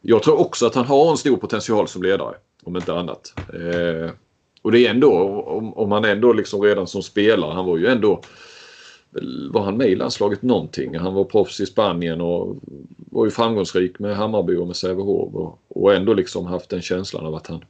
jag 0.00 0.22
tror 0.22 0.40
också 0.40 0.66
att 0.66 0.74
han 0.74 0.84
har 0.84 1.10
en 1.10 1.16
stor 1.16 1.36
potential 1.36 1.88
som 1.88 2.02
ledare. 2.02 2.34
Om 2.64 2.76
inte 2.76 2.94
annat. 2.94 3.34
Eh, 3.36 4.10
och 4.62 4.72
det 4.72 4.86
är 4.86 4.90
ändå, 4.90 5.12
om, 5.46 5.74
om 5.74 5.92
han 5.92 6.04
ändå 6.04 6.32
liksom 6.32 6.62
redan 6.62 6.86
som 6.86 7.02
spelare, 7.02 7.54
han 7.54 7.66
var 7.66 7.78
ju 7.78 7.86
ändå 7.86 8.22
var 9.50 9.62
han 9.62 9.76
med 9.76 9.88
i 9.88 9.96
landslaget 9.96 10.42
någonting? 10.42 10.98
Han 10.98 11.14
var 11.14 11.24
proffs 11.24 11.60
i 11.60 11.66
Spanien 11.66 12.20
och 12.20 12.56
var 12.96 13.24
ju 13.24 13.30
framgångsrik 13.30 13.98
med 13.98 14.16
Hammarby 14.16 14.56
och 14.56 14.66
med 14.66 14.76
Sävehof 14.76 15.34
och, 15.34 15.58
och 15.68 15.94
ändå 15.94 16.14
liksom 16.14 16.46
haft 16.46 16.70
den 16.70 16.82
känslan 16.82 17.26
av 17.26 17.34
att 17.34 17.46
han, 17.46 17.64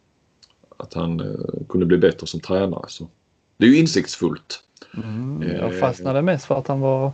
att 0.76 0.94
han 0.94 1.20
eh, 1.20 1.66
kunde 1.68 1.86
bli 1.86 1.98
bättre 1.98 2.26
som 2.26 2.40
tränare. 2.40 2.84
Så 2.88 3.09
det 3.56 3.66
är 3.66 3.70
ju 3.70 3.78
insiktsfullt. 3.78 4.60
Mm, 4.94 5.42
jag 5.42 5.74
eh, 5.74 5.80
fastnade 5.80 6.22
mest 6.22 6.46
för 6.46 6.55
att 6.55 6.68
han 6.68 6.80
var 6.80 7.12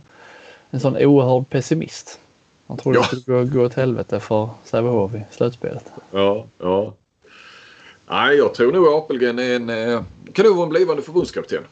en 0.69 0.79
sån 0.79 0.97
oerhörd 0.97 1.49
pessimist. 1.49 2.19
Han 2.67 2.77
trodde 2.77 2.97
ja. 2.97 3.07
det 3.11 3.17
skulle 3.17 3.45
gå, 3.45 3.59
gå 3.59 3.65
åt 3.65 3.73
helvete 3.73 4.19
för 4.19 4.49
Sävehof 4.63 5.15
i 5.15 5.25
slutspelet. 5.31 5.91
Ja, 6.11 6.45
ja. 6.57 6.93
Nej, 8.07 8.37
jag 8.37 8.53
tror 8.53 8.71
nog 8.71 8.87
Apelgren 8.87 9.39
är 9.39 9.55
en... 9.55 9.69
Eh, 9.69 10.01
kan 10.33 10.45
nog 10.45 10.55
vara 10.55 10.65
en 10.65 10.69
blivande 10.69 11.01
förbundskapten. 11.01 11.63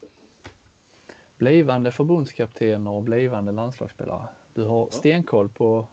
Blivande 1.38 1.92
förbundskapten 1.92 2.86
och 2.86 3.02
blivande 3.02 3.52
landslagsspelare. 3.52 4.28
Du 4.54 4.62
har 4.62 4.88
ja. 4.92 4.98
stenkoll 4.98 5.48
på 5.48 5.86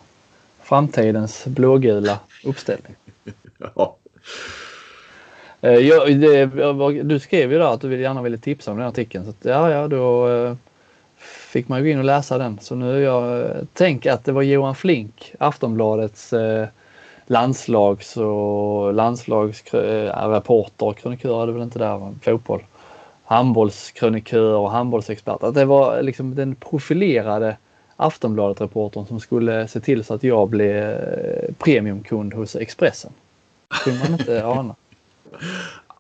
framtidens 0.64 1.46
blågula 1.46 2.20
uppställning. 2.44 2.96
ja. 3.76 3.98
Eh, 5.62 5.72
jag, 5.72 6.20
det, 6.20 7.04
du 7.04 7.20
skrev 7.20 7.52
ju 7.52 7.58
där 7.58 7.74
att 7.74 7.82
du 7.82 8.02
gärna 8.02 8.22
ville 8.22 8.38
tipsa 8.38 8.72
om 8.72 8.78
den 8.78 8.88
artikeln. 8.88 9.24
Så 9.24 9.30
att, 9.30 9.38
ja, 9.42 9.72
ja, 9.72 9.88
då 9.88 10.30
eh, 10.30 10.56
fick 11.52 11.68
man 11.68 11.80
ju 11.80 11.86
gå 11.86 11.92
in 11.92 11.98
och 11.98 12.04
läsa 12.06 12.38
den. 12.38 12.60
Så 12.60 12.76
nu 12.76 13.02
jag 13.02 13.52
tänker 13.74 14.12
att 14.12 14.26
det 14.26 14.32
var 14.32 14.42
Johan 14.42 14.76
Flink, 14.76 15.34
Aftonbladets 15.40 16.34
eh, 16.34 16.68
landslags 17.26 18.18
och 18.18 18.94
landslagsreporter, 18.94 20.88
eh, 20.88 20.94
krönikör 20.94 21.44
är 21.44 21.48
det 21.48 21.54
väl 21.54 21.62
inte 21.62 21.80
där, 21.80 22.14
fotboll. 22.22 22.64
Handbollskrönikör 23.24 24.56
och 24.56 24.72
handbollsexpert. 24.72 25.44
Att 25.44 25.56
det 25.56 25.66
var 25.66 26.02
liksom 26.02 26.36
den 26.36 26.56
profilerade 26.56 27.58
Aftonbladet-reportern 27.96 29.06
som 29.06 29.20
skulle 29.20 29.68
se 29.68 29.80
till 29.80 30.04
så 30.04 30.14
att 30.14 30.24
jag 30.24 30.50
blev 30.50 30.76
eh, 30.76 31.54
premiumkund 31.58 32.34
hos 32.34 32.56
Expressen. 32.56 33.12
kunde 33.84 34.00
man 34.00 34.20
inte 34.20 34.46
ana. 34.46 34.76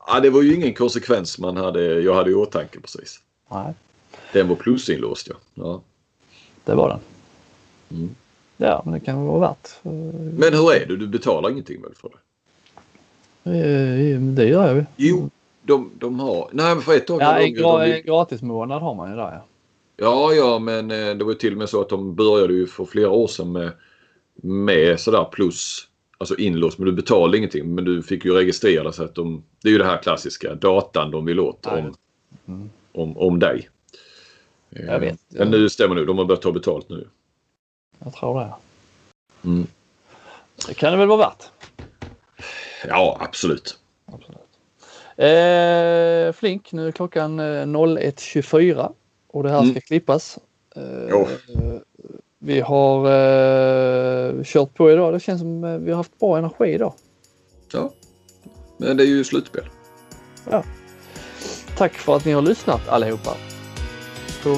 Ja, 0.07 0.19
det 0.19 0.30
var 0.30 0.41
ju 0.41 0.56
ingen 0.56 0.73
konsekvens 0.73 1.40
man 1.40 1.57
hade, 1.57 1.82
jag 1.82 2.14
hade 2.14 2.32
i 2.32 2.34
åtanke 2.34 2.80
precis. 2.80 3.19
Nej. 3.52 3.73
Den 4.34 4.48
var 4.48 4.56
plusinlåst 4.56 5.28
ja. 5.28 5.36
ja. 5.53 5.82
Det 6.64 6.76
var 6.76 6.90
den. 6.90 6.99
Mm. 7.99 8.16
Ja, 8.58 8.82
men 8.86 8.94
det 8.94 8.99
kan 8.99 9.26
vara 9.26 9.40
värt. 9.40 9.70
Men 10.40 10.53
hur 10.53 10.74
är 10.74 10.86
det? 10.86 10.98
Du 10.98 11.08
betalar 11.08 11.49
ingenting 11.49 11.82
väl 11.82 11.91
för 11.95 12.10
det? 12.10 12.18
Eh, 13.44 14.20
det 14.20 14.45
gör 14.45 14.68
jag 14.68 14.76
ju. 14.76 14.86
Jo, 14.95 15.30
de, 15.62 15.91
de 15.99 16.20
har... 16.20 16.49
Nej, 16.52 16.76
men 16.76 16.84
för 16.84 16.95
ett 16.95 17.08
tag... 17.08 17.22
Ja, 17.22 17.40
en, 17.40 17.53
gra 17.53 17.86
de... 17.86 18.02
gratis 18.02 18.41
månad 18.41 18.82
har 18.82 18.95
man 18.95 19.10
ju 19.10 19.16
där 19.16 19.32
ja. 19.32 19.45
Ja, 19.98 20.34
ja, 20.34 20.60
men 20.60 20.91
eh, 20.91 21.16
det 21.16 21.24
var 21.24 21.34
till 21.34 21.52
och 21.52 21.58
med 21.58 21.70
så 21.70 21.82
att 21.82 21.90
de 21.90 22.16
började 22.16 22.53
ju 22.53 22.68
för 22.68 22.86
flera 22.86 23.10
år 23.10 23.28
sedan 23.28 23.52
med, 23.52 23.72
med 24.36 24.99
sådär 24.99 25.28
plus 25.32 25.88
alltså 26.18 26.36
inlåst 26.36 26.78
men 26.78 26.86
du 26.86 26.91
betalade 26.91 27.38
ingenting 27.38 27.76
men 27.76 27.86
du 27.86 28.03
fick 28.03 28.26
ju 28.26 28.34
registrera 28.34 28.91
så 28.91 29.03
att 29.03 29.16
de, 29.16 29.44
det 29.64 29.70
är 29.70 29.72
ju 29.72 29.78
det 29.78 29.86
här 29.86 30.02
klassiska 30.02 30.56
datan 30.56 31.12
de 31.12 31.26
vill 31.26 31.40
åt 31.40 31.66
om, 31.66 31.94
mm. 32.48 32.70
om, 32.91 33.18
om 33.18 33.40
dig. 33.40 33.70
Jag 34.72 34.99
vet. 34.99 35.19
Men 35.27 35.52
nu 35.52 35.69
stämmer 35.69 35.95
nu, 35.95 36.06
de 36.06 36.18
har 36.18 36.26
börjat 36.26 36.41
ta 36.41 36.52
betalt 36.52 36.89
nu. 36.89 37.07
Jag 37.99 38.14
tror 38.14 38.39
det. 38.39 38.53
Mm. 39.43 39.68
Det 40.68 40.73
kan 40.73 40.91
det 40.91 40.98
väl 40.98 41.07
vara 41.07 41.18
värt? 41.18 41.43
Ja, 42.88 43.18
absolut. 43.19 43.80
absolut. 44.06 44.38
Eh, 45.18 46.34
Flink, 46.34 46.72
nu 46.72 46.88
är 46.88 46.91
klockan 46.91 47.39
01.24 47.39 48.80
eh, 48.80 48.89
och 49.27 49.43
det 49.43 49.49
här 49.49 49.60
mm. 49.60 49.72
ska 49.72 49.81
klippas. 49.81 50.39
Eh, 50.76 51.27
vi 52.39 52.60
har 52.60 53.06
eh, 53.06 54.43
kört 54.43 54.73
på 54.73 54.91
idag. 54.91 55.14
Det 55.14 55.19
känns 55.19 55.41
som 55.41 55.64
eh, 55.64 55.77
vi 55.77 55.91
har 55.91 55.98
haft 55.98 56.19
bra 56.19 56.38
energi 56.38 56.65
idag. 56.65 56.93
Ja, 57.73 57.93
men 58.77 58.98
det 58.98 59.03
är 59.03 59.07
ju 59.07 59.23
slutspel. 59.23 59.65
Ja. 60.49 60.64
Tack 61.77 61.93
för 61.93 62.15
att 62.15 62.26
ni 62.26 62.31
har 62.31 62.41
lyssnat 62.41 62.88
allihopa. 62.88 63.35
På 64.44 64.50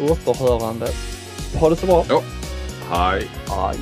återhörande. 0.00 0.88
Ha 1.60 1.70
det 1.70 1.76
så 1.76 1.86
bra. 1.86 2.04
Ja. 2.08 2.22
Hej. 2.90 3.28
Hej. 3.48 3.76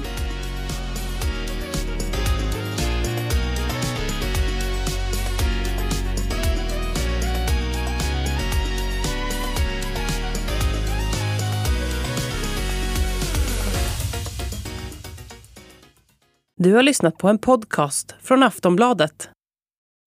Du 16.62 16.74
har 16.74 16.82
lyssnat 16.82 17.18
på 17.18 17.28
en 17.28 17.38
podcast 17.38 18.14
från 18.22 18.42
Aftonbladet. 18.42 19.30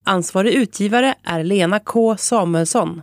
Ansvarig 0.05 0.53
utgivare 0.53 1.15
är 1.23 1.43
Lena 1.43 1.79
K 1.79 2.17
Samuelsson. 2.17 3.01